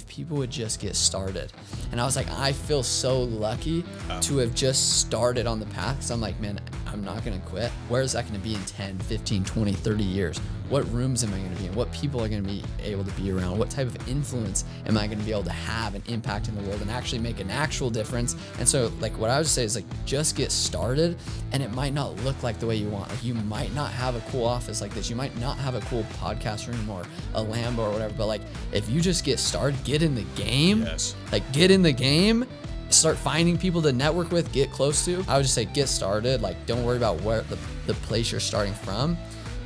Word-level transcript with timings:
if 0.00 0.06
people 0.08 0.36
would 0.38 0.50
just 0.50 0.80
get 0.80 0.96
started. 0.96 1.52
And 1.92 2.00
I 2.00 2.04
was 2.04 2.16
like, 2.16 2.30
I 2.30 2.52
feel 2.52 2.82
so 2.82 3.22
lucky 3.22 3.84
oh. 4.08 4.20
to 4.22 4.38
have 4.38 4.54
just 4.54 5.00
started 5.00 5.46
on 5.46 5.60
the 5.60 5.66
path 5.66 5.96
because 5.96 6.10
I'm 6.10 6.20
like, 6.20 6.40
man, 6.40 6.58
I'm 6.92 7.04
not 7.04 7.24
going 7.24 7.40
to 7.40 7.46
quit. 7.46 7.70
Where 7.88 8.02
is 8.02 8.12
that 8.12 8.22
going 8.28 8.34
to 8.34 8.40
be 8.46 8.54
in 8.54 8.64
10, 8.64 8.98
15, 9.00 9.44
20, 9.44 9.72
30 9.72 10.02
years? 10.04 10.38
What 10.68 10.90
rooms 10.92 11.24
am 11.24 11.32
I 11.34 11.38
going 11.38 11.52
to 11.54 11.60
be 11.60 11.66
in? 11.66 11.74
What 11.74 11.90
people 11.92 12.22
are 12.22 12.28
going 12.28 12.42
to 12.42 12.48
be 12.48 12.62
able 12.82 13.04
to 13.04 13.10
be 13.12 13.30
around? 13.32 13.58
What 13.58 13.70
type 13.70 13.86
of 13.88 14.08
influence 14.08 14.64
am 14.86 14.96
I 14.96 15.06
going 15.06 15.18
to 15.18 15.24
be 15.24 15.32
able 15.32 15.42
to 15.44 15.50
have 15.52 15.94
an 15.94 16.02
impact 16.06 16.48
in 16.48 16.54
the 16.54 16.62
world 16.62 16.80
and 16.80 16.90
actually 16.90 17.18
make 17.20 17.40
an 17.40 17.50
actual 17.50 17.90
difference? 17.90 18.36
And 18.58 18.68
so, 18.68 18.92
like, 19.00 19.12
what 19.18 19.30
I 19.30 19.38
would 19.38 19.46
say 19.48 19.64
is, 19.64 19.74
like, 19.74 19.84
just 20.04 20.36
get 20.36 20.52
started 20.52 21.16
and 21.52 21.62
it 21.62 21.72
might 21.72 21.92
not 21.92 22.16
look 22.24 22.40
like 22.42 22.58
the 22.60 22.66
way 22.66 22.76
you 22.76 22.88
want. 22.88 23.08
Like, 23.10 23.24
you 23.24 23.34
might 23.34 23.74
not 23.74 23.90
have 23.90 24.14
a 24.14 24.20
cool 24.30 24.44
office 24.44 24.80
like 24.80 24.94
this. 24.94 25.10
You 25.10 25.16
might 25.16 25.36
not 25.40 25.58
have 25.58 25.74
a 25.74 25.80
cool 25.82 26.04
podcast 26.20 26.68
room 26.68 26.88
or 26.88 27.02
a 27.34 27.42
Lambo 27.44 27.78
or 27.78 27.90
whatever. 27.90 28.14
But, 28.16 28.26
like, 28.26 28.42
if 28.72 28.88
you 28.88 29.00
just 29.00 29.24
get 29.24 29.38
started, 29.40 29.82
get 29.84 30.02
in 30.02 30.14
the 30.14 30.24
game, 30.36 30.82
Yes. 30.82 31.14
like, 31.32 31.50
get 31.52 31.70
in 31.70 31.82
the 31.82 31.92
game 31.92 32.44
start 32.90 33.16
finding 33.16 33.56
people 33.56 33.82
to 33.82 33.92
network 33.92 34.30
with, 34.30 34.52
get 34.52 34.70
close 34.70 35.04
to. 35.04 35.24
I 35.28 35.36
would 35.36 35.42
just 35.42 35.54
say 35.54 35.64
get 35.64 35.88
started. 35.88 36.42
Like 36.42 36.66
don't 36.66 36.84
worry 36.84 36.96
about 36.96 37.20
where 37.22 37.42
the, 37.42 37.58
the 37.86 37.94
place 37.94 38.30
you're 38.30 38.40
starting 38.40 38.74
from. 38.74 39.16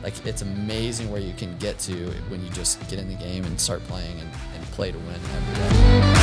Like 0.03 0.15
it's 0.27 0.43
amazing 0.43 1.11
where 1.11 1.21
you 1.21 1.33
can 1.35 1.57
get 1.59 1.79
to 1.81 2.11
when 2.29 2.45
you 2.45 2.51
just 2.51 2.81
get 2.91 2.99
in 2.99 3.09
the 3.09 3.15
game 3.15 3.45
and 3.45 3.59
start 3.59 3.83
playing 3.85 4.19
and, 4.21 4.31
and 4.55 4.65
play 4.73 4.93
to 4.93 4.99
win 4.99 5.15
every 5.15 5.55
day. 5.55 6.14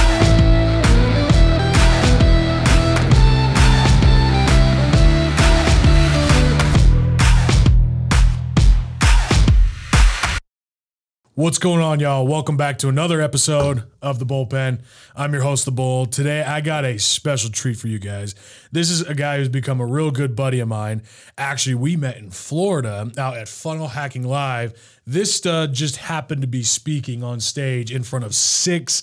What's 11.42 11.58
going 11.58 11.82
on, 11.82 12.00
y'all? 12.00 12.28
Welcome 12.28 12.56
back 12.56 12.78
to 12.78 12.88
another 12.88 13.20
episode 13.20 13.86
of 14.00 14.20
The 14.20 14.28
Bullpen. 14.28 14.84
I'm 15.16 15.34
your 15.34 15.42
host, 15.42 15.66
The 15.66 15.72
Bull. 15.72 16.06
Today, 16.06 16.44
I 16.44 16.62
got 16.62 16.86
a 16.86 17.00
special 17.00 17.50
treat 17.50 17.78
for 17.78 17.88
you 17.88 17.98
guys. 17.98 18.36
This 18.72 18.92
is 18.92 19.02
a 19.02 19.16
guy 19.16 19.38
who's 19.38 19.50
become 19.50 19.82
a 19.82 19.86
real 19.88 20.12
good 20.12 20.36
buddy 20.36 20.60
of 20.60 20.68
mine. 20.68 21.02
Actually, 21.40 21.74
we 21.74 21.96
met 21.96 22.18
in 22.18 22.30
Florida 22.30 23.12
out 23.18 23.38
at 23.38 23.50
Funnel 23.50 23.88
Hacking 23.88 24.22
Live. 24.22 25.00
This 25.08 25.34
stud 25.34 25.74
just 25.74 25.98
happened 25.98 26.42
to 26.42 26.48
be 26.48 26.62
speaking 26.62 27.24
on 27.24 27.40
stage 27.40 27.92
in 27.92 28.04
front 28.04 28.24
of 28.24 28.36
six 28.36 29.02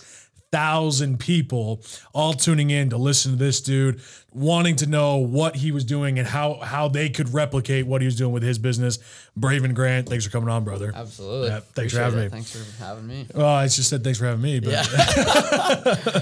thousand 0.50 1.18
people 1.20 1.82
all 2.14 2.32
tuning 2.32 2.70
in 2.70 2.88
to 2.90 2.96
listen 2.96 3.32
to 3.32 3.38
this 3.38 3.60
dude 3.60 4.00
wanting 4.32 4.76
to 4.76 4.86
know 4.86 5.16
what 5.16 5.56
he 5.56 5.72
was 5.72 5.84
doing 5.84 6.18
and 6.18 6.26
how 6.28 6.54
how 6.54 6.88
they 6.88 7.08
could 7.10 7.32
replicate 7.34 7.86
what 7.86 8.00
he 8.00 8.06
was 8.06 8.16
doing 8.16 8.32
with 8.32 8.42
his 8.42 8.58
business 8.58 8.98
braven 9.38 9.74
grant 9.74 10.08
thanks 10.08 10.24
for 10.24 10.30
coming 10.30 10.48
on 10.48 10.64
brother 10.64 10.92
Absolutely. 10.94 11.48
Yeah, 11.48 11.60
thanks 11.74 11.92
for 11.92 12.00
having 12.00 12.20
it. 12.20 12.24
me. 12.24 12.28
Thanks 12.30 12.56
for 12.56 12.82
having 12.84 13.06
me. 13.06 13.26
well 13.34 13.46
i 13.46 13.64
just 13.66 13.88
said 13.90 14.02
thanks 14.04 14.18
for 14.18 14.24
having 14.26 14.40
me 14.42 14.60
but 14.60 14.72
Yeah. 14.72 14.82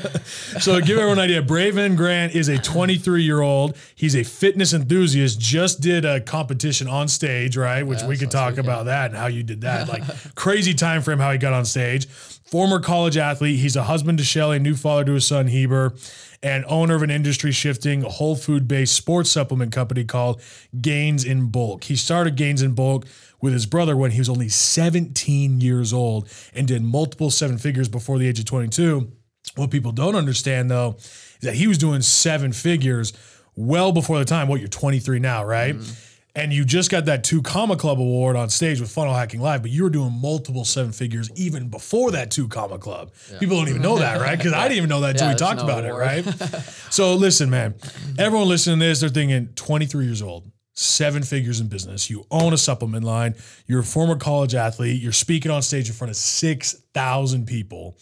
so 0.61 0.81
give 0.81 0.99
everyone 0.99 1.19
an 1.19 1.25
idea 1.25 1.43
braven 1.43 1.97
grant 1.97 2.35
is 2.35 2.49
a 2.49 2.59
23 2.59 3.23
year 3.23 3.41
old 3.41 3.77
he's 3.95 4.17
a 4.17 4.23
fitness 4.25 4.73
enthusiast 4.73 5.41
just 5.41 5.81
did 5.81 6.05
a 6.05 6.21
competition 6.21 6.89
on 6.89 7.09
stage 7.09 7.57
right 7.57 7.87
which 7.87 8.01
Yeah, 8.01 8.09
we 8.09 8.17
could 8.17 8.31
talk 8.31 8.51
weekend. 8.53 8.67
about 8.67 8.87
that 8.87 9.11
and 9.11 9.17
how 9.17 9.27
you 9.27 9.43
did 9.43 9.63
that 9.63 9.89
like 9.89 10.03
crazy 10.35 10.75
time 10.75 11.03
frame 11.03 11.19
how 11.19 11.33
he 11.33 11.39
got 11.39 11.53
on 11.53 11.65
stage 11.65 12.07
former 12.47 12.80
college 12.80 13.16
athlete 13.16 13.58
he's 13.58 13.77
a 13.77 13.84
husband 13.84 14.19
to 14.19 14.25
shelly 14.25 14.58
new 14.58 14.75
father 14.75 15.05
to 15.05 15.12
his 15.12 15.27
son 15.27 15.48
heber 15.48 15.94
and 16.42 16.64
owner 16.69 16.94
of 16.94 17.02
an 17.02 17.11
industry 17.11 17.52
shifting 17.52 18.02
whole 18.02 18.36
food 18.36 18.69
based 18.69 18.94
sports 18.94 19.30
supplement 19.30 19.72
company 19.72 20.05
called 20.05 20.41
gains 20.80 21.24
in 21.24 21.48
bulk 21.48 21.84
he 21.84 21.97
started 21.97 22.36
gains 22.36 22.62
in 22.62 22.72
bulk 22.72 23.06
with 23.41 23.52
his 23.52 23.67
brother 23.67 23.97
when 23.97 24.12
he 24.12 24.19
was 24.19 24.28
only 24.28 24.48
17 24.48 25.61
years 25.61 25.92
old 25.92 26.28
and 26.55 26.69
did 26.69 26.83
multiple 26.83 27.30
seven 27.30 27.58
figures 27.58 27.89
before 27.89 28.19
the 28.19 28.28
age 28.28 28.39
of 28.39 28.44
22 28.44 29.11
what 29.55 29.70
people 29.70 29.92
don't 29.92 30.14
understand 30.14 30.70
though 30.70 30.97
is 30.98 31.41
that 31.42 31.55
he 31.55 31.67
was 31.67 31.78
doing 31.78 32.02
seven 32.02 32.52
figures 32.52 33.12
well 33.56 33.92
before 33.92 34.19
the 34.19 34.24
time. 34.24 34.48
What 34.48 34.61
you're 34.61 34.69
23 34.69 35.19
now, 35.19 35.44
right? 35.44 35.74
Mm-hmm. 35.74 35.92
And 36.36 36.52
you 36.52 36.64
just 36.67 36.91
got 36.91 37.07
that 37.07 37.24
two 37.24 37.41
comma 37.41 37.77
club 37.77 37.98
award 37.98 38.36
on 38.36 38.51
stage 38.51 38.79
with 38.80 38.91
Funnel 38.91 39.14
Hacking 39.14 39.41
Live, 39.41 39.63
but 39.63 39.70
you 39.70 39.83
were 39.85 39.91
doing 39.91 40.13
multiple 40.13 40.64
seven 40.67 40.92
figures 40.92 41.30
even 41.35 41.69
before 41.70 42.11
that 42.11 42.30
two 42.30 42.47
comma 42.47 42.79
club. 42.79 43.13
People 43.41 43.57
don't 43.57 43.69
even 43.70 43.80
know 43.83 43.98
that, 43.98 44.20
right? 44.20 44.36
Because 44.36 44.52
I 44.52 44.64
didn't 44.69 44.77
even 44.77 44.91
know 44.91 45.01
that 45.01 45.13
until 45.13 45.29
Yeah, 45.29 45.33
we 45.33 45.39
talked 45.39 45.58
no 45.58 45.64
about 45.64 45.85
award. 45.86 46.27
it, 46.27 46.27
right? 46.41 46.61
so 46.91 47.14
listen, 47.14 47.48
man, 47.48 47.74
everyone 48.19 48.48
listening 48.48 48.79
to 48.80 48.85
this, 48.85 49.01
they're 49.01 49.08
thinking 49.08 49.48
23 49.55 50.05
years 50.05 50.20
old. 50.20 50.51
Seven 50.74 51.23
figures 51.23 51.58
in 51.61 51.69
business. 51.69 52.11
You 52.11 52.27
own 52.30 52.53
a 52.53 52.58
supplement 52.58 53.03
line. 53.03 53.35
You're 53.67 53.80
a 53.80 53.83
former 53.83 54.17
college 54.17 54.55
athlete. 54.55 55.01
You're 55.01 55.13
speaking 55.13 55.51
on 55.51 55.63
stage 55.63 55.89
in 55.89 55.95
front 55.95 56.11
of 56.11 56.17
6,000 56.17 57.47
people 57.47 57.97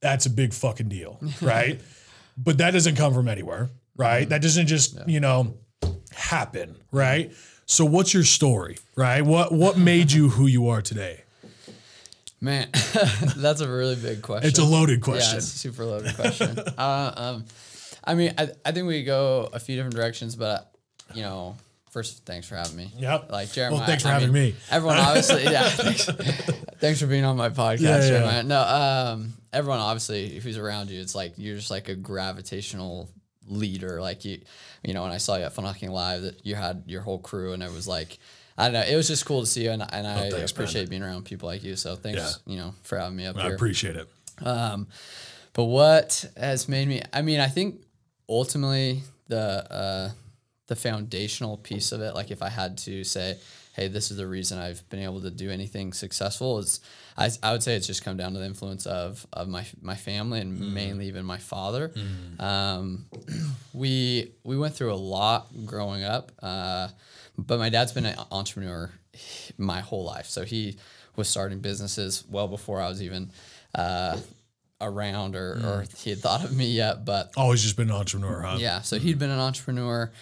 that's 0.00 0.24
a 0.26 0.30
big 0.30 0.54
fucking 0.54 0.88
deal, 0.88 1.20
right? 1.42 1.80
but 2.38 2.58
that 2.58 2.70
doesn't 2.70 2.94
come 2.96 3.12
from 3.12 3.28
anywhere, 3.28 3.68
right? 3.96 4.22
Mm-hmm. 4.22 4.28
That 4.30 4.40
doesn't 4.42 4.68
just, 4.68 4.96
you 5.08 5.20
know, 5.20 5.56
happen, 6.12 6.76
right? 6.92 7.32
So 7.70 7.84
what's 7.84 8.14
your 8.14 8.24
story, 8.24 8.78
right? 8.96 9.20
What 9.20 9.52
what 9.52 9.76
made 9.76 10.10
you 10.10 10.30
who 10.30 10.46
you 10.46 10.68
are 10.68 10.80
today? 10.80 11.20
Man, 12.40 12.68
that's 13.36 13.60
a 13.60 13.68
really 13.68 13.94
big 13.94 14.22
question. 14.22 14.48
It's 14.48 14.58
a 14.58 14.64
loaded 14.64 15.00
Yeah, 15.00 15.04
question. 15.04 15.36
it's 15.36 15.54
a 15.54 15.58
super 15.58 15.84
loaded 15.84 16.14
question. 16.16 16.58
uh, 16.78 17.12
um, 17.14 17.44
I 18.04 18.14
mean, 18.14 18.32
I, 18.38 18.48
I 18.64 18.72
think 18.72 18.86
we 18.86 19.04
go 19.04 19.50
a 19.52 19.58
few 19.60 19.76
different 19.76 19.96
directions, 19.96 20.34
but 20.34 20.72
you 21.14 21.20
know, 21.20 21.56
first, 21.90 22.24
thanks 22.24 22.48
for 22.48 22.56
having 22.56 22.74
me. 22.76 22.90
Yep. 22.96 23.30
Like 23.30 23.52
Jeremiah. 23.52 23.78
Well, 23.80 23.86
thanks 23.86 24.02
for 24.02 24.08
I 24.08 24.12
having 24.12 24.32
mean, 24.32 24.44
me. 24.52 24.54
Everyone 24.70 24.96
obviously, 24.96 25.42
yeah. 25.44 25.68
Thanks, 25.68 26.04
thanks 26.80 27.00
for 27.00 27.06
being 27.06 27.24
on 27.24 27.36
my 27.36 27.50
podcast, 27.50 27.80
Yeah, 27.80 27.98
yeah, 27.98 28.08
Jeremiah. 28.08 28.42
No, 28.44 28.60
um, 28.62 29.34
everyone 29.52 29.80
obviously 29.80 30.38
who's 30.38 30.56
around 30.56 30.88
you, 30.88 31.00
it's 31.02 31.14
like 31.14 31.34
you're 31.36 31.56
just 31.56 31.70
like 31.70 31.88
a 31.90 31.94
gravitational 31.94 33.10
leader. 33.48 34.00
Like 34.00 34.24
you, 34.24 34.40
you 34.84 34.94
know, 34.94 35.02
when 35.02 35.12
I 35.12 35.18
saw 35.18 35.36
you 35.36 35.44
at 35.44 35.54
Funhacking 35.54 35.90
Live, 35.90 36.22
that 36.22 36.44
you 36.46 36.54
had 36.54 36.84
your 36.86 37.02
whole 37.02 37.18
crew, 37.18 37.52
and 37.52 37.62
it 37.62 37.72
was 37.72 37.86
like. 37.88 38.18
I 38.60 38.64
don't 38.64 38.72
know. 38.72 38.80
It 38.80 38.96
was 38.96 39.06
just 39.06 39.24
cool 39.24 39.38
to 39.42 39.46
see 39.46 39.62
you, 39.62 39.70
and, 39.70 39.84
and 39.92 40.04
I 40.04 40.16
Oh, 40.16 40.20
thanks, 40.22 40.34
man. 40.34 40.44
appreciate 40.46 40.90
being 40.90 41.04
around 41.04 41.24
people 41.26 41.48
like 41.48 41.62
you. 41.62 41.76
So 41.76 41.94
thanks, 41.94 42.40
you 42.44 42.56
know, 42.56 42.74
for 42.82 42.98
having 42.98 43.16
me 43.16 43.24
up 43.24 43.36
I 43.36 43.42
here. 43.42 43.54
appreciate 43.54 43.94
it. 43.94 44.08
Um, 44.44 44.88
but 45.52 45.66
what 45.66 46.24
has 46.36 46.68
made 46.68 46.88
me? 46.88 47.00
I 47.12 47.22
mean, 47.22 47.38
I 47.38 47.46
think 47.46 47.82
ultimately 48.28 49.02
the 49.28 49.72
uh, 49.72 50.10
the 50.66 50.74
foundational 50.74 51.56
piece 51.56 51.92
of 51.92 52.00
it, 52.00 52.16
like 52.16 52.32
if 52.32 52.42
I 52.42 52.48
had 52.48 52.78
to 52.78 53.04
say, 53.04 53.38
hey, 53.78 53.88
this 53.88 54.10
is 54.10 54.16
the 54.16 54.26
reason 54.26 54.58
I've 54.58 54.86
been 54.90 55.00
able 55.00 55.20
to 55.22 55.30
do 55.30 55.50
anything 55.50 55.92
successful, 55.92 56.58
is 56.58 56.80
I, 57.16 57.30
I 57.42 57.52
would 57.52 57.62
say 57.62 57.76
it's 57.76 57.86
just 57.86 58.04
come 58.04 58.16
down 58.16 58.32
to 58.32 58.38
the 58.40 58.44
influence 58.44 58.86
of 58.86 59.26
of 59.32 59.48
my 59.48 59.64
my 59.80 59.94
family 59.94 60.40
and 60.40 60.74
mainly 60.74 61.06
even 61.06 61.24
my 61.24 61.38
father. 61.38 61.92
Um, 62.40 63.06
we 63.72 64.32
we 64.44 64.58
went 64.58 64.74
through 64.74 64.92
a 64.92 64.96
lot 65.16 65.46
growing 65.64 66.02
up, 66.02 66.32
uh, 66.42 66.88
but 67.36 67.58
my 67.58 67.68
dad's 67.68 67.92
been 67.92 68.06
an 68.06 68.18
entrepreneur 68.32 68.90
my 69.56 69.80
whole 69.80 70.04
life. 70.04 70.26
So 70.26 70.44
he 70.44 70.78
was 71.16 71.28
starting 71.28 71.60
businesses 71.60 72.24
well 72.28 72.48
before 72.48 72.80
I 72.80 72.88
was 72.88 73.02
even 73.02 73.30
uh, 73.74 74.16
around 74.80 75.34
or, 75.36 75.52
or 75.64 75.84
he 75.96 76.10
had 76.10 76.20
thought 76.20 76.44
of 76.44 76.56
me 76.56 76.66
yet. 76.70 77.04
But 77.04 77.32
Always 77.36 77.62
just 77.62 77.76
been 77.76 77.90
an 77.90 77.96
entrepreneur, 77.96 78.40
huh? 78.42 78.56
yeah, 78.60 78.80
so 78.82 78.98
he'd 78.98 79.18
been 79.18 79.30
an 79.30 79.40
entrepreneur, 79.40 80.12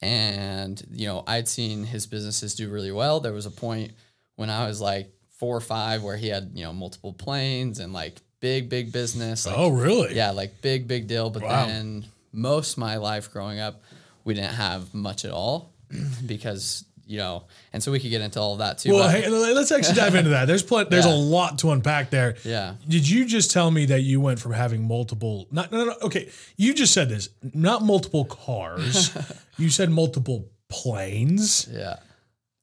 and 0.00 0.82
you 0.90 1.06
know 1.06 1.24
I'd 1.26 1.48
seen 1.48 1.84
his 1.84 2.06
businesses 2.06 2.54
do 2.54 2.68
really 2.68 2.92
well. 2.92 3.20
There 3.20 3.32
was 3.32 3.46
a 3.46 3.50
point 3.50 3.92
when 4.36 4.50
I 4.50 4.66
was 4.66 4.80
like 4.80 5.10
four 5.38 5.56
or 5.56 5.60
five 5.60 6.02
where 6.02 6.16
he 6.16 6.28
had 6.28 6.50
you 6.54 6.64
know 6.64 6.72
multiple 6.72 7.12
planes 7.12 7.78
and 7.80 7.92
like 7.92 8.16
big 8.40 8.68
big 8.68 8.92
business. 8.92 9.46
Like, 9.46 9.56
Oh, 9.58 9.68
really? 9.70 10.14
yeah, 10.14 10.30
like 10.30 10.60
big, 10.62 10.86
big 10.88 11.06
deal. 11.08 11.30
But 11.30 11.42
Wow. 11.42 11.66
then 11.66 12.06
most 12.32 12.72
of 12.72 12.78
my 12.78 12.96
life 12.96 13.32
growing 13.32 13.58
up, 13.58 13.82
we 14.24 14.34
didn't 14.34 14.54
have 14.54 14.94
much 14.94 15.24
at 15.24 15.30
all 15.32 15.72
because, 16.26 16.84
you 17.08 17.16
know, 17.18 17.44
and 17.72 17.82
so 17.82 17.90
we 17.90 17.98
could 17.98 18.10
get 18.10 18.20
into 18.20 18.38
all 18.38 18.52
of 18.52 18.58
that 18.58 18.78
too. 18.78 18.92
Well, 18.92 19.08
hey, 19.08 19.28
let's 19.28 19.72
actually 19.72 19.94
dive 19.96 20.14
into 20.14 20.30
that. 20.30 20.44
There's 20.46 20.62
pl- 20.62 20.84
there's 20.84 21.06
Yeah. 21.06 21.14
a 21.14 21.16
lot 21.16 21.58
to 21.60 21.70
unpack 21.72 22.10
there. 22.10 22.36
Yeah. 22.44 22.74
Did 22.86 23.08
you 23.08 23.24
just 23.24 23.50
tell 23.50 23.70
me 23.70 23.86
that 23.86 24.02
you 24.02 24.20
went 24.20 24.38
from 24.38 24.52
having 24.52 24.86
multiple? 24.86 25.48
Not 25.50 25.72
no 25.72 25.78
no. 25.78 25.84
no 25.86 25.94
okay, 26.02 26.28
you 26.56 26.74
just 26.74 26.92
said 26.92 27.08
this. 27.08 27.30
Not 27.54 27.82
multiple 27.82 28.26
cars. 28.26 29.10
you 29.58 29.70
said 29.70 29.90
multiple 29.90 30.50
planes, 30.68 31.66
yeah. 31.72 31.96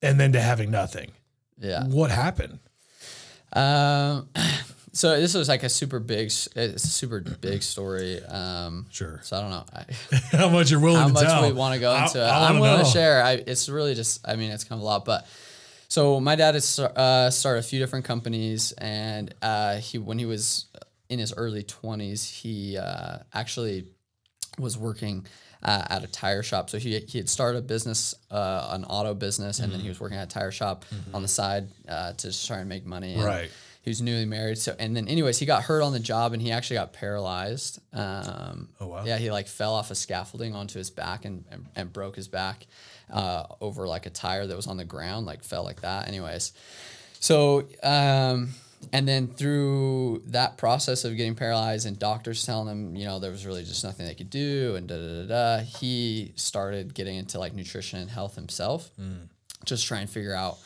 and 0.03 0.19
then 0.19 0.31
to 0.33 0.39
having 0.39 0.69
nothing. 0.71 1.11
Yeah. 1.59 1.85
What 1.87 2.11
happened? 2.11 2.59
Um, 3.53 4.29
so 4.95 5.19
this 5.19 5.33
was 5.33 5.47
like 5.49 5.63
a 5.63 5.69
super 5.69 5.99
big, 5.99 6.27
it's 6.27 6.47
a 6.55 6.79
super 6.79 7.19
big 7.19 7.61
story. 7.63 8.23
Um, 8.23 8.85
Sure. 8.89 9.19
so 9.23 9.37
I 9.37 9.41
don't 9.41 9.49
know. 9.51 9.65
I, 9.73 9.85
How 10.37 10.49
much 10.49 10.71
you're 10.71 10.79
willing 10.79 10.95
to 10.97 11.01
how 11.01 11.07
to 11.07 11.13
much 11.13 11.23
tell? 11.25 11.41
we 11.47 11.51
want 11.53 11.73
to 11.75 11.79
go 11.81 11.91
I- 11.91 12.03
into 12.05 12.19
I 12.21 12.25
it. 12.27 12.31
wanna 12.31 12.45
I'm 12.55 12.59
willing 12.59 12.77
know. 12.79 12.85
to 12.85 12.89
share. 12.91 13.21
I, 13.23 13.31
it's 13.33 13.67
really 13.69 13.93
just, 13.93 14.27
I 14.27 14.35
mean, 14.35 14.51
it's 14.51 14.63
kind 14.63 14.79
of 14.79 14.83
a 14.83 14.85
lot, 14.85 15.03
but 15.05 15.27
so 15.89 16.19
my 16.19 16.35
dad 16.35 16.55
has 16.55 16.79
uh, 16.79 17.29
started 17.29 17.59
a 17.59 17.63
few 17.63 17.79
different 17.79 18.05
companies, 18.05 18.71
and 18.73 19.33
uh, 19.41 19.77
he 19.77 19.97
when 19.99 20.17
he 20.17 20.25
was 20.25 20.65
in 21.09 21.19
his 21.19 21.33
early 21.37 21.63
20s, 21.63 22.27
he 22.41 22.77
uh, 22.77 23.17
actually 23.33 23.85
was 24.57 24.77
working 24.77 25.25
uh, 25.61 25.83
at 25.89 26.03
a 26.03 26.07
tire 26.07 26.41
shop. 26.43 26.69
So 26.69 26.77
he, 26.79 26.99
he 27.01 27.17
had 27.19 27.29
started 27.29 27.59
a 27.59 27.61
business, 27.61 28.15
uh, 28.31 28.69
an 28.71 28.83
auto 28.85 29.13
business, 29.13 29.59
and 29.59 29.71
then 29.71 29.77
Mm-hmm. 29.79 29.83
he 29.83 29.89
was 29.89 29.99
working 29.99 30.17
at 30.17 30.23
a 30.27 30.29
tire 30.39 30.51
shop 30.51 30.85
on 31.13 31.21
the 31.21 31.27
side 31.27 31.67
uh, 31.87 32.13
to 32.13 32.27
just 32.27 32.47
try 32.47 32.57
and 32.59 32.67
make 32.69 32.85
money. 32.85 33.13
And 33.13 33.23
Right. 33.23 33.51
He 33.85 33.91
was 33.91 34.01
newly 34.01 34.25
married. 34.25 34.57
So 34.57 34.75
and 34.79 34.97
then 34.97 35.07
anyways, 35.07 35.37
he 35.39 35.45
got 35.45 35.63
hurt 35.63 35.81
on 35.83 35.93
the 35.93 35.99
job 35.99 36.33
and 36.33 36.41
he 36.41 36.51
actually 36.51 36.77
got 36.77 36.91
paralyzed. 36.91 37.79
Um, 37.93 38.69
Oh, 38.81 38.87
wow. 38.87 39.05
Yeah, 39.05 39.17
he 39.19 39.31
like 39.31 39.47
fell 39.47 39.73
off 39.75 39.91
a 39.91 39.95
scaffolding 39.95 40.55
onto 40.55 40.79
his 40.79 40.89
back 40.89 41.23
and 41.23 41.45
and, 41.51 41.67
and 41.75 41.93
broke 41.93 42.15
his 42.15 42.27
back 42.27 42.65
uh, 43.13 43.43
over 43.61 43.87
like 43.87 44.07
a 44.07 44.09
tire 44.09 44.47
that 44.47 44.55
was 44.55 44.65
on 44.67 44.77
the 44.77 44.85
ground, 44.85 45.27
like 45.27 45.43
fell 45.43 45.63
like 45.63 45.81
that. 45.81 46.07
Anyways, 46.07 46.51
so 47.19 47.65
um, 47.83 48.49
and 48.91 49.07
then 49.07 49.27
through 49.27 50.23
that 50.27 50.57
process 50.57 51.05
of 51.05 51.15
getting 51.15 51.35
paralyzed 51.35 51.85
and 51.85 51.97
doctors 51.99 52.43
telling 52.43 52.67
him, 52.67 52.95
you 52.95 53.05
know, 53.05 53.19
there 53.19 53.31
was 53.31 53.45
really 53.45 53.63
just 53.63 53.83
nothing 53.83 54.07
they 54.07 54.15
could 54.15 54.29
do 54.31 54.75
and 54.75 54.87
da 54.87 54.95
da 54.97 55.21
da 55.23 55.27
da, 55.27 55.63
he 55.63 56.33
started 56.35 56.93
getting 56.95 57.17
into 57.17 57.37
like 57.39 57.53
nutrition 57.53 57.99
and 57.99 58.09
health 58.09 58.33
himself, 58.35 58.89
just 59.63 59.85
trying 59.85 60.07
to 60.07 60.11
figure 60.11 60.33
out 60.33 60.57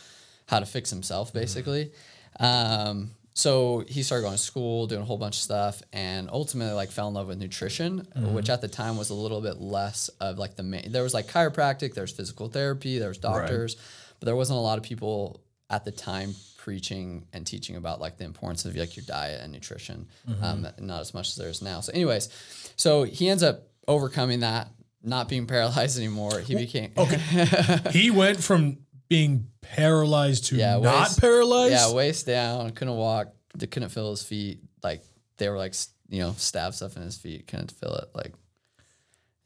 how 0.48 0.60
to 0.60 0.66
fix 0.66 0.89
himself 0.89 1.31
basically. 1.33 1.92
Um, 2.39 3.12
so 3.33 3.86
he 3.88 4.03
started 4.03 4.24
going 4.24 4.36
to 4.36 4.41
school, 4.41 4.86
doing 4.88 5.01
a 5.01 5.06
whole 5.06 5.18
bunch 5.18 5.38
of 5.38 5.41
stuff, 5.41 5.81
and 5.94 6.30
ultimately 6.30 6.74
like 6.74 6.91
fell 6.91 7.07
in 7.07 7.13
love 7.13 7.27
with 7.27 7.39
nutrition, 7.39 8.06
which 8.33 8.50
at 8.50 8.59
the 8.59 8.68
time 8.68 8.97
was 8.97 9.12
a 9.12 9.13
little 9.13 9.39
bit 9.39 9.62
less 9.62 10.09
of 10.19 10.38
like 10.38 10.56
the 10.57 10.63
main. 10.63 10.91
There 10.91 11.03
was 11.03 11.13
like 11.13 11.27
chiropractic, 11.27 11.94
there's 11.94 12.12
physical 12.12 12.50
therapy, 12.50 13.00
there's 13.00 13.18
doctors, 13.18 13.77
but 14.19 14.25
there 14.25 14.36
wasn't 14.36 14.57
a 14.57 14.62
lot 14.62 14.77
of 14.77 14.83
people 14.83 15.41
at 15.69 15.86
the 15.86 15.91
time 15.91 16.36
preaching 16.57 17.25
and 17.31 17.47
teaching 17.47 17.77
about 17.77 18.01
like 18.01 18.18
the 18.18 18.25
importance 18.25 18.65
of 18.65 18.75
like 18.75 18.97
your 18.97 19.06
diet 19.07 19.42
and 19.42 19.53
nutrition. 19.53 20.07
Um, 20.42 20.68
not 20.80 21.00
as 21.00 21.13
much 21.13 21.30
as 21.30 21.35
there 21.35 21.47
is 21.50 21.62
now. 21.62 21.80
So, 21.80 21.94
anyways, 21.94 22.27
so 22.75 23.03
he 23.03 23.30
ends 23.30 23.44
up 23.44 23.69
overcoming 23.88 24.42
that, 24.42 24.68
not 25.01 25.30
being 25.30 25.47
paralyzed 25.47 25.97
anymore. 26.03 26.39
He 26.39 26.56
became 26.56 26.92
okay. 26.97 27.80
he 27.92 28.12
went 28.12 28.44
from 28.44 28.80
being 29.09 29.47
paralyzed 29.61 30.45
to 30.45 30.56
Yeah, 30.56 30.77
not 30.77 30.83
waist- 31.07 31.19
paralyzed. 31.21 31.71
Yeah, 31.73 31.91
waist 31.91 32.25
down, 32.25 32.69
couldn't 32.71 32.95
walk, 32.95 33.33
couldn't 33.57 33.89
feel 33.89 34.11
his 34.11 34.23
feet. 34.23 34.59
Like 34.83 35.03
they 35.38 35.50
were 35.50 35.57
like, 35.57 35.73
you 36.09 36.19
know, 36.21 36.33
stab 36.38 36.73
stuff 36.73 36.95
in 36.95 37.01
his 37.03 37.17
feet, 37.17 37.47
couldn't 37.47 37.71
feel 37.71 37.94
it. 37.95 38.09
Like, 38.15 38.33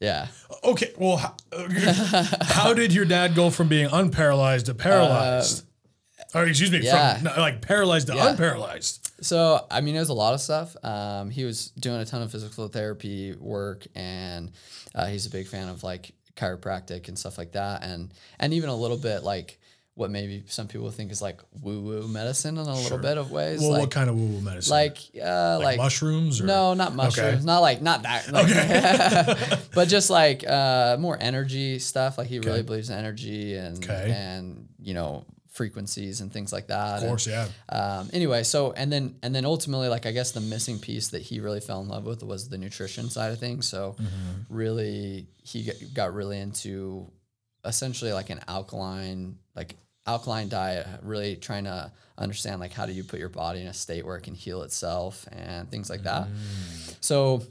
yeah. 0.00 0.28
Okay, 0.62 0.92
well, 0.98 1.16
how, 1.16 1.34
how 2.42 2.74
did 2.74 2.92
your 2.92 3.04
dad 3.04 3.34
go 3.34 3.50
from 3.50 3.68
being 3.68 3.88
unparalyzed 3.88 4.66
to 4.66 4.74
paralyzed? 4.74 5.64
or 6.34 6.44
excuse 6.46 6.70
me, 6.70 6.78
Uh, 6.78 6.82
yeah. 6.82 7.16
from 7.18 7.40
like 7.40 7.60
paralyzed 7.62 8.08
to 8.08 8.14
Yeah. 8.14 8.34
unparalyzed. 8.34 8.98
So, 9.22 9.64
I 9.70 9.80
mean, 9.80 9.94
it 9.94 10.00
was 10.00 10.08
a 10.08 10.14
lot 10.14 10.34
of 10.34 10.40
stuff. 10.40 10.74
Um, 10.82 11.30
he 11.30 11.44
was 11.44 11.68
doing 11.78 12.00
a 12.00 12.04
ton 12.04 12.22
of 12.22 12.32
physical 12.32 12.66
therapy 12.68 13.34
work, 13.38 13.86
and 13.94 14.50
uh, 14.94 15.06
he's 15.06 15.26
a 15.26 15.30
big 15.30 15.46
fan 15.46 15.68
of 15.68 15.82
like 15.84 16.12
chiropractic 16.36 17.08
and 17.08 17.18
stuff 17.18 17.38
like 17.38 17.52
that, 17.52 17.82
and 17.84 18.12
and 18.38 18.52
even 18.54 18.68
a 18.68 18.76
little 18.76 18.96
bit 18.96 19.22
like 19.22 19.58
what 19.96 20.10
maybe 20.10 20.42
some 20.48 20.66
people 20.66 20.90
think 20.90 21.12
is 21.12 21.22
like 21.22 21.40
woo 21.62 21.80
woo 21.80 22.08
medicine 22.08 22.58
in 22.58 22.66
a 22.66 22.74
little 22.74 22.98
bit 22.98 23.16
of 23.16 23.30
ways, 23.30 23.60
Well, 23.60 23.70
like 23.70 23.80
what 23.82 23.90
kind 23.92 24.10
of 24.10 24.16
woo 24.16 24.26
woo 24.26 24.40
medicine? 24.40 24.72
like 24.72 24.98
uh, 25.22 25.60
like, 25.62 25.76
mushrooms? 25.78 26.40
Or? 26.40 26.46
No, 26.46 26.74
not 26.74 26.96
mushrooms. 26.96 27.44
Not 27.44 27.60
like 27.60 27.80
not 27.80 28.02
that. 28.02 28.26
Like, 28.32 29.60
but 29.74 29.86
just 29.88 30.10
like 30.10 30.44
uh, 30.46 30.96
more 30.98 31.16
energy 31.20 31.78
stuff. 31.78 32.18
Like 32.18 32.26
he 32.26 32.40
really 32.40 32.62
believes 32.62 32.90
in 32.90 32.98
energy 32.98 33.54
and 33.54 33.76
Okay. 33.78 34.12
and 34.12 34.68
you 34.80 34.94
know 34.94 35.24
frequencies 35.54 36.20
and 36.20 36.32
things 36.32 36.52
like 36.52 36.66
that. 36.66 37.02
Of 37.02 37.08
course, 37.08 37.26
yeah. 37.26 37.48
um, 37.68 38.10
anyway, 38.12 38.42
so 38.42 38.72
and 38.72 38.92
then 38.92 39.16
and 39.22 39.34
then 39.34 39.44
ultimately, 39.44 39.88
like 39.88 40.04
I 40.04 40.12
guess 40.12 40.32
the 40.32 40.40
missing 40.40 40.78
piece 40.78 41.08
that 41.08 41.22
he 41.22 41.40
really 41.40 41.60
fell 41.60 41.80
in 41.80 41.88
love 41.88 42.04
with 42.04 42.22
was 42.22 42.48
the 42.48 42.58
nutrition 42.58 43.08
side 43.08 43.32
of 43.32 43.38
things. 43.38 43.66
So 43.66 43.96
really, 44.50 45.28
he 45.42 45.70
got 45.94 46.12
really 46.12 46.38
into 46.38 47.10
essentially 47.64 48.12
like 48.12 48.30
an 48.30 48.40
alkaline, 48.48 49.38
like 49.54 49.76
alkaline 50.06 50.48
diet. 50.48 50.86
Really 51.02 51.36
trying 51.36 51.64
to 51.64 51.90
understand 52.18 52.60
like 52.60 52.72
how 52.72 52.86
do 52.86 52.92
you 52.92 53.04
put 53.04 53.20
your 53.20 53.28
body 53.28 53.60
in 53.60 53.66
a 53.68 53.74
state 53.74 54.04
where 54.04 54.16
it 54.16 54.22
can 54.22 54.34
heal 54.34 54.62
itself 54.62 55.26
and 55.32 55.70
things 55.70 55.88
like 55.88 56.02
that. 56.02 56.28
So, 57.00 57.42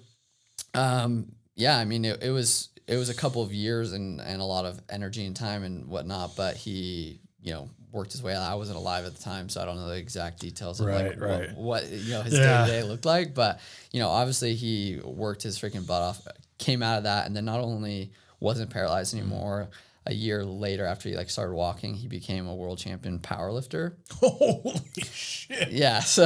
um, 0.74 1.32
yeah, 1.56 1.78
I 1.78 1.86
mean, 1.86 2.06
it, 2.06 2.22
it 2.22 2.32
was 2.32 2.70
it 2.86 2.98
was 2.98 3.10
a 3.10 3.14
couple 3.14 3.42
of 3.42 3.54
years 3.54 3.94
and 3.94 4.20
and 4.20 4.42
a 4.42 4.46
lot 4.46 4.66
of 4.66 4.82
energy 4.90 5.26
and 5.26 5.36
time 5.36 5.64
and 5.64 5.88
whatnot. 5.88 6.36
But 6.36 6.58
he, 6.58 7.22
you 7.42 7.54
know, 7.54 7.70
worked 7.94 8.12
his 8.12 8.24
way 8.24 8.36
out. 8.36 8.42
I 8.42 8.56
wasn't 8.56 8.78
alive 8.78 9.06
at 9.06 9.16
the 9.16 9.24
time, 9.24 9.48
so 9.48 9.62
I 9.62 9.66
don't 9.66 9.78
know 9.78 9.88
the 9.88 9.96
exact 9.96 10.40
details 10.40 10.82
of 10.82 10.88
Right, 10.88 11.10
like 11.10 11.22
right. 11.22 11.56
What, 11.56 11.84
what 11.84 11.92
you 11.92 12.12
know 12.12 12.22
his 12.24 12.34
day 12.34 12.40
to 12.44 12.66
day 12.68 12.84
looked 12.84 13.06
like. 13.06 13.34
But 13.34 13.60
you 13.92 14.00
know, 14.00 14.10
obviously 14.10 14.56
he 14.56 15.00
worked 15.04 15.44
his 15.44 15.58
freaking 15.58 15.86
butt 15.86 16.02
off, 16.02 16.28
came 16.58 16.84
out 16.84 16.98
of 16.98 17.04
that, 17.04 17.28
and 17.28 17.36
then 17.36 17.46
not 17.46 17.62
only 17.62 18.12
wasn't 18.40 18.72
paralyzed 18.72 19.14
anymore. 19.16 19.70
A 20.06 20.14
year 20.14 20.44
later, 20.44 20.86
after 20.86 21.08
he 21.08 21.16
like 21.16 21.30
started 21.30 21.54
walking, 21.54 21.94
he 21.94 22.10
became 22.10 22.46
a 22.46 22.54
world 22.54 22.78
champion 22.78 23.20
powerlifter. 23.20 23.94
Holy 24.16 24.82
shit. 25.02 25.72
Yeah. 25.72 26.00
So, 26.04 26.26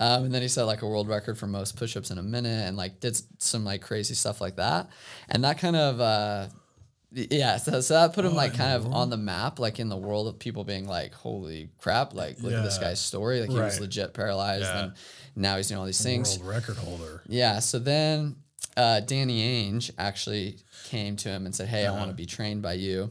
um, 0.00 0.24
and 0.24 0.34
then 0.34 0.42
he 0.42 0.48
set 0.48 0.64
like 0.64 0.82
a 0.82 0.86
world 0.86 1.08
record 1.08 1.38
for 1.38 1.46
most 1.46 1.76
push-ups 1.76 2.10
in 2.10 2.18
a 2.18 2.22
minute, 2.22 2.66
and 2.68 2.76
like 2.76 3.00
did 3.00 3.16
some 3.38 3.64
like 3.64 3.80
crazy 3.80 4.14
stuff 4.14 4.40
like 4.40 4.56
that, 4.56 4.90
and 5.30 5.44
that 5.44 5.58
kind 5.58 5.76
of. 5.76 6.00
Uh, 6.00 6.48
yeah, 7.14 7.56
so, 7.58 7.80
so 7.80 7.94
that 7.94 8.12
put 8.12 8.24
him 8.24 8.34
like 8.34 8.54
kind 8.54 8.72
of 8.74 8.92
on 8.92 9.08
the 9.10 9.16
map, 9.16 9.58
like 9.58 9.78
in 9.78 9.88
the 9.88 9.96
world 9.96 10.26
of 10.28 10.38
people 10.38 10.64
being 10.64 10.86
like, 10.86 11.14
"Holy 11.14 11.70
crap!" 11.78 12.12
Like, 12.14 12.40
look 12.42 12.52
at 12.52 12.64
this 12.64 12.78
guy's 12.78 13.00
story. 13.00 13.40
Like 13.40 13.50
he 13.50 13.56
was 13.56 13.80
legit 13.80 14.14
paralyzed, 14.14 14.64
Yeah. 14.64 14.82
and 14.84 14.92
now 15.36 15.56
he's 15.56 15.68
doing 15.68 15.78
all 15.78 15.86
these 15.86 16.02
things. 16.02 16.38
World 16.38 16.50
record 16.54 16.76
holder. 16.76 17.22
Yeah. 17.26 17.60
So 17.60 17.78
then 17.78 18.36
uh, 18.76 19.00
Danny 19.00 19.70
Ainge 19.70 19.90
actually 19.96 20.58
came 20.86 21.16
to 21.16 21.28
him 21.28 21.46
and 21.46 21.54
said, 21.54 21.68
"Hey, 21.68 21.86
I 21.86 21.92
want 21.92 22.10
to 22.10 22.16
be 22.16 22.26
trained 22.26 22.62
by 22.62 22.74
you." 22.74 23.10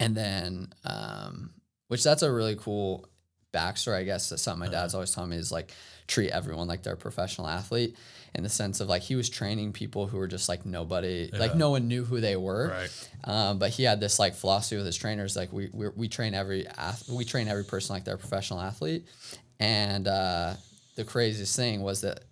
And 0.00 0.16
then, 0.16 0.72
um, 0.84 1.50
which 1.88 2.02
that's 2.02 2.22
a 2.22 2.32
really 2.32 2.56
cool 2.56 3.08
backstory, 3.52 3.98
I 3.98 4.02
guess. 4.04 4.28
That's 4.30 4.42
something 4.42 4.66
my 4.66 4.72
dad's 4.72 4.94
always 4.94 5.12
taught 5.12 5.28
me 5.28 5.36
is 5.36 5.52
like 5.52 5.72
treat 6.06 6.30
everyone 6.30 6.68
like 6.68 6.82
they're 6.82 6.94
a 6.94 6.96
professional 6.96 7.46
athlete. 7.46 7.96
In 8.36 8.42
the 8.42 8.48
sense 8.48 8.80
of 8.80 8.88
like 8.88 9.02
he 9.02 9.14
was 9.14 9.28
training 9.30 9.72
people 9.72 10.08
who 10.08 10.18
were 10.18 10.26
just 10.26 10.48
like 10.48 10.66
nobody, 10.66 11.30
like 11.32 11.54
no 11.54 11.70
one 11.70 11.86
knew 11.86 12.04
who 12.04 12.20
they 12.20 12.34
were. 12.34 12.70
Right. 12.70 13.08
Um, 13.22 13.60
but 13.60 13.70
he 13.70 13.84
had 13.84 14.00
this 14.00 14.18
like 14.18 14.34
philosophy 14.34 14.76
with 14.76 14.86
his 14.86 14.96
trainers, 14.96 15.36
like 15.36 15.52
we 15.52 15.70
we, 15.72 15.88
we 15.90 16.08
train 16.08 16.34
every 16.34 16.66
ath- 16.66 17.08
we 17.08 17.24
train 17.24 17.46
every 17.46 17.62
person 17.64 17.94
like 17.94 18.04
they're 18.04 18.16
a 18.16 18.18
professional 18.18 18.60
athlete. 18.60 19.06
And 19.60 20.08
uh, 20.08 20.54
the 20.96 21.04
craziest 21.04 21.54
thing 21.54 21.82
was 21.82 22.00
that 22.00 22.24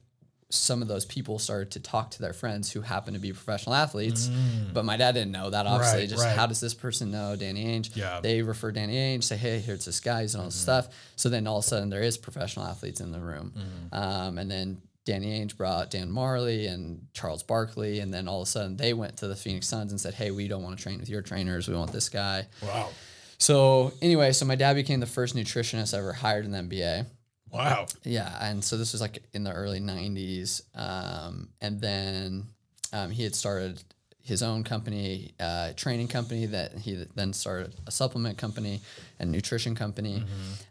some 0.54 0.82
of 0.82 0.88
those 0.88 1.06
people 1.06 1.38
started 1.38 1.70
to 1.70 1.81
talk 1.81 2.10
to 2.10 2.20
their 2.20 2.34
friends 2.34 2.70
who 2.70 2.82
happen 2.82 3.14
to 3.14 3.20
be 3.20 3.32
professional 3.32 3.75
athletes. 3.75 4.28
But 4.72 4.84
my 4.84 4.96
dad 4.99 5.12
didn't 5.12 5.32
know 5.32 5.49
that. 5.50 5.66
Obviously, 5.66 6.00
Mm. 6.00 6.02
Right, 6.02 6.08
just 6.10 6.25
right. 6.25 6.37
how 6.37 6.46
does 6.46 6.60
this 6.60 6.75
person 6.75 7.10
know 7.10 7.37
Danny 7.37 7.64
Ainge? 7.64 7.96
Yeah. 7.96 8.20
They 8.20 8.43
refer 8.43 8.70
Danny 8.70 8.94
Ainge, 8.96 9.25
say, 9.25 9.37
hey, 9.37 9.60
here's 9.60 9.84
this 9.87 9.99
guy, 10.00 10.22
he's 10.22 10.34
and 10.34 10.43
all 10.43 10.49
this 10.49 10.54
stuff. 10.56 10.88
So 11.16 11.28
then 11.31 11.46
all 11.46 11.58
of 11.58 11.64
a 11.64 11.69
sudden 11.69 11.88
there 11.88 12.02
is 12.02 12.19
professional 12.19 12.66
athletes 12.66 13.00
in 13.00 13.12
the 13.12 13.20
room. 13.20 13.52
Mm-hmm. 13.56 13.94
Um, 13.94 14.38
and 14.38 14.50
then 14.50 14.82
Danny 15.04 15.40
Ainge 15.40 15.56
brought 15.56 15.90
Dan 15.90 16.10
Majerle 16.10 16.70
and 16.70 17.06
Charles 17.14 17.43
Barkley. 17.43 18.00
And 18.00 18.12
then 18.12 18.29
all 18.29 18.43
of 18.43 18.48
a 18.48 18.50
sudden 18.50 18.76
they 18.76 18.93
went 18.93 19.17
to 19.19 19.29
the 19.29 19.36
Phoenix 19.36 19.67
Suns 19.69 19.91
and 19.91 20.00
said, 20.00 20.15
hey, 20.15 20.31
we 20.31 20.48
don't 20.48 20.62
want 20.62 20.76
to 20.76 20.82
train 20.82 21.00
with 21.00 21.08
your 21.08 21.22
trainers. 21.22 21.67
We 21.67 21.74
want 21.74 21.93
this 21.93 22.08
guy. 22.08 22.46
Wow. 22.62 22.91
So 23.38 23.93
anyway, 24.03 24.32
so 24.32 24.44
my 24.44 24.55
dad 24.55 24.74
became 24.74 25.00
the 25.00 25.06
first 25.06 25.34
nutritionist 25.34 25.96
ever 25.96 26.12
hired 26.12 26.44
in 26.44 26.53
the 26.53 26.58
NBA. 26.58 27.06
Wow. 27.52 27.86
Yeah, 28.02 28.34
and 28.40 28.64
so 28.64 28.76
this 28.78 28.92
was 28.92 29.00
like 29.00 29.22
in 29.34 29.44
the 29.44 29.52
early 29.52 29.80
'90s, 29.80 30.62
um, 30.74 31.50
and 31.60 31.80
then 31.80 32.46
um, 32.92 33.10
he 33.10 33.24
had 33.24 33.34
started 33.34 33.82
his 34.24 34.42
own 34.42 34.62
company, 34.64 35.34
uh, 35.40 35.72
training 35.74 36.08
company 36.08 36.46
that 36.46 36.78
he 36.78 37.04
then 37.14 37.32
started 37.32 37.74
a 37.86 37.90
supplement 37.90 38.38
company 38.38 38.80
and 39.18 39.30
nutrition 39.30 39.74
company, 39.74 40.24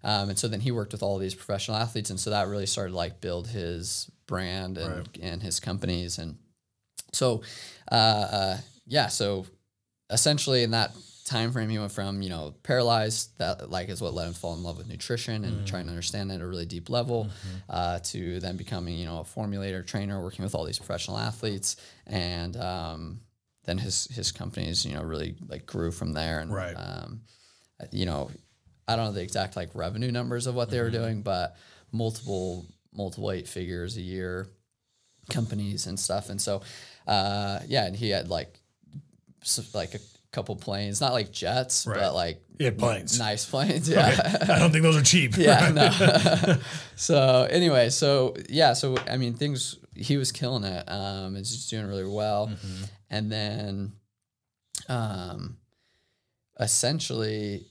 um, 0.03 0.29
and 0.29 0.39
so 0.39 0.47
then 0.47 0.59
he 0.61 0.71
worked 0.71 0.93
with 0.93 1.03
all 1.03 1.17
these 1.19 1.35
professional 1.35 1.77
athletes, 1.77 2.09
and 2.09 2.19
so 2.19 2.31
that 2.31 2.47
really 2.47 2.65
started 2.65 2.93
like 2.95 3.21
build 3.21 3.47
his 3.47 4.09
brand 4.25 4.77
and 4.77 5.07
and 5.21 5.43
his 5.43 5.59
companies, 5.59 6.17
and 6.17 6.37
so 7.13 7.41
uh, 7.91 7.95
uh, 7.95 8.57
yeah, 8.87 9.07
so 9.07 9.45
essentially 10.09 10.63
in 10.63 10.71
that 10.71 10.91
time 11.31 11.51
frame 11.51 11.69
he 11.69 11.79
went 11.79 11.91
from 11.91 12.21
you 12.21 12.29
know 12.29 12.53
paralyzed 12.63 13.37
that 13.37 13.69
like 13.69 13.87
is 13.89 14.01
what 14.01 14.13
let 14.13 14.27
him 14.27 14.33
fall 14.33 14.53
in 14.53 14.63
love 14.63 14.77
with 14.77 14.87
nutrition 14.87 15.43
and 15.45 15.65
trying 15.65 15.85
to 15.85 15.89
understand 15.89 16.31
it 16.31 16.35
at 16.35 16.41
a 16.41 16.47
really 16.47 16.65
deep 16.65 16.89
level 16.89 17.19
uh, 17.69 17.99
to 17.99 18.39
then 18.39 18.55
becoming 18.57 18.95
you 18.97 19.05
know 19.05 19.19
a 19.19 19.23
formulator 19.23 19.85
trainer 19.85 20.21
working 20.21 20.43
with 20.43 20.53
all 20.55 20.65
these 20.65 20.79
professional 20.79 21.17
athletes. 21.17 21.75
And 22.07 22.53
um, 22.57 23.21
then 23.65 23.77
his 23.77 24.07
his 24.17 24.31
companies 24.31 24.85
you 24.85 24.93
know 24.95 25.03
really 25.03 25.35
like 25.47 25.65
grew 25.65 25.91
from 25.91 26.13
there. 26.13 26.39
And 26.41 26.51
Right. 26.51 26.73
um, 26.75 27.21
you 27.91 28.05
know 28.05 28.29
I 28.87 28.95
don't 28.95 29.05
know 29.05 29.11
the 29.13 29.21
exact 29.29 29.55
like 29.55 29.69
revenue 29.73 30.11
numbers 30.11 30.47
of 30.47 30.53
what 30.55 30.69
they 30.69 30.79
were 30.81 30.91
doing 31.01 31.21
but 31.21 31.55
multiple 31.91 32.65
multiple 32.93 33.31
eight 33.31 33.47
figures 33.47 33.95
a 33.97 34.01
year 34.01 34.47
companies 35.29 35.87
and 35.87 35.99
stuff. 35.99 36.29
And 36.29 36.41
so 36.41 36.61
uh, 37.07 37.59
yeah 37.67 37.85
and 37.85 37.95
he 37.95 38.09
had 38.09 38.27
like 38.27 38.59
s- 39.43 39.73
like 39.73 39.93
a 39.95 39.99
couple 40.31 40.55
planes, 40.55 41.01
not 41.01 41.13
like 41.13 41.31
jets, 41.31 41.85
Right. 41.85 41.99
but 41.99 42.13
like 42.13 42.41
He 42.57 42.63
had 42.63 42.77
planes. 42.77 43.19
nice 43.19 43.45
planes. 43.45 43.89
Yeah. 43.89 44.37
I 44.49 44.59
don't 44.59 44.71
think 44.71 44.83
those 44.83 44.95
are 44.97 45.01
cheap. 45.03 45.35
yeah. 45.37 45.69
No. 45.73 46.57
so 46.95 47.47
anyway, 47.49 47.89
so 47.89 48.35
yeah, 48.49 48.73
so 48.73 48.95
I 49.09 49.17
mean 49.17 49.33
things 49.33 49.77
he 49.95 50.15
was 50.17 50.31
killing 50.31 50.63
it. 50.63 50.83
Um 50.87 51.35
and 51.35 51.45
just 51.45 51.69
doing 51.69 51.85
really 51.87 52.07
well. 52.07 52.47
Mm-hmm. 52.47 52.83
And 53.09 53.31
then 53.31 53.91
um 54.87 55.57
essentially 56.59 57.65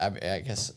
I, 0.00 0.06
I 0.06 0.40
guess 0.40 0.72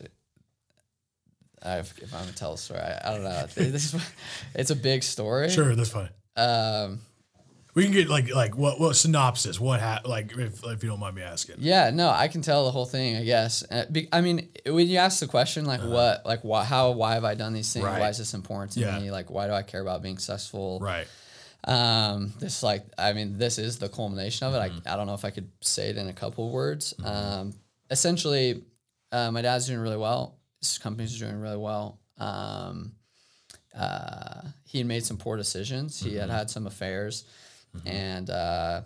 I've, 1.63 1.91
if 1.99 2.13
I'm 2.13 2.21
gonna 2.21 2.31
tell 2.33 2.53
a 2.53 2.57
story, 2.57 2.79
I, 2.79 3.01
I 3.09 3.13
don't 3.15 3.23
know. 3.23 3.45
This 3.55 3.93
is, 3.93 4.01
it's 4.55 4.69
a 4.69 4.75
big 4.75 5.01
story. 5.03 5.49
Sure, 5.49 5.75
that's 5.75 5.89
fine. 5.89 6.09
Um, 6.35 6.99
We 7.75 7.83
can 7.83 7.91
get 7.91 8.07
like 8.09 8.33
like 8.33 8.57
what 8.57 8.79
what 8.79 8.95
synopsis? 8.95 9.59
What 9.59 9.81
ha- 9.81 9.99
like 10.05 10.31
if 10.37 10.63
if 10.63 10.81
you 10.81 10.89
don't 10.89 10.99
mind 10.99 11.15
me 11.17 11.21
asking? 11.23 11.57
yeah, 11.59 11.89
no, 11.89 12.09
I 12.09 12.29
can 12.29 12.41
tell 12.41 12.63
the 12.65 12.71
whole 12.71 12.85
thing. 12.85 13.17
I 13.17 13.23
guess. 13.25 13.63
Uh, 13.69 13.83
be, 13.91 14.07
I 14.13 14.21
mean, 14.21 14.47
when 14.65 14.87
you 14.87 14.97
ask 14.97 15.19
the 15.19 15.27
question, 15.27 15.65
like, 15.65 15.81
what, 15.81 16.25
like, 16.25 16.41
why, 16.43 16.63
how, 16.63 16.91
why 16.91 17.15
have 17.15 17.25
I 17.25 17.35
done 17.35 17.51
these 17.53 17.71
things? 17.73 17.83
Uh-huh. 17.83 17.93
Right. 17.95 17.99
Why 17.99 18.09
is 18.09 18.17
this 18.17 18.33
important 18.33 18.71
to 18.73 18.79
Yeah. 18.79 18.97
me? 18.97 19.11
Like, 19.11 19.29
why 19.29 19.47
do 19.47 19.53
I 19.53 19.61
care 19.61 19.81
about 19.81 20.01
being 20.01 20.17
successful? 20.17 20.79
Right. 20.81 21.05
Um, 21.65 22.31
this 22.39 22.63
like, 22.63 22.85
I 22.97 23.11
mean, 23.11 23.37
this 23.37 23.57
is 23.57 23.77
the 23.79 23.89
culmination 23.89 24.47
of 24.47 24.53
it. 24.53 24.57
Mm-hmm. 24.71 24.87
I, 24.87 24.93
I 24.93 24.95
don't 24.95 25.07
know 25.07 25.13
if 25.15 25.25
I 25.25 25.31
could 25.31 25.49
say 25.61 25.89
it 25.89 25.97
in 25.97 26.07
a 26.07 26.13
couple 26.13 26.47
of 26.47 26.53
words. 26.53 26.93
Um, 27.03 27.53
essentially, 27.91 28.63
uh, 29.11 29.31
my 29.31 29.41
dad's 29.41 29.67
doing 29.67 29.79
really 29.79 29.97
well. 29.97 30.37
His 30.61 30.77
company's 30.77 31.19
doing 31.19 31.41
really 31.41 31.57
well. 31.57 31.99
Um, 32.19 32.93
uh, 33.77 34.41
he 34.63 34.77
had 34.77 34.87
made 34.87 35.03
some 35.05 35.17
poor 35.17 35.35
decisions. 35.37 35.99
He 35.99 36.11
Mm-hmm. 36.11 36.19
had 36.21 36.29
had 36.29 36.49
some 36.49 36.67
affairs, 36.67 37.25
and 37.85 38.29
uh, 38.29 38.81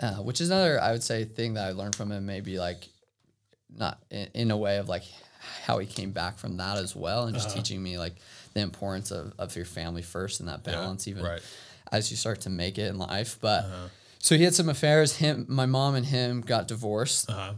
uh, 0.00 0.14
which 0.16 0.40
is 0.40 0.50
another 0.50 0.80
I 0.80 0.92
would 0.92 1.02
say 1.02 1.24
thing 1.24 1.54
that 1.54 1.66
I 1.66 1.72
learned 1.72 1.94
from 1.94 2.10
him. 2.12 2.26
Maybe 2.26 2.58
like 2.58 2.88
not 3.74 4.02
in, 4.10 4.28
in 4.34 4.50
a 4.50 4.56
way 4.56 4.78
of 4.78 4.88
like 4.88 5.04
how 5.64 5.78
he 5.78 5.86
came 5.86 6.12
back 6.12 6.38
from 6.38 6.56
that 6.58 6.78
as 6.78 6.94
well, 6.94 7.24
and 7.24 7.34
just 7.34 7.48
Uh-huh. 7.48 7.56
teaching 7.56 7.82
me 7.82 7.98
like 7.98 8.16
the 8.54 8.60
importance 8.60 9.10
of, 9.10 9.32
of 9.38 9.56
your 9.56 9.64
family 9.64 10.02
first 10.02 10.40
and 10.40 10.48
that 10.48 10.62
balance, 10.62 11.08
even 11.08 11.24
right. 11.24 11.42
as 11.90 12.10
you 12.10 12.16
start 12.16 12.42
to 12.42 12.50
make 12.50 12.78
it 12.78 12.88
in 12.88 12.98
life. 12.98 13.38
But 13.40 13.64
Uh-huh. 13.64 13.88
so 14.18 14.36
he 14.36 14.44
had 14.44 14.54
some 14.54 14.68
affairs. 14.68 15.16
Him, 15.16 15.46
my 15.48 15.66
mom, 15.66 15.94
and 15.94 16.06
him 16.06 16.42
got 16.42 16.68
divorced. 16.68 17.30
Uh-huh. 17.30 17.54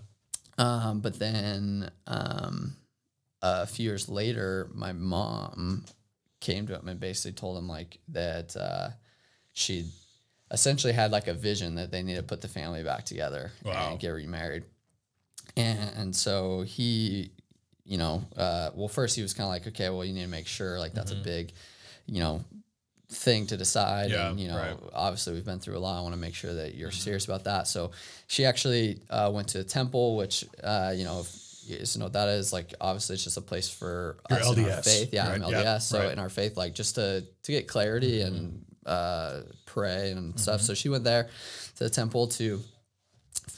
Um, 0.56 1.00
but 1.00 1.18
then 1.18 1.90
um, 2.06 2.76
a 3.42 3.66
few 3.66 3.84
years 3.90 4.08
later, 4.08 4.70
my 4.72 4.92
mom 4.92 5.84
came 6.40 6.66
to 6.68 6.74
him 6.78 6.86
and 6.88 7.00
basically 7.00 7.32
told 7.32 7.58
him 7.58 7.68
like 7.68 7.98
that 8.08 8.54
uh, 8.56 8.90
she 9.52 9.86
essentially 10.54 10.92
had 10.94 11.10
like 11.12 11.28
a 11.28 11.34
vision 11.34 11.74
that 11.74 11.90
they 11.90 12.02
need 12.02 12.16
to 12.16 12.22
put 12.22 12.40
the 12.40 12.48
family 12.48 12.82
back 12.82 13.04
together 13.04 13.52
Wow. 13.64 13.90
and 13.90 14.00
get 14.00 14.08
remarried. 14.10 14.64
And, 15.56 15.78
and 15.96 16.16
so 16.16 16.62
he, 16.62 17.30
you 17.84 17.98
know, 17.98 18.24
uh, 18.36 18.70
well, 18.74 18.88
first 18.88 19.14
he 19.16 19.22
was 19.22 19.34
kind 19.34 19.44
of 19.44 19.50
like, 19.50 19.66
okay, 19.68 19.90
well, 19.90 20.04
you 20.04 20.12
need 20.14 20.22
to 20.22 20.28
make 20.28 20.46
sure 20.46 20.78
like 20.78 20.94
that's 20.94 21.12
a 21.12 21.16
big, 21.16 21.52
you 22.06 22.20
know, 22.20 22.42
thing 23.10 23.46
to 23.48 23.56
decide. 23.56 24.10
Yeah, 24.10 24.30
and, 24.30 24.40
you 24.40 24.48
know, 24.48 24.56
right. 24.56 24.70
Mm-hmm. 24.76 24.88
obviously 24.94 25.34
we've 25.34 25.44
been 25.44 25.60
through 25.60 25.76
a 25.76 25.78
lot. 25.80 25.98
I 25.98 26.02
want 26.02 26.14
to 26.14 26.20
make 26.20 26.34
sure 26.34 26.54
that 26.54 26.74
you're 26.74 26.90
serious 26.90 27.26
about 27.26 27.44
that. 27.44 27.68
So 27.68 27.90
she 28.26 28.44
actually 28.46 29.00
uh, 29.10 29.30
went 29.32 29.48
to 29.48 29.60
a 29.60 29.64
temple, 29.64 30.16
which, 30.16 30.44
uh, 30.62 30.92
you 30.96 31.04
know, 31.04 31.20
if 31.20 31.36
you 31.66 31.76
guys 31.78 31.96
know 31.96 32.06
what 32.06 32.14
that 32.14 32.28
is, 32.28 32.52
like, 32.52 32.74
obviously 32.80 33.14
it's 33.14 33.24
just 33.24 33.36
a 33.36 33.40
place 33.42 33.68
for 33.68 34.16
Your 34.30 34.38
us 34.40 34.56
in 34.56 34.64
our 34.64 34.70
LDS, 34.70 34.84
faith. 34.84 35.10
Yeah, 35.12 35.28
right? 35.30 35.42
I'm 35.42 35.52
LDS. 35.52 35.82
so 35.82 35.98
right. 36.00 36.12
in 36.12 36.18
our 36.18 36.28
faith, 36.30 36.56
like 36.56 36.74
just 36.74 36.96
to, 36.96 37.24
to 37.44 37.52
get 37.52 37.68
clarity 37.68 38.22
and 38.22 38.64
uh, 38.86 39.40
pray 39.66 40.10
and 40.10 40.38
stuff. 40.38 40.56
Mm-hmm. 40.60 40.66
So 40.66 40.74
she 40.74 40.88
went 40.88 41.04
there 41.04 41.28
to 41.76 41.84
the 41.84 41.90
temple 41.90 42.28
to, 42.28 42.60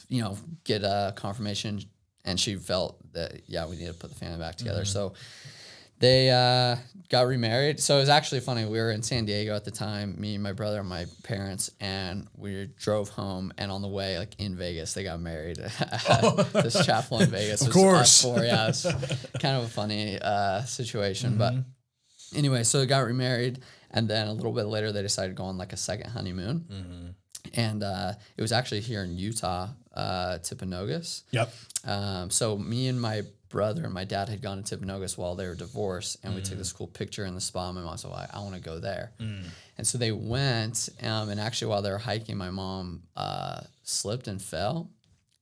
you 0.08 0.22
know, 0.22 0.36
get 0.64 0.82
a 0.82 1.12
confirmation 1.16 1.80
and 2.24 2.38
she 2.40 2.56
felt 2.56 2.98
that, 3.12 3.42
yeah, 3.46 3.66
we 3.66 3.76
need 3.76 3.86
to 3.86 3.94
put 3.94 4.10
the 4.10 4.16
family 4.16 4.38
back 4.38 4.56
together. 4.56 4.82
Mm-hmm. 4.82 4.92
So 4.92 5.14
they 5.98 6.30
uh, 6.30 6.76
got 7.08 7.26
remarried. 7.26 7.80
So 7.80 7.96
it 7.96 8.00
was 8.00 8.08
actually 8.08 8.40
funny. 8.40 8.64
We 8.66 8.78
were 8.78 8.90
in 8.90 9.02
San 9.02 9.24
Diego 9.24 9.54
at 9.54 9.64
the 9.64 9.70
time, 9.70 10.20
me, 10.20 10.34
and 10.34 10.42
my 10.42 10.52
brother, 10.52 10.80
and 10.80 10.88
my 10.88 11.06
parents, 11.22 11.70
and 11.80 12.26
we 12.36 12.68
drove 12.78 13.08
home. 13.08 13.52
And 13.56 13.70
on 13.70 13.80
the 13.80 13.88
way, 13.88 14.18
like 14.18 14.34
in 14.38 14.56
Vegas, 14.56 14.92
they 14.92 15.04
got 15.04 15.20
married 15.20 15.58
at 15.58 15.72
this 16.52 16.84
chapel 16.84 17.20
in 17.20 17.30
Vegas. 17.30 17.62
Of 17.66 17.68
It 17.68 17.74
was 17.74 17.82
course. 17.82 18.22
four, 18.22 18.40
yeah, 18.40 18.68
it's 18.68 18.82
kind 19.40 19.56
of 19.56 19.64
a 19.64 19.68
funny 19.68 20.18
uh, 20.20 20.62
situation. 20.64 21.38
But 21.38 21.54
anyway, 22.34 22.64
so 22.64 22.80
they 22.80 22.86
got 22.86 23.06
remarried, 23.06 23.60
and 23.96 24.06
then 24.08 24.28
a 24.28 24.32
little 24.32 24.52
bit 24.52 24.66
later, 24.66 24.92
they 24.92 25.02
decided 25.02 25.30
to 25.30 25.34
go 25.34 25.44
on 25.44 25.58
like 25.58 25.72
a 25.72 25.76
second 25.76 26.10
honeymoon. 26.10 27.14
And 27.54 27.82
uh, 27.82 28.12
it 28.36 28.42
was 28.42 28.52
actually 28.52 28.80
here 28.80 29.02
in 29.02 29.16
Utah, 29.16 29.68
uh, 29.94 30.38
Timpanogos. 30.42 31.22
Yep. 31.30 31.52
Um, 31.84 32.30
so 32.30 32.58
me 32.58 32.88
and 32.88 33.00
my 33.00 33.22
brother 33.48 33.84
and 33.84 33.94
my 33.94 34.04
dad 34.04 34.28
had 34.28 34.42
gone 34.42 34.62
to 34.62 34.76
Timpanogos 34.76 35.16
while 35.16 35.34
they 35.36 35.46
were 35.46 35.54
divorced, 35.54 36.18
and 36.22 36.34
we 36.34 36.42
took 36.42 36.58
this 36.58 36.72
cool 36.72 36.88
picture 36.88 37.24
in 37.24 37.34
the 37.34 37.40
spa. 37.40 37.72
My 37.72 37.82
mom 37.82 37.96
said, 37.96 38.10
well, 38.10 38.26
I, 38.32 38.38
I 38.38 38.40
want 38.42 38.54
to 38.54 38.60
go 38.60 38.78
there. 38.78 39.12
And 39.78 39.86
so 39.86 39.96
they 39.98 40.12
went, 40.12 40.88
um, 41.02 41.30
and 41.30 41.40
actually 41.40 41.68
while 41.68 41.82
they 41.82 41.90
were 41.90 41.98
hiking, 41.98 42.36
my 42.36 42.50
mom 42.50 43.02
uh, 43.16 43.60
slipped 43.82 44.26
and 44.28 44.42
fell, 44.42 44.90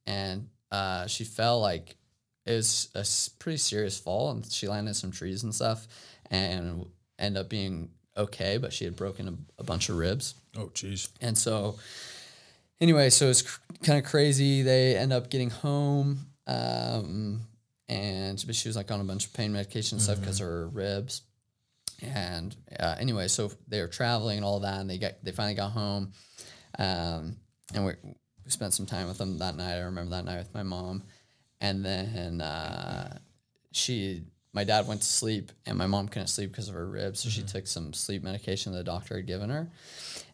and 0.07 0.49
uh, 0.71 1.07
she 1.07 1.25
fell 1.25 1.61
like 1.61 1.97
it 2.47 2.53
was 2.53 2.91
a 2.95 3.05
pretty 3.39 3.57
serious 3.57 3.99
fall, 3.99 4.31
and 4.31 4.45
she 4.45 4.69
landed 4.69 4.91
in 4.91 4.95
some 4.95 5.11
trees 5.11 5.43
and 5.43 5.55
stuff, 5.55 5.89
and 6.31 6.87
ended 7.19 7.41
up 7.41 7.49
being 7.49 7.91
okay, 8.17 8.59
but 8.59 8.73
she 8.73 8.85
had 8.85 8.97
broken 8.97 9.29
a, 9.29 9.61
a 9.61 9.65
bunch 9.65 9.89
of 9.89 9.97
ribs. 9.97 10.35
Oh, 10.57 10.67
jeez. 10.75 11.11
And 11.21 11.37
so, 11.37 11.77
anyway, 12.81 13.11
so 13.11 13.29
it's 13.29 13.43
cr- 13.43 13.61
kind 13.83 13.99
of 13.99 14.05
crazy. 14.11 14.63
They 14.63 14.97
end 14.97 15.13
up 15.13 15.31
getting 15.31 15.51
home, 15.51 16.27
um, 16.47 17.41
and 17.89 18.43
but 18.47 18.55
she 18.55 18.69
was 18.69 18.77
like 18.77 18.91
on 18.91 19.01
a 19.01 19.05
bunch 19.05 19.27
of 19.27 19.33
pain 19.33 19.53
medication 19.53 19.97
and 19.97 20.03
stuff 20.03 20.21
because 20.21 20.41
of 20.41 20.47
her 20.47 20.69
ribs. 20.69 21.23
And 22.03 22.55
uh, 22.79 22.97
anyway, 22.99 23.29
so 23.29 23.51
they 23.69 23.81
were 23.81 23.89
traveling 23.89 24.39
and 24.39 24.45
all 24.45 24.61
that, 24.61 24.81
and 24.81 24.91
they 24.91 24.99
got 24.99 25.13
they 25.23 25.33
finally 25.33 25.55
got 25.55 25.71
home, 25.71 26.13
um, 26.79 27.37
and 27.75 27.87
we, 27.87 27.93
we 28.03 28.51
spent 28.51 28.75
some 28.75 28.87
time 28.87 29.07
with 29.07 29.19
them 29.19 29.39
that 29.39 29.57
night. 29.57 29.77
I 29.77 29.81
remember 29.81 30.11
that 30.11 30.25
night 30.25 30.39
with 30.39 30.55
my 30.55 30.63
mom, 30.63 31.05
and 31.61 31.85
then 31.85 32.41
uh, 32.41 33.19
she 33.73 34.25
my 34.55 34.63
dad 34.63 34.87
went 34.87 35.03
to 35.03 35.07
sleep 35.07 35.51
and 35.67 35.77
my 35.77 35.87
mom 35.87 36.07
couldn't 36.09 36.29
sleep 36.29 36.53
because 36.53 36.69
of 36.69 36.77
her 36.77 36.87
ribs 36.87 37.21
so 37.21 37.29
she 37.29 37.43
took 37.43 37.67
some 37.67 37.93
sleep 37.93 38.23
medication 38.23 38.73
the 38.73 38.85
doctor 38.85 39.17
had 39.17 39.27
given 39.27 39.51
her. 39.51 39.69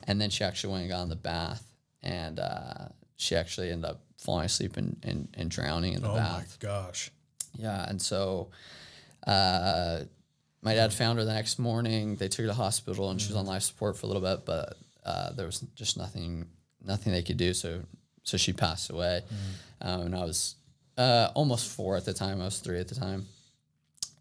And 0.04 0.20
then 0.20 0.28
she 0.28 0.44
actually 0.44 0.72
went 0.74 0.82
and 0.82 0.90
got 0.92 1.02
in 1.02 1.08
the 1.08 1.16
bath 1.16 1.64
and 2.02 2.38
uh, 2.38 2.88
she 3.16 3.34
actually 3.34 3.70
ended 3.70 3.90
up 3.90 4.02
falling 4.18 4.44
asleep 4.44 4.76
and, 4.76 4.98
and, 5.02 5.28
and 5.34 5.50
drowning 5.50 5.94
in 5.94 6.02
the 6.02 6.08
bath. 6.08 6.58
Oh 6.62 6.66
my 6.66 6.72
gosh. 6.72 7.10
yeah 7.56 7.86
and 7.88 8.00
so 8.00 8.50
uh, 9.26 10.00
my 10.62 10.74
dad 10.74 10.92
found 10.92 11.18
her 11.18 11.24
the 11.24 11.32
next 11.32 11.58
morning. 11.58 12.16
They 12.16 12.28
took 12.28 12.38
her 12.38 12.42
to 12.44 12.48
the 12.48 12.54
hospital 12.54 13.10
and 13.10 13.18
she 13.18 13.28
was 13.28 13.36
on 13.36 13.46
life 13.46 13.62
support 13.62 13.96
for 13.96 14.04
a 14.04 14.10
little 14.10 14.22
bit 14.22 14.44
but 14.44 14.76
uh, 15.04 15.32
there 15.32 15.46
was 15.46 15.60
just 15.74 15.96
nothing 15.96 16.46
nothing 16.84 17.12
they 17.12 17.22
could 17.22 17.38
do 17.38 17.54
so 17.54 17.82
so 18.22 18.36
she 18.36 18.52
passed 18.52 18.90
away. 18.90 19.22
Um, 19.80 20.02
and 20.02 20.14
i 20.14 20.20
was 20.20 20.56
uh, 20.98 21.30
almost 21.34 21.74
four 21.74 21.96
at 21.96 22.04
the 22.04 22.12
time. 22.12 22.42
I 22.42 22.44
was 22.44 22.58
three 22.58 22.78
at 22.78 22.88
the 22.88 22.94
time 22.94 23.24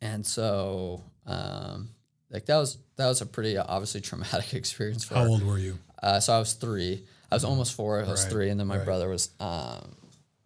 and 0.02 0.26
so 0.26 1.04
um, 1.26 1.90
like 2.30 2.46
that 2.46 2.58
was 2.58 2.78
that 2.98 3.08
was 3.08 3.22
a 3.22 3.26
pretty 3.26 3.58
obviously 3.58 4.02
traumatic 4.10 4.54
experience 4.62 5.04
for 5.04 5.16
How 5.16 5.24
old 5.26 5.44
were 5.44 5.58
you? 5.58 5.78
Uh, 6.02 6.20
so 6.20 6.34
I 6.34 6.40
was 6.40 6.54
three. 6.54 7.04
I 7.32 7.36
was 7.36 7.44
almost 7.44 7.74
four. 7.74 8.00
I 8.04 8.10
was 8.10 8.24
Right, 8.24 8.32
three, 8.32 8.50
and 8.50 8.60
then 8.60 8.68
my 8.68 8.78
right. 8.78 8.86
brother 8.86 9.10
was 9.10 9.30
um, 9.40 9.96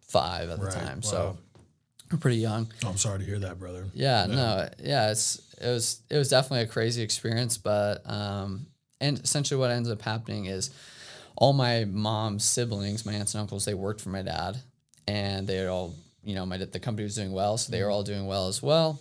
five 0.00 0.50
at 0.50 0.58
the 0.58 0.66
Right, 0.66 0.74
time. 0.74 0.96
wow. 1.02 1.10
So 1.10 1.38
we're 2.12 2.18
pretty 2.18 2.36
young. 2.38 2.68
Oh, 2.84 2.88
I'm 2.90 2.96
sorry 2.98 3.20
to 3.20 3.24
hear 3.24 3.38
that, 3.38 3.58
brother. 3.58 3.86
Yeah, 3.94 4.26
no, 4.26 4.68
yeah, 4.82 5.10
it's 5.10 5.40
it 5.60 5.68
was 5.68 6.00
it 6.10 6.16
was 6.18 6.28
definitely 6.28 6.64
a 6.64 6.66
crazy 6.66 7.02
experience, 7.02 7.56
but 7.56 8.02
um, 8.10 8.66
and 9.00 9.18
essentially 9.20 9.58
what 9.58 9.70
ends 9.70 9.90
up 9.90 10.02
happening 10.02 10.46
is 10.46 10.70
all 11.36 11.52
my 11.52 11.84
mom's 11.84 12.44
siblings, 12.44 13.06
my 13.06 13.12
aunts 13.14 13.34
and 13.34 13.40
uncles, 13.40 13.64
they 13.64 13.74
worked 13.74 14.00
for 14.00 14.10
my 14.10 14.22
dad, 14.22 14.58
and 15.08 15.46
they 15.46 15.66
all, 15.66 15.94
you 16.22 16.34
know, 16.34 16.44
my 16.44 16.58
the 16.58 16.80
company 16.80 17.04
was 17.04 17.14
doing 17.14 17.32
well, 17.32 17.56
so 17.56 17.72
they 17.72 17.82
were 17.82 17.90
all 17.90 18.02
doing 18.02 18.26
well 18.26 18.48
as 18.48 18.62
well. 18.62 19.00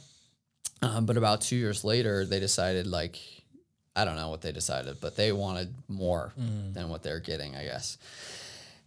Um, 0.83 1.05
but 1.05 1.17
about 1.17 1.41
two 1.41 1.55
years 1.55 1.83
later, 1.83 2.25
they 2.25 2.39
decided 2.39 2.85
like, 2.87 3.19
I 3.95 4.05
don't 4.05 4.15
know 4.15 4.29
what 4.29 4.41
they 4.41 4.51
decided, 4.51 4.97
but 5.01 5.15
they 5.15 5.31
wanted 5.31 5.73
more 5.87 6.33
than 6.37 6.89
what 6.89 7.03
they're 7.03 7.19
getting, 7.19 7.55
I 7.55 7.63
guess. 7.63 7.97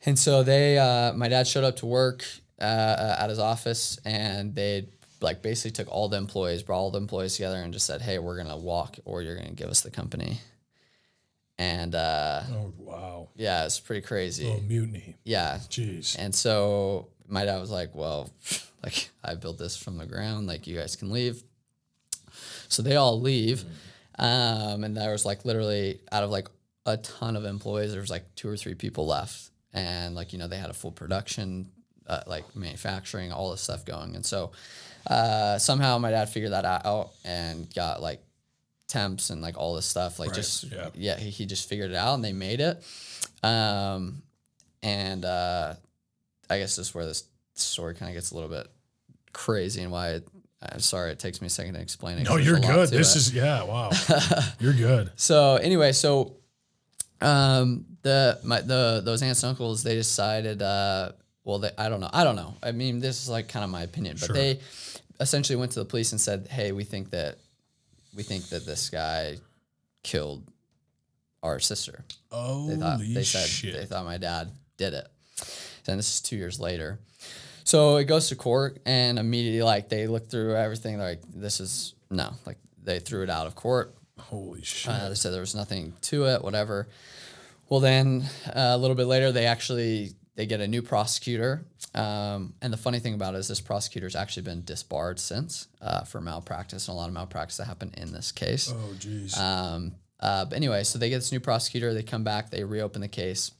And 0.04 0.18
so 0.18 0.42
they, 0.42 0.78
uh, 0.78 1.12
my 1.14 1.28
dad 1.28 1.46
showed 1.46 1.64
up 1.64 1.76
to 1.76 1.86
work 1.86 2.24
uh, 2.60 3.16
at 3.18 3.28
his 3.30 3.38
office, 3.38 3.98
and 4.04 4.54
they 4.54 4.88
like 5.20 5.42
basically 5.42 5.70
took 5.72 5.88
all 5.92 6.08
the 6.08 6.16
employees, 6.16 6.62
brought 6.62 6.78
all 6.78 6.90
the 6.90 6.98
employees 6.98 7.34
together, 7.36 7.56
and 7.56 7.72
just 7.72 7.86
said, 7.86 8.02
"Hey, 8.02 8.18
we're 8.18 8.36
gonna 8.36 8.56
walk, 8.56 8.98
or 9.04 9.22
you're 9.22 9.36
gonna 9.36 9.52
give 9.52 9.68
us 9.68 9.80
the 9.80 9.90
company." 9.90 10.40
And 11.58 11.94
uh, 11.94 12.42
Oh, 12.52 12.72
wow. 12.78 13.28
yeah, 13.34 13.64
it's 13.64 13.80
pretty 13.80 14.06
crazy. 14.06 14.46
Oh, 14.54 14.60
mutiny. 14.60 15.16
Yeah, 15.24 15.58
Jeez. 15.70 16.16
and 16.18 16.34
so 16.34 17.08
my 17.28 17.44
dad 17.46 17.58
was 17.60 17.70
like, 17.70 17.94
"Well, 17.94 18.30
like 18.84 19.08
I 19.24 19.34
built 19.34 19.58
this 19.58 19.76
from 19.76 19.96
the 19.96 20.06
ground. 20.06 20.46
Like 20.46 20.66
you 20.66 20.76
guys 20.78 20.96
can 20.96 21.10
leave." 21.10 21.42
So 22.68 22.82
they 22.82 22.96
all 22.96 23.20
leave, 23.20 23.64
um, 24.18 24.84
and 24.84 24.96
there 24.96 25.12
was 25.12 25.24
like 25.24 25.44
literally 25.44 26.00
out 26.10 26.22
of 26.22 26.30
like 26.30 26.48
a 26.84 26.96
ton 26.96 27.36
of 27.36 27.44
employees, 27.44 27.92
there 27.92 28.00
was 28.00 28.10
like 28.10 28.34
two 28.34 28.48
or 28.48 28.56
three 28.56 28.74
people 28.74 29.06
left, 29.06 29.50
and 29.72 30.14
like 30.14 30.32
you 30.32 30.38
know 30.38 30.48
they 30.48 30.56
had 30.56 30.70
a 30.70 30.74
full 30.74 30.92
production, 30.92 31.70
uh, 32.06 32.22
like 32.26 32.54
manufacturing, 32.56 33.32
all 33.32 33.50
this 33.50 33.60
stuff 33.60 33.84
going, 33.84 34.14
and 34.14 34.24
so 34.24 34.52
uh, 35.08 35.58
somehow 35.58 35.98
my 35.98 36.10
dad 36.10 36.28
figured 36.28 36.52
that 36.52 36.64
out 36.64 37.10
and 37.24 37.72
got 37.74 38.02
like 38.02 38.20
temps 38.88 39.30
and 39.30 39.42
like 39.42 39.58
all 39.58 39.74
this 39.74 39.86
stuff, 39.86 40.18
like 40.18 40.28
Right, 40.30 40.36
just 40.36 40.64
yeah. 40.64 40.88
yeah, 40.94 41.18
he, 41.18 41.30
he 41.30 41.46
just 41.46 41.68
figured 41.68 41.90
it 41.90 41.96
out 41.96 42.14
and 42.14 42.24
they 42.24 42.32
made 42.32 42.60
it, 42.60 42.82
um, 43.42 44.22
and 44.82 45.24
uh, 45.24 45.74
I 46.48 46.58
guess 46.58 46.76
this 46.76 46.88
is 46.88 46.94
where 46.94 47.06
this 47.06 47.24
story 47.54 47.94
kind 47.94 48.08
of 48.08 48.14
gets 48.14 48.30
a 48.30 48.34
little 48.34 48.50
bit 48.50 48.68
crazy 49.32 49.82
and 49.82 49.92
why 49.92 50.20
I'm 50.62 50.80
sorry, 50.80 51.12
it 51.12 51.18
takes 51.18 51.40
me 51.40 51.46
a 51.46 51.50
second 51.50 51.74
to 51.74 51.80
explain 51.80 52.18
it. 52.18 52.24
No, 52.24 52.36
you're 52.36 52.58
good. 52.58 52.88
This 52.88 53.14
it. 53.14 53.18
is 53.18 53.34
yeah, 53.34 53.62
wow. 53.62 53.90
you're 54.60 54.72
good. 54.72 55.10
So 55.16 55.56
anyway, 55.56 55.92
so 55.92 56.36
um, 57.20 57.84
the 58.02 58.38
my 58.44 58.60
the 58.60 59.02
those 59.04 59.22
aunts 59.22 59.42
and 59.42 59.50
uncles 59.50 59.82
they 59.82 59.94
decided. 59.94 60.62
Uh, 60.62 61.12
well, 61.44 61.58
they, 61.60 61.70
I 61.78 61.88
don't 61.88 62.00
know. 62.00 62.10
I 62.12 62.24
don't 62.24 62.36
know. 62.36 62.54
I 62.62 62.72
mean, 62.72 63.00
this 63.00 63.22
is 63.22 63.28
like 63.28 63.48
kind 63.48 63.64
of 63.64 63.70
my 63.70 63.82
opinion, 63.82 64.16
but 64.18 64.26
Sure. 64.26 64.34
they 64.34 64.60
essentially 65.20 65.56
went 65.56 65.72
to 65.72 65.78
the 65.80 65.84
police 65.84 66.12
and 66.12 66.20
said, 66.20 66.48
"Hey, 66.50 66.72
we 66.72 66.84
think 66.84 67.10
that 67.10 67.36
we 68.16 68.22
think 68.22 68.48
that 68.48 68.64
this 68.66 68.90
guy 68.90 69.36
killed 70.02 70.42
our 71.42 71.60
sister." 71.60 72.04
Oh, 72.32 72.66
They 72.68 72.76
thought 72.76 72.98
they 73.00 73.22
said 73.22 73.46
shit. 73.48 73.74
they 73.74 73.84
thought 73.84 74.04
my 74.04 74.18
dad 74.18 74.50
did 74.76 74.94
it. 74.94 75.06
And 75.86 75.98
this 75.98 76.14
is 76.16 76.20
two 76.20 76.36
years 76.36 76.58
later. 76.58 76.98
So 77.66 77.96
it 77.96 78.04
goes 78.04 78.28
to 78.28 78.36
court 78.36 78.78
and 78.86 79.18
immediately 79.18 79.62
like 79.62 79.88
they 79.88 80.06
look 80.06 80.30
through 80.30 80.54
everything. 80.54 80.98
They're 80.98 81.08
like, 81.08 81.22
this 81.34 81.58
is 81.58 81.94
no, 82.10 82.30
like 82.46 82.58
they 82.80 83.00
threw 83.00 83.24
it 83.24 83.28
out 83.28 83.48
of 83.48 83.56
court. 83.56 83.96
Holy 84.20 84.62
shit. 84.62 84.92
Uh, 84.92 85.08
they 85.08 85.16
said 85.16 85.32
there 85.32 85.40
was 85.40 85.54
nothing 85.56 85.92
to 86.02 86.26
it, 86.26 86.42
whatever. 86.42 86.86
Well, 87.68 87.80
then 87.80 88.22
uh, 88.46 88.52
a 88.70 88.78
little 88.78 88.94
bit 88.94 89.08
later, 89.08 89.32
they 89.32 89.46
actually 89.46 90.12
they 90.36 90.46
get 90.46 90.60
a 90.60 90.68
new 90.68 90.80
prosecutor. 90.80 91.66
Um, 91.92 92.54
and 92.62 92.72
the 92.72 92.76
funny 92.76 93.00
thing 93.00 93.14
about 93.14 93.34
it 93.34 93.38
is 93.38 93.48
this 93.48 93.60
prosecutor's 93.60 94.14
actually 94.14 94.44
been 94.44 94.62
disbarred 94.64 95.18
since 95.18 95.66
uh, 95.82 96.04
for 96.04 96.20
malpractice 96.20 96.86
and 96.86 96.94
a 96.94 96.96
lot 96.96 97.08
of 97.08 97.14
malpractice 97.14 97.56
that 97.56 97.64
happened 97.64 97.94
in 97.96 98.12
this 98.12 98.30
case. 98.30 98.72
oh 98.72 98.94
jeez. 98.94 99.36
Um, 99.40 99.96
uh, 100.20 100.44
but 100.44 100.54
anyway, 100.54 100.84
so 100.84 101.00
they 101.00 101.08
get 101.08 101.16
this 101.16 101.32
new 101.32 101.40
prosecutor. 101.40 101.92
They 101.92 102.04
come 102.04 102.22
back. 102.22 102.50
They 102.50 102.62
reopen 102.62 103.00
the 103.00 103.08
case, 103.08 103.50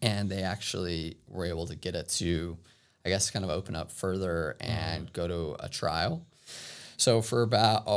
and 0.00 0.30
they 0.30 0.42
actually 0.42 1.16
were 1.26 1.46
able 1.46 1.66
to 1.66 1.74
get 1.74 1.96
it 1.96 2.08
to, 2.10 2.56
I 3.08 3.10
guess, 3.10 3.30
kind 3.30 3.42
of 3.44 3.50
open 3.50 3.74
up 3.74 3.90
further 3.90 4.54
and 4.60 5.10
go 5.14 5.26
to 5.26 5.56
a 5.60 5.68
trial. 5.70 6.26
So 6.98 7.22
for 7.22 7.40
about 7.42 7.88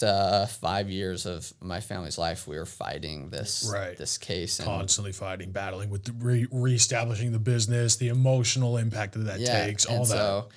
uh, 0.00 0.46
five 0.46 0.88
years 0.88 1.26
of 1.26 1.52
my 1.60 1.80
family's 1.80 2.18
life, 2.18 2.46
we 2.46 2.56
were 2.56 2.66
fighting 2.66 3.30
this 3.30 3.68
Right. 3.72 3.96
this 3.98 4.16
case, 4.16 4.60
and 4.60 4.66
Constantly 4.66 5.10
fighting, 5.12 5.50
battling 5.50 5.90
with 5.90 6.04
the 6.04 6.12
re- 6.12 6.46
reestablishing 6.52 7.32
the 7.32 7.40
business, 7.40 7.96
the 7.96 8.08
emotional 8.08 8.76
impact 8.76 9.14
that 9.14 9.24
that 9.26 9.44
takes, 9.44 9.86
all 9.86 10.04
that. 10.04 10.06
So, 10.06 10.48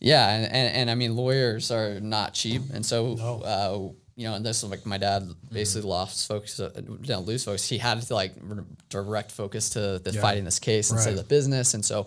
yeah, 0.00 0.30
and, 0.34 0.46
and, 0.46 0.76
and 0.76 0.90
I 0.90 0.94
mean, 0.94 1.14
lawyers 1.14 1.70
are 1.70 2.00
not 2.00 2.32
cheap, 2.32 2.62
and 2.72 2.84
so 2.86 3.12
uh, 3.44 3.92
you 4.16 4.28
know, 4.28 4.34
and 4.34 4.44
this 4.46 4.62
is 4.62 4.70
like 4.70 4.86
my 4.86 4.98
dad 4.98 5.22
Mm-hmm. 5.22 5.54
basically 5.54 5.88
lost 5.90 6.26
focus, 6.26 6.58
uh, 6.58 6.70
didn't 7.02 7.26
lose 7.26 7.44
focus. 7.44 7.68
He 7.68 7.78
had 7.78 8.00
to 8.02 8.14
like 8.14 8.32
r- 8.48 8.64
direct 8.88 9.30
focus 9.30 9.70
to 9.70 9.98
the 9.98 10.10
Yeah. 10.12 10.20
fighting 10.20 10.44
this 10.44 10.58
case 10.58 10.90
instead 10.92 11.12
of 11.12 11.18
the 11.18 11.24
business, 11.36 11.74
and 11.74 11.84
so 11.84 12.06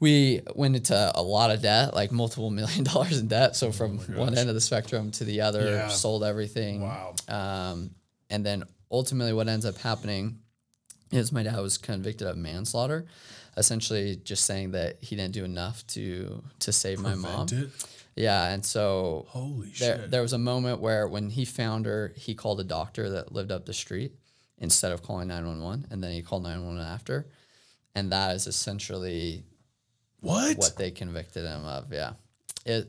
we 0.00 0.40
went 0.54 0.76
into 0.76 1.12
a 1.14 1.22
lot 1.22 1.50
of 1.50 1.62
debt, 1.62 1.94
like 1.94 2.12
multiple 2.12 2.50
million 2.60 2.84
dollars 2.84 3.18
in 3.18 3.28
debt. 3.28 3.56
So 3.56 3.72
from 3.72 3.98
one 4.16 4.36
end 4.36 4.48
of 4.48 4.54
the 4.54 4.60
spectrum 4.60 5.10
to 5.12 5.24
the 5.24 5.40
other, 5.40 5.60
Oh 5.60 5.70
Yeah. 5.74 5.88
sold 5.88 6.24
everything. 6.24 6.82
Wow. 6.82 7.14
Um, 7.28 7.90
and 8.30 8.44
then 8.44 8.64
ultimately, 8.90 9.32
what 9.32 9.48
ends 9.48 9.64
up 9.66 9.76
happening 9.78 10.38
is 11.10 11.32
my 11.32 11.42
dad 11.42 11.58
was 11.60 11.78
convicted 11.78 12.26
of 12.28 12.36
manslaughter, 12.36 13.06
essentially 13.56 14.16
just 14.16 14.44
saying 14.44 14.72
that 14.72 14.98
he 15.00 15.16
didn't 15.16 15.32
do 15.32 15.44
enough 15.44 15.86
to 15.88 16.42
to 16.60 16.72
save 16.72 17.00
my 17.00 17.14
mom. 17.14 17.48
It? 17.50 17.70
Yeah, 18.14 18.48
and 18.52 18.64
so 18.64 19.26
Holy 19.28 19.68
there 19.78 19.96
shit. 19.98 20.10
there 20.10 20.22
was 20.22 20.32
a 20.32 20.38
moment 20.38 20.80
where 20.80 21.06
when 21.08 21.30
he 21.30 21.44
found 21.44 21.86
her, 21.86 22.12
he 22.16 22.34
called 22.34 22.60
a 22.60 22.64
doctor 22.64 23.10
that 23.10 23.32
lived 23.32 23.50
up 23.52 23.64
the 23.64 23.72
street 23.72 24.12
instead 24.58 24.90
of 24.92 25.02
calling 25.02 25.28
nine 25.28 25.46
one 25.46 25.62
one, 25.62 25.86
and 25.90 26.02
then 26.02 26.12
he 26.12 26.20
called 26.22 26.42
nine 26.42 26.64
one 26.64 26.76
one 26.76 26.84
after, 26.86 27.26
and 27.94 28.10
that 28.12 28.34
is 28.34 28.46
essentially 28.46 29.44
what? 30.20 30.56
what 30.58 30.76
they 30.76 30.90
convicted 30.90 31.44
him 31.44 31.64
of. 31.64 31.92
Yeah, 31.92 32.12
it. 32.64 32.88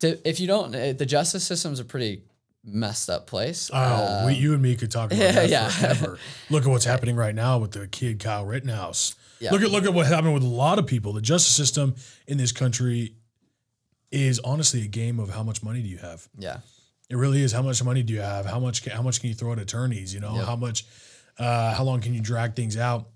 To, 0.00 0.28
if 0.28 0.40
you 0.40 0.46
don't, 0.46 0.74
eh, 0.74 0.92
the 0.92 1.06
justice 1.06 1.44
system's 1.44 1.80
a 1.80 1.84
pretty 1.84 2.22
messed 2.62 3.08
up 3.08 3.26
place. 3.26 3.70
Oh, 3.72 4.26
we, 4.26 4.34
you 4.34 4.52
and 4.52 4.60
me 4.60 4.76
could 4.76 4.90
talk 4.90 5.10
about 5.10 5.18
yeah, 5.18 5.32
that 5.32 5.48
yeah. 5.50 5.68
forever. 5.68 6.18
look 6.50 6.64
at 6.64 6.68
what's 6.68 6.84
happening 6.84 7.16
right 7.16 7.34
now 7.34 7.58
with 7.58 7.72
the 7.72 7.86
kid 7.86 8.18
Kyle 8.18 8.44
Rittenhouse. 8.44 9.14
Yeah. 9.38 9.52
Look 9.52 9.62
at 9.62 9.70
look 9.70 9.84
at 9.84 9.94
what 9.94 10.06
happened 10.06 10.34
with 10.34 10.42
a 10.42 10.48
lot 10.48 10.78
of 10.78 10.86
people. 10.86 11.12
The 11.12 11.20
justice 11.20 11.54
system 11.54 11.94
in 12.26 12.38
this 12.38 12.52
country 12.52 13.14
is 14.10 14.38
honestly 14.40 14.82
a 14.82 14.86
game 14.86 15.18
of 15.20 15.30
how 15.30 15.42
much 15.42 15.62
money 15.62 15.82
do 15.82 15.88
you 15.88 15.98
have. 15.98 16.28
yeah, 16.38 16.58
It 17.10 17.16
really 17.16 17.42
is. 17.42 17.52
How 17.52 17.62
much 17.62 17.82
money 17.82 18.02
do 18.02 18.14
you 18.14 18.20
have? 18.20 18.46
How 18.46 18.58
much? 18.58 18.86
How 18.86 19.02
much 19.02 19.20
can 19.20 19.28
you 19.28 19.34
throw 19.34 19.52
at 19.52 19.58
attorneys? 19.58 20.14
You 20.14 20.20
know, 20.20 20.34
how 20.34 20.56
much? 20.56 20.86
Uh, 21.38 21.74
how 21.74 21.84
long 21.84 22.00
can 22.00 22.14
you 22.14 22.20
drag 22.22 22.54
things 22.54 22.76
out? 22.78 23.08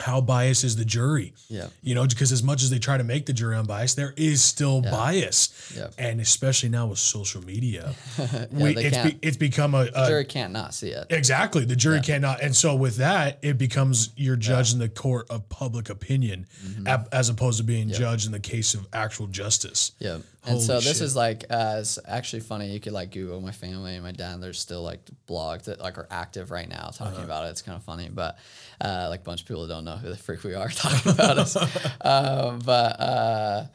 How 0.00 0.20
biased 0.20 0.62
is 0.62 0.76
the 0.76 0.84
jury? 0.84 1.34
yeah, 1.48 1.68
You 1.82 1.94
know, 1.96 2.06
because 2.06 2.30
as 2.30 2.42
much 2.42 2.62
as 2.62 2.70
they 2.70 2.78
try 2.78 2.96
to 2.98 3.04
make 3.04 3.26
the 3.26 3.32
jury 3.32 3.56
unbiased, 3.56 3.96
there 3.96 4.14
is 4.16 4.44
still 4.44 4.80
bias, 4.80 5.72
Yeah. 5.76 5.88
and 5.98 6.20
especially 6.20 6.68
now 6.68 6.86
with 6.86 6.98
social 7.00 7.42
media, 7.44 7.94
yeah. 8.18 8.46
we, 8.52 8.76
it's, 8.76 8.98
be, 8.98 9.18
it's 9.22 9.36
become 9.36 9.74
a, 9.74 9.88
a 9.94 10.06
jury 10.08 10.24
can't 10.24 10.52
not 10.52 10.72
see 10.72 10.90
it. 10.90 11.06
Exactly. 11.10 11.64
The 11.64 11.74
jury 11.76 12.00
cannot. 12.00 12.40
And 12.42 12.54
so 12.54 12.76
with 12.76 12.96
that, 12.98 13.38
it 13.42 13.58
becomes 13.58 14.10
you're 14.16 14.36
judged 14.36 14.72
in 14.72 14.78
the 14.78 14.88
court 14.88 15.26
of 15.30 15.48
public 15.48 15.90
opinion 15.90 16.46
Mm-hmm. 16.64 16.86
ap- 16.86 17.08
as 17.12 17.28
opposed 17.28 17.58
to 17.58 17.64
being 17.64 17.88
judged 17.88 18.26
in 18.26 18.32
the 18.32 18.40
case 18.40 18.74
of 18.74 18.86
actual 18.92 19.26
justice. 19.26 19.92
Yeah. 19.98 20.14
And 20.44 20.54
Holy 20.54 20.60
so 20.64 20.74
this 20.80 20.84
shit. 20.98 21.02
is 21.02 21.16
like 21.16 21.44
uh, 21.50 21.76
it's 21.80 21.98
actually 22.06 22.40
funny. 22.40 22.70
You 22.72 22.80
could 22.80 22.92
like 22.92 23.10
Google 23.10 23.40
my 23.40 23.50
family 23.52 23.94
and 23.94 24.04
my 24.04 24.12
dad. 24.12 24.40
There's 24.40 24.58
still 24.60 24.82
like 24.82 25.00
blogs 25.28 25.64
that 25.64 25.80
like 25.80 25.98
are 25.98 26.06
active 26.10 26.50
right 26.50 26.68
now 26.68 26.90
talking 26.94 27.14
Uh-huh. 27.16 27.24
about 27.24 27.46
it. 27.46 27.50
It's 27.50 27.62
kind 27.62 27.76
of 27.76 27.82
funny, 27.84 28.08
but 28.12 28.38
uh, 28.80 29.06
like 29.10 29.20
a 29.20 29.24
bunch 29.24 29.42
of 29.42 29.46
people 29.48 29.66
don't 29.66 29.84
know 29.84 29.96
who 29.96 30.08
the 30.08 30.16
freak 30.16 30.42
we 30.44 30.54
are 30.54 30.68
talking 30.74 31.12
about 31.12 31.38
us. 31.38 31.56
um, 32.00 32.60
but 32.64 33.00
uh, 33.00 33.66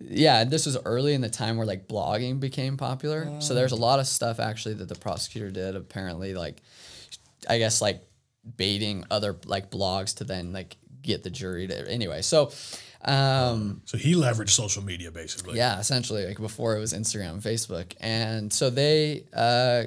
yeah, 0.00 0.44
this 0.44 0.66
was 0.66 0.76
early 0.84 1.14
in 1.14 1.20
the 1.20 1.28
time 1.30 1.56
where 1.56 1.66
like 1.66 1.86
blogging 1.88 2.40
became 2.40 2.76
popular. 2.76 3.40
So 3.40 3.54
there's 3.54 3.72
a 3.72 3.76
lot 3.76 4.00
of 4.00 4.06
stuff 4.06 4.40
actually 4.40 4.74
that 4.74 4.88
the 4.88 4.94
prosecutor 4.94 5.50
did. 5.50 5.76
Apparently, 5.76 6.34
like 6.34 6.62
I 7.48 7.58
guess 7.58 7.80
like 7.82 8.02
baiting 8.56 9.04
other 9.10 9.36
like 9.44 9.70
blogs 9.70 10.16
to 10.16 10.24
then 10.24 10.52
like 10.52 10.76
get 11.02 11.22
the 11.22 11.30
jury 11.30 11.66
to 11.66 11.90
anyway. 11.90 12.22
So. 12.22 12.50
Um, 13.02 13.80
So 13.86 13.96
he 13.96 14.14
leveraged 14.14 14.50
social 14.50 14.82
media 14.84 15.10
basically. 15.10 15.56
yeah, 15.56 15.80
essentially, 15.80 16.26
like 16.26 16.38
before 16.38 16.76
it 16.76 16.80
was 16.80 16.92
Instagram 16.92 17.30
and 17.32 17.42
Facebook. 17.42 17.94
And 17.98 18.52
so 18.52 18.68
they 18.68 19.24
uh, 19.32 19.84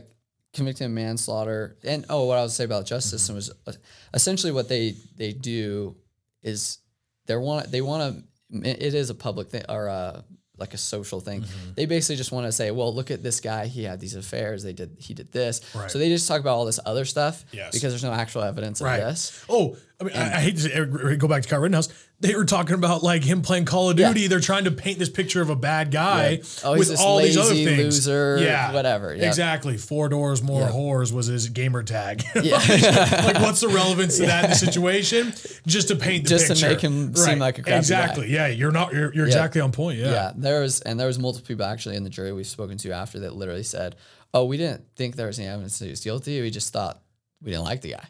convicted 0.54 0.86
of 0.86 0.92
manslaughter. 0.92 1.78
And 1.84 2.06
oh, 2.10 2.26
what 2.26 2.38
I 2.38 2.44
was 2.44 2.56
say 2.56 2.64
about 2.66 2.80
the 2.80 2.90
justice 2.90 3.12
system 3.12 3.36
was 3.36 3.52
uh, 3.68 3.74
essentially 4.14 4.52
what 4.54 4.70
they 4.70 4.96
they 5.18 5.34
do 5.34 5.96
is 6.42 6.80
they 7.26 7.36
want 7.36 7.72
they 7.72 7.82
want 7.82 8.24
to. 8.52 8.70
It 8.70 8.94
is 8.94 9.10
a 9.10 9.16
public 9.16 9.50
thing 9.50 9.64
or 9.68 9.88
a, 9.88 10.24
like 10.58 10.76
a 10.76 10.78
social 10.78 11.20
thing. 11.20 11.42
Mm-hmm. 11.42 11.74
They 11.76 11.88
basically 11.88 12.18
just 12.18 12.32
want 12.32 12.46
to 12.46 12.52
say, 12.52 12.70
well, 12.70 12.94
look 12.94 13.10
at 13.10 13.24
this 13.24 13.40
guy. 13.40 13.66
He 13.66 13.84
had 13.84 14.00
these 14.00 14.16
affairs. 14.16 14.62
They 14.62 14.74
did. 14.74 14.96
He 15.00 15.16
did 15.16 15.32
this. 15.32 15.62
Right. 15.74 15.90
So 15.90 15.98
they 15.98 16.10
just 16.10 16.28
talk 16.28 16.40
about 16.40 16.56
all 16.56 16.66
this 16.66 16.80
other 16.86 17.06
stuff 17.06 17.46
Yes. 17.52 17.74
because 17.74 17.92
there's 17.92 18.04
no 18.04 18.12
actual 18.14 18.44
evidence 18.44 18.80
of 18.80 18.88
this. 18.88 19.44
Oh, 19.50 19.76
I 20.04 20.08
mean, 20.08 20.16
I, 20.18 20.38
I 20.38 20.40
hate 20.42 20.56
to 20.58 20.62
say, 20.62 20.74
uh, 20.80 20.86
go 21.16 21.28
back 21.28 21.44
to 21.44 21.50
Kyle 21.50 21.60
Rittenhouse. 21.60 21.90
They 22.20 22.36
were 22.36 22.46
talking 22.46 22.76
about 22.76 23.04
like 23.04 23.24
him 23.24 23.42
playing 23.42 23.66
Call 23.66 23.90
of 23.90 24.00
Yeah. 24.00 24.08
Duty. 24.10 24.28
They're 24.28 24.40
trying 24.40 24.64
to 24.64 24.72
paint 24.72 24.98
this 25.00 25.10
picture 25.10 25.42
of 25.42 25.50
a 25.50 25.56
bad 25.58 25.92
guy 25.92 26.40
Oh, 26.64 26.74
he's 26.76 26.90
with 26.90 27.00
all 27.00 27.18
these 27.18 27.36
other 27.38 27.54
things. 27.54 28.08
loser, 28.08 28.38
whatever. 28.72 29.14
Yep. 29.14 29.26
Exactly. 29.28 29.76
Four 29.78 30.08
doors 30.10 30.42
more 30.42 30.68
whores 30.68 31.12
was 31.12 31.28
his 31.28 31.50
gamer 31.50 31.84
tag. 31.84 32.24
Yeah. 32.42 32.58
like, 33.26 33.42
what's 33.42 33.60
the 33.62 33.68
relevance 33.70 34.18
to 34.18 34.26
that 34.28 34.44
in 34.46 34.50
the 34.52 34.56
situation? 34.56 35.34
Just 35.68 35.90
to 35.90 35.96
paint 35.96 36.24
the 36.24 36.30
Just 36.30 36.48
to 36.48 36.54
picture. 36.54 36.70
make 36.70 36.82
him 36.82 37.16
seem 37.16 37.40
like 37.40 37.58
a 37.58 37.62
crappy 37.64 37.72
guy. 37.72 37.78
Exactly. 37.78 38.30
Yeah. 38.30 38.48
You're 38.48 38.72
not. 38.72 38.94
You're, 38.94 39.14
you're 39.14 39.26
exactly 39.26 39.60
on 39.62 39.72
point. 39.72 39.98
Yeah. 40.00 40.12
Yeah, 40.12 40.32
there 40.36 40.62
was, 40.62 40.80
and 40.82 41.00
there 41.00 41.08
was 41.08 41.20
multiple 41.20 41.48
people 41.48 41.66
actually 41.66 41.96
in 41.98 42.04
the 42.04 42.10
jury 42.10 42.32
we've 42.32 42.48
spoken 42.48 42.78
to 42.80 42.92
after 42.92 43.20
that 43.22 43.36
literally 43.36 43.64
said, 43.64 43.96
"Oh, 44.34 44.46
we 44.46 44.58
didn't 44.58 44.84
think 44.96 45.16
there 45.16 45.28
was 45.28 45.40
any 45.40 45.48
evidence 45.48 45.80
that 45.80 45.86
he 45.86 45.92
was 45.92 46.02
guilty. 46.04 46.42
We 46.42 46.52
just 46.52 46.72
thought 46.72 47.02
we 47.42 47.52
didn't 47.52 47.64
like 47.66 47.82
the 47.82 47.92
guy." 47.92 48.06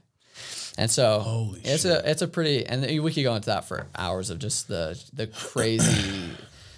And 0.77 0.89
so 0.89 1.19
Holy 1.19 1.61
it's 1.63 1.85
a 1.85 2.09
it's 2.09 2.21
a 2.21 2.27
pretty, 2.27 2.65
and 2.65 2.81
we 3.01 3.13
could 3.13 3.23
go 3.23 3.35
into 3.35 3.47
that 3.47 3.65
for 3.65 3.87
hours 3.95 4.29
of 4.29 4.39
just 4.39 4.67
the 4.67 5.01
the 5.13 5.27
crazy 5.27 6.31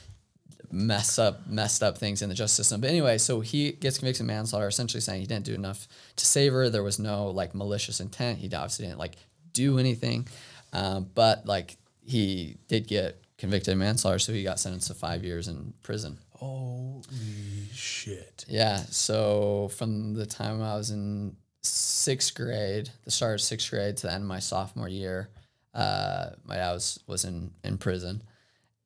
mess 0.72 1.18
up 1.18 1.48
messed 1.48 1.82
up 1.82 1.98
things 1.98 2.22
in 2.22 2.30
the 2.30 2.36
justice 2.36 2.58
system. 2.68 2.82
But 2.82 2.90
anyway, 2.90 3.18
so 3.18 3.40
he 3.40 3.72
gets 3.72 3.98
convicted 3.98 4.22
of 4.22 4.28
manslaughter, 4.28 4.68
essentially 4.68 5.02
saying 5.02 5.22
he 5.22 5.28
didn't 5.28 5.46
do 5.46 5.54
enough 5.54 5.88
to 6.18 6.26
save 6.26 6.52
her. 6.52 6.70
There 6.70 6.84
was 6.84 7.00
no 7.00 7.28
like 7.28 7.56
malicious 7.56 8.00
intent. 8.02 8.40
He 8.40 8.48
obviously 8.48 8.86
didn't 8.86 9.00
like 9.00 9.16
do 9.54 9.80
anything, 9.80 10.28
um, 10.74 11.10
but 11.16 11.46
like 11.46 11.78
he 12.04 12.58
did 12.68 12.88
get 12.88 13.22
convicted 13.38 13.72
of 13.72 13.78
manslaughter, 13.78 14.20
so 14.20 14.34
he 14.34 14.44
got 14.44 14.60
sentenced 14.60 14.88
to 14.88 14.94
five 14.94 15.24
years 15.24 15.48
in 15.48 15.74
prison. 15.84 16.18
Holy 16.32 17.70
shit. 17.74 18.46
Yeah. 18.50 18.78
So 18.90 19.70
from 19.74 20.14
the 20.14 20.26
time 20.26 20.62
I 20.62 20.76
was 20.76 20.92
in 20.92 21.38
sixth 21.66 22.36
grade, 22.36 22.90
the 23.04 23.12
start 23.12 23.36
of 23.36 23.42
sixth 23.42 23.70
grade 23.70 23.98
to 23.98 24.08
the 24.08 24.14
end 24.14 24.24
of 24.24 24.28
my 24.28 24.40
sophomore 24.40 24.88
year, 24.88 25.30
uh, 25.74 26.30
my 26.46 26.56
dad 26.56 26.74
was 26.74 27.00
was 27.08 27.26
in 27.26 27.52
in 27.64 27.78
prison, 27.78 28.24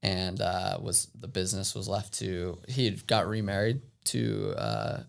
and 0.01 0.41
uh, 0.41 0.77
was 0.81 1.07
the 1.19 1.27
business 1.27 1.75
was 1.75 1.87
left 1.87 2.13
to 2.19 2.59
he 2.67 2.89
got 2.91 3.27
remarried 3.27 3.81
to. 4.05 4.53
Uh, 4.57 5.03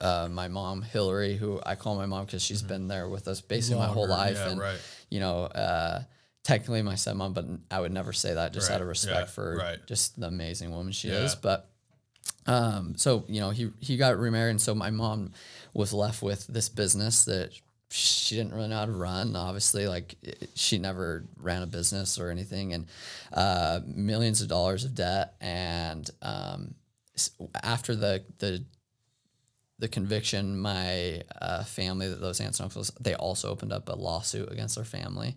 uh, 0.00 0.28
my 0.30 0.48
mom 0.48 0.80
Hillary, 0.80 1.36
who 1.36 1.60
I 1.66 1.74
call 1.74 1.94
my 1.94 2.06
mom 2.06 2.24
because 2.24 2.42
she's 2.42 2.62
been 2.62 2.88
there 2.88 3.06
with 3.06 3.28
us 3.28 3.42
basically 3.42 3.80
my 3.80 3.86
whole 3.88 4.04
Mm-hmm. 4.04 4.10
Life, 4.12 4.36
yeah, 4.36 4.48
and 4.48 4.60
right. 4.60 4.78
you 5.10 5.20
know, 5.20 5.42
uh, 5.42 6.02
technically 6.42 6.80
my 6.80 6.94
stepmom, 6.94 7.34
but 7.34 7.44
I 7.70 7.80
would 7.80 7.92
never 7.92 8.14
say 8.14 8.32
that 8.32 8.54
just 8.54 8.70
out 8.70 8.80
of 8.80 8.86
respect 8.88 9.28
yeah, 9.28 9.34
for 9.34 9.56
right. 9.58 9.78
just 9.86 10.18
the 10.18 10.26
amazing 10.26 10.70
woman 10.70 10.92
she 10.92 11.08
Yeah. 11.08 11.24
is. 11.24 11.34
But 11.34 11.68
um, 12.46 12.94
so 12.96 13.24
you 13.28 13.40
know 13.40 13.50
he 13.50 13.72
he 13.78 13.98
got 13.98 14.18
remarried, 14.18 14.52
and 14.52 14.60
so 14.60 14.74
my 14.74 14.90
mom 14.90 15.32
was 15.72 15.92
left 15.92 16.22
with 16.22 16.46
this 16.46 16.68
business 16.68 17.24
that 17.24 17.52
she 17.90 18.36
didn't 18.36 18.54
really 18.54 18.68
know 18.68 18.76
how 18.76 18.86
to 18.86 18.92
run. 18.92 19.34
Obviously, 19.34 19.88
like 19.88 20.16
it, 20.22 20.50
she 20.54 20.78
never 20.78 21.24
ran 21.36 21.62
a 21.62 21.66
business 21.66 22.18
or 22.18 22.30
anything, 22.30 22.72
and 22.72 22.86
uh, 23.32 23.80
millions 23.84 24.40
of 24.40 24.48
dollars 24.48 24.84
of 24.84 24.94
debt. 24.94 25.34
And 25.40 26.08
um, 26.22 26.74
after 27.62 27.96
the 27.96 28.24
the 28.38 28.64
the 29.78 29.88
conviction, 29.88 30.58
my 30.58 31.22
uh, 31.40 31.64
family, 31.64 32.12
those 32.12 32.40
aunts 32.40 32.60
and 32.60 32.66
uncles, 32.66 32.92
they 33.00 33.14
also 33.14 33.50
opened 33.50 33.72
up 33.72 33.88
a 33.88 33.94
lawsuit 33.94 34.52
against 34.52 34.76
their 34.76 34.84
family. 34.84 35.34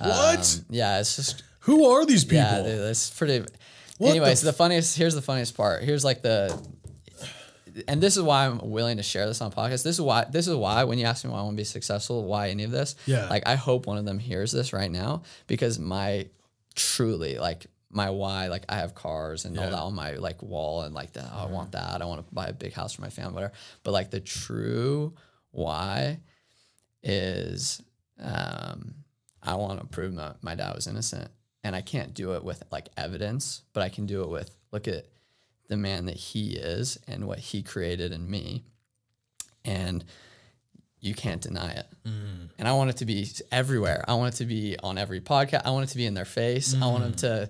What? 0.00 0.60
Um, 0.60 0.66
yeah, 0.70 1.00
it's 1.00 1.16
just 1.16 1.42
Who 1.60 1.86
are 1.86 2.04
these 2.04 2.24
people? 2.24 2.44
yeah, 2.44 2.62
dude, 2.62 2.80
that's 2.80 3.10
pretty. 3.10 3.44
What 3.98 4.10
Anyways, 4.10 4.42
the 4.42 4.46
the, 4.46 4.52
funniest. 4.52 4.96
Here's 4.96 5.14
the 5.14 5.22
funniest 5.22 5.56
part. 5.56 5.82
Here's 5.82 6.04
like 6.04 6.22
the, 6.22 6.56
and 7.86 8.00
this 8.00 8.16
is 8.16 8.22
why 8.22 8.46
I'm 8.46 8.70
willing 8.70 8.96
to 8.96 9.02
share 9.02 9.26
this 9.26 9.40
on 9.40 9.52
podcast. 9.52 9.84
This 9.84 9.96
is 9.96 10.00
why. 10.00 10.24
This 10.30 10.48
is 10.48 10.54
why 10.54 10.84
when 10.84 10.98
you 10.98 11.04
ask 11.04 11.24
me 11.24 11.30
why 11.30 11.38
I 11.38 11.42
want 11.42 11.56
to 11.56 11.60
be 11.60 11.64
successful, 11.64 12.24
why 12.24 12.50
any 12.50 12.64
of 12.64 12.70
this. 12.70 12.96
Yeah. 13.06 13.28
Like 13.28 13.46
I 13.46 13.54
hope 13.54 13.86
one 13.86 13.98
of 13.98 14.04
them 14.04 14.18
hears 14.18 14.52
this 14.52 14.72
right 14.72 14.90
now 14.90 15.22
because 15.46 15.78
my, 15.78 16.28
truly 16.74 17.38
like 17.38 17.66
my 17.90 18.10
why 18.10 18.48
like 18.48 18.64
I 18.68 18.76
have 18.76 18.94
cars 18.94 19.44
and 19.44 19.58
all 19.58 19.70
that 19.70 19.78
on 19.78 19.94
my 19.94 20.12
like 20.12 20.42
wall 20.42 20.82
and 20.82 20.94
like 20.94 21.12
that. 21.14 21.30
Oh, 21.32 21.44
I 21.44 21.46
want 21.46 21.72
that. 21.72 22.00
I 22.00 22.04
want 22.04 22.26
to 22.26 22.34
buy 22.34 22.46
a 22.46 22.52
big 22.52 22.72
house 22.72 22.94
for 22.94 23.02
my 23.02 23.10
family, 23.10 23.34
whatever. 23.34 23.52
But 23.82 23.92
like 23.92 24.10
the 24.10 24.20
true 24.20 25.14
why 25.50 26.20
is 27.02 27.82
um, 28.20 28.94
I 29.42 29.54
want 29.54 29.80
to 29.80 29.86
prove 29.86 30.12
my, 30.12 30.32
my 30.42 30.54
dad 30.54 30.74
was 30.74 30.86
innocent. 30.86 31.30
And 31.64 31.74
I 31.74 31.80
can't 31.80 32.14
do 32.14 32.34
it 32.34 32.44
with 32.44 32.62
like 32.70 32.88
evidence, 32.96 33.62
but 33.72 33.82
I 33.82 33.88
can 33.88 34.06
do 34.06 34.22
it 34.22 34.28
with 34.28 34.50
look 34.70 34.86
at 34.86 35.06
the 35.68 35.76
man 35.76 36.06
that 36.06 36.16
he 36.16 36.52
is 36.52 36.98
and 37.06 37.26
what 37.26 37.38
he 37.38 37.62
created 37.62 38.12
in 38.12 38.28
me. 38.28 38.64
And 39.64 40.04
you 41.00 41.14
can't 41.14 41.40
deny 41.40 41.70
it. 41.70 41.86
Mm. 42.04 42.50
And 42.58 42.66
I 42.66 42.72
want 42.72 42.90
it 42.90 42.96
to 42.98 43.04
be 43.04 43.30
everywhere. 43.52 44.04
I 44.08 44.14
want 44.14 44.34
it 44.34 44.38
to 44.38 44.46
be 44.46 44.76
on 44.82 44.98
every 44.98 45.20
podcast. 45.20 45.62
I 45.64 45.70
want 45.70 45.84
it 45.84 45.92
to 45.92 45.96
be 45.96 46.06
in 46.06 46.14
their 46.14 46.24
face. 46.24 46.74
I 46.74 46.86
want 46.86 47.04
them 47.04 47.12
mm. 47.12 47.18
to 47.18 47.48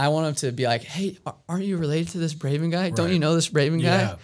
I 0.00 0.08
want 0.08 0.26
them 0.26 0.34
to 0.36 0.52
be 0.56 0.64
like, 0.64 0.82
"Hey, 0.82 1.18
aren't 1.46 1.64
you 1.64 1.76
related 1.76 2.12
to 2.12 2.18
this 2.18 2.32
Braven 2.32 2.70
guy? 2.70 2.88
Don't 2.88 3.12
you 3.12 3.18
know 3.18 3.34
this 3.34 3.50
Braven 3.50 3.82
yeah. 3.82 4.12
guy?" 4.12 4.16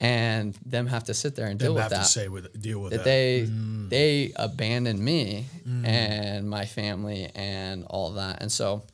And 0.00 0.54
them 0.64 0.86
have 0.86 1.04
to 1.04 1.14
sit 1.14 1.34
there 1.34 1.46
and 1.46 1.58
deal 1.58 1.74
Them 1.74 1.74
with 1.74 1.82
have 1.82 1.90
that 1.90 2.06
say 2.06 2.28
with 2.28 2.60
deal 2.60 2.80
with 2.80 2.92
that 2.92 2.98
that. 2.98 3.04
they 3.04 3.46
mm. 3.48 3.88
they 3.88 4.32
abandoned 4.36 5.00
me 5.00 5.46
and 5.84 6.48
my 6.48 6.66
family 6.66 7.30
and 7.34 7.84
all 7.84 8.12
that. 8.12 8.42
And 8.42 8.50
so 8.50 8.84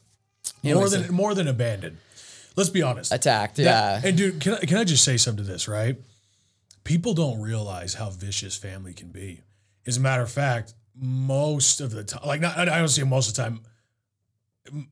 more 0.65 0.89
than 0.89 1.13
more 1.13 1.35
than 1.35 1.47
abandoned. 1.47 1.99
Let's 2.57 2.71
be 2.71 2.83
honest. 2.83 3.13
attacked. 3.13 3.57
That- 3.57 4.03
yeah. 4.03 4.09
And 4.09 4.17
dude, 4.17 4.41
can 4.41 4.55
I, 4.55 4.59
can 4.61 4.77
I 4.79 4.85
just 4.85 5.05
say 5.05 5.17
something 5.17 5.45
to 5.45 5.51
this, 5.51 5.69
right? 5.69 5.97
People 6.85 7.15
don't 7.15 7.41
realize 7.41 7.95
how 7.95 8.11
vicious 8.11 8.57
family 8.57 8.95
can 8.95 9.09
be. 9.09 9.43
As 9.87 9.97
a 9.97 10.01
matter 10.01 10.23
of 10.23 10.31
fact, 10.31 10.75
most 10.95 11.81
of 11.81 11.91
the 11.91 12.05
time, 12.05 12.23
like 12.27 12.41
not, 12.41 12.59
I 12.59 12.79
don't 12.79 12.89
say 12.89 13.03
most 13.05 13.29
of 13.29 13.37
the 13.37 13.43
time. 13.43 13.61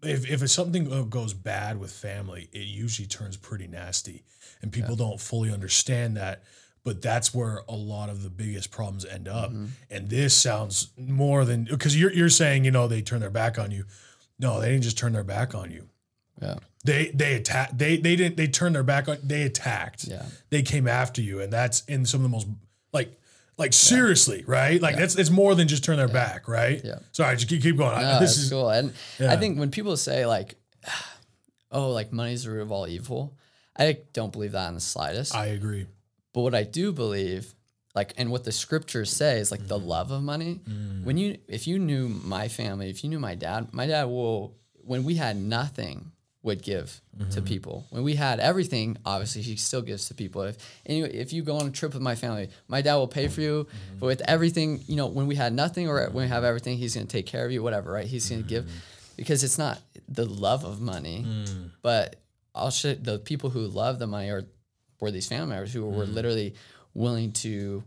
If 0.02 0.30
if 0.30 0.42
it's 0.42 0.52
something 0.52 1.08
goes 1.10 1.34
bad 1.34 1.78
with 1.78 1.92
family, 1.92 2.48
it 2.52 2.66
usually 2.66 3.06
turns 3.06 3.36
pretty 3.36 3.66
nasty, 3.66 4.24
and 4.62 4.72
people 4.72 4.96
don't 4.96 5.20
fully 5.20 5.52
understand 5.52 6.16
that. 6.16 6.44
But 6.82 7.02
that's 7.02 7.34
where 7.34 7.62
a 7.68 7.74
lot 7.74 8.08
of 8.08 8.22
the 8.22 8.30
biggest 8.30 8.70
problems 8.70 9.04
end 9.04 9.28
up. 9.28 9.50
Mm-hmm. 9.50 9.66
And 9.90 10.08
this 10.08 10.34
sounds 10.34 10.92
more 10.96 11.44
than 11.44 11.64
because 11.64 11.98
you're 11.98 12.12
you're 12.12 12.30
saying 12.30 12.64
you 12.64 12.70
know 12.70 12.88
they 12.88 13.02
turn 13.02 13.20
their 13.20 13.28
back 13.28 13.58
on 13.58 13.70
you. 13.70 13.84
No, 14.38 14.60
they 14.60 14.70
didn't 14.70 14.84
just 14.84 14.96
turn 14.96 15.12
their 15.12 15.24
back 15.24 15.54
on 15.54 15.70
you 15.70 15.88
yeah. 16.40 16.56
They 16.86 17.10
they 17.14 17.34
attacked 17.34 17.76
they 17.78 17.96
they 17.98 18.16
didn't 18.16 18.36
they 18.36 18.46
turned 18.46 18.74
their 18.74 18.82
back 18.82 19.08
on 19.08 19.18
they 19.22 19.42
attacked 19.42 20.04
Yeah. 20.04 20.24
they 20.50 20.62
came 20.62 20.86
after 20.88 21.20
you 21.20 21.40
and 21.40 21.52
that's 21.52 21.84
in 21.84 22.04
some 22.06 22.20
of 22.20 22.22
the 22.24 22.28
most 22.36 22.46
like 22.92 23.10
like 23.58 23.72
seriously 23.72 24.44
right 24.46 24.80
like 24.80 24.96
that's 24.96 25.16
it's 25.16 25.30
more 25.30 25.54
than 25.54 25.66
just 25.68 25.84
turn 25.84 25.96
their 25.98 26.08
back 26.08 26.48
right 26.48 26.80
Yeah. 26.84 26.98
sorry 27.12 27.36
just 27.36 27.48
keep, 27.48 27.62
keep 27.62 27.76
going 27.76 27.94
I- 27.96 28.02
No, 28.02 28.20
this 28.24 28.36
is 28.38 28.50
cool. 28.50 28.70
And 28.70 28.92
Yeah. 29.18 29.32
I 29.32 29.36
think 29.36 29.58
when 29.58 29.70
people 29.70 29.96
say 29.96 30.26
like, 30.26 30.54
"Oh, 31.70 31.90
like 31.90 32.12
money's 32.12 32.44
the 32.44 32.50
root 32.50 32.62
of 32.62 32.72
all 32.72 32.86
evil," 32.86 33.36
I 33.76 33.98
don't 34.12 34.32
believe 34.32 34.52
that 34.52 34.68
in 34.68 34.74
the 34.74 34.80
slightest. 34.80 35.34
i 35.34 35.46
agree 35.46 35.86
But 36.32 36.42
what 36.42 36.54
I 36.54 36.64
do 36.64 36.92
believe, 36.92 37.54
like, 37.94 38.12
and 38.18 38.30
what 38.30 38.44
the 38.44 38.52
scriptures 38.52 39.10
say 39.10 39.38
is 39.40 39.50
like 39.50 39.62
Mm. 39.62 39.68
the 39.68 39.78
love 39.78 40.10
of 40.10 40.22
money. 40.22 40.60
When 41.02 41.16
you, 41.16 41.38
if 41.48 41.66
you 41.66 41.78
knew 41.78 42.08
my 42.08 42.48
family, 42.48 42.90
if 42.90 43.02
you 43.02 43.08
knew 43.10 43.18
my 43.18 43.34
dad, 43.34 43.72
my 43.72 43.86
dad 43.86 44.04
will, 44.04 44.54
when 44.74 45.02
we 45.04 45.14
had 45.16 45.36
nothing, 45.36 46.12
would 46.46 46.62
give 46.62 47.00
to 47.18 47.24
Mm-hmm. 47.24 47.44
people. 47.44 47.86
When 47.90 48.02
we 48.04 48.14
had 48.14 48.40
everything, 48.40 48.96
obviously 49.04 49.42
he 49.42 49.56
still 49.56 49.82
gives 49.82 50.06
to 50.08 50.14
people. 50.14 50.42
If 50.42 50.56
anyway, 50.86 51.12
if 51.12 51.32
you 51.32 51.42
go 51.42 51.56
on 51.58 51.66
a 51.66 51.70
trip 51.70 51.92
with 51.94 52.02
my 52.02 52.14
family, 52.14 52.48
my 52.68 52.80
dad 52.82 52.94
will 52.96 53.08
pay 53.08 53.28
for 53.28 53.40
you. 53.40 53.64
Mm-hmm. 53.64 53.98
But 54.00 54.06
with 54.06 54.22
everything, 54.28 54.80
you 54.86 54.96
know, 54.96 55.06
when 55.08 55.26
we 55.26 55.34
had 55.34 55.52
nothing 55.52 55.88
or 55.88 55.96
when 56.14 56.24
we 56.26 56.28
have 56.28 56.44
everything, 56.44 56.78
he's 56.78 56.94
gonna 56.94 57.06
take 57.06 57.26
care 57.26 57.44
of 57.46 57.52
you, 57.52 57.62
whatever, 57.62 57.90
right? 57.92 58.06
He's 58.06 58.28
gonna 58.30 58.42
give 58.42 58.64
Mm-hmm. 58.64 59.16
because 59.16 59.42
it's 59.44 59.58
not 59.58 59.80
the 60.08 60.24
love 60.24 60.64
of 60.64 60.80
money, 60.80 61.24
Mm. 61.26 61.70
but 61.82 62.16
I'll 62.54 62.70
show 62.70 62.94
the 62.94 63.18
people 63.18 63.50
who 63.50 63.62
love 63.66 63.98
the 63.98 64.06
money 64.06 64.30
are 64.30 64.44
were 65.00 65.10
these 65.10 65.26
family 65.28 65.48
members 65.48 65.72
who 65.74 65.82
Mm. 65.82 65.94
were 65.96 66.06
literally 66.06 66.54
willing 66.94 67.32
to 67.44 67.82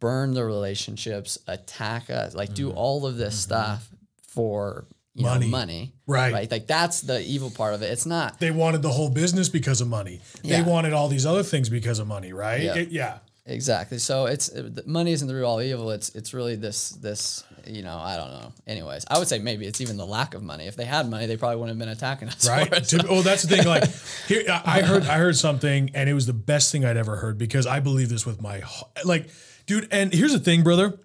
burn 0.00 0.34
the 0.34 0.44
relationships, 0.44 1.38
attack 1.46 2.10
us, 2.10 2.34
like 2.34 2.52
do 2.54 2.70
all 2.70 3.06
of 3.06 3.16
this 3.16 3.38
stuff 3.38 3.88
for 4.28 4.86
you. 5.14 5.24
Money. 5.24 5.46
know 5.46 5.50
money, 5.50 5.92
Right. 6.06 6.50
Like 6.50 6.66
that's 6.66 7.00
the 7.02 7.20
evil 7.22 7.50
part 7.50 7.74
of 7.74 7.82
it. 7.82 7.90
It's 7.92 8.06
not. 8.06 8.40
they 8.40 8.50
wanted 8.50 8.82
the 8.82 8.90
whole 8.90 9.10
business 9.10 9.48
because 9.48 9.80
of 9.80 9.88
money 9.88 10.20
they 10.42 10.62
wanted 10.62 10.92
all 10.92 11.08
these 11.08 11.24
other 11.26 11.42
things 11.42 11.68
because 11.68 11.98
of 12.00 12.06
money 12.06 12.32
right 12.32 12.62
Yeah. 12.62 12.74
It- 12.76 12.90
yeah 12.90 13.18
Exactly. 13.46 13.98
So 13.98 14.24
it's 14.24 14.48
uh, 14.50 14.70
it, 14.74 14.86
money 14.86 15.12
isn't 15.12 15.28
the 15.28 15.34
root 15.34 15.42
of 15.42 15.48
all 15.50 15.60
evil. 15.60 15.90
It's 15.90 16.08
it's 16.14 16.32
really 16.32 16.56
this 16.56 16.88
this 16.90 17.44
you 17.66 17.82
know 17.82 17.98
I 17.98 18.16
don't 18.16 18.30
know. 18.30 18.52
Anyways, 18.66 19.04
I 19.10 19.18
would 19.18 19.28
say 19.28 19.38
maybe 19.38 19.66
it's 19.66 19.82
even 19.82 19.98
the 19.98 20.06
lack 20.06 20.32
of 20.32 20.42
money. 20.42 20.64
If 20.66 20.76
they 20.76 20.86
had 20.86 21.10
money, 21.10 21.26
they 21.26 21.36
probably 21.36 21.56
wouldn't 21.56 21.78
have 21.78 21.78
been 21.78 21.90
attacking 21.94 22.28
us. 22.28 22.48
right? 22.48 22.72
it. 22.72 22.84
To- 22.84 23.06
oh, 23.06 23.20
that's 23.20 23.42
the 23.42 23.54
thing. 23.54 23.66
Like 23.66 23.84
here, 24.28 24.44
I 24.48 24.80
heard, 24.80 25.02
I 25.04 25.18
heard 25.18 25.36
something, 25.36 25.90
and 25.92 26.08
it 26.08 26.14
was 26.14 26.24
the 26.24 26.32
best 26.32 26.72
thing 26.72 26.86
I'd 26.86 26.96
ever 26.96 27.16
heard 27.16 27.36
because 27.36 27.66
I 27.66 27.80
believe 27.80 28.08
this 28.08 28.24
with 28.24 28.40
my, 28.40 28.62
like, 29.04 29.28
dude. 29.66 29.88
And 29.90 30.10
here's 30.10 30.32
the 30.32 30.38
thing, 30.38 30.62
brother. 30.62 30.98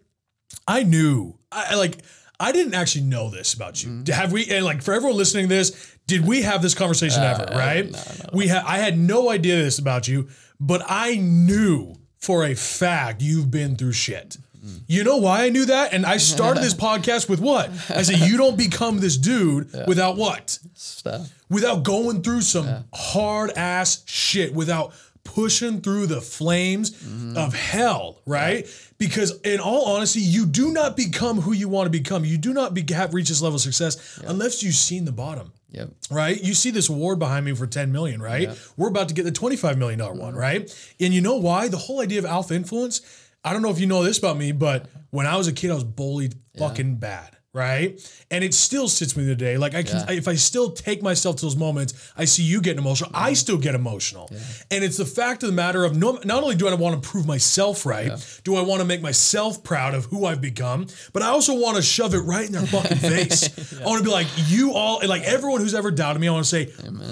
I 0.65 0.83
knew, 0.83 1.37
I, 1.51 1.75
like, 1.75 1.97
I 2.39 2.52
didn't 2.52 2.73
actually 2.73 3.06
know 3.06 3.30
this 3.30 3.54
about 3.54 3.84
you. 3.84 3.89
Mm-hmm. 3.89 4.13
Have 4.13 4.32
we? 4.32 4.49
And 4.49 4.63
like, 4.65 4.82
for 4.82 4.93
everyone 4.93 5.17
listening 5.17 5.49
to 5.49 5.56
this, 5.56 5.95
did 6.08 6.25
we 6.25 6.41
have 6.43 6.62
this 6.62 6.73
conversation 6.73 7.21
Uh, 7.21 7.38
ever? 7.47 7.58
Right? 7.58 8.30
We 8.34 8.47
had. 8.47 8.63
I 8.65 8.78
had 8.78 8.97
no 8.97 9.30
idea 9.30 9.56
this 9.58 9.80
about 9.80 10.08
you, 10.08 10.30
but 10.60 10.82
I 10.88 11.15
knew 11.17 11.95
for 12.17 12.45
a 12.45 12.54
fact 12.56 13.21
you've 13.21 13.52
been 13.52 13.75
through 13.75 13.93
shit. 13.93 14.38
Mm. 14.65 14.82
You 14.88 15.04
know 15.06 15.17
why 15.17 15.45
I 15.45 15.49
knew 15.49 15.65
that? 15.65 15.93
And 15.93 16.06
I 16.06 16.17
started 16.17 16.62
this 16.62 16.73
podcast 16.89 17.30
with 17.30 17.39
what? 17.39 17.69
I 17.89 18.02
said, 18.04 18.19
you 18.19 18.36
don't 18.38 18.58
become 18.58 18.99
this 18.99 19.15
dude 19.17 19.71
without 19.88 20.17
what? 20.17 20.60
stuff. 20.73 21.30
without 21.49 21.84
going 21.84 22.21
through 22.23 22.41
some 22.41 22.84
hard 22.93 23.52
ass 23.56 24.04
shit, 24.06 24.54
without 24.54 24.93
pushing 25.35 25.81
through 25.81 26.07
the 26.07 26.21
flames 26.21 26.91
of 27.35 27.53
hell, 27.53 28.21
right? 28.25 28.67
Because 28.97 29.39
in 29.41 29.59
all 29.59 29.85
honesty, 29.95 30.21
you 30.21 30.45
do 30.45 30.71
not 30.71 30.97
become 30.97 31.39
who 31.39 31.53
you 31.53 31.69
want 31.69 31.85
to 31.85 31.91
become. 31.91 32.25
You 32.25 32.37
do 32.37 32.53
not 32.53 32.73
be, 32.73 32.83
have 32.93 33.13
reach 33.13 33.29
this 33.29 33.41
level 33.41 33.55
of 33.55 33.61
success 33.61 34.19
unless 34.25 34.63
you've 34.63 34.75
seen 34.75 35.05
the 35.05 35.11
bottom. 35.11 35.53
Yep. 35.71 35.89
Right? 36.09 36.41
You 36.41 36.55
see 36.55 36.71
this 36.71 36.89
award 36.89 37.19
behind 37.19 37.45
me 37.45 37.53
for 37.53 37.67
10 37.67 37.91
million, 37.91 38.21
right? 38.21 38.49
We're 38.75 38.89
about 38.89 39.07
to 39.09 39.13
get 39.13 39.23
the 39.23 39.31
25 39.31 39.77
million 39.77 39.99
dollar 39.99 40.15
one, 40.15 40.35
right? 40.35 40.61
And 40.99 41.13
you 41.13 41.21
know 41.21 41.35
why? 41.35 41.67
The 41.67 41.77
whole 41.77 42.01
idea 42.01 42.19
of 42.19 42.25
alpha 42.25 42.55
influence, 42.55 43.01
I 43.43 43.53
don't 43.53 43.61
know 43.61 43.69
if 43.69 43.79
you 43.79 43.85
know 43.85 44.03
this 44.03 44.17
about 44.17 44.35
me, 44.35 44.51
but 44.51 44.87
when 45.11 45.27
I 45.27 45.37
was 45.37 45.47
a 45.47 45.53
kid, 45.53 45.69
I 45.69 45.75
was 45.75 45.83
bullied 45.83 46.35
fucking 46.57 46.95
bad. 46.95 47.37
Right. 47.51 47.99
And 48.29 48.43
it 48.43 48.53
still 48.53 48.88
sits 48.88 49.15
with 49.15 49.25
me 49.25 49.31
today. 49.31 49.57
Like 49.57 49.73
I 49.73 49.81
can, 49.81 50.07
Yeah. 50.07 50.15
if 50.15 50.27
I 50.27 50.35
still 50.35 50.69
take 50.69 51.01
myself 51.01 51.38
to 51.38 51.45
those 51.47 51.55
moments, 51.55 51.95
I 52.15 52.25
see 52.25 52.43
you 52.43 52.62
getting 52.62 52.77
emotional. 52.77 53.09
I 53.12 53.33
still 53.33 53.57
get 53.57 53.73
emotional. 53.73 54.29
And 54.69 54.83
it's 54.83 54.97
the 54.97 55.05
fact 55.05 55.41
of 55.41 55.49
the 55.49 55.55
matter 55.55 55.83
of 55.83 55.95
no, 55.97 56.19
not 56.23 56.43
only 56.43 56.55
do 56.55 56.67
I 56.67 56.75
want 56.75 57.01
to 57.01 57.09
prove 57.09 57.25
myself 57.25 57.88
right, 57.88 58.12
do 58.43 58.55
I 58.55 58.62
want 58.62 58.81
to 58.81 58.85
make 58.85 59.01
myself 59.01 59.63
proud 59.63 59.95
of 59.95 60.05
who 60.05 60.27
I've 60.27 60.41
become, 60.41 60.85
but 61.12 61.23
I 61.23 61.29
also 61.29 61.59
want 61.59 61.77
to 61.77 61.81
shove 61.81 62.13
it 62.13 62.19
right 62.19 62.45
in 62.45 62.51
their 62.51 62.67
fucking 62.67 62.97
face. 63.15 63.73
I 63.81 63.83
want 63.83 63.97
to 63.97 64.03
be 64.03 64.12
like, 64.12 64.27
you 64.47 64.73
all, 64.73 65.01
like 65.07 65.23
everyone 65.23 65.62
who's 65.62 65.73
ever 65.73 65.89
doubted 65.89 66.19
me, 66.19 66.27
I 66.27 66.31
want 66.31 66.45
to 66.45 66.49
say, 66.49 66.65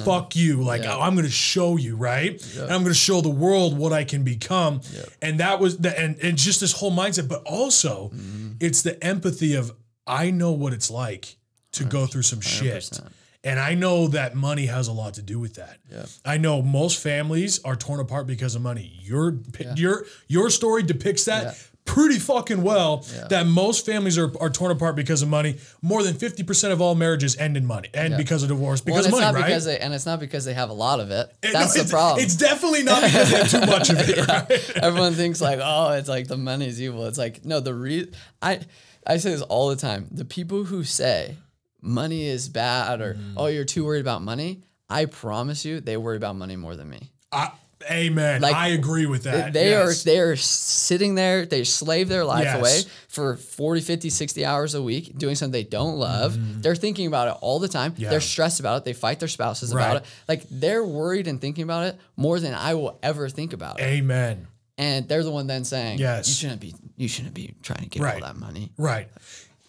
fuck 0.03 0.35
you. 0.35 0.61
Like, 0.61 0.85
I'm 0.85 1.15
going 1.15 1.25
to 1.25 1.31
show 1.31 1.77
you, 1.77 1.95
right? 1.95 2.39
And 2.57 2.71
I'm 2.71 2.81
going 2.81 2.93
to 2.93 2.93
show 2.93 3.21
the 3.21 3.29
world 3.29 3.75
what 3.75 3.91
I 3.91 4.03
can 4.03 4.23
become. 4.23 4.81
And 5.19 5.39
that 5.39 5.59
was 5.59 5.79
the, 5.79 5.99
and, 5.99 6.19
and 6.19 6.37
just 6.37 6.59
this 6.59 6.73
whole 6.73 6.91
mindset, 6.91 7.27
but 7.27 7.41
also 7.43 8.11
mm-hmm. 8.13 8.51
it's 8.59 8.83
the 8.83 9.03
empathy 9.03 9.55
of, 9.55 9.71
I 10.07 10.31
know 10.31 10.51
what 10.51 10.73
it's 10.73 10.89
like 10.89 11.37
to 11.73 11.83
go 11.83 12.05
through 12.05 12.23
some 12.23 12.41
shit. 12.41 12.83
100%. 12.83 13.11
And 13.43 13.59
I 13.59 13.75
know 13.75 14.07
that 14.09 14.35
money 14.35 14.65
has 14.65 14.87
a 14.87 14.91
lot 14.91 15.13
to 15.13 15.21
do 15.21 15.39
with 15.39 15.55
that. 15.55 15.77
Yeah. 15.91 16.05
I 16.25 16.37
know 16.37 16.61
most 16.61 17.01
families 17.01 17.63
are 17.63 17.75
torn 17.75 17.99
apart 17.99 18.27
because 18.27 18.55
of 18.55 18.61
money. 18.61 18.99
Your 19.03 19.37
your 19.75 20.05
your 20.27 20.49
story 20.49 20.83
depicts 20.83 21.25
that 21.25 21.55
pretty 21.85 22.19
fucking 22.19 22.61
well 22.63 23.05
that 23.29 23.47
most 23.47 23.85
families 23.85 24.17
are, 24.17 24.29
are 24.41 24.49
torn 24.49 24.71
apart 24.71 24.97
because 24.97 25.21
of 25.21 25.29
money. 25.29 25.55
More 25.81 26.03
than 26.03 26.15
50% 26.15 26.71
of 26.73 26.81
all 26.81 26.95
marriages 26.95 27.37
end 27.37 27.55
in 27.55 27.65
money 27.65 27.87
and 27.93 28.17
because 28.17 28.43
of 28.43 28.49
divorce 28.49 28.83
Well, 28.85 28.95
because 28.95 29.05
and 29.05 29.13
of 29.13 29.19
it's 29.19 29.21
money, 29.25 29.33
not 29.33 29.39
right? 29.41 29.47
because 29.47 29.65
they, 29.65 29.79
and 29.79 29.93
it's 29.93 30.05
not 30.05 30.19
because 30.19 30.43
they 30.43 30.53
have 30.53 30.69
a 30.69 30.73
lot 30.73 30.99
of 30.99 31.11
it. 31.11 31.29
It- 31.41 31.53
That's 31.53 31.73
no, 31.75 31.83
the 31.83 31.85
it's- 31.85 31.91
problem. 31.91 32.25
It's 32.25 32.35
definitely 32.35 32.83
not 32.83 33.03
because 33.03 33.31
they 33.31 33.37
have 33.37 33.49
too 33.51 33.71
much 33.71 33.89
of 33.89 33.97
it. 34.09 34.27
right? 34.27 34.71
Everyone 34.83 35.13
thinks 35.13 35.39
like, 35.39 35.59
oh, 35.63 35.91
it's 35.91 36.09
like 36.09 36.27
the 36.27 36.35
money's 36.37 36.81
evil. 36.81 37.05
It's 37.05 37.17
like 37.17 37.45
no, 37.45 37.61
the 37.61 37.73
re 37.73 38.11
I 38.41 38.59
I 39.07 39.17
say 39.17 39.31
this 39.31 39.41
all 39.43 39.69
the 39.69 39.75
time. 39.77 40.07
The 40.11 40.25
people 40.25 40.65
who 40.65 40.83
say 40.83 41.37
money 41.81 42.25
is 42.27 42.49
bad 42.49 43.01
or 43.01 43.13
Mm. 43.15 43.33
oh 43.37 43.47
you're 43.47 43.65
too 43.65 43.85
worried 43.85 44.01
about 44.01 44.21
money, 44.21 44.63
I 44.89 45.05
promise 45.05 45.63
you 45.65 45.79
they 45.79 45.97
worry 45.97 46.17
about 46.17 46.35
money 46.35 46.55
more 46.55 46.75
than 46.75 46.89
me. 46.89 47.11
I, 47.31 47.51
amen. 47.91 48.41
Like, 48.41 48.55
I 48.55 48.69
agree 48.69 49.05
with 49.05 49.23
that. 49.23 49.53
They 49.53 49.69
yes. 49.69 50.01
are 50.01 50.05
they 50.05 50.19
are 50.19 50.35
sitting 50.35 51.15
there, 51.15 51.45
they 51.45 51.63
slave 51.63 52.09
their 52.09 52.25
life 52.25 52.45
Yes. 52.45 52.59
away 52.59 52.81
for 53.07 53.35
40, 53.37 53.81
50, 53.81 54.09
60 54.09 54.45
hours 54.45 54.73
a 54.75 54.81
week 54.81 55.17
doing 55.17 55.35
something 55.35 55.51
they 55.51 55.63
don't 55.63 55.97
love. 55.97 56.37
They're 56.61 56.75
thinking 56.75 57.07
about 57.07 57.27
it 57.29 57.37
all 57.41 57.59
the 57.59 57.67
time. 57.67 57.93
Yeah. 57.97 58.09
They're 58.09 58.19
stressed 58.21 58.59
about 58.59 58.77
it. 58.79 58.85
They 58.85 58.93
fight 58.93 59.19
their 59.19 59.27
spouses 59.29 59.71
about 59.71 59.97
it. 59.97 60.05
Like 60.27 60.43
they're 60.49 60.83
worried 60.85 61.27
and 61.27 61.39
thinking 61.39 61.63
about 61.63 61.87
it 61.87 61.99
more 62.15 62.39
than 62.39 62.53
I 62.53 62.73
will 62.73 62.97
ever 63.03 63.29
think 63.29 63.53
about 63.53 63.79
it. 63.79 63.83
Amen. 63.83 64.47
And 64.77 65.07
they're 65.07 65.23
the 65.23 65.31
one 65.31 65.47
then 65.47 65.63
saying, 65.63 65.97
Yes. 65.99 66.27
you 66.27 66.33
shouldn't 66.35 66.61
be 66.61 66.73
you 66.97 67.07
shouldn't 67.07 67.33
be 67.33 67.53
trying 67.63 67.83
to 67.83 67.89
get 67.89 68.01
Right. 68.01 68.15
all 68.21 68.27
that 68.27 68.37
money." 68.37 68.71
Right. 68.77 69.07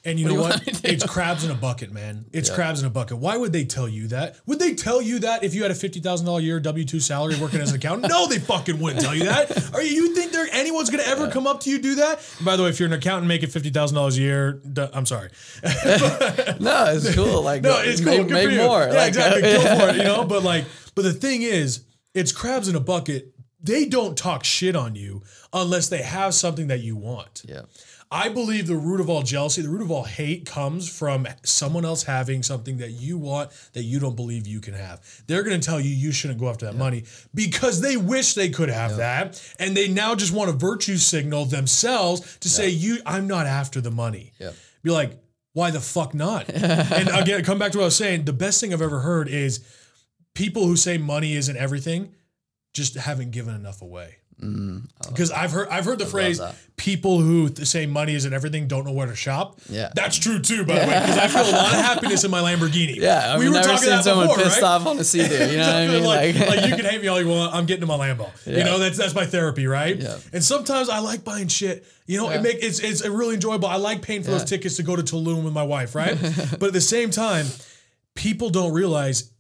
And 0.05 0.19
you 0.19 0.27
What 0.27 0.29
know 0.31 0.35
you 0.37 0.41
what? 0.43 0.51
want 0.55 0.67
me 0.67 0.73
to 0.73 0.83
do? 0.83 0.89
It's 0.93 1.05
crabs 1.05 1.45
in 1.45 1.51
a 1.51 1.55
bucket, 1.55 1.93
man. 1.93 2.25
It's 2.33 2.49
crabs 2.49 2.81
in 2.81 2.87
a 2.87 2.91
bucket. 2.91 3.19
Why 3.19 3.37
would 3.37 3.53
they 3.53 3.65
tell 3.65 3.89
you 3.89 4.07
that? 4.09 4.37
Would 4.47 4.61
they 4.61 4.75
tell 4.75 5.03
you 5.03 5.19
that 5.19 5.43
if 5.43 5.55
you 5.55 5.63
had 5.63 5.73
a 5.73 5.75
fifty 5.75 5.99
thousand 6.01 6.25
dollar 6.25 6.41
year 6.41 6.61
W 6.61 6.85
two 6.85 7.01
salary 7.01 7.35
working 7.39 7.61
as 7.61 7.71
an 7.71 7.77
accountant? 7.77 8.09
No, 8.11 8.27
they 8.27 8.39
fucking 8.39 8.79
wouldn't 8.79 9.03
tell 9.05 9.15
you 9.15 9.25
that. 9.25 9.75
Are 9.75 9.83
you, 9.83 9.91
you 10.05 10.15
think 10.15 10.31
there 10.33 10.47
anyone's 10.53 10.89
gonna 10.89 11.03
ever 11.03 11.29
come 11.29 11.47
up 11.49 11.61
to 11.63 11.71
you 11.71 11.79
do 11.81 11.97
that? 11.97 12.21
And 12.39 12.47
by 12.47 12.57
the 12.57 12.63
way, 12.63 12.69
if 12.71 12.79
you're 12.79 12.87
an 12.87 12.93
accountant 12.93 13.27
making 13.27 13.51
fifty 13.51 13.71
thousand 13.71 13.97
dollars 13.97 14.17
a 14.17 14.21
year, 14.21 14.63
I'm 14.95 15.05
sorry. 15.05 15.31
No, 16.61 16.87
it's 16.95 17.15
cool. 17.15 17.43
Like 17.43 17.63
No, 17.63 17.79
it's 17.81 18.01
cool. 18.03 18.19
Make, 18.25 18.29
make 18.31 18.57
more. 18.57 18.81
Yeah, 18.85 18.93
Like, 18.93 19.09
exactly. 19.09 19.43
Go 19.43 19.61
for 19.79 19.89
it. 19.91 19.97
You 19.97 20.05
know, 20.05 20.25
but 20.25 20.43
like, 20.43 20.65
but 20.95 21.03
the 21.03 21.13
thing 21.13 21.43
is, 21.43 21.85
it's 22.15 22.33
crabs 22.33 22.69
in 22.69 22.77
a 22.77 22.81
bucket. 22.81 23.35
They 23.61 23.87
don't 23.87 24.17
talk 24.17 24.45
shit 24.45 24.77
on 24.77 24.95
you 24.95 25.23
unless 25.53 25.89
they 25.89 26.03
have 26.03 26.35
something 26.35 26.69
that 26.69 26.81
you 26.81 26.97
want. 26.97 27.43
Yeah. 27.47 27.63
I 28.11 28.31
believe 28.31 28.67
the 28.67 28.77
root 28.77 29.01
of 29.01 29.11
all 29.11 29.23
jealousy, 29.23 29.61
the 29.61 29.69
root 29.69 29.83
of 29.83 29.91
all 29.91 30.05
hate 30.05 30.47
comes 30.47 30.89
from 30.89 31.27
someone 31.43 31.85
else 31.85 32.05
having 32.05 32.43
something 32.43 32.79
that 32.79 32.93
you 32.93 33.19
want 33.19 33.51
that 33.75 33.83
you 33.83 34.01
don't 34.01 34.17
believe 34.17 34.47
you 34.47 34.61
can 34.61 34.73
have. 34.73 35.03
They're 35.27 35.43
going 35.43 35.61
to 35.61 35.67
tell 35.67 35.79
you 35.79 35.91
you 35.91 36.11
shouldn't 36.11 36.41
go 36.41 36.49
after 36.49 36.65
that 36.67 36.77
money 36.77 37.05
because 37.35 37.83
they 37.83 37.99
wish 37.99 38.33
they 38.33 38.49
could 38.49 38.71
have 38.71 38.97
that 38.97 39.43
and 39.59 39.77
they 39.77 39.89
now 39.89 40.15
just 40.15 40.33
want 40.33 40.51
to 40.51 40.57
virtue 40.57 40.97
signal 40.97 41.45
themselves 41.45 42.39
to 42.39 42.49
say 42.49 42.71
you 42.71 42.99
I'm 43.05 43.27
not 43.27 43.47
after 43.47 43.81
the 43.81 43.91
money. 43.91 44.33
Yep. 44.39 44.55
Be 44.83 44.91
like, 44.91 45.19
why 45.53 45.71
the 45.71 45.81
fuck 45.81 46.15
not? 46.15 46.49
and 46.55 47.09
again, 47.11 47.45
come 47.45 47.59
back 47.59 47.73
to 47.73 47.79
what 47.79 47.85
I 47.85 47.87
was 47.87 47.97
saying, 47.97 48.25
the 48.25 48.33
best 48.33 48.61
thing 48.61 48.73
I've 48.73 48.81
ever 48.81 49.01
heard 49.01 49.29
is 49.29 49.63
people 50.35 50.67
who 50.67 50.77
say 50.77 50.97
money 50.97 51.35
isn't 51.35 51.57
everything 51.57 52.15
just 52.79 52.95
haven't 52.95 53.33
given 53.33 53.55
enough 53.55 53.83
away. 53.83 54.15
Mm, 54.41 54.85
because 55.09 55.33
I've 55.33 55.51
heard 55.51 55.67
I've 55.69 55.85
heard 55.85 55.99
the 55.99 56.07
phrase 56.07 56.41
people 56.77 57.19
who 57.21 57.49
th- 57.49 57.67
say 57.67 57.87
money 57.87 58.15
isn't 58.15 58.33
everything 58.33 58.69
don't 58.69 58.87
know 58.87 58.93
where 58.93 59.09
to 59.09 59.17
shop. 59.17 59.59
Yeah. 59.69 59.91
that's 59.97 60.17
true 60.17 60.39
too. 60.39 60.65
By 60.65 60.75
the 60.79 60.87
way, 60.87 61.01
because 61.01 61.19
I 61.19 61.27
feel 61.27 61.43
a 61.43 61.51
lot 61.51 61.73
of 61.75 61.81
happiness 61.91 62.23
in 62.23 62.31
my 62.31 62.41
Lamborghini. 62.41 62.95
Yeah, 62.95 63.35
I've 63.35 63.41
we 63.41 63.49
were 63.49 63.55
never 63.55 63.67
talking 63.67 63.83
seen 63.83 63.91
that 63.91 64.05
someone 64.05 64.29
before, 64.29 64.45
pissed 64.45 64.63
right? 64.63 64.69
off 64.69 64.87
on 64.87 64.97
a 64.97 65.03
CD. 65.03 65.25
You 65.51 65.57
know 65.57 65.67
what 65.67 65.75
I 65.75 65.87
mean? 65.89 66.05
like, 66.05 66.35
Like, 66.37 66.49
like 66.51 66.71
you 66.71 66.77
can 66.81 66.85
hate 66.85 67.03
me 67.03 67.09
all 67.09 67.21
you 67.21 67.27
want. 67.27 67.53
I'm 67.53 67.67
getting 67.67 67.81
to 67.81 67.89
my 67.89 67.97
Lambo. 67.99 68.31
You 68.47 68.63
know, 68.63 68.79
that's 68.79 68.97
that's 68.97 69.13
my 69.13 69.27
therapy, 69.27 69.67
right? 69.67 69.97
Yeah. 69.97 70.17
And 70.33 70.45
sometimes 70.45 70.89
I 70.89 71.01
like 71.01 71.25
buying 71.25 71.49
shit. 71.49 71.85
You 72.07 72.19
know, 72.19 72.31
Yeah. 72.31 72.37
it 72.37 72.43
make 72.43 72.59
it's 72.63 72.79
it's 72.79 73.05
really 73.05 73.35
enjoyable. 73.35 73.67
I 73.67 73.75
like 73.79 74.03
paying 74.03 74.23
for 74.23 74.31
those 74.31 74.45
tickets 74.45 74.77
to 74.77 74.85
go 74.85 74.95
to 74.95 75.03
Tulum 75.03 75.43
with 75.43 75.53
my 75.53 75.65
wife, 75.65 75.97
right? 75.97 76.17
but 76.61 76.69
at 76.69 76.73
the 76.73 76.81
same 76.81 77.11
time, 77.11 77.47
people 78.15 78.51
don't 78.51 78.73
realize 78.73 79.33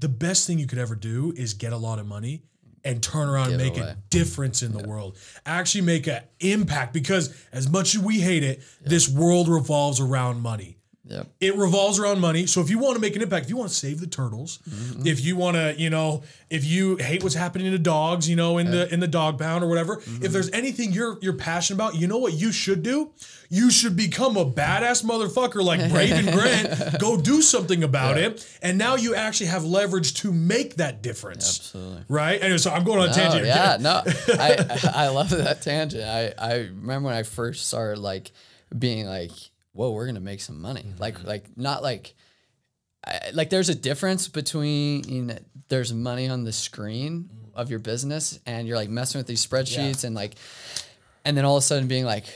the 0.00 0.08
best 0.08 0.46
thing 0.46 0.58
you 0.58 0.66
could 0.66 0.78
ever 0.78 0.94
do 0.94 1.32
is 1.36 1.54
get 1.54 1.72
a 1.72 1.76
lot 1.76 1.98
of 1.98 2.06
money 2.06 2.42
and 2.84 3.02
turn 3.02 3.28
around 3.28 3.48
and 3.48 3.58
make 3.58 3.76
away. 3.76 3.88
a 3.88 3.96
difference 4.08 4.62
in 4.62 4.72
the 4.72 4.86
world. 4.88 5.18
Actually 5.44 5.82
make 5.82 6.06
an 6.06 6.22
impact 6.40 6.94
because 6.94 7.34
as 7.52 7.68
much 7.68 7.94
as 7.94 8.00
we 8.00 8.20
hate 8.20 8.42
it, 8.42 8.62
this 8.80 9.08
world 9.08 9.48
revolves 9.48 10.00
around 10.00 10.40
money. 10.40 10.78
Yep. 11.10 11.26
It 11.40 11.56
revolves 11.56 11.98
around 11.98 12.20
money. 12.20 12.46
So 12.46 12.60
if 12.60 12.70
you 12.70 12.78
want 12.78 12.94
to 12.94 13.00
make 13.00 13.16
an 13.16 13.22
impact, 13.22 13.44
if 13.46 13.50
you 13.50 13.56
want 13.56 13.70
to 13.70 13.74
save 13.76 13.98
the 14.00 14.06
turtles, 14.06 14.60
Mm-hmm. 14.70 15.06
if 15.06 15.20
you 15.24 15.34
want 15.36 15.56
to, 15.56 15.74
you 15.76 15.90
know, 15.90 16.22
if 16.50 16.64
you 16.64 16.96
hate 16.98 17.22
what's 17.24 17.34
happening 17.34 17.70
to 17.72 17.78
dogs, 17.78 18.28
you 18.28 18.36
know, 18.36 18.58
in 18.58 18.70
the 18.70 18.92
in 18.94 19.00
the 19.00 19.08
dog 19.08 19.38
pound 19.38 19.64
or 19.64 19.68
whatever, 19.68 19.96
Mm-hmm. 19.96 20.24
if 20.24 20.30
there's 20.32 20.50
anything 20.52 20.92
you're 20.92 21.18
you're 21.20 21.32
passionate 21.32 21.76
about, 21.78 21.96
you 21.96 22.06
know 22.06 22.18
what 22.18 22.34
you 22.34 22.52
should 22.52 22.82
do? 22.84 23.10
You 23.52 23.70
should 23.72 23.96
become 23.96 24.36
a 24.36 24.44
badass 24.44 25.02
motherfucker 25.04 25.60
like 25.64 25.80
Braven 25.80 26.32
Grant. 26.36 27.00
Go 27.00 27.16
do 27.20 27.42
something 27.42 27.82
about 27.82 28.16
it, 28.16 28.46
and 28.62 28.78
now 28.78 28.94
you 28.94 29.16
actually 29.16 29.46
have 29.48 29.64
leverage 29.64 30.14
to 30.22 30.32
make 30.32 30.76
that 30.76 31.02
difference. 31.02 31.58
Absolutely. 31.58 32.04
Right? 32.08 32.40
Anyway, 32.40 32.58
so 32.58 32.70
I'm 32.70 32.84
going 32.84 33.00
on 33.00 33.08
a 33.08 33.10
Oh 33.10 33.14
tangent. 33.14 33.46
yeah, 33.46 33.76
no, 33.80 34.02
I 34.38 34.80
I 35.06 35.08
love 35.08 35.30
that 35.30 35.62
tangent. 35.62 36.04
I 36.04 36.32
I 36.38 36.54
remember 36.58 37.06
when 37.06 37.16
I 37.16 37.24
first 37.24 37.66
started 37.66 37.98
like 37.98 38.30
being 38.78 39.06
like, 39.06 39.32
whoa, 39.72 39.90
we're 39.90 40.06
gonna 40.06 40.20
make 40.20 40.40
some 40.40 40.60
money. 40.60 40.82
Mm-hmm. 40.82 41.00
Like 41.00 41.24
like 41.24 41.56
not 41.56 41.82
like. 41.82 42.14
I, 43.02 43.30
like 43.32 43.48
there's 43.48 43.70
a 43.70 43.74
difference 43.74 44.28
between 44.28 45.04
you 45.08 45.22
know, 45.22 45.38
there's 45.68 45.90
money 45.90 46.28
on 46.28 46.44
the 46.44 46.52
screen 46.52 47.30
of 47.54 47.70
your 47.70 47.78
business 47.78 48.38
and 48.44 48.68
you're 48.68 48.76
like 48.76 48.90
messing 48.90 49.18
with 49.18 49.26
these 49.26 49.44
spreadsheets 49.44 50.04
and 50.04 50.14
like 50.14 50.34
and 51.24 51.34
then 51.34 51.46
all 51.46 51.56
of 51.56 51.62
a 51.62 51.66
sudden 51.66 51.88
being 51.88 52.04
like 52.04 52.26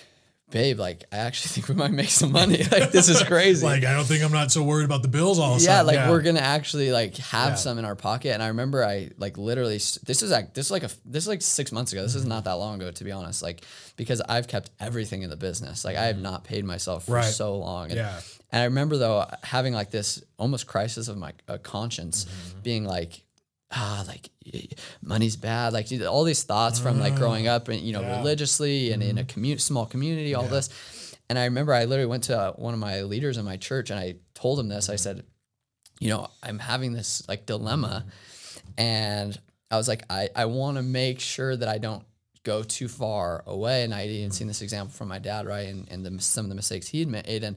babe 0.55 0.79
like 0.79 1.03
i 1.11 1.17
actually 1.17 1.49
think 1.55 1.69
we 1.69 1.75
might 1.75 1.91
make 1.91 2.09
some 2.09 2.31
money 2.31 2.59
like 2.71 2.93
this 2.93 3.09
is 3.09 3.21
crazy 3.25 3.67
Like 3.67 3.85
I 3.85 3.93
don't 3.93 4.05
think 4.05 4.23
I'm 4.23 4.31
not 4.31 4.53
so 4.53 4.63
worried 4.63 4.85
about 4.85 5.03
the 5.03 5.09
bills 5.09 5.41
all 5.41 5.55
of 5.57 5.61
a 5.61 5.65
yeah, 5.65 5.79
sudden. 5.79 5.87
like 5.97 6.09
we're 6.09 6.23
gonna 6.23 6.39
actually 6.39 6.93
like 6.93 7.17
have 7.17 7.51
Yeah. 7.51 7.55
some 7.57 7.79
in 7.81 7.85
our 7.85 7.97
pocket. 7.97 8.33
And 8.35 8.43
I 8.43 8.49
remember 8.49 8.85
I 8.85 9.11
like 9.19 9.37
literally 9.37 9.79
this 9.79 10.23
is 10.23 10.31
like 10.31 10.55
this 10.55 10.67
is 10.67 10.71
like 10.71 10.85
a 10.85 10.91
this 11.05 11.25
is 11.25 11.29
like 11.29 11.43
six 11.43 11.73
months 11.73 11.93
ago. 11.93 12.03
This 12.03 12.15
is 12.15 12.23
mm-hmm. 12.23 12.31
not 12.31 12.45
that 12.45 12.53
long 12.53 12.81
ago 12.81 12.91
to 12.93 13.05
be 13.05 13.11
honest. 13.11 13.43
Like 13.43 13.65
because 13.97 14.21
I've 14.29 14.47
kept 14.47 14.71
everything 14.79 15.23
in 15.23 15.31
the 15.31 15.37
business. 15.37 15.85
Like 15.85 15.97
I 15.97 16.05
have 16.05 16.17
mm-hmm. 16.17 16.23
not 16.31 16.45
paid 16.45 16.65
myself 16.65 17.07
for 17.07 17.15
Right. 17.15 17.25
so 17.25 17.57
long. 17.57 17.87
And, 17.87 17.97
Yeah. 17.97 18.21
and 18.53 18.63
I 18.63 18.65
remember 18.67 18.97
though 18.97 19.27
having 19.43 19.75
like 19.75 19.91
this 19.91 20.23
almost 20.39 20.67
crisis 20.69 21.09
of 21.09 21.17
my 21.17 21.33
uh, 21.49 21.59
conscience, 21.59 22.25
mm-hmm. 22.25 22.61
being 22.63 22.85
like. 22.85 23.23
Ah, 23.77 24.05
like 24.07 24.31
money's 25.03 25.37
bad. 25.37 25.73
Like 25.73 25.89
all 26.09 26.25
these 26.25 26.45
thoughts 26.45 26.79
from 26.79 27.01
like 27.01 27.17
growing 27.17 27.49
up 27.49 27.69
and 27.69 27.81
you 27.81 27.93
know 27.93 28.03
Yeah. 28.03 28.19
religiously 28.19 28.93
and 28.93 29.03
in 29.03 29.19
a 29.19 29.25
commu- 29.25 29.61
small 29.61 29.87
community, 29.87 30.35
all 30.35 30.47
this. 30.47 30.69
And 31.29 31.39
I 31.39 31.45
remember 31.45 31.73
I 31.75 31.85
literally 31.87 32.07
went 32.11 32.25
to 32.25 32.39
uh, 32.39 32.53
one 32.53 32.75
of 32.75 32.81
my 32.81 33.03
leaders 33.03 33.37
in 33.39 33.45
my 33.45 33.57
church 33.57 33.91
and 33.91 33.99
I 33.99 34.17
told 34.35 34.61
him 34.61 34.69
this. 34.69 34.91
I 34.91 34.97
said, 34.97 35.25
you 35.99 36.11
know, 36.11 36.29
I'm 36.43 36.59
having 36.59 36.93
this 36.93 37.27
like 37.29 37.47
dilemma. 37.47 38.05
And 38.77 39.39
I 39.71 39.77
was 39.77 39.89
like, 39.89 40.05
I, 40.11 40.29
I 40.37 40.45
want 40.47 40.77
to 40.77 40.83
make 40.83 41.21
sure 41.21 41.57
that 41.57 41.69
I 41.69 41.79
don't 41.79 42.05
go 42.45 42.63
too 42.63 42.89
far 42.89 43.43
away. 43.47 43.85
And 43.85 43.95
I 43.95 44.03
had 44.03 44.11
even 44.11 44.31
seen 44.31 44.47
this 44.49 44.61
example 44.63 44.93
from 44.95 45.09
my 45.09 45.19
dad, 45.19 45.47
right? 45.47 45.67
And, 45.69 45.89
and 45.91 46.05
the, 46.05 46.21
some 46.23 46.45
of 46.45 46.51
the 46.51 46.55
mistakes 46.55 46.89
he'd 46.89 47.09
made. 47.09 47.43
And, 47.43 47.57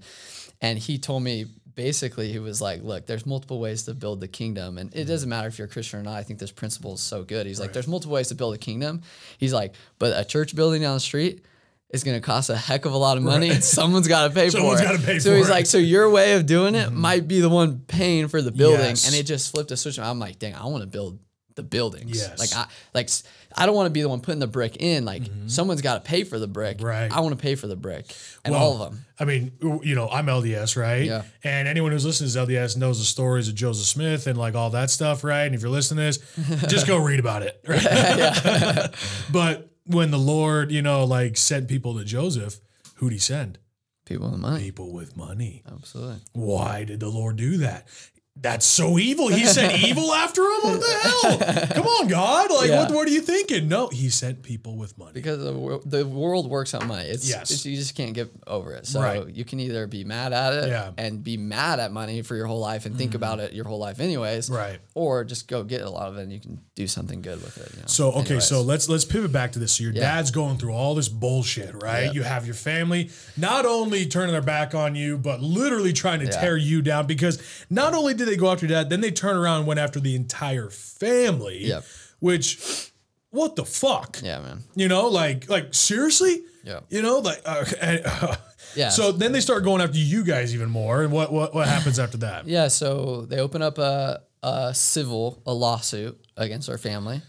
and 0.61 0.79
he 0.79 0.97
told 0.97 1.23
me 1.23 1.47
basically, 1.77 2.29
he 2.29 2.39
was 2.39 2.59
like, 2.59 2.83
look, 2.83 3.05
there's 3.05 3.25
multiple 3.25 3.61
ways 3.61 3.83
to 3.83 3.93
build 3.93 4.19
the 4.19 4.27
kingdom. 4.27 4.77
And 4.77 4.93
it 4.93 5.05
doesn't 5.05 5.29
matter 5.29 5.47
if 5.47 5.57
you're 5.57 5.67
a 5.67 5.71
Christian 5.71 5.99
or 6.01 6.03
not. 6.03 6.15
I 6.15 6.23
think 6.23 6.39
this 6.39 6.51
principle 6.51 6.95
is 6.95 6.99
so 6.99 7.23
good. 7.23 7.45
He's 7.45 7.61
like, 7.61 7.71
there's 7.71 7.87
multiple 7.87 8.15
ways 8.15 8.27
to 8.27 8.35
build 8.35 8.53
a 8.55 8.57
kingdom. 8.57 9.01
He's 9.37 9.53
like, 9.53 9.75
but 9.99 10.19
a 10.19 10.25
church 10.25 10.53
building 10.55 10.81
down 10.81 10.95
the 10.95 10.99
street, 10.99 11.45
is 11.89 12.03
going 12.03 12.17
to 12.17 12.21
cost 12.21 12.49
a 12.49 12.55
heck 12.57 12.83
of 12.83 12.91
a 12.91 12.97
lot 12.97 13.15
of 13.15 13.23
money 13.23 13.49
and 13.49 13.63
someone's 13.63 14.09
got 14.09 14.27
to 14.27 14.33
pay 14.33 14.49
Someone's 14.49 14.81
for 14.81 14.87
it. 14.87 14.89
gotta 14.97 15.05
pay 15.05 15.19
so 15.19 15.29
for 15.29 15.37
he's 15.37 15.45
it. 15.45 15.49
Mm-hmm. 15.49 15.51
like, 15.51 15.65
so 15.65 15.77
your 15.77 16.09
way 16.09 16.33
of 16.33 16.45
doing 16.45 16.75
it 16.75 16.91
might 16.91 17.29
be 17.29 17.39
the 17.39 17.47
one 17.47 17.79
paying 17.87 18.27
for 18.27 18.41
the 18.41 18.51
building. 18.51 18.79
Yes. 18.79 19.07
And 19.07 19.15
it 19.15 19.23
just 19.23 19.51
flipped 19.51 19.71
a 19.71 19.77
switch. 19.77 19.97
I'm 19.97 20.19
like, 20.19 20.37
dang, 20.37 20.53
I 20.53 20.65
want 20.65 20.81
to 20.81 20.87
build 20.87 21.17
the 21.57 21.63
buildings. 21.63 22.17
Yes. 22.17 22.39
Like 22.39 22.55
I 22.55 22.69
like 22.93 23.09
I 23.53 23.65
don't 23.65 23.75
want 23.75 23.87
to 23.87 23.91
be 23.91 24.01
the 24.01 24.07
one 24.07 24.21
putting 24.21 24.39
the 24.39 24.47
brick 24.47 24.77
in. 24.79 25.03
Like 25.03 25.23
someone's 25.47 25.81
got 25.81 26.05
to 26.05 26.09
pay 26.09 26.23
for 26.23 26.39
the 26.39 26.47
brick. 26.47 26.77
Mm-hmm. 26.77 26.85
Right. 26.85 27.11
I 27.11 27.19
want 27.19 27.37
to 27.37 27.41
pay 27.41 27.55
for 27.55 27.67
the 27.67 27.75
brick 27.75 28.05
and 28.45 28.53
Well, 28.53 28.63
all 28.63 28.73
of 28.73 28.91
them. 28.91 29.05
I 29.19 29.25
mean, 29.25 29.51
you 29.83 29.95
know, 29.95 30.07
I'm 30.07 30.27
LDS, 30.27 30.77
right? 30.77 31.03
Yeah. 31.05 31.23
And 31.43 31.67
anyone 31.67 31.91
who's 31.91 32.05
listening 32.05 32.29
to 32.31 32.51
LDS 32.51 32.77
knows 32.77 32.99
the 32.99 33.05
stories 33.05 33.49
of 33.49 33.55
Joseph 33.55 33.87
Smith 33.87 34.27
and 34.27 34.37
like 34.37 34.55
all 34.55 34.69
that 34.69 34.89
stuff, 34.89 35.23
right? 35.23 35.43
And 35.43 35.55
if 35.55 35.61
you're 35.61 35.71
listening 35.71 36.11
to 36.11 36.19
this, 36.19 36.67
just 36.69 36.87
go 36.87 36.97
read 36.97 37.19
about 37.19 37.41
it. 37.41 37.59
Right? 37.67 38.89
but 39.31 39.71
when 39.85 40.11
the 40.11 40.19
Lord, 40.19 40.71
you 40.71 40.81
know, 40.81 41.03
like 41.03 41.35
sent 41.35 41.67
people 41.67 41.97
to 41.97 42.05
Joseph, 42.05 42.59
who'd 42.95 43.11
he 43.11 43.19
send? 43.19 43.57
People 44.05 44.29
with 44.29 44.39
money. 44.39 44.63
People 44.63 44.93
with 44.93 45.17
money. 45.17 45.63
Absolutely. 45.69 46.21
Why 46.31 46.85
did 46.85 47.01
the 47.01 47.09
Lord 47.09 47.35
do 47.35 47.57
that? 47.57 47.87
That's 48.41 48.65
so 48.65 48.99
evil. 48.99 49.29
He 49.29 49.45
sent 49.45 49.81
evil 49.87 50.13
after 50.13 50.41
him. 50.41 50.59
What 50.61 50.79
the 50.79 50.99
hell? 51.01 51.67
Come 51.73 51.87
on, 51.87 52.07
God! 52.07 52.51
Like, 52.51 52.69
Yeah. 52.69 52.83
what, 52.83 52.91
what 52.91 53.07
are 53.07 53.11
you 53.11 53.21
thinking? 53.21 53.67
No, 53.67 53.87
he 53.87 54.09
sent 54.09 54.43
people 54.43 54.75
with 54.77 54.97
money. 54.97 55.11
because 55.13 55.43
the, 55.43 55.53
wor- 55.53 55.81
the 55.85 56.05
world 56.05 56.49
works 56.49 56.73
on 56.73 56.87
money. 56.87 57.07
It's, 57.09 57.27
Yes. 57.27 57.51
it's 57.51 57.65
you 57.65 57.75
just 57.75 57.95
can't 57.95 58.13
get 58.13 58.29
over 58.45 58.73
it. 58.73 58.85
So 58.85 59.01
Right. 59.01 59.27
you 59.27 59.43
can 59.45 59.59
either 59.59 59.87
be 59.87 60.03
mad 60.03 60.33
at 60.33 60.53
it 60.53 60.69
Yeah. 60.69 60.91
and 60.97 61.23
be 61.23 61.37
mad 61.37 61.79
at 61.79 61.91
money 61.91 62.21
for 62.21 62.35
your 62.35 62.45
whole 62.45 62.59
life 62.59 62.85
and 62.85 62.97
think 62.97 63.11
mm. 63.11 63.15
about 63.15 63.39
it 63.39 63.53
your 63.53 63.65
whole 63.65 63.79
life 63.79 63.99
anyways, 63.99 64.49
Right. 64.49 64.79
Or 64.93 65.23
just 65.23 65.47
go 65.47 65.63
get 65.63 65.81
a 65.81 65.89
lot 65.89 66.09
of 66.09 66.17
it 66.17 66.23
and 66.23 66.31
you 66.33 66.39
can 66.39 66.59
do 66.75 66.87
something 66.87 67.21
good 67.21 67.41
with 67.41 67.57
it. 67.57 67.71
You 67.75 67.81
know? 67.81 67.87
So 67.87 68.09
okay, 68.09 68.19
Anyways. 68.19 68.47
so 68.47 68.61
let's 68.61 68.87
let's 68.89 69.05
pivot 69.05 69.31
back 69.31 69.53
to 69.53 69.59
this. 69.59 69.73
So 69.73 69.83
your 69.83 69.93
Yeah. 69.93 70.01
dad's 70.01 70.31
going 70.31 70.57
through 70.57 70.73
all 70.73 70.93
this 70.95 71.09
bullshit, 71.09 71.81
right? 71.81 72.05
Yeah. 72.05 72.11
You 72.11 72.23
have 72.23 72.45
your 72.45 72.55
family 72.55 73.09
not 73.35 73.65
only 73.65 74.05
turning 74.05 74.31
their 74.33 74.41
back 74.41 74.75
on 74.75 74.95
you, 74.95 75.17
but 75.17 75.41
literally 75.41 75.93
trying 75.93 76.19
to 76.19 76.27
tear 76.27 76.55
you 76.57 76.81
down 76.81 77.07
because 77.07 77.41
not 77.69 77.93
only 77.93 78.13
did 78.13 78.26
they 78.27 78.37
go 78.37 78.51
after 78.51 78.65
your 78.65 78.75
dad, 78.77 78.89
then 78.89 79.01
they 79.01 79.11
turn 79.11 79.35
around 79.35 79.59
and 79.59 79.67
went 79.67 79.79
after 79.79 79.99
the 79.99 80.15
entire 80.15 80.69
family. 80.69 81.65
Yep. 81.65 81.83
Which 82.19 82.91
what 83.31 83.55
the 83.55 83.65
fuck? 83.65 84.19
yeah, 84.23 84.39
man. 84.39 84.63
You 84.75 84.87
know, 84.87 85.07
like 85.07 85.49
like 85.49 85.73
seriously? 85.73 86.41
Yeah. 86.63 86.81
You 86.89 87.01
know, 87.01 87.19
like 87.19 87.41
uh, 87.45 87.65
and, 87.81 88.01
uh, 88.05 88.35
Yeah. 88.75 88.89
So 88.89 89.11
then 89.11 89.31
they 89.31 89.39
start 89.41 89.63
going 89.63 89.81
after 89.81 89.97
you 89.97 90.23
guys 90.23 90.53
even 90.53 90.69
more. 90.69 91.03
And 91.03 91.11
what 91.11 91.31
what 91.31 91.53
what 91.53 91.67
happens 91.67 91.99
after 91.99 92.17
that? 92.17 92.47
Yeah, 92.57 92.67
so 92.67 93.21
they 93.25 93.39
open 93.39 93.61
up 93.61 93.77
a, 93.77 94.21
a 94.43 94.73
civil, 94.73 95.41
a 95.45 95.53
lawsuit 95.53 96.19
against 96.35 96.69
our 96.69 96.77
family. 96.77 97.21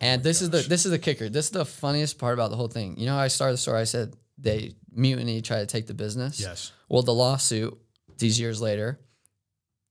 And 0.00 0.22
this 0.22 0.40
is 0.40 0.48
the 0.50 0.58
this 0.62 0.84
is 0.86 0.90
the 0.92 0.98
kicker. 0.98 1.28
This 1.28 1.46
is 1.46 1.50
the 1.50 1.64
funniest 1.66 2.18
part 2.18 2.34
about 2.34 2.50
the 2.50 2.56
whole 2.56 2.68
thing. 2.68 2.96
You 2.98 3.06
know 3.06 3.12
how 3.14 3.20
I 3.20 3.28
started 3.28 3.54
the 3.54 3.58
story? 3.58 3.80
I 3.80 3.84
said 3.84 4.14
they 4.38 4.72
mutiny 4.92 5.42
try 5.42 5.58
to 5.58 5.66
take 5.66 5.86
the 5.86 5.94
business. 5.94 6.40
Yes. 6.40 6.72
Well, 6.88 7.02
the 7.02 7.12
lawsuit 7.14 7.78
these 8.18 8.40
years 8.40 8.60
later, 8.62 8.98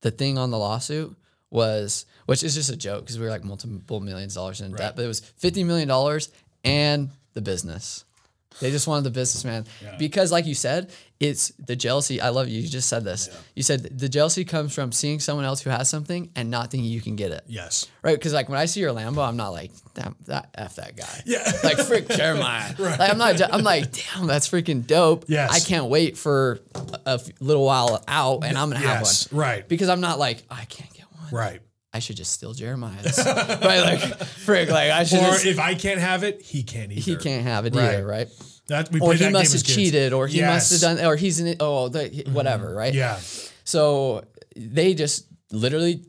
the 0.02 0.12
thing 0.12 0.38
on 0.38 0.52
the 0.52 0.58
lawsuit 0.58 1.16
was, 1.50 2.06
which 2.26 2.44
is 2.44 2.56
just 2.56 2.70
a 2.70 2.76
joke 2.78 3.02
because 3.02 3.18
we 3.18 3.26
were 3.26 3.32
like 3.32 3.44
multiple 3.44 4.00
millions 4.00 4.36
of 4.36 4.42
dollars 4.42 4.62
in 4.62 4.72
debt, 4.74 4.96
but 4.96 5.04
it 5.04 5.08
was 5.08 5.20
fifty 5.20 5.64
million 5.64 5.88
dollars 5.88 6.30
and 6.64 7.10
the 7.34 7.42
business. 7.42 8.06
They 8.62 8.72
just 8.72 8.88
wanted 8.88 9.04
the 9.04 9.12
businessman 9.12 9.66
because, 10.00 10.32
like 10.32 10.46
you 10.46 10.56
said, 10.56 10.92
it's 11.20 11.50
the 11.60 11.76
jealousy. 11.76 12.20
I 12.20 12.30
love 12.30 12.48
you. 12.48 12.60
You 12.62 12.68
just 12.68 12.90
said 12.90 13.04
this. 13.04 13.30
You 13.56 13.62
said 13.62 13.84
the 14.00 14.10
jealousy 14.10 14.44
comes 14.44 14.74
from 14.74 14.92
seeing 14.92 15.20
someone 15.20 15.46
else 15.46 15.62
who 15.62 15.70
has 15.70 15.88
something 15.90 16.32
and 16.36 16.50
not 16.50 16.72
thinking 16.72 16.90
you 16.90 17.00
can 17.02 17.16
get 17.16 17.32
it. 17.32 17.44
Yes. 17.46 17.88
Right? 18.02 18.18
Because 18.18 18.34
like 18.34 18.50
when 18.50 18.58
I 18.58 18.66
see 18.66 18.80
your 18.80 18.92
Lambo, 18.92 19.26
I'm 19.28 19.38
not 19.38 19.50
like 19.50 19.72
that. 19.94 20.14
That 20.26 20.50
f 20.56 20.76
that 20.78 20.96
guy. 20.98 21.22
Yeah. 21.26 21.50
Like 21.64 21.78
frick 21.78 22.08
Jeremiah. 22.10 22.74
Like 22.80 23.12
I'm 23.12 23.18
not. 23.18 23.54
I'm 23.54 23.64
like 23.64 23.92
damn. 23.92 24.28
That's 24.28 24.50
freaking 24.50 24.86
dope. 24.88 25.26
Yes. 25.28 25.52
I 25.52 25.60
can't 25.60 25.86
wait 25.86 26.18
for 26.18 26.60
a 27.06 27.20
little 27.40 27.66
while 27.66 28.04
out, 28.08 28.44
and 28.44 28.58
I'm 28.58 28.70
gonna 28.72 28.80
have 28.86 29.02
Yes. 29.02 29.32
one. 29.32 29.40
Right. 29.42 29.68
Because 29.68 29.90
I'm 29.90 30.02
not 30.02 30.18
like 30.20 30.44
I 30.50 30.66
can't 30.66 30.92
get 30.94 31.06
one. 31.12 31.32
Right. 31.32 31.62
I 31.94 32.00
should 32.00 32.18
just 32.18 32.32
steal 32.34 32.54
Jeremiah's. 32.54 33.18
right? 33.26 33.82
Like 33.82 34.00
frick. 34.26 34.70
Like 34.70 34.92
I 34.92 35.04
should. 35.06 35.20
Or 35.20 35.32
Just, 35.32 35.46
if 35.46 35.58
I 35.60 35.74
can't 35.76 36.00
have 36.00 36.24
it, 36.24 36.42
he 36.42 36.62
can't 36.64 36.92
either. 36.92 37.02
he 37.02 37.16
can't 37.16 37.44
have 37.44 37.66
it 37.66 37.76
Right. 37.76 37.96
either. 37.96 38.06
Right. 38.06 38.28
That 38.68 38.92
we 38.92 39.00
Or 39.00 39.14
he 39.14 39.20
that 39.24 39.32
must 39.32 39.54
have 39.54 39.64
cheated, 39.64 40.14
or 40.14 40.28
he 40.28 40.42
must 40.44 40.72
have 40.72 40.82
Yes. 40.82 40.84
Mm-hmm. 40.92 40.98
done, 40.98 41.06
or 41.12 41.16
he's 41.16 41.40
in 41.40 41.48
it. 41.48 41.58
Oh, 41.60 41.90
the, 41.90 42.26
whatever. 42.32 42.74
Right. 42.76 42.94
Yeah. 42.94 43.18
So 43.64 44.24
they 44.56 44.94
just 44.94 45.26
literally 45.52 46.06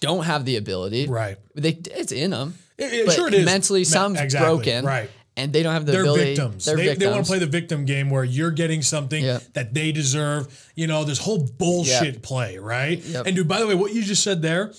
don't 0.00 0.24
have 0.24 0.44
the 0.44 0.56
ability. 0.56 1.06
Right. 1.06 1.36
They 1.54 1.70
it's 1.70 2.12
in 2.12 2.30
them. 2.30 2.54
It- 2.78 2.92
it- 2.92 3.06
but 3.06 3.14
sure 3.14 3.28
it 3.28 3.34
is. 3.34 3.44
mentally 3.44 3.80
Me- 3.80 3.84
something's 3.84 4.24
exactly, 4.24 4.56
broken. 4.56 4.84
right. 4.86 5.10
And 5.38 5.52
they 5.52 5.62
don't 5.62 5.74
have 5.74 5.84
the 5.84 5.92
They're 5.92 6.00
ability. 6.02 6.24
victims. 6.34 6.64
They're 6.64 6.76
they, 6.76 6.84
victims. 6.86 7.00
they 7.00 7.10
want 7.14 7.24
to 7.26 7.28
play 7.30 7.38
the 7.38 7.46
victim 7.46 7.84
game 7.84 8.08
where 8.08 8.24
you're 8.24 8.50
getting 8.50 8.80
something 8.82 9.22
Yeah. 9.22 9.40
that 9.52 9.74
they 9.74 9.92
deserve. 9.92 10.48
You 10.74 10.86
know, 10.86 11.04
this 11.04 11.18
whole 11.18 11.46
bullshit 11.58 12.14
Yep. 12.14 12.22
play, 12.22 12.56
right? 12.58 12.98
Yep. 13.04 13.26
And 13.26 13.36
dude, 13.36 13.46
by 13.48 13.60
the 13.60 13.66
way, 13.66 13.74
what 13.74 13.92
you 13.94 14.02
just 14.02 14.22
said 14.22 14.40
there, 14.40 14.72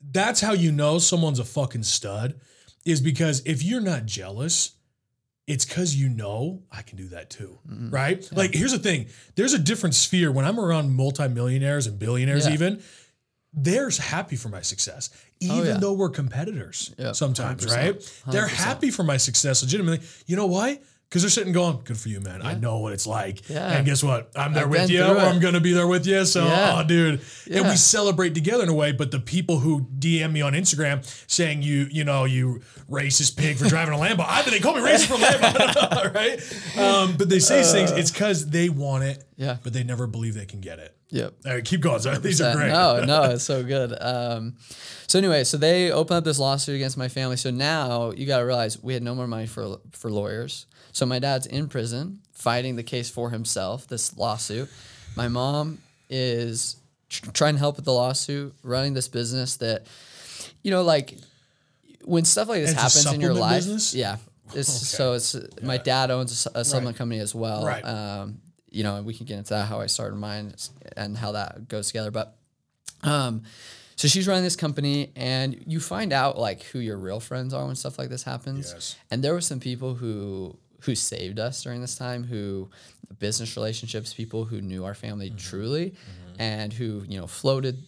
that's 0.00 0.40
how 0.40 0.52
you 0.52 0.72
know 0.72 0.98
someone's 0.98 1.38
a 1.38 1.44
fucking 1.44 1.82
stud, 1.82 2.34
is 2.86 3.02
because 3.02 3.42
if 3.44 3.62
you're 3.62 3.82
not 3.82 4.06
jealous, 4.06 4.70
it's 5.46 5.64
because 5.66 5.94
you 5.96 6.08
know 6.08 6.62
I 6.72 6.80
can 6.82 6.96
do 6.96 7.08
that 7.08 7.28
too, 7.28 7.58
Mm-hmm. 7.68 7.90
right? 7.90 8.26
Like, 8.32 8.54
here's 8.54 8.72
the 8.72 8.78
thing: 8.78 9.06
there's 9.34 9.52
a 9.52 9.58
different 9.58 9.94
sphere 9.94 10.32
when 10.32 10.46
I'm 10.46 10.58
around 10.58 10.94
multimillionaires 10.94 11.86
and 11.86 11.98
billionaires. 11.98 12.46
Yeah. 12.46 12.54
Even 12.54 12.82
they're 13.52 13.90
happy 13.90 14.36
for 14.36 14.48
my 14.48 14.62
success, 14.62 15.10
even 15.40 15.58
Oh, 15.58 15.62
yeah. 15.64 15.76
though 15.78 15.92
we're 15.94 16.10
competitors 16.10 16.94
Yeah, 16.98 17.12
sometimes, 17.12 17.66
100%, 17.66 17.76
right? 17.76 18.12
They're 18.28 18.46
happy 18.46 18.90
for 18.90 19.02
my 19.02 19.16
success 19.16 19.62
legitimately. 19.62 20.06
You 20.26 20.36
know 20.36 20.46
why? 20.46 20.78
Because 21.08 21.22
they're 21.22 21.30
sitting 21.30 21.52
going, 21.52 21.80
good 21.82 21.96
for 21.98 22.08
you, 22.08 22.20
man. 22.20 22.40
I 22.40 22.54
know 22.54 22.78
what 22.78 22.92
it's 22.92 23.04
like. 23.08 23.48
Yeah. 23.48 23.72
And 23.72 23.84
guess 23.84 24.00
what? 24.04 24.30
I'm 24.36 24.52
there 24.54 24.66
I've 24.66 24.70
with 24.70 24.90
you, 24.90 25.02
or 25.02 25.16
it. 25.16 25.22
I'm 25.22 25.40
going 25.40 25.54
to 25.54 25.60
be 25.60 25.72
there 25.72 25.88
with 25.88 26.06
you. 26.06 26.24
So, 26.24 26.44
Yeah. 26.46 26.76
oh, 26.78 26.86
dude. 26.86 27.20
And 27.50 27.66
we 27.66 27.74
celebrate 27.74 28.32
together 28.36 28.62
in 28.62 28.68
a 28.68 28.74
way. 28.74 28.92
But 28.92 29.10
the 29.10 29.18
people 29.18 29.58
who 29.58 29.80
DM 29.98 30.30
me 30.30 30.40
on 30.42 30.52
Instagram 30.52 31.04
saying 31.28 31.62
you, 31.62 31.88
you 31.90 32.04
know, 32.04 32.26
you 32.26 32.60
racist 32.88 33.36
pig 33.36 33.56
for 33.56 33.68
driving 33.68 33.92
a 33.92 33.96
Lambo, 34.00 34.24
I 34.24 34.42
think 34.42 34.52
they 34.52 34.60
call 34.60 34.74
me 34.76 34.82
racist 34.82 35.06
for 35.06 35.14
a 35.14 35.16
Lambo, 35.16 36.14
right? 36.78 36.78
Um, 36.78 37.16
but 37.16 37.28
they 37.28 37.40
say 37.40 37.56
these 37.56 37.72
things, 37.72 37.90
it's 37.90 38.12
because 38.12 38.46
they 38.48 38.68
want 38.68 39.02
it, 39.02 39.24
Yeah. 39.36 39.56
but 39.64 39.72
they 39.72 39.82
never 39.82 40.06
believe 40.06 40.34
they 40.34 40.46
can 40.46 40.60
get 40.60 40.78
it. 40.78 40.96
Yep. 41.12 41.34
All 41.46 41.52
right, 41.54 41.64
keep 41.64 41.80
going. 41.80 42.00
Sorry, 42.00 42.18
These 42.18 42.40
are 42.40 42.54
great. 42.54 42.68
No, 42.68 43.04
no, 43.04 43.22
it's 43.24 43.44
so 43.44 43.62
good. 43.64 43.96
Um, 44.00 44.56
so 45.06 45.18
anyway, 45.18 45.44
so 45.44 45.56
they 45.56 45.90
open 45.90 46.16
up 46.16 46.24
this 46.24 46.38
lawsuit 46.38 46.76
against 46.76 46.96
my 46.96 47.08
family. 47.08 47.36
So 47.36 47.50
now 47.50 48.12
you 48.12 48.26
got 48.26 48.38
to 48.38 48.44
realize 48.44 48.80
we 48.82 48.94
had 48.94 49.02
no 49.02 49.14
more 49.14 49.26
money 49.26 49.46
for 49.46 49.78
for 49.92 50.10
lawyers. 50.10 50.66
So 50.92 51.06
my 51.06 51.18
dad's 51.18 51.46
in 51.46 51.68
prison 51.68 52.20
fighting 52.32 52.76
the 52.76 52.82
case 52.82 53.10
for 53.10 53.30
himself. 53.30 53.86
This 53.88 54.16
lawsuit. 54.16 54.68
My 55.16 55.28
mom 55.28 55.78
is 56.08 56.76
tr- 57.08 57.30
trying 57.32 57.54
to 57.54 57.58
help 57.58 57.76
with 57.76 57.84
the 57.84 57.92
lawsuit, 57.92 58.54
running 58.62 58.94
this 58.94 59.08
business 59.08 59.56
that, 59.56 59.86
you 60.62 60.70
know, 60.70 60.82
like 60.82 61.16
when 62.04 62.24
stuff 62.24 62.48
like 62.48 62.60
this 62.62 62.70
It's 62.70 62.78
a 62.78 62.82
happens 62.82 63.12
in 63.12 63.20
your 63.20 63.34
life. 63.34 63.58
business? 63.58 63.94
Yeah. 63.94 64.16
It's, 64.54 64.68
So 64.88 65.12
it's 65.12 65.36
my 65.62 65.76
dad 65.76 66.10
owns 66.10 66.46
a 66.46 66.60
a, 66.60 66.64
supplement 66.64 66.96
company 66.96 67.20
as 67.20 67.34
well. 67.34 67.64
Right. 67.64 67.82
Um, 67.84 68.40
you 68.70 68.82
know, 68.84 68.96
and 68.96 69.04
we 69.06 69.14
can 69.14 69.26
get 69.26 69.38
into 69.38 69.54
that 69.54 69.66
how 69.66 69.80
I 69.80 69.86
started 69.86 70.16
mine 70.16 70.54
and 70.96 71.16
how 71.16 71.32
that 71.32 71.68
goes 71.68 71.88
together. 71.88 72.10
But 72.10 72.36
um, 73.02 73.42
so 73.96 74.08
she's 74.08 74.26
running 74.26 74.44
this 74.44 74.56
company, 74.56 75.10
and 75.16 75.62
you 75.66 75.80
find 75.80 76.12
out 76.12 76.38
like 76.38 76.62
who 76.64 76.78
your 76.78 76.96
real 76.96 77.20
friends 77.20 77.52
are 77.54 77.66
when 77.66 77.76
stuff 77.76 77.98
like 77.98 78.08
this 78.08 78.22
happens. 78.22 78.72
Yes. 78.74 78.96
And 79.10 79.22
there 79.22 79.32
were 79.34 79.40
some 79.40 79.60
people 79.60 79.94
who 79.94 80.56
who 80.82 80.94
saved 80.94 81.38
us 81.38 81.62
during 81.62 81.80
this 81.82 81.96
time, 81.96 82.24
who 82.24 82.70
business 83.18 83.56
relationships, 83.56 84.14
people 84.14 84.44
who 84.46 84.60
knew 84.62 84.84
our 84.84 84.94
family 84.94 85.28
Mm-hmm. 85.28 85.36
truly, 85.38 85.94
and 86.38 86.72
who 86.72 87.04
you 87.08 87.20
know 87.20 87.26
floated 87.26 87.82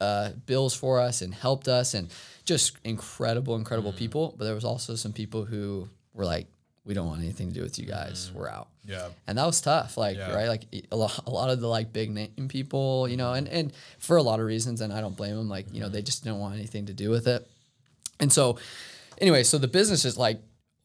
uh, 0.00 0.30
bills 0.44 0.74
for 0.74 1.00
us 1.00 1.22
and 1.22 1.32
helped 1.34 1.68
us, 1.68 1.94
and 1.94 2.12
just 2.44 2.76
incredible, 2.84 3.56
incredible 3.56 3.90
Mm-hmm. 3.92 3.98
people. 3.98 4.34
But 4.36 4.44
there 4.44 4.54
was 4.54 4.64
also 4.64 4.94
some 4.94 5.12
people 5.14 5.44
who 5.46 5.88
were 6.12 6.26
like, 6.26 6.46
"We 6.84 6.92
don't 6.92 7.06
want 7.06 7.22
anything 7.22 7.48
to 7.48 7.54
do 7.54 7.62
with 7.62 7.78
you 7.78 7.86
guys. 7.86 8.30
We're 8.34 8.50
out." 8.50 8.68
Yeah. 8.86 9.08
and 9.26 9.36
that 9.38 9.44
was 9.46 9.60
tough 9.60 9.96
like 9.96 10.16
Yeah. 10.16 10.34
right 10.34 10.48
like 10.48 10.64
a 10.92 10.96
lot, 10.96 11.20
a 11.26 11.30
lot 11.30 11.50
of 11.50 11.60
the 11.60 11.66
like 11.68 11.92
big 11.92 12.10
name 12.10 12.48
people 12.48 13.08
you 13.08 13.16
know 13.16 13.32
and 13.32 13.48
and 13.48 13.72
for 13.98 14.16
a 14.16 14.22
lot 14.22 14.38
of 14.40 14.46
reasons 14.46 14.80
and 14.80 14.92
i 14.92 15.00
don't 15.00 15.16
blame 15.16 15.36
them 15.36 15.48
like 15.48 15.66
you 15.72 15.80
know 15.80 15.88
they 15.88 16.02
just 16.02 16.24
don't 16.24 16.38
want 16.38 16.54
anything 16.54 16.86
to 16.86 16.92
do 16.94 17.10
with 17.10 17.26
it 17.26 17.46
and 18.20 18.32
so 18.32 18.58
anyway 19.18 19.42
so 19.42 19.58
the 19.58 19.68
business 19.68 20.04
is 20.04 20.16
like 20.16 20.40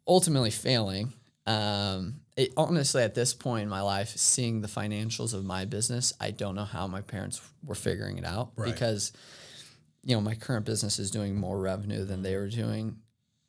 ultimately 0.07 0.51
failing 0.51 1.13
um 1.47 2.15
it, 2.37 2.51
honestly 2.57 3.03
at 3.03 3.13
this 3.13 3.33
point 3.33 3.63
in 3.63 3.69
my 3.69 3.81
life 3.81 4.09
seeing 4.09 4.61
the 4.61 4.67
financials 4.67 5.33
of 5.33 5.43
my 5.45 5.65
business 5.65 6.13
i 6.19 6.31
don't 6.31 6.55
know 6.55 6.65
how 6.65 6.87
my 6.87 7.01
parents 7.01 7.41
were 7.65 7.75
figuring 7.75 8.17
it 8.17 8.25
out 8.25 8.51
Right. 8.55 8.71
because 8.73 9.11
you 10.03 10.15
know 10.15 10.21
my 10.21 10.35
current 10.35 10.65
business 10.65 10.97
is 10.99 11.11
doing 11.11 11.35
more 11.35 11.59
revenue 11.59 12.05
than 12.05 12.23
they 12.23 12.35
were 12.35 12.49
doing 12.49 12.97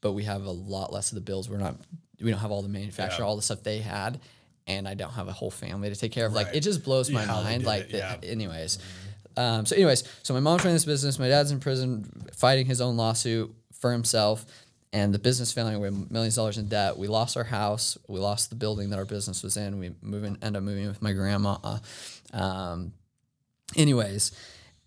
but 0.00 0.12
we 0.12 0.24
have 0.24 0.44
a 0.44 0.50
lot 0.50 0.92
less 0.92 1.10
of 1.12 1.14
the 1.14 1.20
bills 1.22 1.48
we're 1.48 1.58
not 1.58 1.76
we 2.20 2.30
don't 2.30 2.40
have 2.40 2.50
all 2.50 2.62
the 2.62 2.68
manufacturer 2.68 3.20
Yeah. 3.24 3.26
all 3.28 3.36
the 3.36 3.42
stuff 3.42 3.62
they 3.62 3.78
had 3.78 4.20
and 4.66 4.87
i 4.88 4.94
don't 4.94 5.12
have 5.12 5.29
a 5.29 5.33
whole 5.33 5.51
family 5.51 5.88
to 5.88 5.96
take 5.96 6.12
care 6.12 6.27
of 6.27 6.33
like 6.33 6.46
Right. 6.48 6.57
it 6.57 6.61
just 6.61 6.85
blows 6.85 7.11
my 7.11 7.22
Yeah, 7.25 7.42
mind 7.42 7.64
like 7.64 7.85
it, 7.85 7.94
yeah. 7.94 8.16
anyways 8.22 8.79
um, 9.37 9.64
so 9.66 9.75
anyways 9.77 10.05
so 10.22 10.35
my 10.35 10.40
mom's 10.40 10.62
running 10.62 10.75
this 10.75 10.85
business 10.85 11.18
my 11.18 11.29
dad's 11.29 11.51
in 11.51 11.61
prison 11.61 12.05
fighting 12.35 12.66
his 12.66 12.81
own 12.81 12.96
lawsuit 12.96 13.53
for 13.72 13.90
himself 13.92 14.44
and 14.92 15.14
the 15.14 15.18
business 15.18 15.51
failing 15.53 15.81
we 15.81 15.87
have 15.87 16.11
millions 16.11 16.35
of 16.37 16.42
dollars 16.42 16.59
in 16.59 16.68
debt 16.68 16.96
we 16.98 17.09
lost 17.09 17.37
our 17.37 17.44
house 17.44 17.96
we 18.09 18.20
lost 18.20 18.51
the 18.51 18.57
building 18.57 18.90
that 18.90 18.98
our 18.98 19.07
business 19.07 19.42
was 19.42 19.57
in 19.57 19.79
we 19.79 19.92
move 20.03 20.22
in, 20.25 20.37
end 20.42 20.57
up 20.57 20.62
moving 20.62 20.87
with 20.87 21.01
my 21.01 21.12
grandma 21.12 21.57
um, 22.33 22.92
anyways 23.77 24.33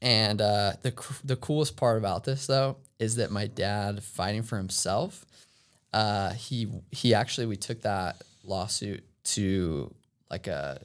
and 0.01 0.41
uh, 0.41 0.73
the, 0.83 0.91
cr- 0.91 1.13
the 1.23 1.35
coolest 1.35 1.75
part 1.75 1.97
about 1.97 2.23
this 2.23 2.45
though 2.47 2.77
is 2.99 3.15
that 3.15 3.31
my 3.31 3.47
dad 3.47 4.03
fighting 4.03 4.43
for 4.43 4.57
himself 4.57 5.25
uh, 5.93 6.31
he 6.33 6.67
he 6.91 7.13
actually 7.13 7.47
we 7.47 7.55
took 7.55 7.81
that 7.81 8.21
lawsuit 8.43 9.03
to 9.25 9.93
like 10.29 10.47
a 10.47 10.79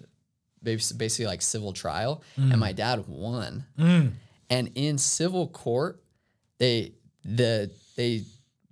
basically 0.63 1.27
like 1.27 1.41
civil 1.41 1.73
trial 1.73 2.23
and 2.37 2.53
mm. 2.53 2.59
my 2.59 2.73
dad 2.73 3.05
won 3.09 3.65
mm. 3.79 4.11
and 4.51 4.71
in 4.75 4.99
civil 4.99 5.49
court 5.49 6.03
they 6.59 6.93
the 7.25 7.71
they 7.97 8.23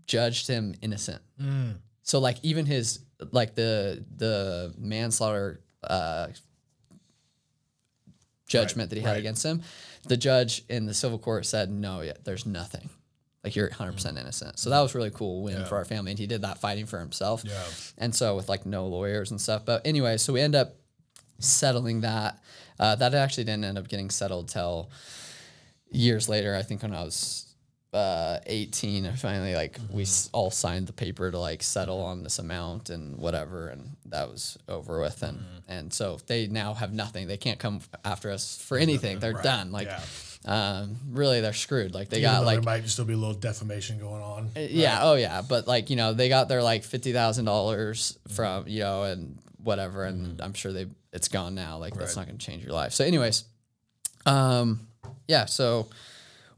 judged 0.06 0.46
him 0.46 0.74
innocent 0.82 1.22
mm. 1.40 1.74
so 2.02 2.18
like 2.18 2.36
even 2.42 2.66
his 2.66 3.00
like 3.32 3.54
the 3.54 4.04
the 4.16 4.74
manslaughter 4.76 5.60
uh 5.84 6.26
judgment 8.48 8.90
that 8.90 8.96
he 8.96 9.02
had 9.02 9.12
right. 9.12 9.18
against 9.18 9.44
him. 9.44 9.62
The 10.04 10.16
judge 10.16 10.64
in 10.68 10.86
the 10.86 10.94
civil 10.94 11.18
court 11.18 11.46
said, 11.46 11.70
no, 11.70 12.00
yeah, 12.00 12.14
there's 12.24 12.46
nothing. 12.46 12.88
Like 13.48 13.56
you're 13.56 13.70
100% 13.70 14.14
Mm. 14.16 14.20
innocent. 14.20 14.58
So 14.58 14.68
that 14.70 14.80
was 14.80 14.94
really 14.94 15.10
cool 15.10 15.42
win 15.42 15.64
for 15.64 15.76
our 15.76 15.84
family. 15.86 16.10
And 16.12 16.18
he 16.18 16.26
did 16.26 16.42
that 16.42 16.58
fighting 16.58 16.84
for 16.86 16.98
himself. 16.98 17.42
Yeah. 17.44 17.64
And 17.96 18.14
so 18.14 18.36
with 18.36 18.48
like 18.48 18.66
no 18.66 18.86
lawyers 18.86 19.30
and 19.30 19.40
stuff. 19.40 19.64
But 19.64 19.86
anyway, 19.86 20.18
so 20.18 20.32
we 20.34 20.40
end 20.40 20.54
up 20.54 20.76
settling 21.38 22.02
that. 22.02 22.38
Uh, 22.78 22.94
that 22.96 23.14
actually 23.14 23.44
didn't 23.44 23.64
end 23.64 23.78
up 23.78 23.88
getting 23.88 24.10
settled 24.10 24.48
till 24.48 24.90
years 25.90 26.28
later. 26.28 26.54
I 26.54 26.62
think 26.62 26.82
when 26.82 26.94
I 26.94 27.02
was 27.02 27.46
uh, 27.92 28.38
18, 28.46 29.06
I 29.06 29.12
finally 29.12 29.54
like 29.54 29.78
we 29.90 30.02
s- 30.02 30.28
all 30.32 30.50
signed 30.50 30.86
the 30.86 30.92
paper 30.92 31.30
to 31.30 31.38
like 31.38 31.62
settle 31.62 32.00
on 32.02 32.22
this 32.22 32.38
amount 32.38 32.90
and 32.90 33.16
whatever, 33.16 33.68
and 33.68 33.96
that 34.06 34.28
was 34.30 34.58
over 34.68 35.00
with. 35.00 35.22
And 35.22 35.38
and 35.66 35.92
so 35.92 36.18
they 36.26 36.46
now 36.48 36.74
have 36.74 36.92
nothing. 36.92 37.26
They 37.28 37.36
can't 37.38 37.58
come 37.58 37.80
after 38.04 38.30
us 38.30 38.60
for 38.62 38.76
anything. 38.78 39.18
They're 39.20 39.32
done. 39.42 39.72
Like, 39.72 39.88
um, 40.44 40.96
really, 41.10 41.40
they're 41.40 41.52
screwed. 41.52 41.94
Like 41.94 42.08
they 42.08 42.18
Even 42.18 42.30
got 42.30 42.44
like 42.44 42.54
there 42.56 42.62
might 42.62 42.88
still 42.88 43.04
be 43.04 43.12
a 43.14 43.16
little 43.16 43.34
defamation 43.34 43.98
going 43.98 44.22
on. 44.22 44.50
yeah, 44.56 45.00
oh 45.02 45.14
yeah, 45.14 45.42
but 45.42 45.66
like 45.66 45.90
you 45.90 45.96
know, 45.96 46.12
they 46.14 46.28
got 46.28 46.48
their 46.48 46.62
like 46.62 46.84
fifty 46.84 47.12
thousand 47.12 47.44
dollars 47.44 48.18
Mm-hmm. 48.28 48.34
from 48.34 48.68
you 48.68 48.80
know 48.80 49.02
and 49.04 49.38
whatever, 49.62 50.04
and 50.04 50.40
I'm 50.40 50.54
sure 50.54 50.72
they 50.72 50.86
it's 51.12 51.28
gone 51.28 51.54
now. 51.54 51.78
Like 51.78 51.94
that's 51.94 52.16
not 52.16 52.26
going 52.26 52.38
to 52.38 52.44
change 52.46 52.62
your 52.64 52.72
life. 52.72 52.92
So, 52.92 53.04
anyways, 53.04 53.44
um, 54.26 54.86
yeah, 55.26 55.46
so 55.46 55.88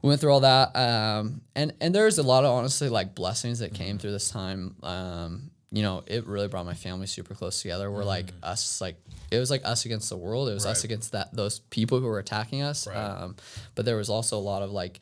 we 0.01 0.09
went 0.09 0.21
through 0.21 0.31
all 0.33 0.41
that, 0.41 0.75
um, 0.75 1.41
and 1.55 1.73
and 1.81 1.93
there's 1.93 2.17
a 2.17 2.23
lot 2.23 2.43
of 2.45 2.51
honestly 2.51 2.89
like 2.89 3.15
blessings 3.15 3.59
that 3.59 3.73
Mm-hmm. 3.73 3.83
came 3.83 3.97
through 3.97 4.11
this 4.11 4.29
time. 4.29 4.75
Um, 4.83 5.51
you 5.71 5.83
know, 5.83 6.03
it 6.05 6.27
really 6.27 6.47
brought 6.49 6.65
my 6.65 6.73
family 6.73 7.07
super 7.07 7.33
close 7.33 7.61
together. 7.61 7.89
We're 7.89 8.03
like 8.03 8.31
us, 8.43 8.81
like 8.81 8.97
it 9.31 9.39
was 9.39 9.49
like 9.49 9.61
us 9.63 9.85
against 9.85 10.09
the 10.09 10.17
world. 10.17 10.49
It 10.49 10.53
was 10.53 10.65
us 10.65 10.79
Mm-hmm. 10.79 10.85
Against 10.85 11.11
that 11.13 11.33
those 11.33 11.59
people 11.59 11.99
who 11.99 12.07
were 12.07 12.19
attacking 12.19 12.61
us. 12.61 12.87
Right. 12.87 12.97
Um, 12.97 13.35
but 13.75 13.85
there 13.85 13.95
was 13.95 14.09
also 14.09 14.37
a 14.37 14.39
lot 14.41 14.63
of 14.63 14.71
like 14.71 14.99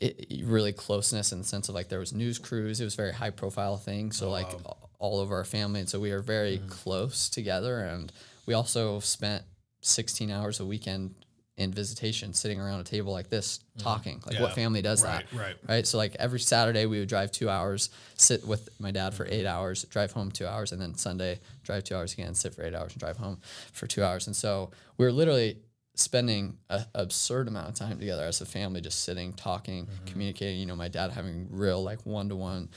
it, 0.00 0.42
really 0.44 0.72
closeness 0.72 1.32
in 1.32 1.38
the 1.38 1.44
sense 1.44 1.68
of 1.68 1.74
like 1.74 1.88
there 1.88 1.98
was 1.98 2.14
news 2.14 2.38
crews. 2.38 2.80
It 2.80 2.84
was 2.84 2.94
very 2.94 3.12
high 3.12 3.30
profile 3.30 3.76
thing. 3.76 4.12
So 4.12 4.30
like 4.30 4.50
a- 4.50 4.74
all 4.98 5.18
over 5.20 5.36
our 5.36 5.44
family, 5.44 5.80
and 5.80 5.88
so 5.88 6.00
we 6.00 6.10
are 6.10 6.22
very 6.22 6.60
close 6.68 7.28
together. 7.28 7.80
And 7.80 8.10
we 8.46 8.54
also 8.54 8.98
spent 9.00 9.44
16 9.82 10.30
hours 10.30 10.58
a 10.58 10.64
weekend 10.66 11.14
in 11.58 11.72
visitation, 11.72 12.32
sitting 12.32 12.60
around 12.60 12.80
a 12.80 12.84
table 12.84 13.12
like 13.12 13.28
this, 13.28 13.58
mm-hmm. 13.58 13.82
talking. 13.82 14.22
Like 14.24 14.36
Yeah. 14.36 14.42
what 14.42 14.54
family 14.54 14.80
does 14.80 15.02
Right, 15.02 15.26
that? 15.30 15.38
right. 15.38 15.56
Right. 15.68 15.86
So 15.86 15.98
like 15.98 16.14
every 16.16 16.38
Saturday 16.40 16.86
we 16.86 17.00
would 17.00 17.08
drive 17.08 17.32
two 17.32 17.50
hours, 17.50 17.90
sit 18.16 18.46
with 18.46 18.68
my 18.78 18.92
dad 18.92 19.12
for 19.12 19.26
eight 19.28 19.44
hours, 19.44 19.84
drive 19.84 20.12
home 20.12 20.30
two 20.30 20.46
hours, 20.46 20.70
and 20.72 20.80
then 20.80 20.94
Sunday 20.94 21.40
drive 21.64 21.84
two 21.84 21.96
hours 21.96 22.12
again, 22.12 22.34
sit 22.34 22.54
for 22.54 22.62
eight 22.62 22.74
hours, 22.74 22.92
and 22.92 23.00
drive 23.00 23.16
home 23.16 23.40
for 23.72 23.88
two 23.88 24.04
hours. 24.04 24.28
And 24.28 24.36
so 24.36 24.70
we 24.96 25.04
were 25.04 25.12
literally 25.12 25.58
spending 25.96 26.58
an 26.70 26.84
absurd 26.94 27.48
amount 27.48 27.68
of 27.68 27.74
time 27.74 27.98
together 27.98 28.22
as 28.22 28.40
a 28.40 28.46
family, 28.46 28.80
just 28.80 29.02
sitting, 29.02 29.32
talking, 29.32 29.86
mm-hmm. 29.86 30.04
communicating. 30.06 30.60
You 30.60 30.66
know, 30.66 30.76
my 30.76 30.88
dad 30.88 31.10
having 31.10 31.48
real 31.50 31.82
like 31.82 32.06
one 32.06 32.28
to 32.28 32.36
one 32.36 32.68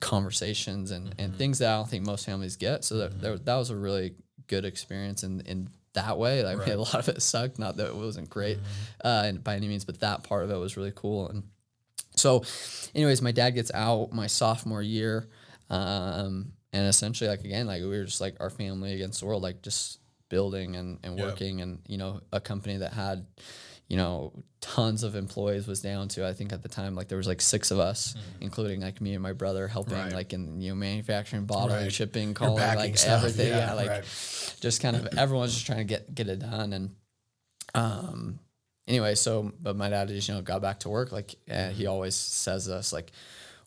conversations 0.00 0.90
and, 0.90 1.14
and 1.16 1.30
mm-hmm. 1.30 1.38
things 1.38 1.58
that 1.60 1.70
I 1.70 1.76
don't 1.76 1.88
think 1.88 2.04
most 2.04 2.26
families 2.26 2.56
get. 2.56 2.84
So 2.84 2.98
that 2.98 3.20
there, 3.20 3.38
that 3.38 3.54
was 3.54 3.70
a 3.70 3.76
really 3.76 4.14
good 4.48 4.64
experience 4.64 5.22
in 5.22 5.42
in 5.42 5.68
that 5.94 6.18
way. 6.18 6.44
I 6.44 6.54
mean, 6.54 6.68
a 6.68 6.76
lot 6.76 6.94
of 6.94 7.08
it 7.08 7.22
sucked. 7.22 7.58
Not 7.58 7.76
that 7.76 7.88
it 7.88 7.96
wasn't 7.96 8.30
great 8.30 8.58
uh, 9.04 9.22
and 9.26 9.42
by 9.42 9.56
any 9.56 9.68
means, 9.68 9.84
but 9.84 10.00
that 10.00 10.22
part 10.22 10.44
of 10.44 10.50
it 10.50 10.56
was 10.56 10.76
really 10.76 10.92
cool. 10.94 11.28
And 11.28 11.44
so, 12.16 12.42
anyways, 12.94 13.22
my 13.22 13.32
dad 13.32 13.50
gets 13.50 13.70
out 13.72 14.12
my 14.12 14.26
sophomore 14.26 14.82
year, 14.82 15.28
um, 15.70 16.52
and 16.72 16.86
essentially, 16.86 17.28
like 17.30 17.44
again, 17.44 17.66
like 17.66 17.80
we 17.82 17.88
were 17.88 18.04
just 18.04 18.20
like 18.20 18.36
our 18.40 18.50
family 18.50 18.94
against 18.94 19.20
the 19.20 19.26
world, 19.26 19.42
like 19.42 19.62
just 19.62 19.98
building 20.28 20.76
and, 20.76 20.98
and 21.02 21.18
working, 21.18 21.60
and 21.60 21.80
you 21.86 21.98
know, 21.98 22.20
a 22.32 22.40
company 22.40 22.76
that 22.78 22.92
had, 22.92 23.26
you 23.90 23.96
know, 23.96 24.32
tons 24.60 25.02
of 25.02 25.16
employees 25.16 25.66
was 25.66 25.82
down 25.82 26.06
to 26.08 26.26
I 26.26 26.32
think 26.32 26.52
at 26.52 26.62
the 26.62 26.68
time 26.68 26.94
like 26.94 27.08
there 27.08 27.18
was 27.18 27.26
like 27.26 27.40
six 27.40 27.70
of 27.72 27.78
us, 27.80 28.14
including 28.40 28.80
like 28.80 29.00
me 29.00 29.14
and 29.14 29.22
my 29.22 29.32
brother 29.32 29.66
helping 29.68 29.94
Mm-hmm. 29.94 30.04
Right. 30.04 30.14
like 30.14 30.32
in 30.32 30.60
you 30.62 30.70
know 30.70 30.76
manufacturing, 30.76 31.44
bottling, 31.44 31.82
Right. 31.82 31.92
shipping, 31.92 32.32
calling, 32.32 32.62
like 32.76 32.96
stuff. 32.96 33.18
everything, 33.18 33.48
yeah, 33.48 33.66
Yeah, 33.66 33.72
like 33.74 33.88
right. 33.90 34.56
just 34.60 34.80
kind 34.80 34.94
of 34.96 35.08
everyone's 35.18 35.52
just 35.54 35.66
trying 35.66 35.78
to 35.78 35.84
get 35.84 36.14
get 36.14 36.28
it 36.28 36.38
done 36.38 36.72
and 36.72 36.90
um 37.74 38.38
anyway 38.88 39.14
so 39.14 39.52
but 39.60 39.76
my 39.76 39.88
dad 39.88 40.08
just 40.08 40.28
you 40.28 40.34
know 40.34 40.42
got 40.42 40.60
back 40.62 40.80
to 40.80 40.88
work 40.88 41.12
like 41.12 41.34
uh, 41.50 41.68
he 41.70 41.86
always 41.86 42.14
says 42.16 42.66
to 42.66 42.74
us 42.74 42.92
like 42.92 43.12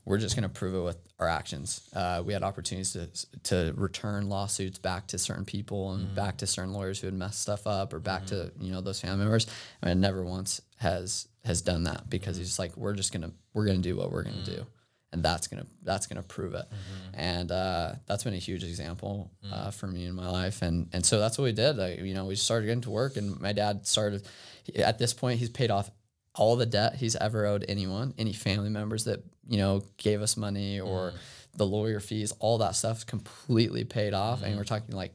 we're 0.06 0.18
just 0.18 0.36
going 0.36 0.44
to 0.44 0.50
prove 0.50 0.76
it 0.76 0.82
with 0.82 0.98
our 1.20 1.30
actions. 1.30 1.90
Uh, 1.96 2.22
we 2.26 2.34
had 2.34 2.44
opportunities 2.44 2.94
to 2.94 3.08
to 3.44 3.74
return 3.78 4.28
lawsuits 4.30 4.78
back 4.78 5.08
to 5.08 5.18
certain 5.18 5.46
people 5.46 5.94
and 5.94 6.14
back 6.16 6.38
to 6.38 6.48
certain 6.48 6.74
lawyers 6.74 7.00
who 7.00 7.08
had 7.08 7.14
messed 7.14 7.42
stuff 7.42 7.66
up 7.66 7.94
or 7.94 8.00
back 8.00 8.26
to 8.28 8.52
you 8.60 8.72
know 8.72 8.82
those 8.82 9.00
family 9.00 9.20
members. 9.20 9.48
And 9.82 10.02
never 10.02 10.24
once 10.24 10.62
has 10.78 11.28
has 11.46 11.62
done 11.62 11.84
that 11.84 12.10
because 12.10 12.38
he's 12.38 12.60
like 12.60 12.76
we're 12.78 12.94
just 12.94 13.14
gonna 13.14 13.32
we're 13.54 13.66
gonna 13.66 13.78
do 13.80 13.96
what 13.96 14.12
we're 14.12 14.24
gonna 14.24 14.44
do. 14.44 14.66
And 15.14 15.24
that's 15.24 15.48
gonna 15.48 15.68
that's 15.84 16.08
gonna 16.08 16.24
prove 16.24 16.54
it. 16.56 16.66
And 17.14 17.52
uh, 17.52 17.94
that's 18.08 18.24
been 18.24 18.34
a 18.34 18.38
huge 18.38 18.64
example 18.64 19.32
uh, 19.52 19.70
for 19.72 19.88
me 19.88 20.06
in 20.06 20.16
my 20.16 20.30
life. 20.30 20.62
And 20.64 20.90
and 20.92 21.06
so 21.06 21.20
that's 21.20 21.38
what 21.38 21.46
we 21.46 21.52
did. 21.54 21.78
Like, 21.78 22.00
you 22.00 22.14
know 22.14 22.26
we 22.26 22.36
started 22.36 22.66
getting 22.66 22.82
to 22.82 22.90
work 22.90 23.16
and 23.16 23.40
my 23.40 23.54
dad 23.54 23.86
started 23.88 24.28
at 24.76 24.98
this 24.98 25.14
point 25.14 25.40
he's 25.40 25.50
paid 25.50 25.70
off 25.72 25.90
all 26.36 26.56
the 26.56 26.66
debt 26.66 26.96
he's 26.96 27.16
ever 27.16 27.46
owed 27.46 27.64
anyone 27.68 28.14
any 28.18 28.34
family 28.34 28.70
members 28.70 29.06
that 29.06 29.24
you 29.48 29.58
know 29.58 29.84
gave 29.98 30.22
us 30.22 30.38
money 30.38 30.80
or 30.80 31.12
mm. 31.12 31.14
the 31.58 31.66
lawyer 31.66 32.00
fees 32.00 32.32
all 32.40 32.58
that 32.60 32.76
stuff 32.76 33.06
completely 33.06 33.84
paid 33.84 34.14
off. 34.14 34.44
And 34.44 34.54
mm. 34.54 34.58
we're 34.58 34.64
talking 34.64 34.96
like 34.96 35.14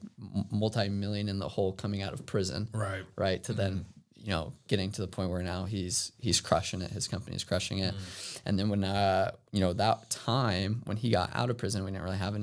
multi-million 0.51 1.29
in 1.29 1.39
the 1.39 1.49
hole 1.49 1.73
coming 1.73 2.03
out 2.03 2.12
of 2.12 2.25
prison. 2.27 2.69
Right. 2.73 3.05
right? 3.16 3.43
To 3.45 3.53
then 3.53 3.73
mm. 3.73 3.85
you 4.16 4.31
know 4.31 4.53
getting 4.69 4.93
to 4.93 5.01
the 5.01 5.09
point 5.09 5.31
where 5.31 5.43
now 5.43 5.64
he's 5.64 6.12
he's 6.19 6.41
crushing 6.41 6.83
it. 6.83 6.91
His 6.91 7.09
company's 7.09 7.45
crushing 7.45 7.79
it. 7.79 7.95
And 8.45 8.59
then 8.59 8.69
when 8.69 8.85
uh 8.85 9.33
you 9.53 9.61
know 9.61 9.73
that 9.75 10.11
time 10.11 10.83
when 10.85 10.97
he 10.97 11.11
got 11.11 11.31
out 11.35 11.51
of 11.51 11.59
prison 11.59 11.85
we 11.85 11.91
didn't 11.91 12.05
really 12.05 12.19
have 12.19 12.35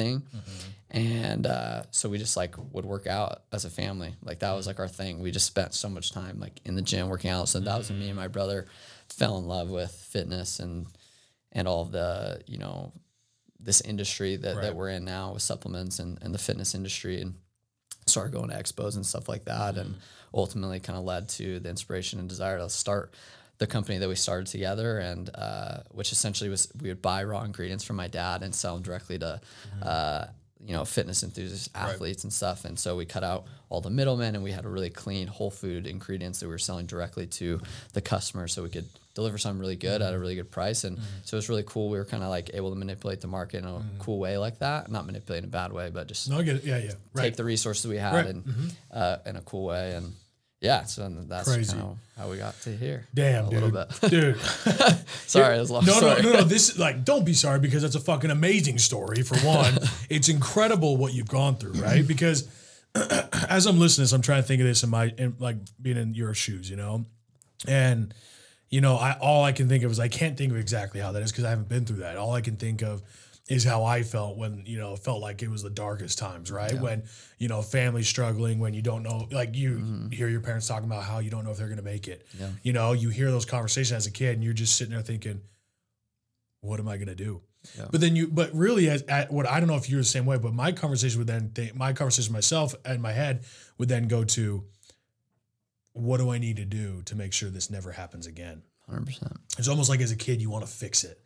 anything 0.00 0.22
mm-hmm. 0.22 0.98
and 0.98 1.46
uh 1.46 1.82
so 1.90 2.08
we 2.08 2.18
just 2.18 2.36
like 2.36 2.54
would 2.72 2.84
work 2.84 3.06
out 3.06 3.42
as 3.52 3.64
a 3.64 3.70
family. 3.70 4.14
Like 4.22 4.40
that 4.40 4.52
was 4.52 4.66
like 4.66 4.78
our 4.78 4.88
thing. 4.88 5.20
We 5.20 5.30
just 5.30 5.46
spent 5.46 5.74
so 5.74 5.88
much 5.88 6.12
time 6.12 6.40
like 6.40 6.60
in 6.64 6.74
the 6.74 6.82
gym 6.82 7.08
working 7.08 7.30
out. 7.30 7.48
So 7.48 7.60
that 7.60 7.78
was 7.78 7.90
when 7.90 8.00
me 8.00 8.08
and 8.08 8.16
my 8.16 8.24
mm-hmm. 8.24 8.32
brother 8.32 8.66
fell 9.08 9.38
in 9.38 9.46
love 9.46 9.70
with 9.70 9.92
fitness 9.92 10.60
and 10.60 10.86
and 11.52 11.66
all 11.66 11.84
the 11.84 12.40
you 12.46 12.58
know 12.58 12.92
this 13.62 13.80
industry 13.82 14.36
that, 14.36 14.56
Right. 14.56 14.62
that 14.62 14.76
we're 14.76 14.88
in 14.90 15.04
now 15.04 15.34
with 15.34 15.42
supplements 15.42 15.98
and, 15.98 16.18
and 16.22 16.34
the 16.34 16.38
fitness 16.38 16.74
industry 16.74 17.20
and 17.20 17.34
started 18.06 18.32
going 18.32 18.48
to 18.50 18.56
expos 18.56 18.96
and 18.96 19.04
stuff 19.04 19.28
like 19.28 19.44
that. 19.44 19.76
And 19.76 19.90
mm-hmm. 19.90 20.00
ultimately 20.34 20.80
kind 20.80 20.98
of 20.98 21.04
led 21.04 21.28
to 21.30 21.60
the 21.60 21.68
inspiration 21.68 22.18
and 22.18 22.28
desire 22.28 22.58
to 22.58 22.68
start 22.70 23.12
the 23.60 23.66
company 23.66 23.98
that 23.98 24.08
we 24.08 24.14
started 24.16 24.46
together 24.48 24.98
and 24.98 25.30
uh, 25.34 25.78
which 25.92 26.10
essentially 26.12 26.50
was 26.50 26.72
we 26.82 26.88
would 26.88 27.00
buy 27.02 27.22
raw 27.22 27.42
ingredients 27.44 27.84
from 27.84 27.96
my 27.96 28.08
dad 28.08 28.42
and 28.42 28.52
sell 28.54 28.74
them 28.74 28.82
directly 28.82 29.18
to 29.18 29.40
uh, 29.82 30.24
you 30.66 30.72
know 30.74 30.84
fitness 30.84 31.22
enthusiasts 31.22 31.68
athletes 31.74 32.24
and 32.24 32.32
stuff. 32.32 32.64
And 32.64 32.78
so 32.78 32.96
we 32.96 33.04
cut 33.06 33.22
out 33.22 33.44
all 33.68 33.80
the 33.80 33.90
middlemen 33.90 34.34
and 34.34 34.42
we 34.42 34.50
had 34.50 34.64
a 34.64 34.68
really 34.68 34.90
clean 34.90 35.26
whole 35.26 35.50
food 35.50 35.86
ingredients 35.86 36.40
that 36.40 36.46
we 36.46 36.52
were 36.52 36.58
selling 36.58 36.86
directly 36.86 37.26
to 37.26 37.60
the 37.92 38.00
customer 38.00 38.48
so 38.48 38.62
we 38.62 38.68
could 38.70 38.86
deliver 39.14 39.36
something 39.38 39.60
really 39.60 39.76
good 39.76 40.00
at 40.02 40.14
a 40.14 40.18
really 40.18 40.34
good 40.36 40.50
price. 40.50 40.84
And 40.84 40.98
so 41.24 41.36
it 41.36 41.38
was 41.38 41.48
really 41.48 41.64
cool. 41.66 41.88
We 41.90 41.98
were 41.98 42.04
kind 42.04 42.22
of 42.22 42.30
like 42.30 42.50
able 42.54 42.70
to 42.70 42.76
manipulate 42.76 43.20
the 43.20 43.26
market 43.28 43.58
in 43.62 43.64
a 43.68 43.82
cool 43.98 44.18
way 44.18 44.38
like 44.38 44.58
that. 44.60 44.90
Not 44.90 45.04
manipulate 45.06 45.42
in 45.44 45.48
a 45.50 45.52
bad 45.52 45.72
way 45.72 45.90
but 45.90 46.06
just 46.08 46.30
No, 46.30 46.38
I 46.38 46.42
get 46.42 46.56
it. 46.56 46.64
Yeah, 46.64 46.78
yeah. 46.78 46.92
Right. 47.12 47.24
take 47.24 47.36
the 47.36 47.44
resources 47.44 47.86
we 47.86 47.96
had 47.98 48.14
Right. 48.14 48.26
and 48.26 48.44
uh, 48.90 49.16
in 49.26 49.36
a 49.36 49.42
cool 49.42 49.64
way. 49.66 49.92
And 49.94 50.14
yeah 50.60 50.84
so 50.84 51.08
that's 51.26 51.52
Crazy. 51.52 51.72
kind 51.72 51.84
of 51.84 51.98
how 52.18 52.28
we 52.30 52.36
got 52.36 52.58
to 52.62 52.76
here 52.76 53.06
Damn, 53.14 53.46
a 53.46 53.50
dude. 53.50 53.62
little 53.62 53.86
bit 54.00 54.10
dude. 54.10 54.40
sorry 55.26 55.56
it 55.56 55.60
was 55.60 55.70
long 55.70 55.84
No, 55.86 55.92
no, 55.94 55.98
story 55.98 56.22
no, 56.22 56.32
no. 56.40 56.44
This 56.44 56.68
is 56.70 56.78
like, 56.78 57.04
don't 57.04 57.24
be 57.24 57.32
sorry 57.32 57.58
because 57.60 57.82
that's 57.82 57.94
a 57.94 58.00
fucking 58.00 58.30
amazing 58.30 58.78
story. 58.78 59.22
For 59.22 59.36
one, 59.46 59.78
it's 60.10 60.28
incredible 60.28 60.96
what 60.98 61.14
you've 61.14 61.28
gone 61.28 61.56
through, 61.56 61.72
right? 61.72 62.06
Because 62.06 62.46
as 62.94 63.66
I'm 63.66 63.78
listening, 63.78 64.02
to 64.06 64.10
this, 64.10 64.12
I'm 64.12 64.20
trying 64.22 64.42
to 64.42 64.48
think 64.48 64.60
of 64.60 64.66
this 64.66 64.82
in 64.82 64.90
my 64.90 65.12
in, 65.16 65.36
like 65.38 65.56
being 65.80 65.96
in 65.96 66.14
your 66.14 66.34
shoes, 66.34 66.68
you 66.68 66.76
know, 66.76 67.06
and 67.66 68.12
you 68.68 68.80
know, 68.80 68.96
I 68.96 69.16
all 69.20 69.42
I 69.44 69.52
can 69.52 69.68
think 69.68 69.82
of 69.84 69.90
is 69.90 69.98
I 70.00 70.08
can't 70.08 70.36
think 70.36 70.52
of 70.52 70.58
exactly 70.58 71.00
how 71.00 71.12
that 71.12 71.22
is 71.22 71.32
because 71.32 71.44
I 71.44 71.50
haven't 71.50 71.68
been 71.68 71.84
through 71.86 71.98
that. 71.98 72.16
All 72.16 72.32
I 72.34 72.40
can 72.40 72.56
think 72.56 72.82
of 72.82 73.02
is 73.50 73.64
how 73.64 73.82
I 73.82 74.04
felt 74.04 74.38
when 74.38 74.62
you 74.64 74.78
know 74.78 74.94
it 74.94 75.00
felt 75.00 75.20
like 75.20 75.42
it 75.42 75.50
was 75.50 75.62
the 75.62 75.70
darkest 75.70 76.18
times, 76.18 76.50
right? 76.50 76.80
When 76.80 77.02
you 77.38 77.48
know 77.48 77.60
family 77.60 78.04
struggling, 78.04 78.60
when 78.60 78.72
you 78.74 78.80
don't 78.80 79.02
know, 79.02 79.28
like 79.30 79.56
you 79.56 79.72
mm-hmm. 79.72 80.10
hear 80.10 80.28
your 80.28 80.40
parents 80.40 80.68
talking 80.68 80.86
about 80.86 81.02
how 81.02 81.18
you 81.18 81.30
don't 81.30 81.44
know 81.44 81.50
if 81.50 81.58
they're 81.58 81.66
going 81.66 81.78
to 81.78 81.82
make 81.82 82.06
it. 82.06 82.26
You 82.62 82.72
know, 82.72 82.92
you 82.92 83.10
hear 83.10 83.30
those 83.30 83.44
conversations 83.44 83.92
as 83.92 84.06
a 84.06 84.10
kid, 84.12 84.34
and 84.34 84.44
you're 84.44 84.52
just 84.52 84.76
sitting 84.76 84.94
there 84.94 85.02
thinking, 85.02 85.40
"What 86.60 86.78
am 86.78 86.88
I 86.88 86.96
going 86.96 87.08
to 87.08 87.16
do?" 87.16 87.42
Yeah. 87.76 87.86
But 87.90 88.00
then 88.00 88.16
you, 88.16 88.28
but 88.28 88.54
really, 88.54 88.88
as 88.88 89.02
at 89.02 89.32
what 89.32 89.48
I 89.48 89.58
don't 89.58 89.68
know 89.68 89.76
if 89.76 89.90
you're 89.90 90.00
the 90.00 90.04
same 90.04 90.26
way, 90.26 90.38
but 90.38 90.54
my 90.54 90.72
conversation 90.72 91.18
would 91.18 91.26
then 91.26 91.50
think, 91.50 91.74
my 91.74 91.92
conversation 91.92 92.32
myself 92.32 92.74
and 92.84 93.02
my 93.02 93.12
head 93.12 93.44
would 93.78 93.88
then 93.88 94.08
go 94.08 94.24
to, 94.24 94.64
what 95.92 96.18
do 96.18 96.30
I 96.30 96.38
need 96.38 96.56
to 96.56 96.64
do 96.64 97.02
to 97.02 97.16
make 97.16 97.32
sure 97.32 97.50
this 97.50 97.68
never 97.68 97.92
happens 97.92 98.26
again? 98.26 98.62
100% 98.90 99.36
It's 99.58 99.68
almost 99.68 99.90
like 99.90 100.00
as 100.00 100.10
a 100.10 100.16
kid, 100.16 100.40
you 100.40 100.50
want 100.50 100.64
to 100.64 100.70
fix 100.70 101.04
it. 101.04 101.20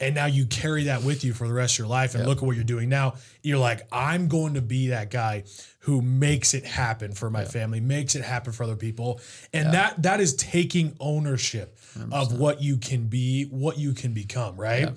And 0.00 0.14
now 0.14 0.26
you 0.26 0.46
carry 0.46 0.84
that 0.84 1.02
with 1.02 1.22
you 1.24 1.34
for 1.34 1.46
the 1.46 1.52
rest 1.52 1.74
of 1.74 1.80
your 1.80 1.86
life. 1.88 2.14
And 2.14 2.26
look 2.26 2.38
at 2.38 2.44
what 2.44 2.56
you're 2.56 2.64
doing 2.64 2.88
now. 2.88 3.14
You're 3.42 3.58
like, 3.58 3.86
I'm 3.92 4.28
going 4.28 4.54
to 4.54 4.62
be 4.62 4.88
that 4.88 5.10
guy 5.10 5.44
who 5.80 6.00
makes 6.02 6.54
it 6.54 6.64
happen 6.64 7.12
for 7.12 7.28
my 7.30 7.44
family, 7.44 7.80
makes 7.80 8.14
it 8.14 8.22
happen 8.24 8.52
for 8.52 8.62
other 8.64 8.76
people. 8.76 9.20
And 9.52 9.72
that 9.74 10.02
that 10.02 10.20
is 10.20 10.34
taking 10.36 10.96
ownership 11.00 11.78
of 12.10 12.38
what 12.38 12.62
you 12.62 12.78
can 12.78 13.06
be, 13.08 13.44
what 13.44 13.78
you 13.78 13.92
can 13.92 14.12
become, 14.14 14.56
right? 14.56 14.88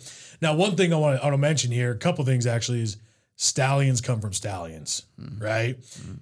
Now, 0.41 0.55
one 0.55 0.76
thing 0.76 0.93
I 0.93 0.97
want 0.97 1.18
to, 1.18 1.22
I 1.22 1.26
want 1.28 1.34
to 1.34 1.38
mention 1.39 1.72
here, 1.72 1.91
a 1.91 1.97
couple 1.97 2.24
things 2.26 2.45
actually 2.47 2.82
is 2.82 2.97
stallions 3.36 3.99
come 4.01 4.22
from 4.22 4.32
stallions, 4.34 5.03
Mm-hmm. 5.20 5.43
right? 5.43 5.78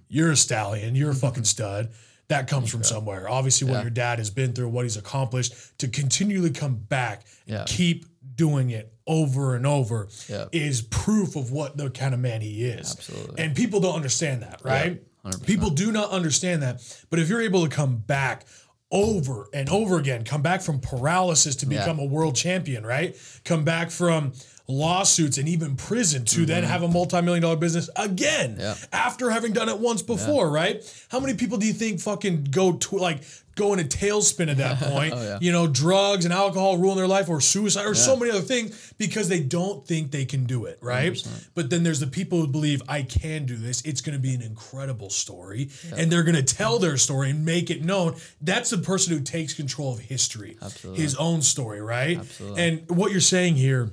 You're 0.07 0.31
a 0.31 0.35
stallion, 0.35 0.95
you're 0.95 1.11
a 1.11 1.15
fucking 1.15 1.43
stud. 1.45 1.91
That 2.29 2.47
comes 2.47 2.69
from 2.71 2.81
somewhere. 2.83 3.29
Obviously, 3.29 3.69
what 3.69 3.81
your 3.81 3.89
dad 3.89 4.17
has 4.19 4.29
been 4.29 4.53
through, 4.53 4.69
what 4.69 4.83
he's 4.85 4.95
accomplished, 4.95 5.53
to 5.79 5.89
continually 5.89 6.49
come 6.51 6.75
back 6.75 7.25
and 7.45 7.57
Yeah. 7.57 7.65
keep 7.67 8.05
doing 8.35 8.69
it 8.69 8.93
over 9.07 9.55
and 9.55 9.65
over 9.65 10.07
Yeah. 10.27 10.45
is 10.51 10.81
proof 10.81 11.35
of 11.35 11.51
what 11.51 11.77
the 11.77 11.89
kind 11.89 12.13
of 12.13 12.19
man 12.19 12.41
he 12.41 12.63
is. 12.65 12.91
Absolutely. 12.91 13.43
And 13.43 13.55
people 13.55 13.79
don't 13.79 13.95
understand 13.95 14.43
that, 14.43 14.61
right? 14.63 15.01
100%. 15.25 15.45
People 15.45 15.69
do 15.69 15.91
not 15.91 16.11
understand 16.11 16.63
that. 16.63 16.81
But 17.09 17.19
if 17.19 17.29
you're 17.29 17.41
able 17.41 17.63
to 17.67 17.69
come 17.69 17.97
back 17.97 18.45
over 18.91 19.47
and 19.53 19.69
over 19.69 19.97
again, 19.97 20.23
come 20.23 20.41
back 20.41 20.61
from 20.61 20.79
paralysis 20.79 21.55
to 21.57 21.65
become 21.65 21.97
a 21.99 22.05
world 22.05 22.35
champion, 22.35 22.85
right? 22.85 23.15
Come 23.45 23.63
back 23.63 23.89
from 23.89 24.33
lawsuits 24.67 25.37
and 25.37 25.47
even 25.49 25.75
prison 25.75 26.23
to 26.25 26.45
then 26.45 26.63
have 26.63 26.83
a 26.83 26.87
multi-million 26.87 27.41
dollar 27.41 27.55
business 27.55 27.89
again 27.95 28.51
Mm-hmm. 28.51 28.59
Yeah. 28.61 28.75
after 28.93 29.29
having 29.29 29.53
done 29.53 29.69
it 29.69 29.77
once 29.79 30.01
before, 30.01 30.49
right? 30.49 30.83
How 31.09 31.19
many 31.19 31.33
people 31.35 31.57
do 31.57 31.65
you 31.65 31.73
think 31.73 31.99
fucking 31.99 32.45
go 32.51 32.73
to 32.73 32.95
like 32.97 33.23
go 33.55 33.73
in 33.73 33.79
a 33.79 33.83
tailspin 33.83 34.49
at 34.49 34.57
that 34.57 34.77
point? 34.91 35.13
Oh, 35.15 35.21
yeah. 35.21 35.37
You 35.41 35.51
know, 35.51 35.67
drugs 35.67 36.25
and 36.25 36.33
alcohol 36.33 36.77
ruin 36.77 36.95
their 36.97 37.07
life 37.07 37.29
or 37.29 37.41
suicide 37.41 37.85
or 37.85 37.93
so 37.95 38.15
many 38.15 38.31
other 38.31 38.41
things 38.41 38.93
because 38.97 39.27
they 39.29 39.39
don't 39.41 39.85
think 39.85 40.11
they 40.11 40.25
can 40.25 40.45
do 40.45 40.65
it, 40.65 40.79
right? 40.81 41.21
But 41.53 41.69
then 41.69 41.83
there's 41.83 41.99
the 41.99 42.07
people 42.07 42.39
who 42.39 42.47
believe 42.47 42.81
I 42.87 43.03
can 43.03 43.45
do 43.45 43.55
this. 43.57 43.81
It's 43.81 44.01
going 44.01 44.15
to 44.17 44.21
be 44.21 44.33
an 44.33 44.41
incredible 44.41 45.09
story 45.09 45.69
and 45.95 46.11
they're 46.11 46.23
going 46.23 46.35
to 46.35 46.43
tell 46.43 46.79
their 46.79 46.97
story 46.97 47.29
and 47.29 47.45
make 47.45 47.69
it 47.69 47.83
known. 47.83 48.15
That's 48.41 48.69
the 48.69 48.77
person 48.77 49.15
who 49.17 49.23
takes 49.23 49.53
control 49.53 49.93
of 49.93 49.99
history, 49.99 50.57
Absolutely. 50.61 51.01
his 51.03 51.15
own 51.15 51.41
story, 51.41 51.81
right? 51.81 52.19
Absolutely. 52.19 52.61
And 52.63 52.89
what 52.89 53.11
you're 53.11 53.21
saying 53.21 53.55
here 53.55 53.91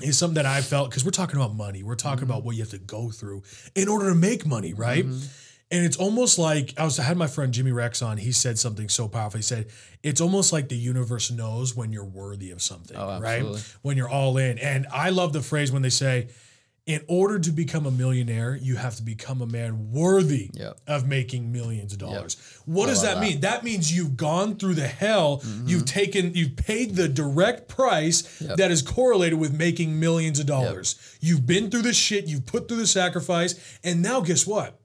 is 0.00 0.16
something 0.18 0.34
that 0.36 0.46
I 0.46 0.60
felt 0.62 0.90
because 0.90 1.04
we're 1.04 1.10
talking 1.10 1.36
about 1.36 1.54
money. 1.54 1.82
We're 1.82 1.94
talking 1.96 2.24
Mm-hmm. 2.24 2.30
about 2.30 2.44
what 2.44 2.56
you 2.56 2.62
have 2.62 2.70
to 2.70 2.78
go 2.78 3.10
through 3.10 3.42
in 3.74 3.88
order 3.88 4.08
to 4.08 4.14
make 4.14 4.46
money, 4.46 4.72
right? 4.74 5.04
And 5.04 5.86
it's 5.86 5.96
almost 5.96 6.38
like 6.38 6.74
I 6.78 6.84
was 6.84 6.98
I 6.98 7.02
had 7.04 7.16
my 7.16 7.26
friend 7.26 7.52
Jimmy 7.52 7.72
Rex 7.72 8.02
on. 8.02 8.16
He 8.18 8.30
said 8.32 8.58
something 8.58 8.88
so 8.90 9.08
powerful. 9.08 9.38
He 9.38 9.42
said 9.42 9.68
it's 10.02 10.20
almost 10.20 10.52
like 10.52 10.68
the 10.68 10.76
universe 10.76 11.30
knows 11.30 11.74
when 11.76 11.92
you're 11.92 12.04
worthy 12.04 12.50
of 12.50 12.60
something, 12.60 12.96
Oh, 12.96 13.20
right? 13.20 13.44
When 13.82 13.96
you're 13.96 14.08
all 14.08 14.36
in. 14.36 14.58
And 14.58 14.86
I 14.92 15.10
love 15.10 15.32
the 15.32 15.40
phrase 15.42 15.72
when 15.72 15.80
they 15.82 15.88
say, 15.90 16.28
"In 16.84 17.00
order 17.06 17.38
to 17.38 17.52
become 17.52 17.86
a 17.86 17.90
millionaire, 17.92 18.56
you 18.56 18.74
have 18.76 18.96
to 18.96 19.02
become 19.02 19.40
a 19.40 19.46
man 19.46 19.92
worthy 19.92 20.50
Yep. 20.54 20.80
of 20.88 21.06
making 21.06 21.52
millions 21.52 21.92
of 21.92 21.98
dollars." 22.00 22.36
What 22.64 22.86
does 22.86 23.02
that, 23.02 23.14
that. 23.16 23.20
mean? 23.20 23.40
That 23.40 23.62
means 23.62 23.92
you've 23.96 24.16
gone 24.16 24.56
through 24.56 24.74
the 24.74 24.88
hell. 24.88 25.38
Mm-hmm. 25.38 25.68
You've 25.68 25.84
taken, 25.84 26.34
you've 26.34 26.56
paid 26.56 26.96
the 26.96 27.08
direct 27.08 27.68
price 27.68 28.24
Yep. 28.40 28.56
that 28.56 28.70
is 28.72 28.82
correlated 28.82 29.38
with 29.38 29.52
making 29.52 30.00
millions 30.00 30.40
of 30.40 30.46
dollars. 30.46 30.96
You've 31.20 31.46
been 31.46 31.70
through 31.70 31.82
the 31.82 31.92
shit. 31.92 32.26
You've 32.26 32.46
put 32.46 32.66
through 32.66 32.78
the 32.78 32.86
sacrifice, 32.88 33.54
and 33.84 34.02
now 34.02 34.20
guess 34.20 34.44
what? 34.46 34.80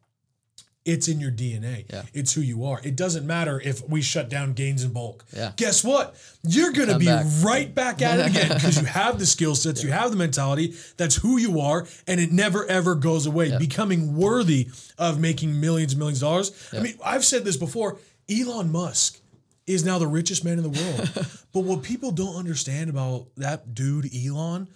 It's 0.87 1.09
in 1.09 1.19
your 1.19 1.31
DNA. 1.31 1.83
Yeah. 1.89 2.03
It's 2.13 2.31
who 2.33 2.39
you 2.39 2.63
are. 2.63 2.79
It 2.81 2.95
doesn't 2.95 3.27
matter 3.27 3.59
if 3.59 3.87
we 3.89 4.01
shut 4.01 4.29
down 4.29 4.53
gains 4.53 4.85
in 4.85 4.93
bulk. 4.93 5.25
Yeah. 5.35 5.51
Guess 5.57 5.83
what? 5.83 6.15
You're 6.43 6.71
going 6.71 6.87
to 6.87 6.97
be 6.97 7.07
back. 7.07 7.25
right 7.43 7.75
back 7.75 8.01
at 8.01 8.19
it 8.19 8.27
again 8.29 8.53
because 8.53 8.79
you 8.79 8.85
have 8.87 9.19
the 9.19 9.25
skill 9.25 9.53
sets, 9.53 9.83
you 9.83 9.91
have 9.91 10.11
the 10.11 10.17
mentality. 10.17 10.75
That's 10.95 11.17
who 11.17 11.37
you 11.37 11.59
are, 11.59 11.85
and 12.07 12.21
it 12.21 12.31
never 12.31 12.65
ever 12.67 12.95
goes 12.95 13.25
away. 13.25 13.55
Becoming 13.57 14.15
worthy 14.15 14.69
of 14.97 15.19
making 15.19 15.59
millions 15.59 15.91
and 15.91 15.99
millions 15.99 16.23
of 16.23 16.29
dollars. 16.29 16.69
I 16.71 16.79
mean, 16.79 16.97
I've 17.03 17.25
said 17.25 17.43
this 17.43 17.57
before. 17.57 17.97
Elon 18.29 18.71
Musk 18.71 19.19
is 19.67 19.83
now 19.83 19.99
the 19.99 20.07
richest 20.07 20.45
man 20.45 20.57
in 20.57 20.63
the 20.63 20.69
world. 20.69 21.27
but 21.53 21.65
what 21.65 21.83
people 21.83 22.11
don't 22.11 22.37
understand 22.37 22.89
about 22.89 23.27
that 23.35 23.75
dude, 23.75 24.09
Elon, 24.15 24.69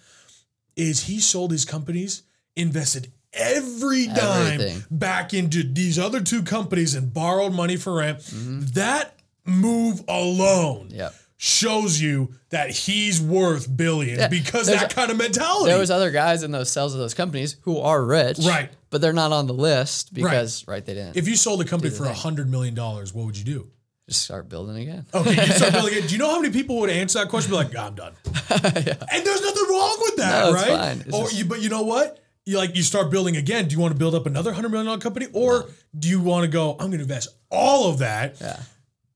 is 0.76 1.04
he 1.04 1.20
sold 1.20 1.52
his 1.52 1.64
companies, 1.64 2.22
invested 2.54 3.10
every 3.34 4.06
dime 4.06 4.52
Everything. 4.60 4.84
back 4.90 5.34
into 5.34 5.62
these 5.62 5.98
other 5.98 6.20
two 6.20 6.42
companies 6.42 6.94
and 6.94 7.12
borrowed 7.12 7.52
money 7.52 7.76
for 7.76 7.94
rent. 7.94 8.18
Mm-hmm. 8.20 8.60
That 8.74 9.18
move 9.44 10.02
alone 10.08 10.88
Yep. 10.90 11.14
shows 11.36 12.00
you 12.00 12.34
that 12.50 12.70
he's 12.70 13.20
worth 13.20 13.74
billions 13.76 14.18
Yeah, 14.20 14.28
because 14.28 14.66
there's 14.68 14.80
that 14.80 14.94
kind 14.94 15.10
of 15.10 15.16
mentality. 15.16 15.70
There 15.70 15.78
was 15.80 15.90
other 15.90 16.10
guys 16.10 16.42
in 16.42 16.52
those 16.52 16.70
sales 16.70 16.94
of 16.94 17.00
those 17.00 17.14
companies 17.14 17.56
who 17.62 17.78
are 17.78 18.04
rich, 18.04 18.38
Right. 18.40 18.70
But 18.90 19.00
they're 19.00 19.12
not 19.14 19.32
on 19.32 19.46
the 19.46 19.54
list 19.54 20.12
because 20.12 20.66
right, 20.68 20.84
they 20.84 20.92
didn't 20.94 21.16
if 21.16 21.26
you 21.26 21.34
sold 21.34 21.62
a 21.62 21.64
company 21.64 21.90
for 21.90 22.04
a 22.04 22.12
hundred 22.12 22.50
million 22.50 22.74
dollars, 22.74 23.14
what 23.14 23.24
would 23.26 23.38
you 23.38 23.44
do? 23.44 23.68
just 24.08 24.24
start 24.24 24.48
building 24.48 24.76
again. 24.76 25.06
Okay, 25.14 25.30
you 25.46 25.52
start 25.52 25.72
building 25.78 25.94
again. 25.94 26.06
Do 26.08 26.12
you 26.14 26.18
know 26.18 26.28
how 26.30 26.40
many 26.40 26.52
people 26.52 26.78
would 26.80 26.90
answer 26.90 27.20
that 27.20 27.28
question? 27.28 27.50
Be 27.52 27.56
like, 27.56 27.74
I'm 27.74 27.94
done. 27.94 28.12
And 28.50 29.24
there's 29.24 29.40
nothing 29.40 29.64
wrong 29.70 29.96
with 30.02 30.16
that, 30.16 30.44
No, 30.44 30.52
right? 30.52 31.06
or 31.14 31.22
just- 31.22 31.38
you, 31.38 31.44
but 31.46 31.62
you 31.62 31.68
know 31.70 31.82
what? 31.82 32.18
You 32.44 32.56
like 32.58 32.74
you 32.74 32.82
start 32.82 33.10
building 33.10 33.36
again. 33.36 33.68
Do 33.68 33.74
you 33.74 33.80
want 33.80 33.92
to 33.92 33.98
build 33.98 34.14
up 34.14 34.26
another 34.26 34.52
hundred 34.52 34.70
million 34.70 34.86
dollar 34.86 34.98
company, 34.98 35.26
or 35.32 35.68
do 35.96 36.08
you 36.08 36.20
want 36.20 36.44
to 36.44 36.48
go? 36.50 36.72
I'm 36.72 36.88
going 36.88 36.92
to 36.98 37.02
invest 37.02 37.28
all 37.50 37.88
of 37.90 37.98
that 37.98 38.36
Yeah. 38.40 38.60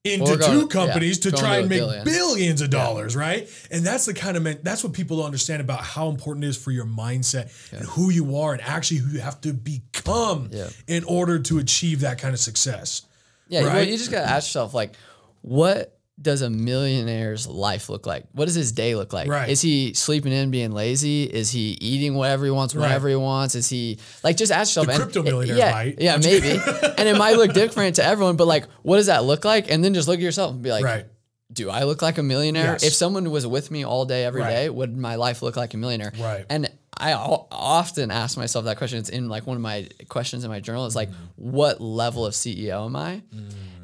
into 0.04 0.36
two 0.36 0.60
yeah, 0.60 0.66
companies 0.68 1.18
to 1.20 1.32
try 1.32 1.56
to 1.56 1.60
and 1.62 1.68
make 1.68 1.80
billion. 1.80 2.04
billions 2.04 2.60
of 2.60 2.70
dollars, 2.70 3.16
right? 3.16 3.48
And 3.72 3.84
that's 3.84 4.04
the 4.06 4.14
kind 4.14 4.36
of 4.36 4.44
men, 4.44 4.60
that's 4.62 4.84
what 4.84 4.92
people 4.92 5.16
don't 5.16 5.26
understand 5.26 5.60
about 5.60 5.80
how 5.82 6.08
important 6.08 6.44
it 6.44 6.48
is 6.48 6.56
for 6.56 6.70
your 6.70 6.84
mindset 6.86 7.50
and 7.72 7.84
who 7.88 8.10
you 8.10 8.36
are, 8.36 8.52
and 8.52 8.62
actually 8.62 8.98
who 8.98 9.10
you 9.14 9.20
have 9.20 9.40
to 9.40 9.52
become 9.52 10.50
Yeah. 10.52 10.68
in 10.86 11.02
order 11.02 11.40
to 11.40 11.58
achieve 11.58 12.00
that 12.02 12.18
kind 12.18 12.32
of 12.32 12.38
success. 12.38 13.02
Yeah, 13.48 13.62
well, 13.62 13.82
you 13.82 13.96
just 13.96 14.12
gotta 14.12 14.28
ask 14.30 14.46
yourself, 14.48 14.72
like, 14.72 14.94
what 15.42 15.95
does 16.20 16.40
a 16.40 16.48
millionaire's 16.48 17.46
life 17.46 17.88
look 17.90 18.06
like? 18.06 18.24
What 18.32 18.46
does 18.46 18.54
his 18.54 18.72
day 18.72 18.94
look 18.94 19.12
like? 19.12 19.28
Right. 19.28 19.50
Is 19.50 19.60
he 19.60 19.92
sleeping 19.92 20.32
in, 20.32 20.50
being 20.50 20.72
lazy? 20.72 21.24
Is 21.24 21.50
he 21.50 21.76
eating 21.80 22.14
whatever 22.14 22.44
he 22.46 22.50
wants, 22.50 22.74
whenever 22.74 23.08
he 23.08 23.16
wants? 23.16 23.54
Is 23.54 23.68
he 23.68 23.98
like 24.24 24.36
just 24.38 24.50
ask 24.50 24.74
yourself? 24.74 24.86
The 24.86 25.02
crypto 25.04 25.22
millionaire 25.22 25.58
yeah, 25.58 25.70
might. 25.72 26.00
yeah, 26.00 26.16
maybe. 26.16 26.50
and 26.98 27.08
it 27.08 27.18
might 27.18 27.36
look 27.36 27.52
different 27.52 27.96
to 27.96 28.04
everyone, 28.04 28.36
but 28.36 28.46
like, 28.46 28.64
what 28.82 28.96
does 28.96 29.06
that 29.06 29.24
look 29.24 29.44
like? 29.44 29.70
And 29.70 29.84
then 29.84 29.92
just 29.92 30.08
look 30.08 30.16
at 30.16 30.22
yourself 30.22 30.52
and 30.54 30.62
be 30.62 30.70
like, 30.70 30.84
Right. 30.84 31.04
do 31.52 31.68
I 31.68 31.82
look 31.84 32.00
like 32.00 32.16
a 32.16 32.22
millionaire? 32.22 32.72
Yes. 32.72 32.82
If 32.84 32.94
someone 32.94 33.30
was 33.30 33.46
with 33.46 33.70
me 33.70 33.84
all 33.84 34.06
day, 34.06 34.24
every 34.24 34.40
Right. 34.40 34.50
day, 34.50 34.70
would 34.70 34.96
my 34.96 35.16
life 35.16 35.42
look 35.42 35.56
like 35.56 35.74
a 35.74 35.76
millionaire? 35.76 36.12
Right. 36.18 36.46
And 36.48 36.70
I 36.98 37.12
often 37.12 38.10
ask 38.10 38.38
myself 38.38 38.64
that 38.64 38.78
question. 38.78 38.98
It's 39.00 39.10
in 39.10 39.28
like 39.28 39.46
one 39.46 39.56
of 39.56 39.62
my 39.62 39.86
questions 40.08 40.44
in 40.44 40.50
my 40.50 40.60
journal. 40.60 40.86
It's 40.86 40.96
like, 40.96 41.10
Mm. 41.10 41.14
what 41.36 41.78
level 41.78 42.24
of 42.24 42.32
CEO 42.32 42.86
am 42.86 42.96
I? 42.96 43.20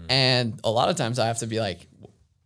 And 0.08 0.58
a 0.64 0.70
lot 0.70 0.88
of 0.88 0.96
times 0.96 1.18
I 1.18 1.26
have 1.26 1.38
to 1.38 1.46
be 1.46 1.60
like, 1.60 1.86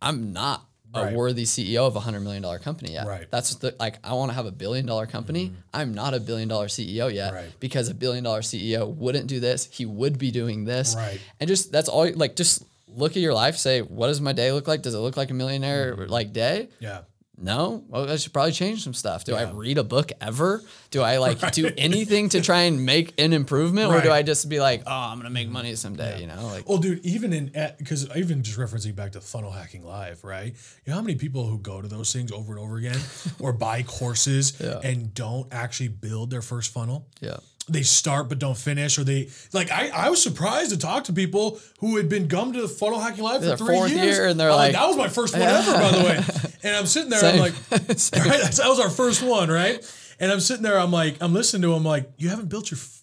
I'm 0.01 0.33
not 0.33 0.63
a 0.93 1.03
Right. 1.03 1.15
worthy 1.15 1.43
CEO 1.43 1.85
of 1.85 1.95
a 1.95 1.99
hundred 1.99 2.21
million 2.21 2.41
dollar 2.41 2.59
company 2.59 2.93
yet. 2.93 3.05
Right. 3.05 3.27
That's 3.29 3.53
the 3.55 3.75
like 3.79 3.99
I 4.03 4.13
want 4.13 4.31
to 4.31 4.35
have 4.35 4.45
a 4.45 4.51
billion 4.51 4.85
dollar 4.85 5.05
company. 5.05 5.53
I'm 5.73 5.93
not 5.93 6.13
a 6.13 6.19
billion 6.19 6.47
dollar 6.47 6.67
CEO 6.67 7.13
yet 7.13 7.33
Right. 7.33 7.49
because 7.59 7.89
a 7.89 7.93
billion 7.93 8.23
dollar 8.23 8.41
CEO 8.41 8.87
wouldn't 8.87 9.27
do 9.27 9.39
this. 9.39 9.67
He 9.71 9.85
would 9.85 10.17
be 10.17 10.31
doing 10.31 10.65
this. 10.65 10.95
Right. 10.95 11.19
And 11.39 11.47
just 11.47 11.71
that's 11.71 11.89
all. 11.89 12.09
Like 12.13 12.35
just 12.35 12.63
look 12.87 13.11
at 13.11 13.17
your 13.21 13.33
life. 13.33 13.57
Say, 13.57 13.81
what 13.81 14.07
does 14.07 14.21
my 14.21 14.31
day 14.33 14.51
look 14.51 14.67
like? 14.67 14.81
Does 14.81 14.93
it 14.95 14.99
look 14.99 15.17
like 15.17 15.29
a 15.29 15.33
millionaire 15.33 15.93
Mm-hmm. 15.95 16.09
like 16.11 16.31
day? 16.33 16.69
Yeah. 16.79 17.01
No, 17.39 17.83
well, 17.87 18.09
I 18.09 18.15
should 18.15 18.33
probably 18.33 18.51
change 18.51 18.83
some 18.83 18.95
stuff. 18.95 19.23
Do 19.23 19.35
I 19.35 19.43
read 19.51 19.77
a 19.77 19.83
book 19.83 20.11
ever? 20.19 20.63
Do 20.89 21.03
I 21.03 21.17
like 21.17 21.51
do 21.51 21.69
anything 21.77 22.29
to 22.29 22.41
try 22.41 22.61
and 22.61 22.83
make 22.83 23.13
an 23.21 23.31
improvement, 23.31 23.91
or 23.91 24.01
do 24.01 24.11
I 24.11 24.23
just 24.23 24.49
be 24.49 24.59
like, 24.59 24.81
oh, 24.87 24.91
I'm 24.91 25.17
gonna 25.17 25.29
make 25.29 25.47
money 25.47 25.75
someday? 25.75 26.19
You 26.19 26.25
know, 26.27 26.47
like 26.47 26.67
Well, 26.67 26.79
dude, 26.79 27.05
even 27.05 27.33
in 27.33 27.51
because 27.77 28.09
even 28.15 28.41
just 28.41 28.57
referencing 28.57 28.95
back 28.95 29.11
to 29.11 29.21
funnel 29.21 29.51
hacking 29.51 29.85
live, 29.85 30.23
right? 30.23 30.55
You 30.85 30.89
know 30.89 30.95
how 30.95 31.01
many 31.01 31.15
people 31.15 31.45
who 31.45 31.59
go 31.59 31.79
to 31.79 31.87
those 31.87 32.11
things 32.11 32.31
over 32.31 32.53
and 32.53 32.59
over 32.59 32.77
again, 32.77 32.99
or 33.39 33.53
buy 33.53 33.83
courses 33.83 34.59
and 34.59 35.13
don't 35.13 35.47
actually 35.53 35.89
build 35.89 36.31
their 36.31 36.41
first 36.41 36.73
funnel? 36.73 37.07
yeah, 37.21 37.37
They 37.69 37.83
start 37.83 38.29
but 38.29 38.39
don't 38.39 38.57
finish, 38.57 38.97
or 38.97 39.03
they 39.03 39.29
like. 39.51 39.69
I, 39.71 39.89
I 39.89 40.09
was 40.09 40.23
surprised 40.23 40.71
to 40.71 40.77
talk 40.77 41.03
to 41.05 41.13
people 41.13 41.59
who 41.79 41.97
had 41.97 42.07
been 42.07 42.27
gummed 42.27 42.53
to 42.53 42.61
the 42.61 42.67
funnel 42.69 42.99
hacking 42.99 43.23
live 43.25 43.43
for 43.43 43.57
three 43.57 43.75
fourth 43.75 43.91
years, 43.91 44.15
year, 44.17 44.27
and 44.27 44.39
they're 44.39 44.49
I'm 44.49 44.55
like- 44.55 44.71
"That 44.73 44.87
was 44.87 44.95
my 44.95 45.09
first 45.09 45.33
one 45.33 45.41
ever, 45.43 45.73
by 45.73 45.91
the 45.91 46.03
way." 46.03 46.23
And 46.63 46.75
I'm 46.75 46.85
sitting 46.85 47.09
there, 47.09 47.19
I'm 47.23 47.39
like, 47.39 47.53
right, 47.71 47.89
that 47.91 48.65
was 48.65 48.79
our 48.79 48.89
first 48.89 49.21
one, 49.21 49.49
right? 49.49 49.83
And 50.19 50.31
I'm 50.31 50.39
sitting 50.39 50.63
there, 50.63 50.79
I'm 50.79 50.91
like, 50.91 51.17
I'm 51.21 51.33
listening 51.33 51.61
to 51.63 51.73
him, 51.73 51.83
like, 51.83 52.09
you 52.17 52.29
haven't 52.29 52.47
built 52.49 52.71
your. 52.71 52.77
f- 52.77 53.01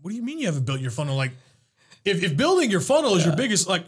What 0.00 0.10
do 0.10 0.16
you 0.16 0.22
mean 0.22 0.38
you 0.38 0.46
haven't 0.46 0.64
built 0.66 0.80
your 0.80 0.90
funnel? 0.90 1.14
Like, 1.14 1.32
if, 2.04 2.22
if 2.24 2.36
building 2.36 2.70
your 2.70 2.80
funnel 2.80 3.14
is 3.16 3.24
your 3.24 3.36
biggest, 3.36 3.68
like, 3.68 3.84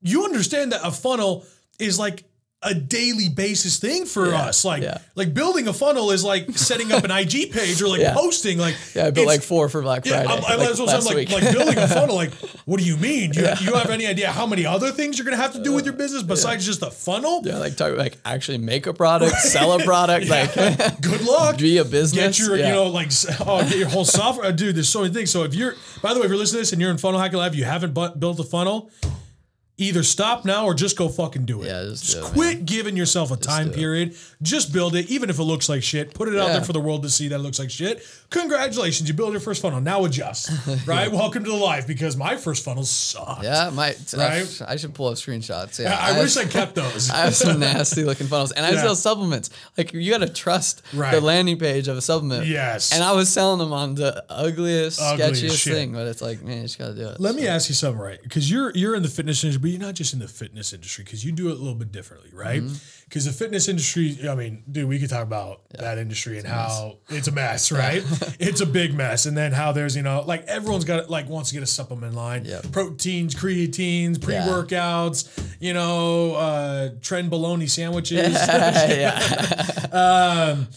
you 0.00 0.24
understand 0.24 0.72
that 0.72 0.80
a 0.84 0.90
funnel 0.90 1.44
is 1.78 1.98
like 1.98 2.24
a 2.66 2.74
daily 2.74 3.28
basis 3.28 3.78
thing 3.78 4.04
for 4.06 4.28
Yeah, 4.28 4.42
us. 4.46 4.64
Like 4.64 4.82
yeah. 4.82 4.98
like 5.14 5.32
building 5.32 5.68
a 5.68 5.72
funnel 5.72 6.10
is 6.10 6.24
like 6.24 6.50
setting 6.58 6.90
up 6.92 7.04
an 7.04 7.10
IG 7.10 7.52
page 7.52 7.80
or 7.80 7.88
like 7.88 8.00
Yeah. 8.00 8.12
posting. 8.14 8.58
Like 8.58 8.74
Yeah, 8.94 9.06
I 9.06 9.10
built 9.12 9.26
like 9.26 9.42
four 9.42 9.68
for 9.68 9.80
Black 9.82 10.04
yeah, 10.04 10.24
Friday. 10.24 10.32
I'm, 10.32 10.44
I, 10.44 10.56
like, 10.56 10.66
that's 10.68 10.80
what 10.80 10.90
I'm 10.90 11.04
like, 11.04 11.30
like 11.30 11.52
building 11.52 11.78
a 11.78 11.86
funnel. 11.88 12.16
Like, 12.16 12.32
what 12.64 12.80
do 12.80 12.84
you 12.84 12.96
mean? 12.96 13.32
You, 13.32 13.42
you 13.60 13.74
have 13.74 13.88
any 13.90 14.06
idea 14.06 14.32
how 14.32 14.46
many 14.46 14.66
other 14.66 14.90
things 14.90 15.16
you're 15.18 15.24
gonna 15.24 15.36
have 15.36 15.52
to 15.52 15.62
do 15.62 15.72
with 15.72 15.84
your 15.84 15.94
business 15.94 16.22
besides 16.24 16.66
just 16.66 16.82
a 16.82 16.90
funnel? 16.90 17.42
yeah, 17.44 17.58
like 17.58 17.76
talk 17.76 17.96
like 17.96 18.18
actually 18.24 18.58
make 18.58 18.86
a 18.86 18.92
product, 18.92 19.36
sell 19.36 19.72
a 19.72 19.84
product, 19.84 20.28
like 20.28 20.52
Good 21.00 21.22
luck. 21.22 21.58
be 21.58 21.78
a 21.78 21.84
business. 21.84 22.36
Get 22.36 22.38
your, 22.46 22.56
yeah. 22.56 22.68
you 22.68 22.72
know, 22.74 22.86
like, 22.88 23.10
oh, 23.46 23.62
get 23.68 23.78
your 23.78 23.88
whole 23.88 24.04
software. 24.04 24.50
Dude, 24.52 24.74
there's 24.74 24.88
so 24.88 25.02
many 25.02 25.14
things. 25.14 25.30
So 25.30 25.44
if 25.44 25.54
you're, 25.54 25.74
by 26.02 26.12
the 26.14 26.20
way, 26.20 26.26
if 26.26 26.30
you're 26.30 26.38
listening 26.38 26.58
to 26.58 26.62
this 26.62 26.72
and 26.72 26.80
you're 26.82 26.90
in 26.90 26.98
Funnel 26.98 27.20
Hacker 27.20 27.36
Live, 27.36 27.54
you 27.54 27.64
haven't 27.64 27.94
bu- 27.94 28.14
built 28.16 28.40
a 28.40 28.44
funnel, 28.44 28.90
either 29.78 30.02
stop 30.02 30.44
now 30.46 30.64
or 30.64 30.72
just 30.74 30.96
go 30.96 31.08
fucking 31.08 31.44
do 31.44 31.62
it. 31.62 31.66
Yeah, 31.66 31.82
just 31.84 32.12
do 32.12 32.18
it, 32.20 32.24
quit 32.24 32.64
giving 32.66 32.96
yourself 32.96 33.30
a 33.30 33.36
time 33.36 33.70
period. 33.70 34.16
Just 34.42 34.72
build 34.72 34.94
it, 34.96 35.10
even 35.10 35.28
if 35.30 35.38
it 35.38 35.42
looks 35.42 35.68
like 35.68 35.82
shit. 35.82 36.14
Put 36.14 36.28
it 36.28 36.38
out 36.38 36.48
there 36.48 36.62
for 36.64 36.72
the 36.72 36.80
world 36.80 37.02
to 37.02 37.10
see 37.10 37.28
that 37.28 37.34
it 37.36 37.38
looks 37.40 37.58
like 37.58 37.70
shit. 37.70 38.02
Congratulations, 38.30 39.08
you 39.08 39.14
built 39.14 39.32
your 39.32 39.40
first 39.40 39.60
funnel. 39.62 39.80
Now 39.80 40.04
adjust, 40.04 40.50
right? 40.86 41.10
Welcome 41.10 41.44
to 41.44 41.50
the 41.50 41.56
life 41.56 41.86
because 41.86 42.16
my 42.16 42.36
first 42.36 42.64
funnel 42.64 42.84
sucked. 42.84 43.42
yeah, 43.44 43.70
my 43.72 43.94
Right? 44.16 44.62
I 44.66 44.76
should 44.76 44.94
pull 44.94 45.08
up 45.08 45.14
screenshots. 45.14 45.78
Yeah, 45.82 45.92
I, 45.94 46.12
have- 46.12 46.18
wish 46.22 46.36
I 46.36 46.44
kept 46.44 46.74
those. 46.74 47.10
I 47.10 47.16
have 47.18 47.34
some 47.34 47.60
nasty 47.60 48.04
looking 48.04 48.26
funnels, 48.26 48.52
and 48.52 48.64
I 48.64 48.70
Yeah. 48.72 48.82
sell 48.82 48.94
supplements. 48.96 49.50
Like 49.78 49.92
you 49.92 50.10
got 50.10 50.18
to 50.26 50.28
trust 50.28 50.82
Right. 50.94 51.12
the 51.12 51.20
landing 51.20 51.58
page 51.58 51.88
of 51.88 51.96
a 51.96 52.02
supplement. 52.02 52.46
Yes. 52.46 52.92
and 52.92 53.02
I 53.02 53.12
was 53.12 53.28
selling 53.30 53.58
them 53.58 53.72
on 53.72 53.94
the 53.94 54.24
ugliest, 54.28 55.00
Ugliest 55.00 55.42
sketchiest 55.42 55.58
shit. 55.58 55.72
thing, 55.74 55.92
but 55.92 56.06
it's 56.06 56.22
like, 56.22 56.42
man, 56.42 56.56
you 56.58 56.62
just 56.62 56.78
got 56.78 56.88
to 56.88 56.94
do 56.94 57.08
it. 57.08 57.20
Let 57.20 57.34
me 57.34 57.46
ask 57.46 57.68
you 57.68 57.74
something, 57.74 58.00
right? 58.00 58.22
Because 58.22 58.50
you're 58.50 58.72
you're 58.74 58.94
in 58.94 59.02
the 59.02 59.08
fitness 59.08 59.42
industry, 59.44 59.65
but 59.66 59.72
you're 59.72 59.80
not 59.80 59.94
just 59.96 60.12
in 60.12 60.20
the 60.20 60.28
fitness 60.28 60.72
industry 60.72 61.02
because 61.02 61.24
you 61.24 61.32
do 61.32 61.48
it 61.48 61.54
a 61.54 61.54
little 61.56 61.74
bit 61.74 61.90
differently, 61.90 62.30
right? 62.32 62.62
Mm-hmm. 62.62 62.76
Because 63.06 63.24
the 63.24 63.32
fitness 63.32 63.66
industry, 63.66 64.16
I 64.28 64.36
mean, 64.36 64.62
dude, 64.70 64.88
we 64.88 65.00
could 65.00 65.10
talk 65.10 65.24
about 65.24 65.68
that 65.70 65.98
industry 65.98 66.38
and 66.38 66.46
how 66.46 66.98
it's 67.08 67.26
a 67.26 67.32
mess, 67.32 67.72
right? 67.72 68.04
it's 68.38 68.60
a 68.60 68.66
big 68.66 68.94
mess, 68.94 69.26
and 69.26 69.36
then 69.36 69.50
how 69.50 69.72
there's 69.72 69.96
you 69.96 70.02
know 70.02 70.22
like 70.24 70.44
everyone's 70.44 70.84
got 70.84 71.10
like 71.10 71.28
wants 71.28 71.48
to 71.48 71.54
get 71.56 71.64
a 71.64 71.66
supplement 71.66 72.14
line, 72.14 72.44
Yep. 72.44 72.70
proteins, 72.70 73.34
creatines, 73.34 74.22
pre 74.22 74.34
workouts, 74.34 75.36
you 75.58 75.72
know, 75.72 76.36
uh, 76.36 76.90
tren 77.00 77.28
bologna 77.28 77.66
sandwiches. 77.66 78.34
yeah, 78.48 79.18
um, 80.54 80.68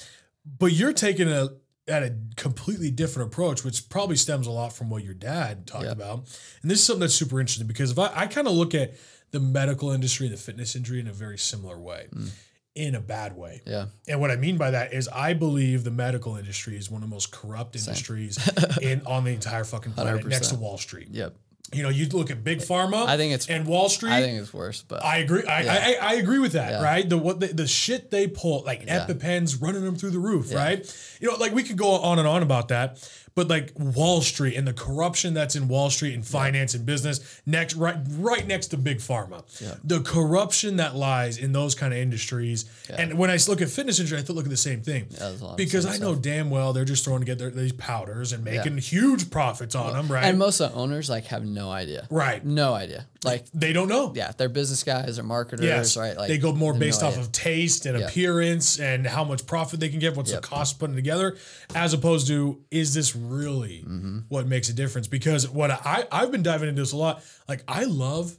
but 0.58 0.72
you're 0.72 0.94
taking 0.94 1.30
a 1.30 1.50
at 1.90 2.04
a 2.04 2.16
completely 2.36 2.92
different 2.92 3.32
approach, 3.32 3.64
which 3.64 3.90
probably 3.90 4.16
stems 4.16 4.48
a 4.48 4.52
lot 4.52 4.74
from 4.74 4.90
what 4.90 5.04
your 5.04 5.14
dad 5.14 5.68
talked 5.68 5.86
about. 5.86 6.20
And 6.62 6.70
this 6.70 6.80
is 6.80 6.86
something 6.86 7.02
that's 7.02 7.16
super 7.16 7.40
interesting 7.40 7.68
because 7.68 7.92
if 7.92 8.00
I, 8.00 8.12
I 8.14 8.28
kind 8.28 8.48
of 8.48 8.54
look 8.54 8.74
at 8.74 8.94
the 9.32 9.40
medical 9.40 9.92
industry 9.92 10.28
and 10.28 10.34
the 10.34 10.40
fitness 10.40 10.76
industry 10.76 11.00
in 11.00 11.08
a 11.08 11.14
very 11.14 11.38
similar 11.38 11.80
way, 11.80 12.08
mm. 12.14 12.30
in 12.76 12.96
a 12.96 13.00
bad 13.00 13.36
way. 13.36 13.62
yeah, 13.66 13.86
And 14.08 14.20
what 14.20 14.32
I 14.32 14.36
mean 14.36 14.58
by 14.58 14.72
that 14.72 14.94
is 14.94 15.08
I 15.08 15.34
believe 15.34 15.84
the 15.84 15.92
medical 15.92 16.36
industry 16.36 16.78
is 16.78 16.90
one 16.90 17.04
of 17.04 17.10
the 17.10 17.14
most 17.14 17.32
corrupt 17.32 17.76
industries 17.76 18.38
in 18.82 19.02
on 19.06 19.24
the 19.24 19.32
entire 19.32 19.64
fucking 19.64 19.94
planet 19.94 20.26
next 20.26 20.48
to 20.50 20.56
Wall 20.60 20.78
Street. 20.78 21.10
yep. 21.12 21.36
You 21.72 21.84
know, 21.84 21.90
you 21.90 22.08
look 22.08 22.32
at 22.32 22.44
big 22.44 22.60
pharma 22.60 23.06
I 23.06 23.16
think 23.18 23.34
it's- 23.34 23.48
and 23.50 23.68
Wall 23.68 23.90
Street. 23.90 24.12
I 24.12 24.22
think 24.22 24.40
it's 24.42 24.54
worse, 24.54 24.82
but 24.82 25.04
I 25.04 25.18
agree. 25.18 25.44
I, 25.46 25.62
I, 25.62 25.98
I 26.02 26.14
agree 26.16 26.40
with 26.40 26.54
that. 26.54 26.72
Yeah. 26.72 26.84
Right. 26.84 27.08
The 27.08 27.18
what 27.18 27.40
the, 27.40 27.48
the 27.48 27.68
shit 27.68 28.10
they 28.10 28.28
pull, 28.28 28.64
like 28.66 28.86
EpiPens 28.88 29.62
running 29.62 29.84
them 29.84 29.96
through 29.96 30.12
the 30.12 30.20
roof. 30.20 30.54
Right. 30.54 30.80
You 31.20 31.30
know, 31.30 31.38
like 31.38 31.54
we 31.54 31.64
could 31.64 31.78
go 31.78 31.92
on 31.92 32.18
and 32.18 32.28
on 32.28 32.42
about 32.42 32.70
that, 32.70 32.98
but 33.40 33.48
like 33.48 33.72
Wall 33.78 34.20
Street 34.20 34.56
and 34.58 34.68
the 34.68 34.74
corruption 34.74 35.34
that's 35.34 35.56
in 35.56 35.70
Wall 35.70 35.90
Street 35.90 36.14
and 36.14 36.28
finance 36.28 36.74
and 36.74 36.86
business 36.86 37.42
next, 37.46 37.74
right, 37.76 37.96
right 38.18 38.46
next 38.46 38.68
to 38.68 38.78
big 38.78 38.98
pharma. 38.98 39.46
The 39.82 40.02
corruption 40.02 40.76
that 40.76 40.98
lies 40.98 41.38
in 41.38 41.54
those 41.54 41.74
kind 41.74 41.94
of 41.94 42.00
industries. 42.00 42.66
And 42.90 43.18
when 43.18 43.30
I 43.30 43.38
look 43.48 43.62
at 43.62 43.70
fitness 43.70 43.98
industry, 43.98 44.20
I 44.20 44.34
look 44.34 44.44
at 44.44 44.50
the 44.52 44.58
same 44.58 44.82
thing 44.82 45.06
there's 45.10 45.40
a 45.40 45.46
lot 45.46 45.52
of 45.52 45.58
because 45.58 45.86
I 45.86 45.98
know 45.98 46.16
damn 46.16 46.50
well 46.50 46.74
they're 46.74 46.84
just 46.84 47.06
throwing 47.06 47.22
together 47.22 47.50
these 47.50 47.72
powders 47.72 48.34
and 48.34 48.44
making 48.44 48.74
Yeah. 48.74 48.80
huge 48.82 49.32
profits 49.32 49.74
on 49.74 49.94
them. 49.94 50.10
Right. 50.10 50.26
and 50.26 50.38
most 50.38 50.60
of 50.60 50.74
the 50.74 50.78
owners 50.78 51.10
like 51.10 51.26
have 51.28 51.46
no 51.46 51.72
idea, 51.72 52.08
right. 52.10 52.46
no 52.46 52.74
idea. 52.74 53.06
Like, 53.24 53.46
They 53.54 53.74
don't 53.74 53.90
know. 53.90 54.14
yeah, 54.16 54.32
they're 54.38 54.48
business 54.48 54.84
guys 54.84 55.20
or 55.20 55.24
marketers, 55.24 55.66
Yes, 55.66 55.98
right? 55.98 56.16
Like 56.16 56.30
they 56.30 56.38
go 56.38 56.54
more 56.54 56.74
based 56.74 57.04
off 57.04 57.18
of 57.18 57.32
taste 57.34 57.86
and 57.86 58.00
Yeah. 58.00 58.06
appearance 58.08 58.80
and 58.80 59.06
how 59.06 59.26
much 59.26 59.46
profit 59.46 59.80
they 59.82 59.90
can 59.90 60.00
get, 60.00 60.16
what's 60.16 60.32
Yep. 60.32 60.42
the 60.42 60.48
cost 60.48 60.74
of 60.76 60.80
putting 60.80 60.94
it 60.96 61.00
together, 61.00 61.36
as 61.76 61.94
opposed 61.94 62.28
to 62.28 62.62
is 62.72 62.94
this 62.94 63.16
really 63.16 63.80
Mm-hmm. 63.86 64.20
what 64.30 64.48
makes 64.48 64.70
a 64.70 64.74
difference? 64.74 65.08
Because 65.08 65.50
what 65.50 65.70
I 65.70 66.08
I've 66.12 66.32
been 66.32 66.44
diving 66.44 66.70
into 66.70 66.82
this 66.82 66.94
a 66.94 66.98
lot. 66.98 67.22
Like 67.50 67.64
I 67.68 67.84
love 67.84 68.38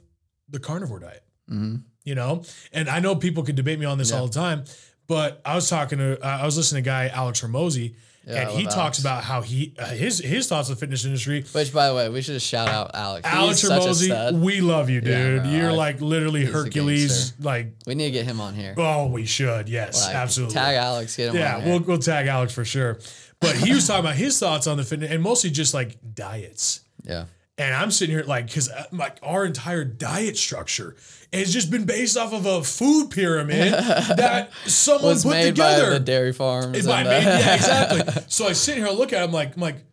the 0.49 0.59
carnivore 0.59 0.99
diet, 0.99 1.23
Mm-hmm. 1.49 1.75
you 2.03 2.15
know, 2.15 2.43
and 2.73 2.89
I 2.89 2.99
know 2.99 3.15
people 3.15 3.43
could 3.43 3.55
debate 3.55 3.77
me 3.79 3.85
on 3.85 3.99
this 3.99 4.11
all 4.11 4.25
the 4.27 4.33
time, 4.33 4.63
but 5.07 5.41
I 5.45 5.53
was 5.53 5.69
talking 5.69 5.99
to 5.99 6.19
uh, 6.25 6.39
I 6.41 6.45
was 6.45 6.57
listening 6.57 6.83
to 6.83 6.89
a 6.89 6.91
guy 6.91 7.07
Alex 7.09 7.41
Hormozi. 7.41 7.95
Yeah, 8.27 8.41
and 8.41 8.51
he 8.51 8.65
love 8.65 8.73
talks 8.75 8.99
about 8.99 9.23
how 9.23 9.41
he 9.41 9.73
uh, 9.79 9.85
his 9.87 10.19
his 10.19 10.47
thoughts 10.47 10.69
on 10.69 10.75
the 10.75 10.79
fitness 10.79 11.05
industry. 11.05 11.43
Which, 11.53 11.73
by 11.73 11.87
the 11.89 11.95
way, 11.95 12.07
we 12.09 12.21
should 12.21 12.33
just 12.35 12.45
shout 12.47 12.67
out 12.67 12.91
Alex. 12.93 13.25
Alex 13.27 13.61
He's 13.61 13.67
such 13.69 13.83
a 13.83 13.87
Hormozi, 13.89 14.05
stud. 14.05 14.35
we 14.39 14.61
love 14.61 14.89
you, 14.91 15.01
Yeah, 15.03 15.17
dude. 15.25 15.43
no, 15.45 15.49
You're 15.51 15.69
I- 15.71 15.73
like 15.73 16.01
literally 16.01 16.45
Hercules. 16.45 17.33
Like, 17.39 17.73
We 17.87 17.95
need 17.95 18.05
to 18.05 18.11
get 18.11 18.25
him 18.25 18.39
on 18.39 18.53
here. 18.53 18.75
oh, 18.77 19.07
we 19.07 19.25
should. 19.25 19.67
Yes, 19.69 20.05
Like, 20.05 20.15
absolutely. 20.15 20.53
Tag 20.53 20.75
Alex, 20.75 21.15
get 21.17 21.29
him 21.29 21.35
yeah, 21.35 21.65
we'll 21.65 21.79
we'll 21.79 21.97
tag 21.97 22.27
Alex 22.27 22.53
for 22.53 22.63
sure. 22.63 22.99
But 23.39 23.55
he 23.55 23.73
was 23.73 23.87
talking 23.87 24.05
about 24.05 24.15
his 24.17 24.37
thoughts 24.37 24.67
on 24.67 24.77
the 24.77 24.83
fitness 24.83 25.09
and 25.11 25.23
mostly 25.23 25.49
just 25.49 25.73
like 25.73 25.97
diets. 26.13 26.81
yeah. 27.03 27.25
And 27.57 27.75
I'm 27.75 27.91
sitting 27.91 28.15
here 28.15 28.23
like, 28.25 28.47
because 28.47 28.69
like 28.91 29.19
our 29.21 29.45
entire 29.45 29.83
diet 29.83 30.37
structure 30.37 30.95
has 31.31 31.53
just 31.53 31.69
been 31.69 31.85
based 31.85 32.17
off 32.17 32.33
of 32.33 32.45
a 32.45 32.63
food 32.63 33.11
pyramid 33.11 33.71
that 33.73 34.51
someone 34.65 35.11
Was 35.11 35.23
put 35.23 35.31
made 35.31 35.45
together. 35.55 35.87
by 35.87 35.89
the 35.91 35.99
dairy 35.99 36.33
farms. 36.33 36.77
It's 36.77 36.87
by 36.87 37.01
uh, 37.03 37.09
Yeah, 37.11 37.53
exactly. 37.55 38.23
So 38.29 38.47
I 38.47 38.53
sit 38.53 38.77
here 38.77 38.87
and 38.87 38.97
look 38.97 39.13
at 39.13 39.21
it, 39.21 39.25
I'm 39.25 39.31
like, 39.31 39.55
I'm 39.55 39.61
like, 39.61 39.83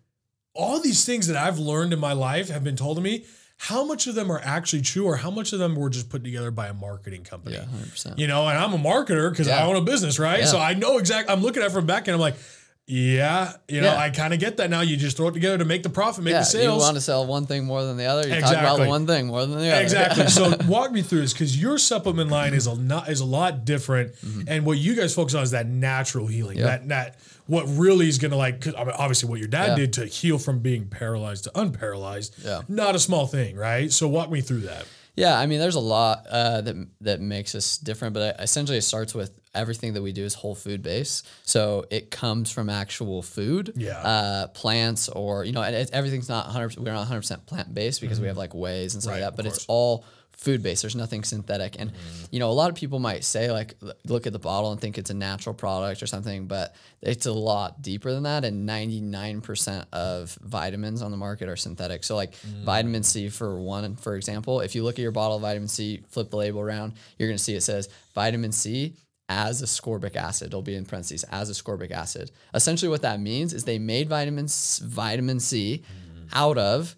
all 0.54 0.80
these 0.80 1.04
things 1.04 1.26
that 1.26 1.36
I've 1.36 1.59
learned 1.59 1.92
in 1.92 1.98
my 2.00 2.12
life 2.14 2.48
have 2.48 2.64
been 2.64 2.76
told 2.76 2.96
to 2.96 3.02
me. 3.02 3.24
How 3.61 3.84
much 3.84 4.06
of 4.06 4.14
them 4.14 4.30
are 4.30 4.40
actually 4.44 4.82
true, 4.82 5.04
or 5.04 5.16
how 5.16 5.32
much 5.32 5.52
of 5.52 5.59
them 5.59 5.74
were 5.74 5.90
just 5.90 6.09
put 6.09 6.22
together 6.22 6.52
by 6.52 6.68
a 6.68 6.72
marketing 6.74 7.24
company? 7.24 7.56
yeah, 7.56 7.64
hundred 7.64 7.90
percent. 7.90 8.16
You 8.16 8.28
know, 8.28 8.46
and 8.46 8.56
I'm 8.56 8.72
a 8.72 8.78
marketer 8.78 9.30
because 9.30 9.48
I 9.48 9.64
own 9.64 9.74
a 9.74 9.80
business, 9.80 10.20
right? 10.20 10.38
Yeah. 10.40 10.46
So 10.46 10.61
I 10.61 10.74
know 10.74 10.98
exactly. 10.98 11.34
I'm 11.34 11.42
looking 11.42 11.62
at 11.62 11.66
it 11.66 11.72
from 11.72 11.84
back 11.84 12.06
and 12.06 12.14
I'm 12.14 12.20
like, 12.20 12.36
yeah, 12.91 13.53
you 13.68 13.82
know, 13.82 13.93
Yeah. 13.93 13.99
I 13.99 14.09
kind 14.09 14.32
of 14.32 14.41
get 14.41 14.57
that 14.57 14.70
now. 14.70 14.80
You 14.80 14.97
just 14.97 15.18
throw 15.18 15.28
it 15.28 15.32
together 15.32 15.59
to 15.59 15.66
make 15.66 15.82
the 15.82 15.91
profit, 15.91 16.24
make 16.24 16.32
Yeah, 16.32 16.39
the 16.41 16.45
sales. 16.47 16.80
you 16.80 16.84
want 16.84 16.95
to 16.97 17.03
sell 17.03 17.26
one 17.26 17.45
thing 17.45 17.64
more 17.66 17.84
than 17.84 17.99
the 17.99 18.07
other. 18.07 18.26
You 18.26 18.41
talk 18.41 18.53
about 18.57 18.86
one 18.89 19.07
thing 19.07 19.26
more 19.26 19.43
than 19.45 19.59
the 19.59 19.70
other. 19.70 19.82
Exactly. 19.82 20.26
So 20.28 20.57
walk 20.66 20.91
me 20.93 21.03
through 21.03 21.20
this 21.20 21.32
because 21.34 21.61
your 21.61 21.76
supplement 21.78 22.30
line 22.30 22.55
is 22.55 22.66
a 22.66 22.74
not 22.74 23.09
is 23.11 23.20
a 23.20 23.24
lot 23.26 23.64
different, 23.66 24.14
and 24.47 24.64
what 24.64 24.78
you 24.78 24.95
guys 24.97 25.14
focus 25.14 25.34
on 25.34 25.43
is 25.43 25.51
that 25.51 25.66
natural 25.66 26.26
healing. 26.26 26.57
Mm-hmm. 26.59 26.66
That 26.66 26.89
that 26.89 27.18
what 27.47 27.64
really 27.68 28.09
is 28.09 28.18
going 28.18 28.30
to 28.30 28.36
like 28.36 28.61
'cause, 28.62 28.74
I 28.76 28.84
mean, 28.84 28.95
obviously 28.99 29.28
what 29.28 29.39
your 29.39 29.49
dad 29.49 29.68
Yeah. 29.70 29.76
did 29.76 29.93
to 29.95 30.07
heal 30.07 30.39
from 30.39 30.59
being 30.61 30.86
paralyzed 30.86 31.45
to 31.45 31.51
unparalyzed. 31.51 32.45
Yeah. 32.45 32.62
Not 32.68 32.95
a 32.95 32.99
small 32.99 33.26
thing, 33.26 33.57
right? 33.57 33.93
So 33.93 34.09
walk 34.09 34.30
me 34.30 34.41
through 34.41 34.61
that. 34.61 34.86
Yeah, 35.16 35.36
I 35.36 35.47
mean, 35.47 35.59
there's 35.59 35.74
a 35.74 35.80
lot 35.80 36.26
uh, 36.30 36.61
that 36.61 36.76
that 37.01 37.20
makes 37.20 37.55
us 37.55 37.76
different, 37.78 38.14
but 38.14 38.41
essentially 38.41 38.78
it 38.78 38.82
starts 38.82 39.14
with 39.14 39.32
everything 39.59 39.92
that 39.94 40.02
we 40.02 40.12
do 40.12 40.24
is 40.24 40.34
whole 40.34 40.54
food 40.54 40.82
based. 40.82 41.28
So 41.42 41.84
it 41.90 42.11
comes 42.11 42.50
from 42.50 42.70
actual 42.70 43.22
food, 43.22 43.72
Yeah. 43.76 43.98
uh, 43.98 44.46
plants, 44.48 45.09
or 45.09 45.44
you 45.44 45.52
know, 45.52 45.62
and 45.62 45.74
it, 45.74 45.90
everything's 45.92 46.28
not 46.28 46.46
100. 46.46 46.76
We're 46.78 46.92
not 46.92 46.98
100 47.00 47.20
percent 47.20 47.46
plant 47.46 47.74
based 47.74 48.00
because 48.00 48.20
we 48.20 48.28
have 48.28 48.36
like 48.38 48.54
whey's 48.54 48.94
and 48.94 49.02
stuff 49.02 49.14
Mm-hmm. 49.14 49.20
Right, 49.22 49.26
like 49.26 49.36
that. 49.36 49.42
But 49.42 49.46
it's 49.46 49.64
all 49.68 50.04
food 50.32 50.62
based. 50.62 50.82
There's 50.82 50.94
nothing 50.94 51.24
synthetic, 51.24 51.74
and 51.80 51.90
you 52.30 52.38
know, 52.38 52.48
a 52.48 52.52
lot 52.52 52.70
of 52.70 52.76
people 52.76 53.00
might 53.00 53.24
say 53.24 53.50
like, 53.50 53.74
look 54.06 54.26
at 54.28 54.32
the 54.32 54.38
bottle 54.38 54.70
and 54.70 54.80
think 54.80 54.96
it's 54.96 55.11
a 55.11 55.14
natural 55.14 55.52
product 55.54 56.00
or 56.00 56.06
something, 56.06 56.46
but 56.46 56.76
it's 57.02 57.26
a 57.26 57.32
lot 57.32 57.82
deeper 57.82 58.12
than 58.12 58.22
that. 58.22 58.44
And 58.44 58.68
99% 58.68 59.86
of 59.92 60.38
vitamins 60.42 61.02
on 61.02 61.11
the 61.11 61.16
market 61.16 61.48
are 61.48 61.56
synthetic. 61.56 62.04
So 62.04 62.14
like 62.14 62.34
vitamin 62.64 63.02
C 63.02 63.28
for 63.28 63.61
one, 63.61 63.96
for 63.96 64.14
example, 64.16 64.61
if 64.61 64.74
you 64.74 64.84
look 64.84 64.94
at 64.98 65.02
your 65.02 65.11
bottle 65.12 65.36
of 65.36 65.42
vitamin 65.42 65.68
C, 65.68 66.02
flip 66.09 66.30
the 66.30 66.36
label 66.36 66.61
around, 66.61 66.92
you're 67.18 67.28
gonna 67.28 67.38
see 67.38 67.54
it 67.54 67.62
says 67.62 67.88
vitamin 68.14 68.52
C 68.52 68.94
as 69.29 69.62
ascorbic 69.62 70.16
acid. 70.16 70.49
It'll 70.49 70.62
be 70.62 70.76
in 70.76 70.85
parentheses 70.85 71.24
as 71.24 71.51
ascorbic 71.51 71.91
acid. 71.91 72.31
Essentially, 72.55 72.89
what 72.89 73.03
that 73.03 73.20
means 73.20 73.53
is 73.53 73.64
they 73.64 73.79
made 73.79 74.09
vitamin 74.09 74.47
vitamin 74.49 75.41
C 75.41 75.83
mm. 75.83 76.29
out 76.33 76.59
of 76.59 76.97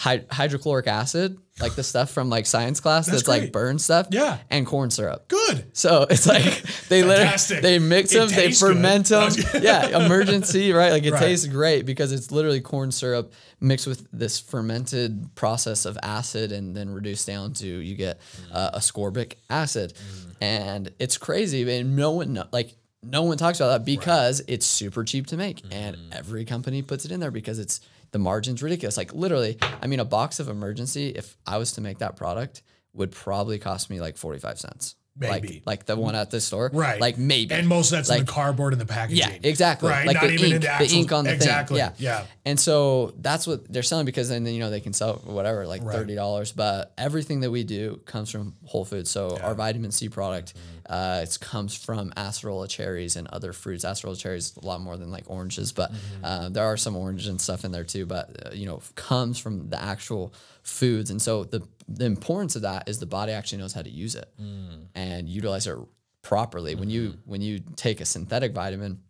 hy- 0.00 0.24
hydrochloric 0.30 0.86
acid, 0.86 1.36
like 1.60 1.74
the 1.74 1.82
stuff 1.82 2.10
from 2.10 2.30
like 2.30 2.46
science 2.46 2.80
class 2.80 3.06
that's, 3.06 3.22
great. 3.22 3.42
like 3.42 3.52
burn 3.52 3.78
stuff, 3.78 4.06
Yeah. 4.10 4.38
and 4.48 4.66
corn 4.66 4.90
syrup. 4.90 5.28
Good. 5.28 5.66
So 5.76 6.06
it's 6.08 6.26
like 6.26 6.62
they 6.88 7.02
literally 7.02 7.60
they 7.60 7.78
mix 7.78 8.12
them, 8.12 8.28
they 8.28 8.34
tastes 8.46 8.62
good. 8.62 8.74
ferment 8.76 9.06
them. 9.08 9.30
yeah, 9.62 9.90
Emergen-C, 9.90 10.72
right? 10.72 10.90
Like 10.90 11.04
it 11.04 11.12
Right. 11.12 11.20
tastes 11.20 11.46
great 11.46 11.84
because 11.84 12.12
it's 12.12 12.30
literally 12.32 12.62
corn 12.62 12.90
syrup 12.92 13.32
mixed 13.60 13.86
with 13.86 14.06
this 14.10 14.40
fermented 14.40 15.34
process 15.34 15.84
of 15.84 15.98
acid 16.02 16.50
and 16.50 16.74
then 16.74 16.88
reduced 16.88 17.26
down 17.26 17.52
to 17.54 17.66
you 17.66 17.94
get 17.94 18.18
uh, 18.52 18.70
ascorbic 18.78 19.34
acid, 19.50 19.92
and 20.40 20.90
it's 20.98 21.18
crazy. 21.18 21.70
And 21.78 21.94
no 21.94 22.12
one 22.12 22.42
like 22.52 22.74
no 23.02 23.22
one 23.22 23.36
talks 23.38 23.60
about 23.60 23.68
that 23.68 23.84
because 23.84 24.42
it's 24.48 24.64
super 24.66 25.04
cheap 25.04 25.26
to 25.28 25.36
make, 25.36 25.62
and 25.70 25.96
every 26.12 26.44
company 26.46 26.80
puts 26.82 27.04
it 27.04 27.10
in 27.12 27.20
there 27.20 27.30
because 27.30 27.58
it's 27.58 27.80
the 28.12 28.18
margin's 28.18 28.62
ridiculous. 28.62 28.96
Like 28.96 29.12
literally, 29.12 29.58
I 29.82 29.86
mean, 29.86 30.00
a 30.00 30.04
box 30.04 30.40
of 30.40 30.48
Emergen-C, 30.48 31.08
if 31.10 31.36
I 31.46 31.58
was 31.58 31.72
to 31.72 31.80
make 31.80 31.98
that 31.98 32.16
product, 32.16 32.62
would 32.92 33.12
probably 33.12 33.58
cost 33.58 33.90
me 33.90 34.00
like 34.00 34.16
forty 34.16 34.38
five 34.38 34.58
cents. 34.58 34.96
Maybe. 35.20 35.48
like 35.48 35.62
like 35.80 35.86
the 35.86 35.96
one 35.96 36.14
at 36.14 36.30
the 36.30 36.40
store, 36.40 36.70
Right. 36.72 37.00
Like 37.00 37.18
maybe, 37.18 37.54
And 37.54 37.68
most 37.68 37.92
of 37.92 37.98
that's 37.98 38.08
in 38.08 38.16
Like- 38.16 38.26
the 38.26 38.32
cardboard 38.32 38.72
and 38.72 38.80
the 38.80 38.86
packaging. 38.86 39.18
yeah, 39.18 39.38
exactly. 39.42 39.88
Right. 39.90 40.06
Like 40.06 40.14
Not 40.14 40.24
the 40.24 40.32
even 40.32 40.44
ink, 40.46 40.54
in 40.56 40.60
the 40.62 40.86
the, 40.86 40.94
ink 40.94 41.12
on 41.12 41.24
the 41.24 41.32
exactly. 41.34 41.78
thing. 41.80 41.92
Yeah. 41.98 42.20
Yeah. 42.20 42.24
And 42.46 42.58
so 42.58 43.14
that's 43.18 43.46
what 43.46 43.70
they're 43.72 43.82
selling 43.82 44.06
because 44.06 44.28
then 44.30 44.46
you 44.46 44.58
know 44.60 44.70
they 44.70 44.80
can 44.80 44.92
sell 44.92 45.14
whatever, 45.24 45.66
like 45.66 45.82
Right. 45.84 45.94
thirty 45.94 46.14
dollars. 46.14 46.52
But 46.52 46.92
everything 46.98 47.40
that 47.40 47.50
we 47.50 47.64
do 47.64 48.00
comes 48.06 48.30
from 48.30 48.54
Whole 48.64 48.84
Foods. 48.84 49.10
So 49.10 49.38
our 49.42 49.54
vitamin 49.54 49.90
C 49.92 50.08
product, 50.08 50.54
Mm-hmm. 50.54 50.92
uh, 50.92 51.20
it 51.22 51.38
comes 51.40 51.76
from 51.76 52.10
acerola 52.16 52.68
cherries 52.68 53.16
and 53.16 53.28
other 53.28 53.52
fruits. 53.52 53.84
Acerola 53.84 54.18
cherries 54.18 54.54
a 54.60 54.64
lot 54.66 54.80
more 54.80 54.96
than 54.96 55.10
like 55.10 55.24
oranges, 55.28 55.72
but 55.72 55.92
Mm-hmm. 55.92 56.24
uh, 56.24 56.48
there 56.48 56.64
are 56.64 56.76
some 56.76 56.96
oranges 56.96 57.28
and 57.28 57.40
stuff 57.40 57.64
in 57.64 57.72
there 57.72 57.84
too. 57.84 58.06
But 58.06 58.46
uh, 58.46 58.50
you 58.54 58.66
know, 58.66 58.80
comes 58.96 59.38
from 59.38 59.68
the 59.68 59.80
actual 59.80 60.32
foods. 60.62 61.10
And 61.10 61.20
so 61.22 61.44
the 61.44 61.62
the 61.90 62.04
importance 62.06 62.56
of 62.56 62.62
that 62.62 62.88
is 62.88 62.98
the 63.00 63.06
body 63.06 63.32
actually 63.32 63.58
knows 63.58 63.72
how 63.72 63.82
to 63.82 63.90
use 63.90 64.14
it 64.14 64.28
Mm. 64.40 64.86
and 64.94 65.28
utilize 65.28 65.66
it 65.66 65.76
properly. 66.22 66.74
When 66.74 66.90
you 66.90 67.10
Mm-hmm. 67.10 67.30
when 67.30 67.40
you 67.42 67.60
take 67.76 68.00
a 68.00 68.04
synthetic 68.04 68.52
vitamin, 68.52 69.00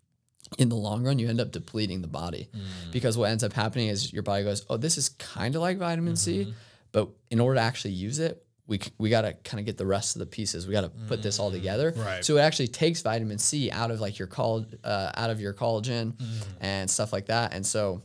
in 0.59 0.69
the 0.69 0.77
long 0.77 1.05
run, 1.05 1.19
you 1.21 1.29
end 1.29 1.41
up 1.41 1.53
depleting 1.53 2.01
the 2.03 2.09
body 2.09 2.49
Mm. 2.53 2.93
because 2.93 3.17
what 3.17 3.31
ends 3.31 3.45
up 3.45 3.53
happening 3.53 3.89
is 3.89 4.13
your 4.13 4.23
body 4.23 4.43
goes, 4.45 4.65
"Oh, 4.69 4.77
this 4.77 4.99
is 4.99 5.11
kind 5.11 5.55
of 5.55 5.61
like 5.63 5.79
vitamin 5.79 6.15
Mm-hmm. 6.15 6.45
C," 6.49 6.55
but 6.93 7.09
in 7.31 7.39
order 7.41 7.57
to 7.57 7.61
actually 7.63 7.93
use 7.95 8.19
it, 8.19 8.45
we 8.67 8.81
we 8.99 9.11
got 9.11 9.23
to 9.23 9.33
kind 9.45 9.59
of 9.61 9.67
get 9.67 9.77
the 9.79 9.87
rest 9.87 10.17
of 10.17 10.21
the 10.21 10.27
pieces. 10.27 10.67
We 10.67 10.73
got 10.73 10.83
to 10.83 10.89
put 11.09 11.23
this 11.23 11.39
all 11.39 11.51
together. 11.51 11.93
Mm. 11.93 12.05
Right. 12.05 12.25
So 12.25 12.37
it 12.37 12.41
actually 12.41 12.69
takes 12.69 13.03
vitamin 13.03 13.39
C 13.39 13.71
out 13.71 13.91
of 13.91 14.01
like 14.01 14.19
your 14.19 14.29
coll 14.29 14.65
uh, 14.85 15.11
out 15.15 15.31
of 15.31 15.41
your 15.41 15.53
collagen 15.55 16.13
Mm. 16.15 16.43
and 16.61 16.91
stuff 16.91 17.13
like 17.13 17.27
that. 17.27 17.53
And 17.53 17.65
so, 17.67 18.03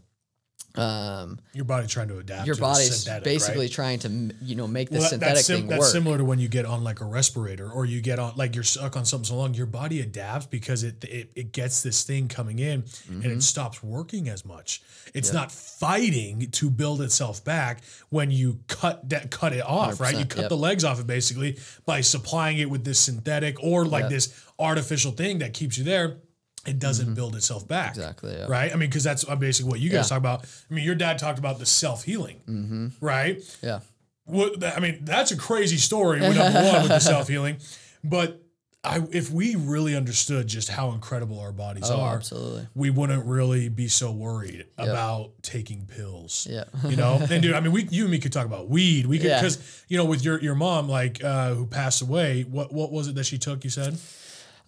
um, 0.78 1.40
Your 1.54 1.66
body 1.66 1.88
trying 1.88 2.08
to 2.10 2.18
adapt. 2.20 2.46
your 2.46 2.56
to 2.56 2.60
the 2.62 2.68
body's 2.68 3.06
basically 3.24 3.66
right? 3.66 3.72
trying 3.72 4.00
to 4.00 4.10
you 4.42 4.56
know 4.56 4.68
make 4.68 4.90
the 4.90 4.96
Well, 4.96 5.02
that- 5.04 5.10
synthetic 5.10 5.36
that's, 5.36 5.46
sim- 5.48 5.58
thing 5.62 5.68
that's 5.68 5.80
work. 5.82 5.92
similar 5.92 6.18
to 6.18 6.26
when 6.26 6.40
you 6.40 6.48
get 6.48 6.66
on 6.66 6.84
like 6.84 7.02
a 7.02 7.06
respirator 7.06 7.70
or 7.70 7.86
you 7.86 8.02
get 8.02 8.20
on 8.20 8.34
like 8.36 8.56
you're 8.56 8.64
stuck 8.64 8.96
on 8.98 9.06
something 9.06 9.26
so 9.26 9.36
long, 9.38 9.54
your 9.54 9.66
body 9.66 10.02
adapts 10.02 10.46
because 10.48 10.84
it 10.84 11.04
it, 11.04 11.32
it 11.36 11.52
gets 11.52 11.84
this 11.84 12.04
thing 12.04 12.28
coming 12.28 12.60
in 12.60 12.66
and 12.76 12.84
Mm-hmm. 13.10 13.32
it 13.32 13.44
stops 13.44 13.82
working 13.84 14.30
as 14.30 14.44
much. 14.46 14.82
It's 15.14 15.32
not 15.32 15.52
fighting 15.52 16.50
to 16.52 16.70
build 16.70 17.02
itself 17.02 17.44
back 17.44 17.84
when 18.10 18.32
you 18.32 18.60
cut 18.68 19.08
that 19.10 19.32
cut 19.32 19.54
it 19.54 19.64
off, 19.66 20.00
right? 20.00 20.18
You 20.18 20.26
cut 20.26 20.42
yep. 20.42 20.50
the 20.50 20.58
legs 20.58 20.84
off 20.84 21.00
it 21.00 21.08
basically 21.08 21.58
by 21.86 22.02
supplying 22.02 22.58
it 22.58 22.70
with 22.70 22.84
this 22.84 23.00
synthetic 23.00 23.62
or 23.64 23.86
like 23.86 24.04
Yep. 24.04 24.10
this 24.10 24.46
artificial 24.60 25.12
thing 25.12 25.40
that 25.40 25.54
keeps 25.54 25.78
you 25.78 25.84
there. 25.84 26.18
It 26.66 26.80
doesn't 26.80 27.14
build 27.14 27.36
itself 27.36 27.68
back. 27.68 27.92
Mm-hmm. 27.92 28.02
Exactly, 28.02 28.34
yeah. 28.34 28.46
Right. 28.48 28.72
I 28.72 28.76
mean, 28.76 28.90
because 28.90 29.04
that's 29.04 29.28
uh, 29.28 29.36
basically 29.36 29.70
what 29.72 29.80
you 29.80 29.90
guys 29.90 30.06
Yeah. 30.10 30.16
talk 30.16 30.18
about. 30.18 30.46
I 30.70 30.74
mean, 30.74 30.84
your 30.86 30.96
dad 30.96 31.18
talked 31.20 31.40
about 31.40 31.60
the 31.60 31.66
self 31.66 32.04
healing, 32.04 32.42
Mm-hmm. 32.48 32.88
right? 33.06 33.42
yeah. 33.62 33.80
What 34.26 34.64
I 34.64 34.80
mean, 34.80 35.00
that's 35.06 35.32
a 35.32 35.38
crazy 35.38 35.78
story. 35.78 36.20
With 36.22 36.36
number 36.38 36.64
one 36.64 36.82
with 36.84 36.90
the 36.90 37.00
self 37.14 37.28
healing, 37.28 37.58
but 38.04 38.42
I, 38.84 39.02
if 39.12 39.32
we 39.32 39.56
really 39.56 39.96
understood 39.96 40.46
just 40.48 40.70
how 40.70 40.92
incredible 40.92 41.40
our 41.40 41.52
bodies 41.52 41.90
Oh, 41.90 42.00
are, 42.02 42.16
absolutely. 42.16 42.68
we 42.76 42.92
wouldn't 42.92 43.26
really 43.26 43.68
be 43.70 43.88
so 43.88 44.12
worried 44.12 44.66
about 44.78 45.32
taking 45.42 45.86
pills. 45.88 46.48
Yeah. 46.50 46.66
you 46.88 46.96
know, 46.96 47.16
and 47.32 47.42
dude, 47.42 47.54
I 47.56 47.62
mean, 47.62 47.72
we, 47.72 47.88
you 47.90 48.04
and 48.04 48.12
me 48.12 48.20
could 48.20 48.32
talk 48.32 48.46
about 48.46 48.70
weed. 48.70 49.08
We 49.08 49.18
could 49.18 49.28
Yeah. 49.30 49.42
because 49.42 49.84
you 49.88 49.98
know, 49.98 50.06
with 50.06 50.24
your 50.26 50.40
your 50.42 50.56
mom, 50.56 50.88
like 50.90 51.24
uh, 51.24 51.54
who 51.54 51.66
passed 51.68 52.02
away. 52.02 52.44
What 52.44 52.72
what 52.74 52.92
was 52.92 53.08
it 53.08 53.16
that 53.16 53.26
she 53.26 53.38
took? 53.38 53.64
You 53.64 53.70
said 53.72 53.98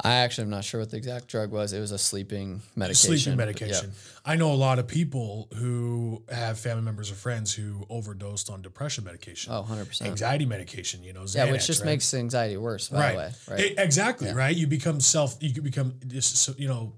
I 0.04 0.12
actually 0.18 0.44
am 0.44 0.50
not 0.52 0.64
sure 0.64 0.80
what 0.80 0.92
the 0.92 0.98
exact 0.98 1.28
drug 1.28 1.52
was. 1.52 1.74
It 1.74 1.80
was 1.80 1.92
a 1.92 1.98
sleeping 1.98 2.62
medication. 2.76 3.18
sleeping 3.18 3.38
medication. 3.38 3.92
I 4.24 4.36
know 4.36 4.52
a 4.52 4.56
lot 4.56 4.78
of 4.78 4.88
people 4.88 5.48
who 5.56 6.22
have 6.30 6.60
family 6.60 6.84
members 6.84 7.10
or 7.10 7.16
friends 7.16 7.54
who 7.54 7.84
overdosed 7.90 8.50
on 8.52 8.62
depression 8.62 9.04
medication, 9.06 9.52
Oh, 9.54 9.64
100%. 9.68 10.02
anxiety 10.06 10.46
medication. 10.46 11.04
You 11.04 11.14
know, 11.14 11.26
Yeah, 11.28 11.52
which 11.52 11.66
just 11.66 11.82
right? 11.82 11.88
makes 11.88 12.14
anxiety 12.14 12.58
worse, 12.58 12.90
by 12.90 13.00
right. 13.00 13.12
the 13.12 13.18
way. 13.18 13.32
Right. 13.50 13.72
E- 13.72 13.76
exactly. 13.78 14.32
Right. 14.32 14.56
You 14.56 14.68
become 14.68 15.00
self. 15.00 15.36
You 15.40 15.62
become 15.64 15.96
just 16.08 16.36
so- 16.38 16.54
you 16.58 16.68
know, 16.68 16.94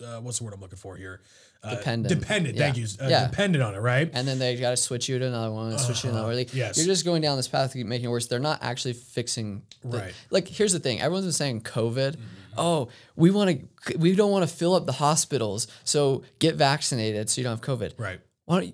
uh, 0.00 0.20
what's 0.20 0.38
the 0.38 0.44
word 0.44 0.54
I'm 0.54 0.60
looking 0.60 0.78
for 0.78 0.96
here? 0.96 1.20
Uh, 1.62 1.76
Dependent. 1.76 2.20
Dependent. 2.20 2.58
Thank 2.58 2.76
you. 2.76 2.86
Uh, 3.00 3.08
Yeah. 3.08 3.28
Dependent 3.28 3.64
on 3.64 3.74
it. 3.74 3.78
Right. 3.78 4.10
and 4.12 4.28
then 4.28 4.38
they 4.38 4.56
got 4.56 4.70
to 4.70 4.76
switch 4.76 5.08
you 5.08 5.18
to 5.18 5.26
another 5.26 5.50
one, 5.50 5.70
and 5.70 5.80
switch 5.80 6.04
you 6.04 6.10
to 6.10 6.16
another. 6.16 6.34
Like, 6.34 6.48
Uh-huh. 6.48 6.58
Yes. 6.58 6.76
You're 6.76 6.86
just 6.86 7.04
going 7.04 7.22
down 7.22 7.36
this 7.36 7.48
path, 7.48 7.72
keep 7.72 7.86
making 7.86 8.06
it 8.06 8.10
worse. 8.10 8.26
They're 8.26 8.38
not 8.38 8.62
actually 8.62 8.92
fixing. 8.94 9.62
the- 9.82 9.98
Right. 9.98 10.14
Like, 10.30 10.46
here's 10.48 10.72
the 10.72 10.78
thing: 10.80 11.00
everyone's 11.00 11.24
been 11.26 11.32
saying 11.32 11.60
COVID. 11.62 12.16
Oh, 12.56 12.88
we 13.16 13.30
want 13.30 13.50
to. 13.86 13.98
We 13.98 14.14
don't 14.14 14.30
want 14.30 14.48
to 14.48 14.54
fill 14.54 14.74
up 14.74 14.86
the 14.86 14.92
hospitals, 14.92 15.66
so 15.84 16.22
get 16.38 16.54
vaccinated 16.56 17.28
so 17.30 17.40
you 17.40 17.44
don't 17.44 17.52
have 17.58 17.60
COVID. 17.78 17.92
Right. 17.98 18.20
Why 18.44 18.56
don't 18.60 18.66
you, 18.68 18.72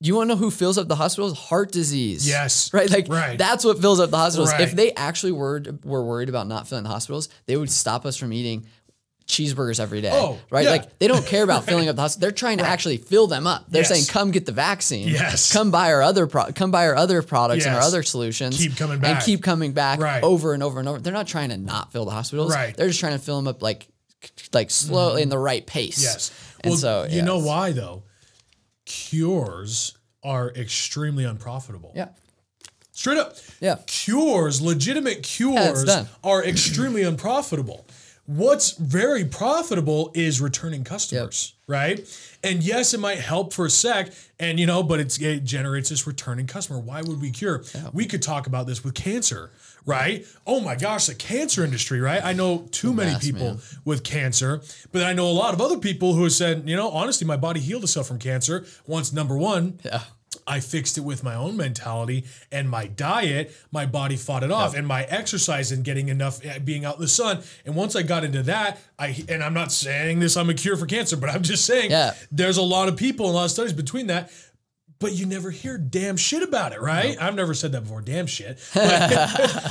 you 0.00 0.14
want 0.16 0.28
to 0.28 0.34
know 0.34 0.38
who 0.38 0.50
fills 0.50 0.76
up 0.78 0.86
the 0.88 0.94
hospitals? 0.96 1.36
Heart 1.38 1.72
disease. 1.72 2.28
Yes. 2.28 2.72
Right. 2.74 2.90
Like 2.90 3.08
Right. 3.08 3.38
that's 3.38 3.64
what 3.64 3.80
fills 3.80 3.98
up 3.98 4.10
the 4.10 4.16
hospitals. 4.18 4.52
Right. 4.52 4.60
If 4.60 4.76
they 4.76 4.92
actually 4.92 5.32
were 5.32 5.62
were 5.84 6.04
worried 6.04 6.28
about 6.28 6.46
not 6.46 6.68
filling 6.68 6.84
the 6.84 6.90
hospitals, 6.90 7.28
they 7.46 7.56
would 7.56 7.70
stop 7.70 8.04
us 8.06 8.16
from 8.16 8.32
eating 8.32 8.66
cheeseburgers 9.26 9.80
every 9.80 10.00
day. 10.00 10.10
Oh, 10.12 10.38
right. 10.50 10.64
yeah. 10.64 10.70
Like 10.70 10.98
they 10.98 11.08
don't 11.08 11.24
care 11.26 11.42
about 11.44 11.64
filling 11.66 11.88
up 11.88 11.96
the 11.96 12.02
hospital. 12.02 12.20
They're 12.26 12.34
trying 12.34 12.58
to 12.58 12.66
actually 12.66 12.98
fill 12.98 13.26
them 13.26 13.46
up. 13.46 13.64
They're 13.68 13.82
Yes. 13.82 13.88
saying, 13.88 14.04
"Come 14.06 14.30
get 14.30 14.46
the 14.46 14.52
vaccine. 14.52 15.08
Yes. 15.08 15.52
Come 15.52 15.70
buy 15.70 15.92
our 15.92 16.02
other 16.02 16.26
pro- 16.26 16.52
come 16.52 16.70
buy 16.70 16.86
our 16.86 16.94
other 16.96 17.22
products 17.22 17.64
and 17.66 17.74
our 17.74 17.80
other 17.80 18.02
solutions. 18.02 18.58
Keep 18.58 18.76
coming 18.76 18.98
back. 18.98 19.16
and 19.16 19.24
keep 19.24 19.42
coming 19.42 19.72
back 19.72 20.00
Right. 20.00 20.22
over 20.22 20.52
and 20.52 20.62
over 20.62 20.78
and 20.78 20.88
over. 20.88 21.00
They're 21.00 21.12
not 21.12 21.26
trying 21.26 21.48
to 21.50 21.56
not 21.56 21.92
fill 21.92 22.04
the 22.04 22.10
hospitals. 22.10 22.52
Right. 22.54 22.76
They're 22.76 22.88
just 22.88 23.00
trying 23.00 23.14
to 23.14 23.18
fill 23.18 23.36
them 23.36 23.48
up 23.48 23.62
like 23.62 23.88
like 24.52 24.70
slowly 24.70 25.14
mm-hmm. 25.14 25.22
in 25.24 25.28
the 25.30 25.38
right 25.38 25.66
pace. 25.66 26.02
Yes. 26.02 26.30
And 26.62 26.70
well, 26.72 26.78
so 26.78 27.04
you 27.04 27.18
yeah, 27.18 27.24
know 27.24 27.38
why 27.38 27.72
though? 27.72 28.04
Cures 28.86 29.96
are 30.22 30.50
extremely 30.50 31.24
unprofitable. 31.24 31.92
Yeah. 31.94 32.08
Straight 32.92 33.18
up. 33.18 33.36
Yeah. 33.60 33.76
Cures, 33.86 34.60
legitimate 34.62 35.22
cures, 35.22 35.84
done. 35.84 36.08
are 36.22 36.44
extremely 36.44 37.02
unprofitable. 37.02 37.86
What's 38.26 38.72
very 38.72 39.24
profitable 39.26 40.10
is 40.14 40.40
returning 40.40 40.82
customers, 40.82 41.54
right? 41.66 42.00
And 42.42 42.62
yes, 42.62 42.94
it 42.94 43.00
might 43.00 43.18
help 43.18 43.52
for 43.52 43.66
a 43.66 43.70
sec, 43.70 44.12
and 44.40 44.58
you 44.58 44.64
know, 44.64 44.82
but 44.82 44.98
it's, 44.98 45.18
it 45.20 45.44
generates 45.44 45.90
this 45.90 46.06
returning 46.06 46.46
customer. 46.46 46.78
Why 46.78 47.02
would 47.02 47.20
we 47.20 47.30
cure? 47.30 47.64
We 47.92 48.06
could 48.06 48.22
talk 48.22 48.46
about 48.46 48.66
this 48.66 48.82
with 48.82 48.94
cancer, 48.94 49.50
right? 49.84 50.26
Oh 50.46 50.60
my 50.60 50.74
gosh, 50.74 51.06
the 51.06 51.14
cancer 51.14 51.64
industry, 51.64 52.00
right? 52.00 52.24
I 52.24 52.32
know 52.32 52.66
too 52.70 52.94
many 52.94 53.12
mess, 53.12 53.24
people 53.24 53.46
man. 53.48 53.60
with 53.84 54.04
cancer, 54.04 54.62
but 54.90 55.02
I 55.04 55.12
know 55.12 55.26
a 55.26 55.32
lot 55.32 55.52
of 55.52 55.60
other 55.60 55.76
people 55.76 56.14
who 56.14 56.22
have 56.22 56.32
said, 56.32 56.66
you 56.66 56.76
know, 56.76 56.88
honestly, 56.90 57.26
my 57.26 57.36
body 57.36 57.60
healed 57.60 57.82
itself 57.82 58.08
from 58.08 58.18
cancer 58.18 58.64
once 58.86 59.12
number 59.12 59.36
one, 59.36 59.80
Yeah. 59.84 60.00
I 60.46 60.60
fixed 60.60 60.98
it 60.98 61.00
with 61.00 61.22
my 61.24 61.34
own 61.34 61.56
mentality 61.56 62.24
and 62.52 62.68
my 62.68 62.86
diet. 62.86 63.54
My 63.72 63.86
body 63.86 64.16
fought 64.16 64.42
it 64.42 64.50
off, 64.50 64.74
and 64.74 64.86
my 64.86 65.04
exercise 65.04 65.72
and 65.72 65.82
getting 65.84 66.08
enough 66.10 66.44
uh, 66.44 66.58
being 66.58 66.84
out 66.84 66.96
in 66.96 67.00
the 67.00 67.08
sun. 67.08 67.42
And 67.64 67.74
once 67.74 67.96
I 67.96 68.02
got 68.02 68.24
into 68.24 68.42
that, 68.44 68.78
I 68.98 69.24
and 69.28 69.42
I'm 69.42 69.54
not 69.54 69.72
saying 69.72 70.20
this 70.20 70.36
I'm 70.36 70.50
a 70.50 70.54
cure 70.54 70.76
for 70.76 70.86
cancer, 70.86 71.16
but 71.16 71.30
I'm 71.30 71.42
just 71.42 71.64
saying 71.64 71.90
Yeah. 71.90 72.12
there's 72.30 72.58
a 72.58 72.62
lot 72.62 72.88
of 72.88 72.96
people 72.96 73.26
and 73.26 73.34
a 73.34 73.36
lot 73.36 73.44
of 73.46 73.50
studies 73.52 73.72
between 73.72 74.08
that. 74.08 74.30
But 75.00 75.12
you 75.12 75.26
never 75.26 75.50
hear 75.50 75.76
damn 75.76 76.16
shit 76.16 76.42
about 76.42 76.72
it, 76.72 76.80
right? 76.80 77.20
I've 77.20 77.34
never 77.34 77.52
said 77.52 77.72
that 77.72 77.82
before, 77.82 78.00
damn 78.00 78.26
shit. 78.26 78.58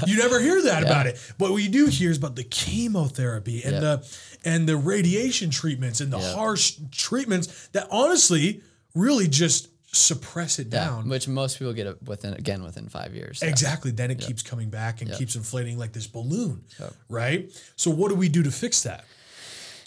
You 0.06 0.18
never 0.18 0.40
hear 0.40 0.62
that 0.64 0.84
about 0.84 1.08
it. 1.08 1.18
But 1.38 1.52
what 1.52 1.64
you 1.64 1.70
do 1.70 1.86
hear 1.88 2.12
is 2.12 2.18
about 2.18 2.36
the 2.36 2.44
chemotherapy 2.44 3.64
and 3.64 3.74
Yeah. 3.74 3.80
the 3.80 4.18
and 4.46 4.68
the 4.68 4.76
radiation 4.76 5.50
treatments 5.50 6.02
and 6.02 6.12
the 6.12 6.20
Yeah. 6.20 6.34
harsh 6.36 6.74
treatments 6.92 7.70
that 7.72 7.88
honestly 7.90 8.62
really 8.94 9.28
just 9.28 9.70
suppress 9.96 10.60
it 10.60 10.68
Yeah, 10.72 10.86
down. 10.86 11.08
which 11.08 11.28
most 11.28 11.60
people 11.60 11.72
get 11.74 11.88
it 11.88 12.02
within 12.04 12.34
again 12.34 12.64
within 12.64 12.90
five 12.90 13.14
years. 13.16 13.40
Yeah. 13.42 13.50
Exactly. 13.50 13.92
Then 13.92 14.12
it 14.12 14.20
keeps 14.20 14.42
coming 14.42 14.70
back 14.70 15.02
and 15.02 15.12
keeps 15.14 15.36
inflating 15.36 15.78
like 15.78 15.94
this 15.94 16.08
balloon, 16.08 16.64
right? 17.10 17.52
So 17.76 17.92
what 17.92 18.10
do 18.10 18.16
we 18.16 18.28
do 18.30 18.44
to 18.44 18.52
fix 18.52 18.82
that? 18.84 19.06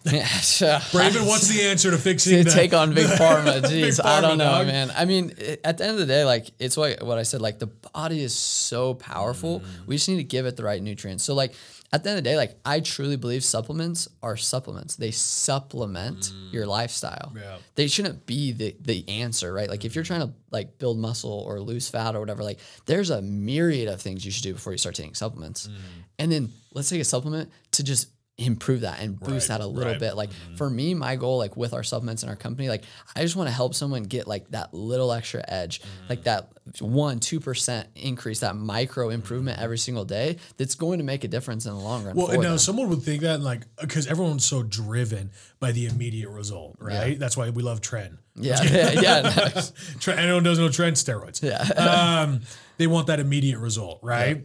Braven, 0.06 1.26
what's 1.26 1.48
the 1.48 1.62
answer 1.62 1.90
to 1.90 1.98
fixing 1.98 2.38
to 2.38 2.44
the, 2.44 2.50
take 2.50 2.72
on 2.72 2.94
big 2.94 3.06
pharma. 3.18 3.62
Jeez, 3.62 4.04
I 4.04 4.20
don't 4.20 4.38
know, 4.38 4.44
dog. 4.44 4.66
man. 4.66 4.92
I 4.94 5.04
mean, 5.04 5.34
at 5.64 5.78
the 5.78 5.84
end 5.84 5.92
of 5.92 5.98
the 5.98 6.06
day, 6.06 6.24
like 6.24 6.50
it's 6.58 6.76
what 6.76 7.02
what 7.02 7.18
I 7.18 7.22
said. 7.22 7.40
Like 7.40 7.58
the 7.58 7.66
body 7.66 8.22
is 8.22 8.34
so 8.34 8.94
powerful. 8.94 9.60
Mm. 9.60 9.86
We 9.86 9.96
just 9.96 10.08
need 10.08 10.16
to 10.16 10.24
give 10.24 10.46
it 10.46 10.56
the 10.56 10.64
right 10.64 10.82
nutrients. 10.82 11.24
So 11.24 11.34
like 11.34 11.54
at 11.92 12.02
the 12.02 12.10
end 12.10 12.18
of 12.18 12.24
the 12.24 12.30
day, 12.30 12.36
like 12.36 12.56
I 12.64 12.80
truly 12.80 13.16
believe 13.16 13.44
supplements 13.44 14.08
are 14.22 14.36
supplements. 14.36 14.96
They 14.96 15.10
supplement 15.10 16.32
your 16.50 16.66
lifestyle. 16.66 17.32
Mm. 17.34 17.40
Yeah. 17.42 17.56
They 17.74 17.86
shouldn't 17.88 18.26
be 18.26 18.52
the 18.52 18.76
the 18.80 19.08
answer, 19.08 19.52
right? 19.52 19.68
Like 19.68 19.84
if 19.84 19.94
you're 19.94 20.04
trying 20.04 20.22
to 20.22 20.32
like 20.50 20.78
build 20.78 20.98
muscle 20.98 21.44
or 21.46 21.60
lose 21.60 21.88
fat 21.88 22.14
or 22.14 22.20
whatever, 22.20 22.42
like 22.42 22.60
there's 22.86 23.10
a 23.10 23.22
myriad 23.22 23.88
of 23.88 24.00
things 24.00 24.24
you 24.24 24.30
should 24.30 24.42
do 24.44 24.54
before 24.54 24.72
you 24.72 24.78
start 24.78 24.94
taking 24.94 25.14
supplements. 25.14 25.66
Mm. 25.68 25.74
And 26.18 26.32
then 26.32 26.52
let's 26.74 26.88
take 26.88 27.00
a 27.00 27.04
supplement 27.04 27.50
to 27.72 27.84
just 27.84 28.08
improve 28.38 28.82
that 28.82 29.00
and 29.00 29.18
boost 29.18 29.48
Right, 29.48 29.58
that 29.58 29.64
a 29.64 29.66
little 29.66 29.92
right. 29.92 30.00
bit. 30.00 30.14
Like 30.14 30.30
for 30.56 30.68
me, 30.68 30.92
my 30.92 31.16
goal, 31.16 31.38
like 31.38 31.56
with 31.56 31.72
our 31.72 31.82
supplements 31.82 32.22
in 32.22 32.28
our 32.28 32.36
company, 32.36 32.68
like 32.68 32.84
I 33.14 33.22
just 33.22 33.34
want 33.34 33.48
to 33.48 33.54
help 33.54 33.74
someone 33.74 34.02
get 34.02 34.26
like 34.28 34.50
that 34.50 34.74
little 34.74 35.10
extra 35.12 35.42
edge, 35.48 35.80
like 36.10 36.24
that 36.24 36.52
one, 36.80 37.18
two 37.18 37.40
percent 37.40 37.88
increase, 37.94 38.40
that 38.40 38.54
micro 38.54 39.08
improvement 39.08 39.58
every 39.58 39.78
single 39.78 40.04
day. 40.04 40.36
That's 40.58 40.74
going 40.74 40.98
to 40.98 41.04
make 41.04 41.24
a 41.24 41.28
difference 41.28 41.64
in 41.64 41.72
the 41.72 41.78
long 41.78 42.04
run. 42.04 42.14
Well, 42.14 42.26
for 42.26 42.34
and 42.34 42.42
now 42.42 42.50
them. 42.50 42.58
someone 42.58 42.90
would 42.90 43.02
think 43.02 43.22
that, 43.22 43.40
like, 43.40 43.62
because 43.80 44.06
everyone's 44.06 44.44
so 44.44 44.62
driven 44.62 45.30
by 45.58 45.72
the 45.72 45.86
immediate 45.86 46.28
result, 46.28 46.76
right? 46.78 47.18
That's 47.18 47.36
why 47.38 47.48
we 47.50 47.62
love 47.62 47.80
tren. 47.80 48.18
yeah, 48.34 48.62
yeah, 48.64 48.90
yeah, 49.00 49.20
no, 49.22 49.30
Tren, 49.30 50.18
anyone 50.18 50.42
doesn't 50.42 50.62
know 50.62 50.68
tren 50.70 50.92
steroids. 50.92 51.42
yeah. 51.42 52.22
Um, 52.26 52.42
they 52.76 52.86
want 52.86 53.06
that 53.06 53.18
immediate 53.18 53.58
result, 53.60 54.00
right? 54.02 54.44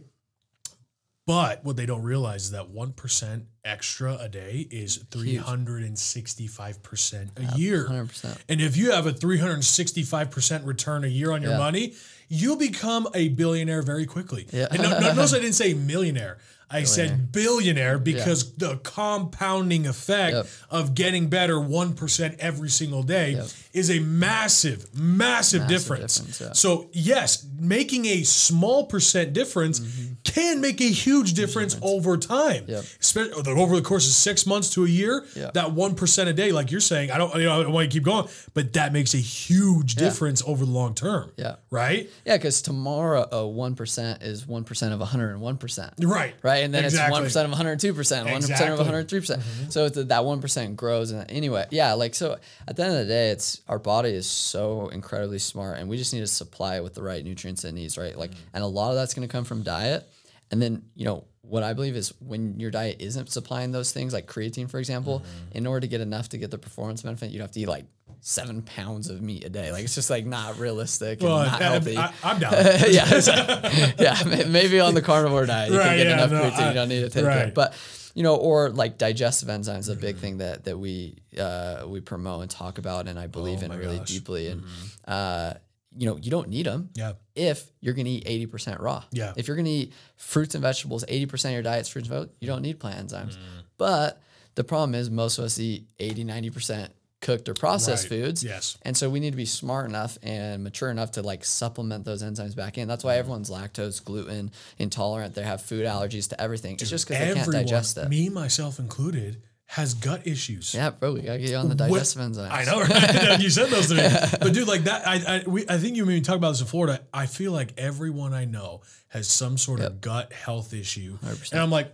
But 1.26 1.62
what 1.64 1.76
they 1.76 1.84
don't 1.86 2.02
realize 2.02 2.44
is 2.44 2.50
that 2.52 2.70
one 2.70 2.92
percent 2.92 3.44
extra 3.64 4.16
a 4.20 4.28
day 4.28 4.66
is 4.70 4.96
three 5.10 5.36
hundred 5.36 5.82
and 5.82 5.98
sixty-five 5.98 6.82
percent 6.82 7.30
a 7.36 7.56
year. 7.58 7.86
100%. 7.88 8.38
And 8.48 8.60
if 8.60 8.76
you 8.76 8.90
have 8.92 9.06
a 9.06 9.12
three 9.12 9.38
hundred 9.38 9.54
and 9.54 9.64
sixty-five 9.64 10.30
percent 10.30 10.64
return 10.64 11.04
a 11.04 11.08
year 11.08 11.32
on 11.32 11.42
your 11.42 11.52
Yeah. 11.52 11.58
money, 11.58 11.94
you'll 12.28 12.56
become 12.56 13.08
a 13.14 13.28
billionaire 13.28 13.82
very 13.82 14.06
quickly. 14.06 14.46
Yeah. 14.52 14.66
And 14.70 14.82
no, 14.82 14.90
no, 14.98 15.12
notice 15.14 15.34
I 15.34 15.38
didn't 15.38 15.54
say 15.54 15.74
millionaire. 15.74 16.38
I 16.72 16.84
said 16.84 17.32
billionaire 17.32 17.98
because 17.98 18.54
the 18.54 18.76
compounding 18.78 19.86
effect 19.86 20.34
Yep. 20.34 20.46
of 20.70 20.94
getting 20.94 21.28
better 21.28 21.56
1% 21.60 22.36
every 22.38 22.70
single 22.70 23.02
day 23.02 23.32
Yep. 23.32 23.46
is 23.72 23.90
a 23.90 23.98
massive, 24.00 24.94
massive, 24.94 25.66
difference. 25.68 26.16
difference, 26.18 26.40
yeah. 26.40 26.52
So, 26.52 26.88
yes, 26.92 27.44
making 27.58 28.06
a 28.06 28.22
small 28.22 28.86
percent 28.86 29.32
difference 29.32 29.80
mm-hmm. 29.80 30.14
can 30.24 30.60
make 30.60 30.80
a 30.80 30.90
huge 30.90 31.34
difference, 31.34 31.76
over 31.82 32.16
time. 32.16 32.64
Yep. 32.66 32.84
Espe- 33.00 33.46
over 33.46 33.76
the 33.76 33.82
course 33.82 34.06
of 34.06 34.12
six 34.12 34.46
months 34.46 34.70
to 34.70 34.84
a 34.84 34.88
year, 34.88 35.24
that 35.34 35.74
1% 35.74 36.28
a 36.28 36.32
day, 36.32 36.52
like 36.52 36.70
you're 36.70 36.80
saying, 36.80 37.10
I 37.10 37.18
don't, 37.18 37.34
you 37.34 37.44
know, 37.44 37.60
I 37.60 37.62
don't 37.62 37.72
want 37.72 37.90
to 37.90 37.94
keep 37.94 38.04
going, 38.04 38.28
but 38.54 38.72
that 38.74 38.92
makes 38.92 39.14
a 39.14 39.18
huge 39.18 39.94
difference 39.96 40.42
over 40.46 40.64
the 40.64 40.70
long 40.70 40.94
term. 40.94 41.30
Yeah. 41.36 41.56
Right? 41.70 42.10
Yeah, 42.24 42.36
because 42.36 42.62
tomorrow 42.62 43.26
a 43.30 43.46
one 43.46 43.74
percent 43.74 44.22
is 44.22 44.46
one 44.46 44.64
percent 44.64 44.92
of 44.94 45.00
one 45.00 45.08
hundred 45.08 45.30
and 45.32 45.40
one 45.40 45.56
percent. 45.56 45.94
Right. 46.00 46.34
Right, 46.42 46.61
and 46.62 46.72
then 46.72 46.84
Exactly. 46.84 47.06
it's 47.06 47.12
one 47.12 47.22
percent 47.22 47.44
of 47.44 47.50
one 47.50 47.56
hundred 47.56 47.80
two 47.80 47.92
percent, 47.92 48.30
one 48.30 48.40
percent 48.40 48.70
of 48.70 48.78
one 48.78 48.86
hundred 48.86 49.08
three 49.08 49.20
percent. 49.20 49.42
Mm-hmm. 49.42 49.70
So 49.70 49.86
it's, 49.86 50.02
that 50.02 50.24
one 50.24 50.40
percent 50.40 50.76
grows. 50.76 51.10
And 51.10 51.30
anyway, 51.30 51.66
yeah, 51.70 51.92
like 51.92 52.14
so. 52.14 52.38
At 52.66 52.76
the 52.76 52.84
end 52.84 52.92
of 52.92 52.98
the 53.00 53.12
day, 53.12 53.30
it's 53.30 53.60
our 53.68 53.78
body 53.78 54.10
is 54.10 54.26
so 54.26 54.88
incredibly 54.88 55.38
smart, 55.38 55.78
and 55.78 55.88
we 55.88 55.96
just 55.96 56.12
need 56.14 56.20
to 56.20 56.26
supply 56.26 56.76
it 56.76 56.82
with 56.82 56.94
the 56.94 57.02
right 57.02 57.24
nutrients 57.24 57.64
it 57.64 57.72
needs. 57.72 57.98
Right, 57.98 58.16
like, 58.16 58.30
mm-hmm. 58.30 58.54
and 58.54 58.64
a 58.64 58.66
lot 58.66 58.90
of 58.90 58.96
that's 58.96 59.14
going 59.14 59.28
to 59.28 59.32
come 59.32 59.44
from 59.44 59.62
diet. 59.62 60.08
And 60.50 60.60
then 60.60 60.82
you 60.94 61.04
know 61.04 61.24
what 61.42 61.62
I 61.62 61.72
believe 61.72 61.96
is 61.96 62.14
when 62.20 62.60
your 62.60 62.70
diet 62.70 62.96
isn't 63.00 63.30
supplying 63.30 63.72
those 63.72 63.92
things, 63.92 64.12
like 64.12 64.26
creatine, 64.26 64.70
for 64.70 64.78
example, 64.78 65.20
mm-hmm. 65.20 65.58
in 65.58 65.66
order 65.66 65.80
to 65.80 65.88
get 65.88 66.00
enough 66.00 66.28
to 66.30 66.38
get 66.38 66.50
the 66.50 66.58
performance 66.58 67.02
benefit, 67.02 67.30
you'd 67.30 67.40
have 67.40 67.52
to 67.52 67.60
eat 67.60 67.68
like 67.68 67.84
seven 68.24 68.62
pounds 68.62 69.10
of 69.10 69.20
meat 69.20 69.44
a 69.44 69.48
day. 69.50 69.72
Like 69.72 69.82
it's 69.84 69.94
just 69.96 70.08
like 70.08 70.24
not 70.24 70.58
realistic 70.58 71.20
and 71.20 71.28
Well, 71.28 71.44
not 71.44 71.60
I, 71.60 71.64
healthy. 71.64 71.96
I, 71.96 72.12
am 72.22 72.38
down. 72.40 72.52
yeah, 72.88 73.92
yeah. 73.98 74.44
Maybe 74.48 74.78
on 74.80 74.94
the 74.94 75.02
carnivore 75.02 75.44
diet, 75.44 75.72
you 75.72 75.78
Right, 75.78 75.84
can 75.88 75.96
get 75.98 76.06
yeah, 76.06 76.12
enough 76.14 76.30
no, 76.30 76.40
protein. 76.40 76.60
I- 76.60 76.68
you 76.68 76.74
don't 76.74 76.88
need 76.88 77.00
to 77.00 77.10
take 77.10 77.24
right. 77.24 77.48
it. 77.48 77.54
But 77.54 77.74
you 78.14 78.22
know, 78.22 78.36
or 78.36 78.70
like 78.70 78.96
digestive 78.96 79.48
enzymes, 79.48 79.80
is 79.80 79.88
a 79.88 79.96
big 79.96 80.16
thing 80.16 80.38
that 80.38 80.64
that 80.64 80.78
we 80.78 81.16
uh, 81.38 81.84
we 81.88 82.00
promote 82.00 82.42
and 82.42 82.50
talk 82.50 82.78
about, 82.78 83.08
and 83.08 83.18
I 83.18 83.26
believe 83.26 83.62
in 83.62 83.70
Oh 83.72 83.74
my 83.74 83.80
really 83.80 83.98
gosh. 83.98 84.08
deeply. 84.08 84.48
And 84.48 84.62
uh, 85.06 85.54
you 85.96 86.06
know, 86.06 86.16
you 86.16 86.30
don't 86.30 86.48
need 86.48 86.64
them 86.66 86.88
yeah. 86.94 87.12
if 87.34 87.70
you're 87.80 87.92
going 87.92 88.06
to 88.06 88.10
eat 88.10 88.50
80% 88.50 88.80
raw. 88.80 89.04
Yeah. 89.10 89.34
If 89.36 89.46
you're 89.46 89.56
going 89.56 89.66
to 89.66 89.70
eat 89.70 89.92
fruits 90.16 90.54
and 90.54 90.62
vegetables, 90.62 91.04
80% 91.04 91.44
of 91.46 91.50
your 91.52 91.62
diet's 91.62 91.90
fruits 91.90 92.08
and 92.08 92.14
vegetables, 92.16 92.36
you 92.40 92.46
don't 92.46 92.62
need 92.62 92.80
plant 92.80 93.08
enzymes. 93.08 93.36
Mm. 93.36 93.38
But 93.76 94.22
the 94.54 94.64
problem 94.64 94.94
is 94.94 95.10
most 95.10 95.36
of 95.38 95.44
us 95.44 95.58
eat 95.58 95.86
80, 95.98 96.24
90% 96.24 96.88
cooked 97.22 97.48
or 97.48 97.54
processed 97.54 98.10
Right. 98.10 98.20
foods. 98.20 98.44
Yes. 98.44 98.76
And 98.82 98.94
so 98.94 99.08
we 99.08 99.20
need 99.20 99.30
to 99.30 99.36
be 99.36 99.46
smart 99.46 99.88
enough 99.88 100.18
and 100.22 100.62
mature 100.62 100.90
enough 100.90 101.12
to 101.12 101.22
like 101.22 101.44
supplement 101.44 102.04
those 102.04 102.22
enzymes 102.22 102.54
back 102.54 102.76
in. 102.76 102.86
That's 102.88 103.02
why 103.04 103.12
mm-hmm. 103.12 103.20
everyone's 103.20 103.48
lactose, 103.48 104.04
gluten 104.04 104.50
intolerant. 104.78 105.34
They 105.34 105.44
have 105.44 105.62
food 105.62 105.86
allergies 105.86 106.28
to 106.30 106.40
everything. 106.40 106.74
It's 106.74 106.90
just 106.90 107.08
because 107.08 107.26
they 107.26 107.34
can't 107.34 107.50
digest 107.50 107.96
it. 107.96 108.08
me 108.10 108.28
myself 108.28 108.78
included, 108.78 109.40
has 109.66 109.94
gut 109.94 110.26
issues. 110.26 110.74
yeah, 110.74 110.90
bro, 110.90 111.14
we 111.14 111.22
gotta 111.22 111.38
get 111.38 111.48
you 111.48 111.56
on 111.56 111.70
the 111.70 111.76
What- 111.76 111.88
digestive 111.88 112.20
enzymes. 112.20 112.50
I 112.50 112.64
know, 112.64 112.80
right? 112.80 113.40
you 113.40 113.48
said 113.48 113.68
those 113.70 113.88
to 113.88 113.94
me. 113.94 114.02
But 114.40 114.52
dude, 114.52 114.68
like 114.68 114.84
that, 114.84 115.06
I 115.08 115.14
I, 115.36 115.44
we, 115.46 115.64
I 115.66 115.78
think 115.78 115.96
you 115.96 116.04
made 116.04 116.14
me 116.14 116.20
talk 116.20 116.36
about 116.36 116.50
this 116.50 116.60
in 116.60 116.66
Florida. 116.66 117.00
I 117.14 117.24
feel 117.26 117.52
like 117.52 117.72
everyone 117.78 118.34
I 118.34 118.44
know 118.44 118.82
has 119.08 119.28
some 119.28 119.56
sort 119.56 119.80
of 119.80 120.00
gut 120.02 120.32
health 120.32 120.74
issue, 120.74 121.18
100%. 121.18 121.52
and 121.52 121.60
I'm 121.60 121.70
like, 121.70 121.90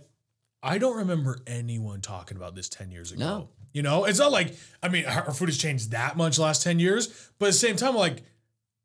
I 0.61 0.77
don't 0.77 0.97
remember 0.97 1.39
anyone 1.47 2.01
talking 2.01 2.35
about 2.35 2.53
this 2.55 2.67
ten 2.67 2.91
years 2.91 3.11
ago. 3.13 3.19
No. 3.23 3.49
You 3.73 3.81
know, 3.83 4.05
it's 4.05 4.19
not 4.19 4.31
like 4.31 4.55
I 4.81 4.89
mean, 4.89 5.05
our, 5.05 5.31
food 5.31 5.49
has 5.49 5.57
changed 5.57 5.91
that 5.91 6.17
much 6.17 6.37
the 6.37 6.41
last 6.43 6.63
ten 6.63 6.79
years, 6.79 7.07
but 7.39 7.47
at 7.47 7.49
the 7.49 7.53
same 7.53 7.75
time, 7.75 7.95
like. 7.95 8.23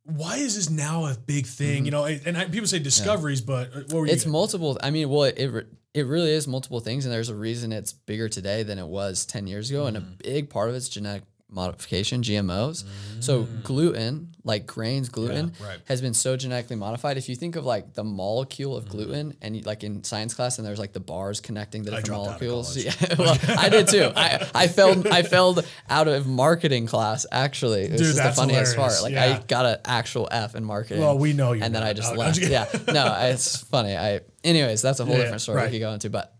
Why 0.06 0.36
is 0.36 0.54
this 0.56 0.68
now 0.68 1.06
a 1.06 1.16
big 1.16 1.46
thing? 1.46 1.86
You 1.86 1.90
know, 1.90 2.04
and 2.04 2.36
I, 2.36 2.44
people 2.44 2.66
say 2.66 2.78
discoveries, 2.78 3.40
but 3.40 3.68
uh, 3.74 3.80
what 3.88 3.92
were 3.94 3.98
you? 4.00 4.02
Mm-hmm. 4.02 4.10
It's 4.10 4.26
multiple. 4.26 4.78
I 4.82 4.90
mean, 4.90 5.08
well, 5.08 5.22
it 5.22 5.66
it 5.94 6.02
really 6.06 6.30
is 6.30 6.46
multiple 6.46 6.80
things, 6.80 7.06
and 7.06 7.14
there's 7.14 7.30
a 7.30 7.34
reason 7.34 7.72
it's 7.72 7.94
bigger 7.94 8.28
today 8.28 8.62
than 8.64 8.78
it 8.78 8.86
was 8.86 9.24
ten 9.24 9.46
years 9.46 9.70
ago, 9.70 9.86
and 9.86 9.96
a 9.96 10.00
Mm. 10.02 10.18
big 10.22 10.50
part 10.50 10.68
of 10.68 10.74
it's 10.74 10.90
genetic 10.90 11.22
modification, 11.50 12.22
GMOs. 12.22 12.84
So 13.20 13.46
gluten, 13.62 14.34
like 14.42 14.66
grains, 14.66 15.08
gluten, 15.08 15.50
Mm. 15.50 15.64
right. 15.66 15.78
has 15.84 16.00
been 16.00 16.12
so 16.14 16.36
genetically 16.36 16.74
modified. 16.76 17.16
If 17.16 17.28
you 17.28 17.36
think 17.36 17.54
of 17.56 17.64
like 17.64 17.94
the 17.94 18.02
molecule 18.02 18.74
Mm. 18.74 18.78
of 18.78 18.88
gluten, 18.88 19.36
and 19.40 19.56
you, 19.56 19.62
like 19.62 19.84
in 19.84 20.02
science 20.04 20.34
class, 20.34 20.58
and 20.58 20.66
there's 20.66 20.78
like 20.80 20.92
the 20.92 21.00
bars 21.00 21.40
connecting 21.40 21.82
the 21.84 21.90
different 21.92 22.06
dropped 22.06 22.28
out 22.28 22.42
of 22.42 22.48
molecules. 22.48 22.76
Yeah, 22.84 23.14
well, 23.18 23.38
I 23.56 23.68
did 23.68 23.88
too. 23.88 24.10
I 24.16 24.46
I 24.54 24.66
failed. 24.66 25.06
I 25.06 25.22
failed 25.22 25.64
out 25.88 26.08
of 26.08 26.26
marketing 26.26 26.86
class. 26.86 27.24
Actually, 27.30 27.82
it 27.82 27.92
was 27.92 28.00
Dude, 28.00 28.16
just 28.16 28.22
the 28.22 28.32
funniest 28.32 28.72
hilarious. 28.74 29.00
part. 29.00 29.02
Like 29.02 29.12
Yeah. 29.12 29.38
I 29.40 29.46
got 29.46 29.66
an 29.66 29.76
actual 29.84 30.28
F 30.30 30.54
in 30.56 30.64
marketing. 30.64 31.02
Well, 31.02 31.16
we 31.18 31.32
know 31.34 31.52
you 31.52 31.62
And 31.62 31.74
then 31.74 31.82
I 31.82 31.92
just 31.92 32.16
left. 32.16 32.38
Yeah. 32.40 32.66
No, 32.92 33.14
it's 33.20 33.56
funny. 33.58 33.96
I 33.96 34.20
anyways, 34.42 34.82
that's 34.82 34.98
a 35.00 35.04
whole 35.04 35.14
Yeah, 35.14 35.22
different 35.22 35.42
story 35.42 35.56
right. 35.58 35.66
we 35.70 35.78
could 35.78 35.84
go 35.84 35.92
into. 35.92 36.10
But 36.10 36.34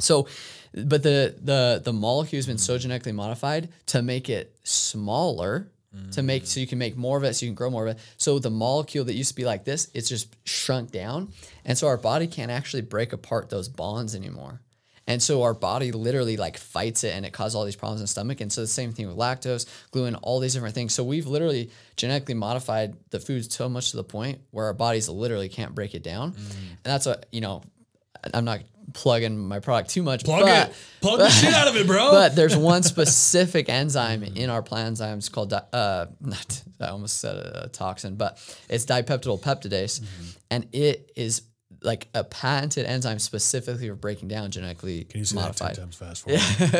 so 0.00 0.26
but 0.72 1.02
the 1.02 1.34
the 1.42 1.80
the 1.84 1.92
molecule 1.92 2.38
has 2.38 2.46
been 2.46 2.58
so 2.58 2.78
genetically 2.78 3.12
modified 3.12 3.68
to 3.86 4.02
make 4.02 4.28
it 4.28 4.54
smaller. 4.64 5.68
To 6.12 6.22
make 6.22 6.46
so 6.46 6.60
you 6.60 6.68
can 6.68 6.78
make 6.78 6.96
more 6.96 7.18
of 7.18 7.24
it, 7.24 7.34
so 7.34 7.44
you 7.44 7.50
can 7.50 7.56
grow 7.56 7.68
more 7.68 7.88
of 7.88 7.96
it. 7.96 8.00
So 8.16 8.38
the 8.38 8.48
molecule 8.48 9.04
that 9.06 9.14
used 9.14 9.30
to 9.30 9.34
be 9.34 9.44
like 9.44 9.64
this, 9.64 9.90
it's 9.92 10.08
just 10.08 10.36
shrunk 10.46 10.92
down, 10.92 11.32
and 11.64 11.76
so 11.76 11.88
our 11.88 11.96
body 11.96 12.28
can't 12.28 12.52
actually 12.52 12.82
break 12.82 13.12
apart 13.12 13.50
those 13.50 13.68
bonds 13.68 14.14
anymore. 14.14 14.60
And 15.10 15.20
so 15.20 15.42
our 15.42 15.54
body 15.54 15.90
literally 15.90 16.36
like 16.36 16.56
fights 16.56 17.02
it 17.02 17.16
and 17.16 17.26
it 17.26 17.32
causes 17.32 17.56
all 17.56 17.64
these 17.64 17.74
problems 17.74 18.00
in 18.00 18.04
the 18.04 18.08
stomach. 18.08 18.40
And 18.40 18.52
so 18.52 18.60
the 18.60 18.68
same 18.68 18.92
thing 18.92 19.08
with 19.08 19.16
lactose, 19.16 19.66
gluten, 19.90 20.14
all 20.14 20.38
these 20.38 20.54
different 20.54 20.76
things. 20.76 20.94
So 20.94 21.02
we've 21.02 21.26
literally 21.26 21.72
genetically 21.96 22.34
modified 22.34 22.94
the 23.10 23.18
food 23.18 23.50
so 23.50 23.68
much 23.68 23.90
to 23.90 23.96
the 23.96 24.04
point 24.04 24.38
where 24.52 24.66
our 24.66 24.72
bodies 24.72 25.08
literally 25.08 25.48
can't 25.48 25.74
break 25.74 25.96
it 25.96 26.04
down. 26.04 26.30
Mm. 26.34 26.50
And 26.60 26.84
that's 26.84 27.08
a, 27.08 27.20
you 27.32 27.40
know, 27.40 27.64
I'm 28.34 28.44
not 28.44 28.60
plugging 28.92 29.38
my 29.38 29.60
product 29.60 29.90
too 29.90 30.02
much, 30.02 30.24
plug 30.24 30.42
but, 30.42 30.68
it, 30.70 30.74
plug 31.00 31.18
the 31.20 31.28
shit 31.30 31.54
out 31.54 31.68
of 31.68 31.76
it, 31.76 31.86
bro. 31.86 32.10
but 32.12 32.34
there's 32.34 32.56
one 32.56 32.82
specific 32.82 33.68
enzyme 33.68 34.22
in 34.24 34.50
our 34.50 34.62
plant 34.62 34.96
enzymes 34.96 35.30
called, 35.30 35.50
di- 35.50 35.62
uh, 35.72 36.06
not, 36.20 36.62
I 36.80 36.88
almost 36.88 37.20
said 37.20 37.36
a, 37.36 37.64
a 37.64 37.68
toxin, 37.68 38.16
but 38.16 38.38
it's 38.68 38.84
dipeptidyl 38.86 39.40
peptidase. 39.42 40.04
And 40.50 40.66
it 40.72 41.12
is 41.16 41.42
like 41.82 42.08
a 42.14 42.24
patented 42.24 42.84
enzyme 42.84 43.18
specifically 43.20 43.88
for 43.88 43.94
breaking 43.94 44.28
down 44.28 44.50
genetically 44.50 45.04
Can 45.04 45.20
you 45.20 45.24
say 45.24 45.36
modified. 45.36 45.70
that 45.70 45.74
ten 45.76 45.84
times 45.84 45.96
fast 45.96 46.22
for 46.24 46.30
me? 46.30 46.36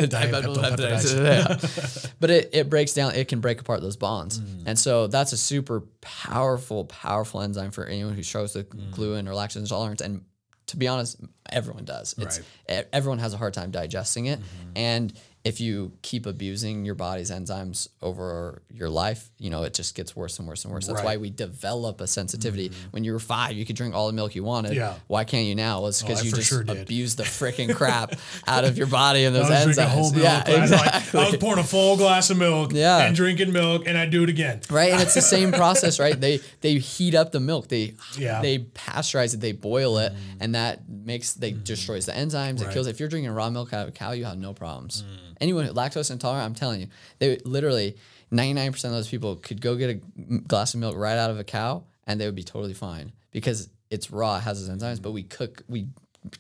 Dipeptidyl 0.09 0.57
peptidase. 0.57 2.05
Yeah. 2.05 2.11
but 2.19 2.31
it, 2.31 2.51
it 2.53 2.69
breaks 2.69 2.93
down, 2.93 3.15
it 3.15 3.29
can 3.29 3.41
break 3.41 3.61
apart 3.61 3.81
those 3.83 3.97
bonds. 3.97 4.41
Mm. 4.41 4.63
And 4.67 4.79
so 4.79 5.07
that's 5.07 5.33
a 5.33 5.37
super 5.39 5.83
powerful, 6.01 6.85
powerful 6.87 7.41
enzyme 7.41 7.71
for 7.71 7.87
anyone 7.87 8.15
who 8.15 8.23
struggles 8.23 8.55
with 8.57 8.69
Mm. 8.71 8.91
gluten 8.91 9.29
or 9.29 9.33
lactose 9.33 9.57
intolerance. 9.59 10.01
And 10.01 10.23
to 10.71 10.77
be 10.77 10.89
honest, 10.89 11.17
everyone 11.51 11.85
does. 11.85 12.15
It's 12.19 12.39
Right. 12.39 12.47
Mm-hmm. 12.69 12.89
everyone 12.93 13.19
has 13.19 13.35
a 13.35 13.37
hard 13.37 13.55
time 13.55 13.71
digesting 13.71 14.27
it. 14.27 14.41
And 14.77 15.13
if 15.43 15.59
you 15.59 15.93
keep 16.03 16.27
abusing 16.27 16.85
your 16.85 16.95
body's 16.95 17.31
enzymes 17.31 17.89
over 18.03 18.61
your 18.71 18.91
life, 18.91 19.31
you 19.39 19.49
know, 19.49 19.63
it 19.63 19.73
just 19.73 19.95
gets 19.95 20.15
worse 20.15 20.39
and 20.39 20.47
worse 20.47 20.65
and 20.67 20.75
worse. 20.75 20.87
That's 20.87 20.97
Right. 20.97 21.01
Mm-hmm. 21.15 21.21
why 21.21 21.23
we 21.23 21.31
develop 21.31 22.03
a 22.03 22.07
sensitivity. 22.07 22.73
When 22.91 23.05
you 23.05 23.13
were 23.15 23.19
five, 23.19 23.53
you 23.53 23.65
could 23.65 23.75
drink 23.75 23.95
all 23.95 24.07
the 24.07 24.13
milk 24.13 24.35
you 24.35 24.45
wanted. 24.45 24.75
Yeah. 24.75 24.97
Why 25.07 25.25
can't 25.25 25.47
you 25.47 25.55
now? 25.55 25.87
It's 25.87 26.03
because 26.03 26.21
I 26.21 26.25
you 26.25 26.33
just 26.33 26.47
sure 26.49 26.63
did. 26.63 26.77
abused 26.83 27.17
the 27.17 27.23
freaking 27.23 27.75
crap 27.81 28.17
out 28.47 28.65
of 28.65 28.77
your 28.77 28.87
body 28.87 29.25
and 29.25 29.35
those 29.35 29.51
I 29.51 29.65
was 29.65 29.77
enzymes. 29.79 29.87
drinking 29.87 29.99
whole 29.99 30.13
milk. 30.13 30.23
yeah, 30.25 30.61
was 30.61 30.71
like- 30.73 30.81
exactly. 30.87 31.21
I 31.21 31.25
was 31.31 31.37
pouring 31.39 31.61
a 31.61 31.65
full 31.65 31.97
glass 31.97 32.29
of 32.29 32.37
milk 32.37 32.73
Yeah. 32.75 33.07
and 33.07 33.17
drinking 33.17 33.53
milk, 33.55 33.85
and 33.87 33.97
I 33.97 34.05
do 34.05 34.23
it 34.25 34.29
again. 34.29 34.61
right 34.71 34.93
and 34.93 35.01
it's 35.01 35.15
the 35.15 35.23
same 35.23 35.53
process 35.63 35.99
right 35.99 36.21
they 36.21 36.41
they 36.61 36.75
heat 36.79 37.15
up 37.15 37.33
the 37.33 37.41
milk 37.41 37.69
they 37.69 37.95
Yeah. 38.19 38.41
Mm. 38.41 38.43
they 38.43 38.59
pasteurize 38.59 39.33
it 39.33 39.41
they 39.41 39.53
boil 39.53 39.97
it 39.99 40.13
and 40.39 40.55
that 40.55 40.87
makes 40.87 41.33
they 41.33 41.53
destroys 41.53 42.05
the 42.07 42.13
enzymes 42.13 42.61
it 42.61 42.65
Right. 42.67 42.75
kills 42.75 42.87
if 42.87 43.01
you're 43.01 43.09
drinking 43.09 43.31
raw 43.33 43.49
milk 43.49 43.73
out 43.73 43.85
of 43.85 43.89
a 43.89 43.93
cow 43.93 44.13
you 44.13 44.27
have 44.27 44.37
no 44.39 44.53
problems 44.53 45.03
Mm. 45.03 45.30
Anyone 45.41 45.65
who 45.65 45.73
lactose 45.73 46.11
intolerant 46.11 46.47
i'm 46.47 46.55
telling 46.55 46.81
you 46.81 46.87
they 47.19 47.39
literally 47.45 47.97
99% 48.33 48.85
of 48.85 48.93
those 48.93 49.09
people 49.09 49.35
could 49.35 49.61
go 49.61 49.75
get 49.75 49.91
a 49.91 49.95
glass 50.47 50.75
of 50.75 50.81
milk 50.81 50.97
right 50.97 51.19
out 51.19 51.31
of 51.31 51.39
a 51.41 51.45
cow 51.45 51.83
and 52.07 52.21
they 52.21 52.27
would 52.27 52.37
be 52.37 52.45
totally 52.45 52.75
fine 52.75 53.11
because 53.33 53.69
it's 53.91 54.11
raw 54.13 54.37
it 54.37 54.43
has 54.43 54.65
those 54.65 54.79
enzymes 54.79 55.03
but 55.03 55.11
we 55.11 55.25
cook 55.25 55.63
we 55.69 55.89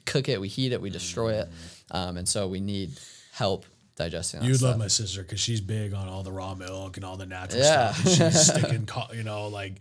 cook 0.05 0.29
it 0.29 0.41
we 0.41 0.49
heat 0.49 0.73
it 0.73 0.81
we 0.81 0.91
destroy 0.91 1.35
it. 1.35 1.49
Um, 1.91 2.17
and 2.17 2.29
so 2.29 2.47
we 2.47 2.61
need 2.61 2.91
help 3.33 3.65
digesting 4.01 4.43
You'd 4.43 4.57
stuff. 4.57 4.71
love 4.71 4.79
my 4.79 4.87
sister 4.89 5.23
because 5.23 5.41
she's 5.41 5.61
big 5.61 5.93
on 5.93 6.09
all 6.09 6.23
the 6.23 6.33
raw 6.33 6.55
milk 6.55 6.97
and 6.97 7.05
all 7.05 7.17
the 7.17 7.27
natural 7.27 7.63
Yeah. 7.63 7.93
stuff. 7.93 8.07
And 8.23 8.33
she's 8.33 8.47
sticking, 8.47 8.89
you 9.15 9.23
know, 9.23 9.49
like 9.49 9.75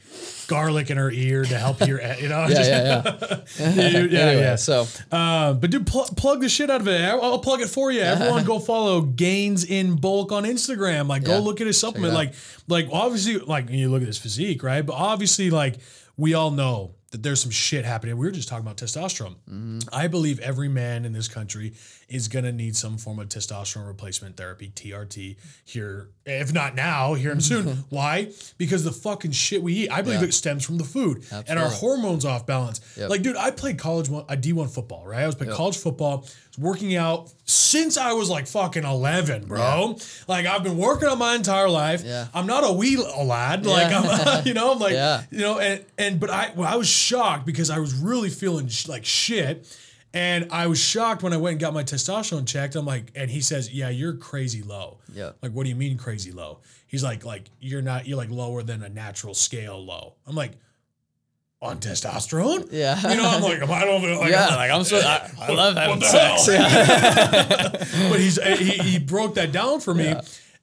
garlic 0.47 0.89
in 0.89 0.97
her 0.97 1.09
ear 1.09 1.43
to 1.45 1.57
help 1.57 1.79
your, 1.87 2.01
you 2.15 2.27
know. 2.27 2.45
yeah 2.47 2.59
yeah 2.59 3.01
yeah 3.57 3.91
Dude, 3.91 4.11
yeah, 4.11 4.19
anyway, 4.19 4.41
yeah. 4.41 4.55
so 4.55 4.85
Uh, 5.11 5.53
but 5.53 5.71
dude, 5.71 5.87
pl- 5.87 6.09
plug 6.17 6.41
the 6.41 6.49
shit 6.49 6.69
out 6.69 6.81
of 6.81 6.87
it. 6.87 7.01
I'll, 7.01 7.39
plug 7.39 7.61
it 7.61 7.69
for 7.69 7.91
you. 7.91 8.01
Everyone, 8.01 8.43
go 8.43 8.59
follow 8.71 9.01
Gains 9.01 9.63
in 9.63 9.95
Bulk 9.95 10.31
on 10.33 10.43
Instagram. 10.43 11.07
Like, 11.07 11.23
go 11.23 11.33
Yeah. 11.33 11.39
look 11.39 11.61
at 11.61 11.67
his 11.67 11.79
supplement. 11.79 12.13
Like, 12.13 12.33
like 12.67 12.87
obviously, 12.91 13.37
like 13.39 13.69
you 13.69 13.89
look 13.89 14.01
at 14.01 14.07
his 14.07 14.17
physique, 14.17 14.63
right? 14.63 14.85
But 14.85 14.93
obviously, 14.95 15.49
like 15.49 15.77
we 16.17 16.33
all 16.33 16.51
know 16.51 16.91
that 17.11 17.23
there's 17.23 17.41
some 17.41 17.49
shit 17.51 17.85
happening. 17.85 18.17
We 18.17 18.25
were 18.27 18.31
just 18.31 18.47
talking 18.49 18.65
about 18.65 18.77
testosterone. 18.77 19.87
I 19.91 20.07
believe 20.07 20.39
every 20.41 20.67
man 20.69 21.05
in 21.05 21.13
this 21.13 21.27
country 21.27 21.73
is 22.09 22.27
gonna 22.27 22.51
need 22.51 22.75
some 22.75 22.97
form 22.97 23.19
of 23.19 23.29
testosterone 23.29 23.87
replacement 23.87 24.35
therapy, 24.37 24.71
TRT, 24.75 25.37
here, 25.65 26.09
if 26.25 26.51
not 26.53 26.75
now, 26.75 27.13
here 27.13 27.31
and 27.31 27.43
soon. 27.43 27.67
Why? 27.89 28.31
Because 28.57 28.83
the 28.83 28.91
fucking 28.91 29.31
shit 29.31 29.61
we 29.61 29.73
eat, 29.73 29.89
I 29.91 30.01
believe 30.01 30.21
Yeah. 30.21 30.27
it 30.27 30.33
stems 30.33 30.65
from 30.65 30.77
the 30.77 30.83
food 30.83 31.23
and 31.47 31.59
our 31.59 31.69
hormones 31.69 32.25
off 32.25 32.45
balance. 32.45 32.81
Yep. 32.97 33.09
Like, 33.09 33.21
dude, 33.21 33.35
I 33.37 33.51
played 33.51 33.77
college 33.77 34.09
one, 34.09 34.25
a 34.29 34.35
D1 34.35 34.69
football, 34.73 35.05
right? 35.05 35.21
I 35.23 35.25
was 35.25 35.35
playing 35.35 35.53
college 35.53 35.77
football, 35.77 36.25
working 36.57 36.95
out 36.95 37.31
since 37.45 37.97
I 37.97 38.13
was 38.13 38.29
like 38.29 38.47
fucking 38.47 38.83
11, 38.83 39.45
bro. 39.45 39.97
Like, 40.27 40.45
I've 40.45 40.63
been 40.63 40.77
working 40.77 41.07
on 41.07 41.17
my 41.19 41.35
entire 41.35 41.69
life. 41.69 42.03
Yeah. 42.03 42.27
I'm 42.33 42.47
not 42.47 42.63
a 42.67 42.73
wee 42.73 42.97
lad. 42.97 43.65
Like, 43.65 43.91
I'm, 43.93 44.43
you 44.45 44.53
know, 44.53 44.71
I'm 44.73 44.79
like, 44.79 44.93
Yeah. 44.93 45.23
you 45.31 45.39
know, 45.39 45.59
and, 45.59 45.85
and, 45.97 46.19
but 46.19 46.29
I, 46.29 46.51
well, 46.55 46.67
I 46.71 46.75
was 46.75 46.87
shocked 46.87 47.45
because 47.45 47.69
I 47.69 47.79
was 47.79 47.93
really 47.93 48.29
feeling 48.29 48.67
sh- 48.67 48.87
like 48.87 49.05
shit. 49.05 49.65
And 50.13 50.47
I 50.51 50.67
was 50.67 50.79
shocked 50.79 51.21
when 51.21 51.33
I 51.33 51.37
went 51.37 51.53
and 51.53 51.61
got 51.61 51.73
my 51.73 51.83
testosterone 51.83 52.47
checked. 52.47 52.75
I'm 52.75 52.85
like, 52.85 53.11
and 53.15 53.29
he 53.29 53.41
says, 53.41 53.71
"Yeah, 53.71 53.89
you're 53.89 54.13
crazy 54.13 54.63
low." 54.63 54.97
Yeah. 55.13 55.31
Like, 55.41 55.51
what 55.51 55.63
do 55.63 55.69
you 55.69 55.75
mean 55.75 55.97
crazy 55.97 56.31
low? 56.31 56.59
He's 56.87 57.03
like, 57.03 57.23
like 57.25 57.43
you're 57.59 57.83
not, 57.83 58.07
you're 58.07 58.17
like 58.17 58.31
lower 58.31 58.63
than 58.63 58.81
a 58.81 58.89
natural 58.89 59.35
scale 59.35 59.83
low. 59.83 60.15
I'm 60.25 60.35
like, 60.35 60.53
on 61.61 61.79
testosterone? 61.79 62.69
Yeah. 62.71 62.99
You 63.09 63.17
know, 63.17 63.29
I'm 63.29 63.41
like, 63.41 63.61
I 63.61 63.85
don't 63.85 64.01
know. 64.01 64.19
Like, 64.19 64.31
yeah, 64.31 64.47
I'm 64.47 64.55
like 64.55 64.71
I'm 64.71 64.83
so 64.83 64.97
eh, 64.97 65.29
I, 65.39 65.51
I 65.51 65.53
love 65.53 65.75
having 65.75 66.01
sex. 66.01 66.47
Yeah. 66.47 67.69
but 68.09 68.19
he's 68.19 68.39
eh, 68.39 68.55
he, 68.55 68.77
he 68.77 68.99
broke 68.99 69.35
that 69.35 69.51
down 69.51 69.79
for 69.79 69.93
me, 69.93 70.15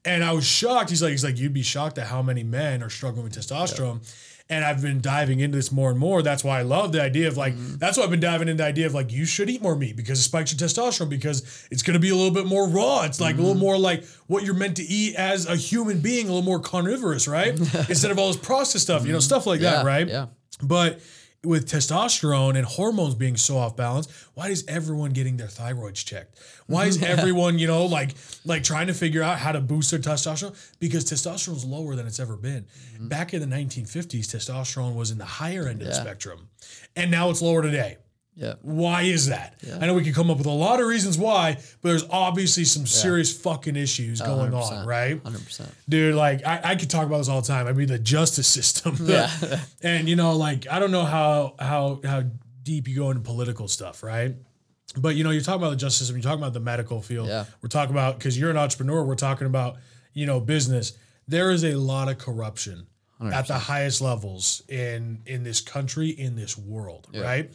and 0.04 0.24
I 0.24 0.32
was 0.32 0.44
shocked. 0.44 0.90
He's 0.90 1.02
like, 1.02 1.10
he's 1.10 1.24
like, 1.24 1.38
you'd 1.38 1.52
be 1.54 1.62
shocked 1.62 1.98
at 1.98 2.06
how 2.06 2.22
many 2.22 2.42
men 2.42 2.82
are 2.82 2.90
struggling 2.90 3.24
with 3.24 3.34
testosterone. 3.34 4.00
And 4.48 4.64
I've 4.64 4.80
been 4.80 5.00
diving 5.00 5.40
into 5.40 5.56
this 5.58 5.72
more 5.72 5.90
and 5.90 5.98
more. 5.98 6.22
That's 6.22 6.44
why 6.44 6.60
I 6.60 6.62
love 6.62 6.92
the 6.92 7.02
idea 7.02 7.26
of 7.26 7.36
like. 7.36 7.54
Mm-hmm. 7.54 7.78
That's 7.78 7.98
why 7.98 8.04
I've 8.04 8.10
been 8.10 8.20
diving 8.20 8.46
into 8.46 8.62
the 8.62 8.68
idea 8.68 8.86
of 8.86 8.94
like 8.94 9.10
you 9.12 9.24
should 9.24 9.50
eat 9.50 9.60
more 9.60 9.74
meat 9.74 9.96
because 9.96 10.20
it 10.20 10.22
spikes 10.22 10.52
your 10.52 10.68
testosterone 10.68 11.08
because 11.10 11.66
it's 11.72 11.82
going 11.82 11.94
to 11.94 11.98
be 12.00 12.10
a 12.10 12.14
little 12.14 12.30
bit 12.30 12.46
more 12.46 12.68
raw. 12.68 13.02
It's 13.02 13.20
like 13.20 13.34
a 13.34 13.38
Mm-hmm. 13.38 13.42
little 13.46 13.60
more 13.60 13.76
like 13.76 14.04
what 14.28 14.44
you're 14.44 14.54
meant 14.54 14.76
to 14.76 14.84
eat 14.84 15.16
as 15.16 15.46
a 15.48 15.56
human 15.56 15.98
being, 16.00 16.26
a 16.26 16.28
little 16.28 16.42
more 16.42 16.60
carnivorous, 16.60 17.26
right? 17.26 17.58
Instead 17.88 18.12
of 18.12 18.20
all 18.20 18.28
this 18.28 18.36
processed 18.36 18.84
stuff, 18.84 19.04
you 19.04 19.12
know, 19.12 19.18
stuff 19.20 19.46
like 19.46 19.60
that, 19.62 19.78
Mm-hmm. 19.78 19.86
Right? 19.86 20.08
yeah. 20.08 20.26
But 20.62 21.00
with 21.44 21.68
testosterone 21.68 22.56
and 22.56 22.66
hormones 22.66 23.14
being 23.14 23.36
so 23.36 23.56
off 23.58 23.76
balance, 23.76 24.08
why 24.34 24.48
is 24.48 24.64
everyone 24.68 25.12
getting 25.12 25.36
their 25.36 25.46
thyroids 25.46 26.04
checked? 26.04 26.38
Why 26.66 26.86
is 26.86 27.02
everyone, 27.02 27.58
you 27.58 27.66
know, 27.66 27.86
like 27.86 28.14
like 28.44 28.62
trying 28.64 28.88
to 28.88 28.94
figure 28.94 29.22
out 29.22 29.38
how 29.38 29.52
to 29.52 29.60
boost 29.60 29.90
their 29.90 30.00
testosterone? 30.00 30.56
Because 30.78 31.04
testosterone 31.04 31.56
is 31.56 31.64
lower 31.64 31.96
than 31.96 32.06
it's 32.06 32.20
ever 32.20 32.36
been. 32.36 32.66
Mm-hmm. 32.94 33.08
Back 33.08 33.34
in 33.34 33.40
the 33.40 33.56
1950s, 33.56 34.26
testosterone 34.26 34.94
was 34.94 35.10
in 35.10 35.18
the 35.18 35.24
higher 35.24 35.68
end 35.68 35.82
of 35.82 35.88
the 35.88 35.94
spectrum. 35.94 36.48
And 36.94 37.10
now 37.10 37.30
it's 37.30 37.42
lower 37.42 37.62
today. 37.62 37.98
Yeah. 38.36 38.54
Why 38.60 39.02
is 39.02 39.28
that? 39.28 39.54
I 39.80 39.86
know 39.86 39.94
we 39.94 40.04
could 40.04 40.14
come 40.14 40.30
up 40.30 40.36
with 40.38 40.46
a 40.46 40.50
lot 40.50 40.78
of 40.80 40.86
reasons 40.86 41.16
why, 41.16 41.54
but 41.80 41.88
there's 41.88 42.04
obviously 42.10 42.64
some 42.64 42.84
serious 42.86 43.32
fucking 43.36 43.76
issues 43.76 44.20
going 44.20 44.52
on, 44.52 44.84
100%, 44.84 44.86
right? 44.86 45.24
100%. 45.24 45.68
dude 45.88 46.14
like 46.14 46.46
I, 46.46 46.60
I 46.62 46.76
could 46.76 46.90
talk 46.90 47.06
about 47.06 47.18
this 47.18 47.28
all 47.28 47.40
the 47.40 47.46
time 47.48 47.66
i 47.66 47.72
mean 47.72 47.88
the 47.88 47.98
justice 47.98 48.46
system 48.58 48.96
Yeah. 49.00 49.30
and 49.82 50.08
you 50.08 50.16
know 50.16 50.36
like 50.36 50.66
i 50.70 50.78
don't 50.78 50.90
know 50.90 51.04
how 51.04 51.54
how 51.58 52.00
how 52.04 52.24
deep 52.62 52.88
you 52.88 52.96
go 52.96 53.08
into 53.10 53.22
political 53.22 53.68
stuff 53.68 54.02
right 54.02 54.34
but 54.98 55.16
you 55.16 55.24
know 55.24 55.30
you're 55.30 55.42
talking 55.42 55.60
about 55.62 55.70
the 55.70 55.76
justice 55.76 55.98
system 56.00 56.16
you're 56.16 56.22
talking 56.22 56.40
about 56.42 56.52
the 56.52 56.60
medical 56.60 57.00
field 57.00 57.28
Yeah. 57.28 57.44
we're 57.62 57.68
talking 57.68 57.94
about 57.94 58.18
because 58.18 58.38
you're 58.38 58.50
an 58.50 58.56
entrepreneur 58.58 59.02
we're 59.04 59.14
talking 59.14 59.46
about 59.46 59.76
you 60.12 60.26
know 60.26 60.40
business 60.40 60.92
there 61.28 61.50
is 61.50 61.64
a 61.64 61.74
lot 61.74 62.08
of 62.10 62.18
corruption 62.18 62.86
at 63.32 63.46
the 63.48 63.54
highest 63.58 64.02
levels 64.02 64.60
in 64.68 65.22
in 65.24 65.42
this 65.42 65.62
country 65.62 66.10
in 66.10 66.36
this 66.36 66.58
world 66.58 67.08
right 67.14 67.50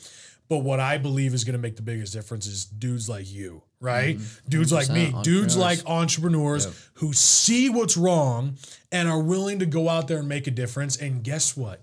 but 0.51 0.59
what 0.59 0.81
i 0.81 0.97
believe 0.97 1.33
is 1.33 1.45
going 1.45 1.53
to 1.53 1.59
make 1.59 1.77
the 1.77 1.81
biggest 1.81 2.11
difference 2.11 2.45
is 2.45 2.65
dudes 2.65 3.07
like 3.07 3.31
you 3.31 3.63
right 3.79 4.19
dudes 4.49 4.71
like 4.73 4.89
me 4.89 5.13
dudes 5.23 5.55
like 5.55 5.79
entrepreneurs 5.85 6.67
who 6.95 7.13
see 7.13 7.69
what's 7.69 7.95
wrong 7.95 8.55
and 8.91 9.07
are 9.07 9.21
willing 9.21 9.59
to 9.59 9.65
go 9.65 9.87
out 9.87 10.09
there 10.09 10.19
and 10.19 10.27
make 10.27 10.47
a 10.47 10.51
difference 10.51 10.97
and 10.97 11.23
guess 11.23 11.55
what 11.55 11.81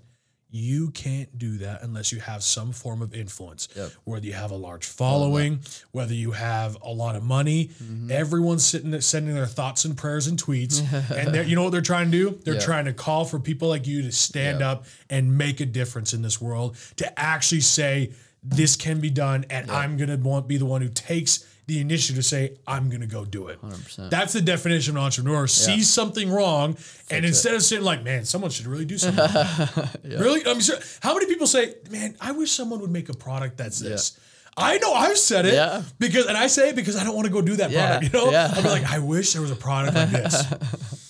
you 0.51 0.91
can't 0.93 1.37
do 1.39 1.59
that 1.59 1.83
unless 1.83 2.11
you 2.11 2.21
have 2.21 2.43
some 2.43 2.73
form 2.73 3.03
of 3.03 3.13
influence. 3.13 3.69
Yep. 3.77 3.91
Whether 4.05 4.25
you 4.29 4.33
have 4.33 4.51
a 4.51 4.57
large 4.57 4.87
following, 4.87 5.61
whether 5.93 6.15
you 6.15 6.31
have 6.31 6.75
a 6.81 6.89
lot 6.91 7.17
of 7.17 7.23
money, 7.23 7.67
Mm-hmm. 7.85 8.11
everyone's 8.11 8.65
sitting 8.65 8.91
there 8.91 9.03
sending 9.03 9.35
their 9.35 9.45
thoughts 9.45 9.85
and 9.85 9.95
prayers 9.95 10.27
and 10.27 10.43
tweets. 10.43 10.81
and 11.11 11.47
you 11.51 11.55
know 11.55 11.65
what 11.65 11.73
they're 11.73 11.83
trying 11.83 12.11
to 12.11 12.31
do? 12.31 12.39
They're 12.47 12.55
Yeah. 12.55 12.61
trying 12.61 12.87
to 12.87 12.95
call 12.95 13.27
for 13.27 13.39
people 13.39 13.69
like 13.69 13.87
you 13.87 14.01
to 14.01 14.11
stand 14.11 14.61
Yeah. 14.61 14.71
up 14.71 14.87
and 15.11 15.37
make 15.37 15.61
a 15.61 15.67
difference 15.67 16.15
in 16.15 16.23
this 16.23 16.41
world, 16.41 16.77
to 16.97 17.21
actually 17.21 17.61
say, 17.61 18.13
this 18.49 18.77
can 18.77 19.01
be 19.01 19.11
done, 19.11 19.45
and 19.51 19.71
I'm 19.71 19.97
gonna 19.97 20.17
want 20.17 20.49
be 20.49 20.57
the 20.57 20.65
one 20.67 20.81
who 20.83 20.89
takes 20.89 21.45
the 21.67 21.81
initiative 21.81 22.17
to 22.17 22.23
say, 22.23 22.53
I'm 22.67 22.89
gonna 22.89 23.07
go 23.07 23.27
do 23.27 23.49
it. 23.49 23.61
100%. 23.61 24.09
That's 24.09 24.33
the 24.33 24.41
definition 24.41 24.93
of 24.93 24.97
an 24.97 25.05
entrepreneur. 25.05 25.47
Sees 25.47 25.91
something 25.91 26.31
wrong, 26.31 26.77
and 27.11 27.27
instead 27.27 27.55
of 27.55 27.63
sitting 27.63 27.85
like, 27.85 28.03
man, 28.03 28.25
someone 28.25 28.51
should 28.51 28.67
really 28.67 28.87
do 28.87 28.97
something. 28.99 29.27
Really? 30.05 30.47
I'm 30.47 30.61
sure. 30.61 30.79
How 31.01 31.13
many 31.15 31.27
people 31.27 31.47
say, 31.47 31.75
man, 31.91 32.17
I 32.21 32.33
wish 32.33 32.51
someone 32.53 32.81
would 32.81 32.91
make 32.91 33.09
a 33.11 33.15
product 33.15 33.59
that's 33.59 33.79
this? 33.81 34.19
I 34.57 34.79
know 34.79 34.93
I've 34.93 35.19
said 35.19 35.47
it 35.47 35.55
Yeah. 35.55 35.83
because, 36.01 36.27
and 36.27 36.37
I 36.37 36.49
say 36.49 36.71
it 36.71 36.75
because 36.77 36.97
I 36.97 37.05
don't 37.05 37.15
want 37.15 37.27
to 37.27 37.33
go 37.33 37.41
do 37.43 37.55
that 37.57 37.71
Yeah, 37.71 37.87
product. 37.99 38.13
You 38.15 38.19
know, 38.19 38.31
yeah. 38.33 38.51
I'll 38.57 38.63
be 38.63 38.69
like, 38.71 38.91
I 38.91 38.99
wish 38.99 39.33
there 39.35 39.43
was 39.43 39.53
a 39.53 39.57
product 39.57 39.95
like 39.95 40.11
this, 40.11 40.43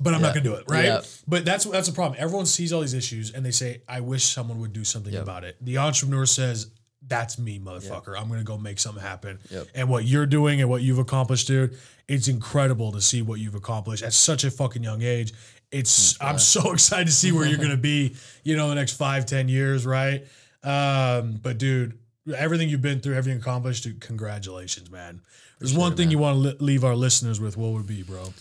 but 0.00 0.14
I'm 0.14 0.20
not 0.22 0.34
gonna 0.34 0.44
do 0.44 0.54
it, 0.54 0.64
right? 0.68 0.84
Yeah. 0.84 1.00
But 1.26 1.44
that's 1.44 1.64
that's 1.64 1.88
the 1.88 1.94
problem. 1.94 2.20
Everyone 2.20 2.46
sees 2.46 2.72
all 2.72 2.80
these 2.80 2.94
issues 2.94 3.32
and 3.32 3.44
they 3.44 3.50
say, 3.50 3.82
I 3.88 4.00
wish 4.00 4.24
someone 4.24 4.60
would 4.60 4.72
do 4.72 4.84
something 4.84 5.14
about 5.14 5.44
it. 5.44 5.56
The 5.60 5.78
entrepreneur 5.78 6.26
says, 6.26 6.70
that's 7.06 7.38
me, 7.38 7.58
motherfucker. 7.58 8.18
I'm 8.18 8.28
gonna 8.28 8.44
go 8.44 8.56
make 8.58 8.78
something 8.78 9.02
happen. 9.02 9.38
Yep. 9.50 9.68
And 9.74 9.88
what 9.88 10.04
you're 10.04 10.26
doing 10.26 10.60
and 10.60 10.70
what 10.70 10.82
you've 10.82 10.98
accomplished, 10.98 11.46
dude, 11.46 11.76
it's 12.08 12.28
incredible 12.28 12.92
to 12.92 13.00
see 13.00 13.22
what 13.22 13.40
you've 13.40 13.54
accomplished 13.54 14.02
at 14.02 14.12
such 14.12 14.44
a 14.44 14.50
fucking 14.50 14.82
young 14.82 15.02
age. 15.02 15.32
It's 15.70 16.20
I'm 16.20 16.38
so 16.38 16.72
excited 16.74 17.06
to 17.06 17.12
see 17.12 17.32
where 17.32 17.46
you're 17.46 17.58
gonna 17.58 17.76
be, 17.76 18.16
you 18.42 18.56
know, 18.56 18.68
the 18.68 18.74
next 18.74 18.94
five, 18.94 19.26
ten 19.26 19.48
years, 19.48 19.84
right? 19.86 20.26
Um, 20.62 21.38
but 21.42 21.58
dude, 21.58 21.98
everything 22.36 22.68
you've 22.68 22.82
been 22.82 23.00
through, 23.00 23.16
everything 23.16 23.40
accomplished, 23.40 23.84
dude, 23.84 24.00
congratulations, 24.00 24.90
man. 24.90 25.20
There's 25.58 25.76
one 25.76 25.96
thing 25.96 26.10
you 26.10 26.18
want 26.18 26.36
to 26.36 26.40
li- 26.40 26.56
leave 26.60 26.84
our 26.84 26.96
listeners 26.96 27.40
with. 27.40 27.56
What 27.56 27.72
would 27.72 27.86
be, 27.86 28.02
bro? 28.02 28.32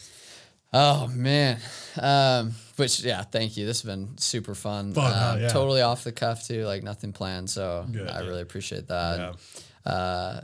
Oh 0.74 1.08
man. 1.08 1.60
Um, 2.00 2.54
which 2.78 3.02
yeah, 3.02 3.22
thank 3.24 3.56
you. 3.58 3.66
This 3.66 3.82
has 3.84 3.90
been 3.90 4.18
super 4.18 4.56
fun. 4.56 4.94
Fun, 4.94 5.12
huh? 5.14 5.32
Um, 5.36 5.42
Yeah. 5.42 5.50
Totally 5.50 5.82
off 5.82 6.04
the 6.04 6.12
cuff 6.12 6.48
too, 6.48 6.66
like 6.66 6.82
nothing 6.84 7.14
planned. 7.14 7.50
So 7.50 7.86
Good, 7.92 8.10
I 8.10 8.22
yeah. 8.22 8.28
really 8.28 8.42
appreciate 8.42 8.88
that. 8.88 9.36
Yeah. 9.86 9.92
Uh, 9.92 10.42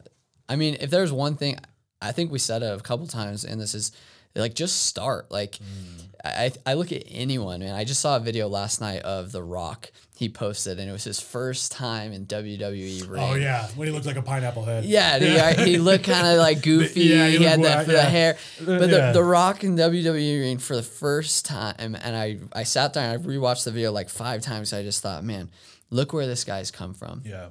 I 0.48 0.56
mean, 0.56 0.78
if 0.80 0.90
there's 0.92 1.12
one 1.12 1.36
thing, 1.36 1.58
I 2.02 2.12
think 2.12 2.32
we 2.32 2.40
said 2.40 2.62
it 2.64 2.78
a 2.78 2.82
couple 2.82 3.08
times, 3.08 3.44
and 3.46 3.60
this 3.60 3.74
is 3.74 3.92
like 4.36 4.54
just 4.54 4.86
start. 4.86 5.32
Like, 5.32 5.54
Mm. 5.58 6.06
I 6.24 6.52
I 6.66 6.74
look 6.74 6.92
at 6.92 7.04
anyone, 7.10 7.62
man. 7.62 7.76
I 7.76 7.84
just 7.84 8.02
saw 8.02 8.18
a 8.18 8.20
video 8.20 8.48
last 8.48 8.82
night 8.82 9.02
of 9.04 9.32
The 9.32 9.44
Rock. 9.44 9.92
He 10.16 10.28
posted, 10.28 10.80
and 10.80 10.90
it 10.90 10.92
was 10.92 11.06
his 11.06 11.22
first 11.22 11.72
time 11.72 12.12
in 12.12 12.26
WWE 12.26 13.06
oh, 13.06 13.10
ring. 13.10 13.24
Oh 13.24 13.36
yeah, 13.36 13.68
when 13.76 13.88
he 13.88 13.94
looked 13.94 14.06
like 14.06 14.18
a 14.18 14.22
pineapple 14.22 14.66
head. 14.66 14.84
Yeah, 14.84 15.18
the- 15.18 15.64
he 15.66 15.78
looked 15.78 16.04
kind 16.04 16.28
of 16.28 16.38
like 16.38 16.62
goofy. 16.62 17.04
Yeah, 17.04 17.28
he 17.28 17.38
he, 17.38 17.44
had 17.46 17.64
that 17.64 17.86
for 17.86 17.94
yeah. 17.94 18.00
Uh, 18.00 18.04
the 18.04 18.10
hair. 18.10 18.38
But 18.60 18.90
yeah. 18.90 19.12
the, 19.12 19.12
the 19.14 19.24
Rock 19.24 19.64
in 19.64 19.78
WWE 19.78 20.42
ring 20.42 20.58
for 20.58 20.76
the 20.76 20.84
first 20.84 21.46
time, 21.46 21.96
and 21.96 22.16
I 22.16 22.40
I 22.52 22.64
sat 22.64 22.94
there 22.94 23.04
and 23.04 23.22
I 23.22 23.26
rewatched 23.26 23.64
the 23.64 23.72
video 23.72 23.94
like 23.94 24.10
five 24.10 24.42
times. 24.42 24.74
I 24.74 24.84
just 24.84 25.02
thought, 25.02 25.24
man, 25.24 25.50
look 25.90 26.12
where 26.12 26.28
this 26.28 26.44
guy's 26.44 26.72
come 26.72 26.94
from. 26.94 27.22
yeah. 27.26 27.50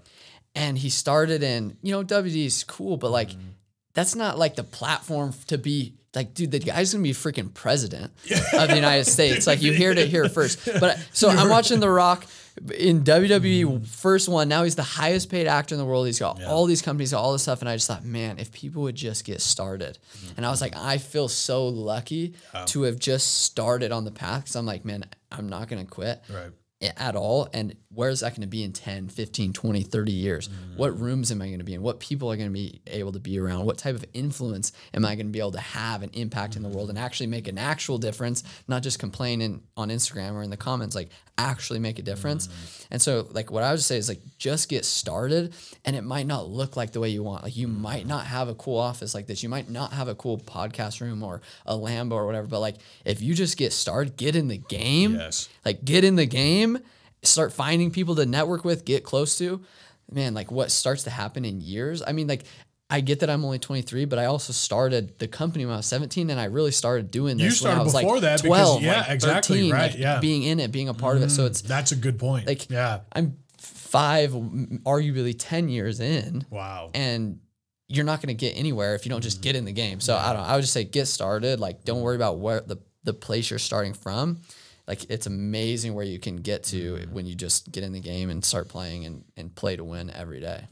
And 0.54 0.76
he 0.76 0.90
started 0.90 1.44
in, 1.44 1.76
you 1.82 1.92
know, 1.92 2.02
WWE 2.02 2.46
is 2.46 2.64
cool, 2.64 2.96
but 2.96 3.10
like 3.12 3.28
mm-hmm. 3.28 3.50
That's 3.98 4.14
not 4.14 4.38
like 4.38 4.54
the 4.54 4.62
platform 4.62 5.34
to 5.48 5.58
be 5.58 5.94
like, 6.14 6.32
dude, 6.32 6.52
the 6.52 6.60
guy's 6.60 6.92
gonna 6.92 7.02
be 7.02 7.10
freaking 7.10 7.52
president 7.52 8.12
of 8.52 8.68
the 8.68 8.76
United 8.76 9.06
States. 9.06 9.44
Like 9.44 9.60
you 9.60 9.74
heard 9.74 9.98
it 9.98 10.08
here 10.08 10.28
first. 10.38 10.64
But 10.78 11.04
so 11.12 11.28
I'm 11.30 11.48
watching 11.48 11.80
The 11.80 11.90
Rock 11.90 12.24
in 12.78 13.02
WWE 13.02 13.84
first 13.88 14.28
one. 14.28 14.48
Now 14.48 14.62
he's 14.62 14.76
the 14.76 14.84
highest 14.84 15.30
paid 15.30 15.48
actor 15.48 15.74
in 15.74 15.80
the 15.80 15.84
world. 15.84 16.06
He's 16.06 16.20
got 16.20 16.40
all 16.44 16.66
these 16.66 16.80
companies, 16.80 17.12
all 17.12 17.32
this 17.32 17.42
stuff. 17.42 17.58
And 17.60 17.68
I 17.68 17.74
just 17.74 17.88
thought, 17.88 18.04
man, 18.04 18.38
if 18.38 18.52
people 18.52 18.82
would 18.82 18.94
just 18.94 19.24
get 19.24 19.40
started. 19.40 19.98
And 20.36 20.46
I 20.46 20.50
was 20.50 20.60
like, 20.60 20.76
I 20.76 20.98
feel 20.98 21.26
so 21.26 21.66
lucky 21.66 22.34
to 22.66 22.82
have 22.82 23.00
just 23.00 23.42
started 23.42 23.90
on 23.90 24.04
the 24.04 24.12
path. 24.12 24.44
Cause 24.46 24.54
I'm 24.54 24.64
like, 24.66 24.84
man, 24.84 25.06
I'm 25.32 25.48
not 25.48 25.66
gonna 25.68 25.84
quit 25.86 26.22
Right. 26.32 26.52
At 26.80 27.16
all? 27.16 27.48
And 27.52 27.74
where 27.92 28.10
is 28.10 28.20
that 28.20 28.30
going 28.30 28.42
to 28.42 28.46
be 28.46 28.62
in 28.62 28.72
10 28.72 29.08
15 29.08 29.52
20 29.52 29.82
30 29.82 30.12
years? 30.12 30.48
Mm. 30.48 30.76
What 30.76 30.98
rooms 30.98 31.32
am 31.32 31.42
i 31.42 31.46
going 31.46 31.58
to 31.58 31.64
be 31.64 31.74
in? 31.74 31.82
What 31.82 32.00
people 32.00 32.30
are 32.30 32.36
going 32.36 32.48
to 32.48 32.52
be 32.52 32.80
able 32.86 33.12
to 33.12 33.20
be 33.20 33.38
around? 33.38 33.64
What 33.66 33.78
type 33.78 33.94
of 33.94 34.04
influence 34.14 34.72
am 34.94 35.04
i 35.04 35.14
going 35.14 35.26
to 35.26 35.32
be 35.32 35.38
able 35.38 35.52
to 35.52 35.60
have 35.60 36.02
an 36.02 36.10
impact 36.12 36.56
in 36.56 36.62
the 36.62 36.68
world 36.68 36.86
mm. 36.86 36.90
and 36.90 36.98
actually 36.98 37.26
make 37.26 37.48
an 37.48 37.58
actual 37.58 37.98
difference 37.98 38.42
not 38.66 38.82
just 38.82 38.98
complain 38.98 39.40
in, 39.40 39.62
on 39.76 39.88
instagram 39.88 40.34
or 40.34 40.42
in 40.42 40.50
the 40.50 40.56
comments 40.56 40.94
like 40.94 41.10
actually 41.38 41.78
make 41.78 41.98
a 41.98 42.02
difference. 42.02 42.48
Mm. 42.48 42.86
And 42.90 43.02
so 43.02 43.28
like 43.30 43.50
what 43.50 43.62
i 43.62 43.70
would 43.70 43.80
say 43.80 43.96
is 43.96 44.08
like 44.08 44.20
just 44.38 44.68
get 44.68 44.84
started 44.84 45.54
and 45.84 45.94
it 45.94 46.02
might 46.02 46.26
not 46.26 46.48
look 46.48 46.76
like 46.76 46.92
the 46.92 47.00
way 47.00 47.08
you 47.08 47.22
want. 47.22 47.44
Like 47.44 47.56
you 47.56 47.68
mm. 47.68 47.78
might 47.78 48.06
not 48.06 48.26
have 48.26 48.48
a 48.48 48.54
cool 48.54 48.78
office 48.78 49.14
like 49.14 49.26
this. 49.26 49.42
You 49.42 49.48
might 49.48 49.70
not 49.70 49.92
have 49.92 50.08
a 50.08 50.14
cool 50.14 50.38
podcast 50.38 51.00
room 51.00 51.22
or 51.22 51.40
a 51.64 51.74
lambo 51.74 52.12
or 52.12 52.26
whatever 52.26 52.46
but 52.46 52.60
like 52.60 52.76
if 53.04 53.22
you 53.22 53.34
just 53.34 53.56
get 53.56 53.72
started 53.72 54.16
get 54.16 54.36
in 54.36 54.48
the 54.48 54.58
game 54.58 55.14
Yes. 55.14 55.48
like 55.64 55.84
get 55.84 56.04
in 56.04 56.16
the 56.16 56.26
game 56.26 56.78
start 57.22 57.52
finding 57.52 57.90
people 57.90 58.14
to 58.16 58.26
network 58.26 58.64
with, 58.64 58.84
get 58.84 59.04
close 59.04 59.38
to, 59.38 59.60
man, 60.10 60.34
like 60.34 60.50
what 60.50 60.70
starts 60.70 61.04
to 61.04 61.10
happen 61.10 61.44
in 61.44 61.60
years. 61.60 62.02
I 62.06 62.12
mean, 62.12 62.26
like 62.26 62.44
I 62.90 63.00
get 63.02 63.20
that 63.20 63.28
I'm 63.28 63.44
only 63.44 63.58
23, 63.58 64.06
but 64.06 64.18
I 64.18 64.24
also 64.26 64.52
started 64.54 65.18
the 65.18 65.28
company 65.28 65.66
when 65.66 65.74
I 65.74 65.78
was 65.78 65.86
17, 65.86 66.30
and 66.30 66.40
I 66.40 66.44
really 66.44 66.70
started 66.70 67.10
doing 67.10 67.36
this. 67.36 67.42
You 67.60 67.66
when 67.66 67.74
started 67.76 67.80
I 67.80 67.84
was 67.84 67.92
before 67.94 68.12
like 68.14 68.20
that 68.22 68.42
because- 68.42 68.66
12, 68.68 68.82
yeah, 68.82 69.00
like 69.00 69.10
exactly, 69.10 69.56
13, 69.58 69.72
right, 69.72 69.90
like, 69.90 70.00
yeah. 70.00 70.16
Mm. 70.16 70.20
being 70.22 70.42
in 70.44 70.58
it, 70.60 70.72
being 70.72 70.88
a 70.88 70.94
part 70.94 71.16
of 71.18 71.22
it. 71.22 71.30
So 71.30 71.44
it's 71.44 71.60
That's 71.60 71.92
a 71.92 71.96
good 71.96 72.18
point. 72.18 72.46
like 72.46 72.70
yeah. 72.70 73.00
I'm 73.12 73.36
five, 73.58 74.30
arguably 74.32 75.34
10 75.38 75.68
years 75.68 76.00
in, 76.00 76.46
Wow. 76.50 76.90
and 76.94 77.40
you're 77.88 78.04
not 78.04 78.20
going 78.22 78.28
to 78.28 78.34
get 78.34 78.56
anywhere 78.56 78.94
if 78.94 79.04
you 79.06 79.10
don't 79.10 79.22
just 79.22 79.42
get 79.42 79.54
in 79.56 79.64
the 79.64 79.72
game. 79.72 80.00
So 80.00 80.16
I 80.16 80.32
don't. 80.32 80.42
I 80.42 80.54
would 80.54 80.60
just 80.62 80.72
say 80.74 80.84
get 80.84 81.06
started. 81.06 81.58
Like 81.60 81.84
don't 81.84 82.02
worry 82.02 82.16
about 82.16 82.38
where 82.38 82.60
the 82.60 82.76
the 83.04 83.14
place 83.14 83.48
you're 83.50 83.58
starting 83.58 83.94
from. 83.94 84.40
Like 84.88 85.10
it's 85.10 85.26
amazing 85.26 85.92
where 85.92 86.04
you 86.04 86.18
can 86.18 86.36
get 86.36 86.64
to 86.64 87.06
when 87.12 87.26
you 87.26 87.34
just 87.34 87.70
get 87.70 87.84
in 87.84 87.92
the 87.92 88.00
game 88.00 88.30
and 88.30 88.42
start 88.42 88.68
playing 88.68 89.04
and, 89.04 89.22
and 89.36 89.54
play 89.54 89.76
to 89.76 89.84
win 89.84 90.10
every 90.10 90.40
day. 90.40 90.64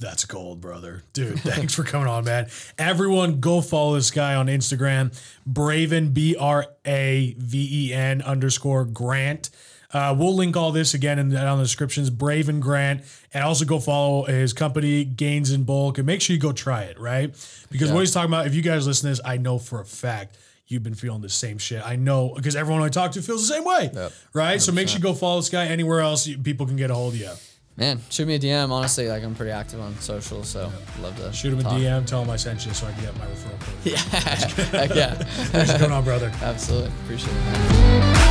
That's 0.00 0.24
gold, 0.24 0.60
brother. 0.60 1.02
Dude, 1.12 1.40
thanks 1.40 1.74
for 1.74 1.82
coming 1.82 2.06
on, 2.06 2.24
man. 2.24 2.46
Everyone 2.78 3.40
go 3.40 3.60
follow 3.60 3.96
this 3.96 4.12
guy 4.12 4.36
on 4.36 4.46
Instagram, 4.46 5.12
Braven, 5.50 6.14
B 6.14 6.36
R 6.36 6.66
A 6.86 7.34
V 7.36 7.88
E 7.88 7.92
N 7.92 8.22
underscore 8.22 8.84
Grant. 8.84 9.50
Uh, 9.92 10.14
we'll 10.16 10.34
link 10.34 10.56
all 10.56 10.70
this 10.70 10.94
again 10.94 11.18
in 11.18 11.28
the, 11.28 11.36
down 11.36 11.54
in 11.54 11.58
the 11.58 11.64
descriptions. 11.64 12.10
Braven 12.10 12.60
Grant, 12.60 13.02
and 13.32 13.42
also 13.42 13.64
go 13.64 13.80
follow 13.80 14.24
his 14.24 14.52
company, 14.52 15.04
Gains 15.04 15.50
in 15.50 15.64
Bulk, 15.64 15.98
and 15.98 16.06
make 16.06 16.20
sure 16.20 16.34
you 16.34 16.40
go 16.40 16.52
try 16.52 16.82
it, 16.82 16.98
right? 16.98 17.30
Because 17.70 17.90
what 17.92 18.00
he's 18.00 18.12
talking 18.12 18.30
about, 18.30 18.46
if 18.46 18.54
you 18.54 18.62
guys 18.62 18.86
listen 18.86 19.08
to 19.08 19.10
this, 19.12 19.20
I 19.24 19.36
know 19.36 19.58
for 19.58 19.80
a 19.80 19.84
fact 19.84 20.36
you've 20.74 20.82
been 20.82 20.94
feeling 20.94 21.22
the 21.22 21.28
same 21.30 21.56
shit. 21.56 21.80
I 21.84 21.96
know 21.96 22.32
because 22.36 22.54
everyone 22.54 22.82
I 22.82 22.90
talk 22.90 23.12
to 23.12 23.22
feels 23.22 23.48
the 23.48 23.54
same 23.54 23.64
way, 23.64 23.90
right? 24.34 24.60
So 24.60 24.70
make 24.72 24.88
sure 24.88 24.98
you 24.98 25.02
go 25.02 25.14
follow 25.14 25.40
this 25.40 25.48
guy 25.48 25.66
anywhere 25.68 26.00
else 26.00 26.26
you- 26.26 26.36
people 26.36 26.66
can 26.66 26.76
get 26.76 26.90
a 26.90 26.94
hold 26.94 27.14
of 27.14 27.20
you. 27.20 27.30
Man, 27.76 28.00
shoot 28.08 28.28
me 28.28 28.34
a 28.36 28.38
DM. 28.38 28.70
Honestly, 28.70 29.08
like 29.08 29.24
I'm 29.24 29.34
pretty 29.34 29.50
active 29.50 29.80
on 29.80 29.98
social, 29.98 30.44
so 30.44 30.70
love 31.02 31.16
to 31.16 31.32
Shoot 31.32 31.54
him 31.54 31.60
a. 31.60 31.62
DM, 31.64 32.04
tell 32.06 32.22
him 32.22 32.30
I 32.30 32.36
sent 32.36 32.64
you 32.66 32.72
so 32.72 32.86
I 32.86 32.92
can 32.92 33.02
get 33.02 33.18
my 33.18 33.24
referral 33.26 33.58
code. 33.58 33.74
Yeah, 33.84 33.96
Heck 34.86 34.94
yeah, 34.94 35.14
What's 35.50 35.76
going 35.78 35.90
on, 35.90 36.04
brother? 36.04 36.30
absolutely 36.42 36.90
appreciate 37.04 37.32
it. 37.32 37.40
Man. 37.40 38.23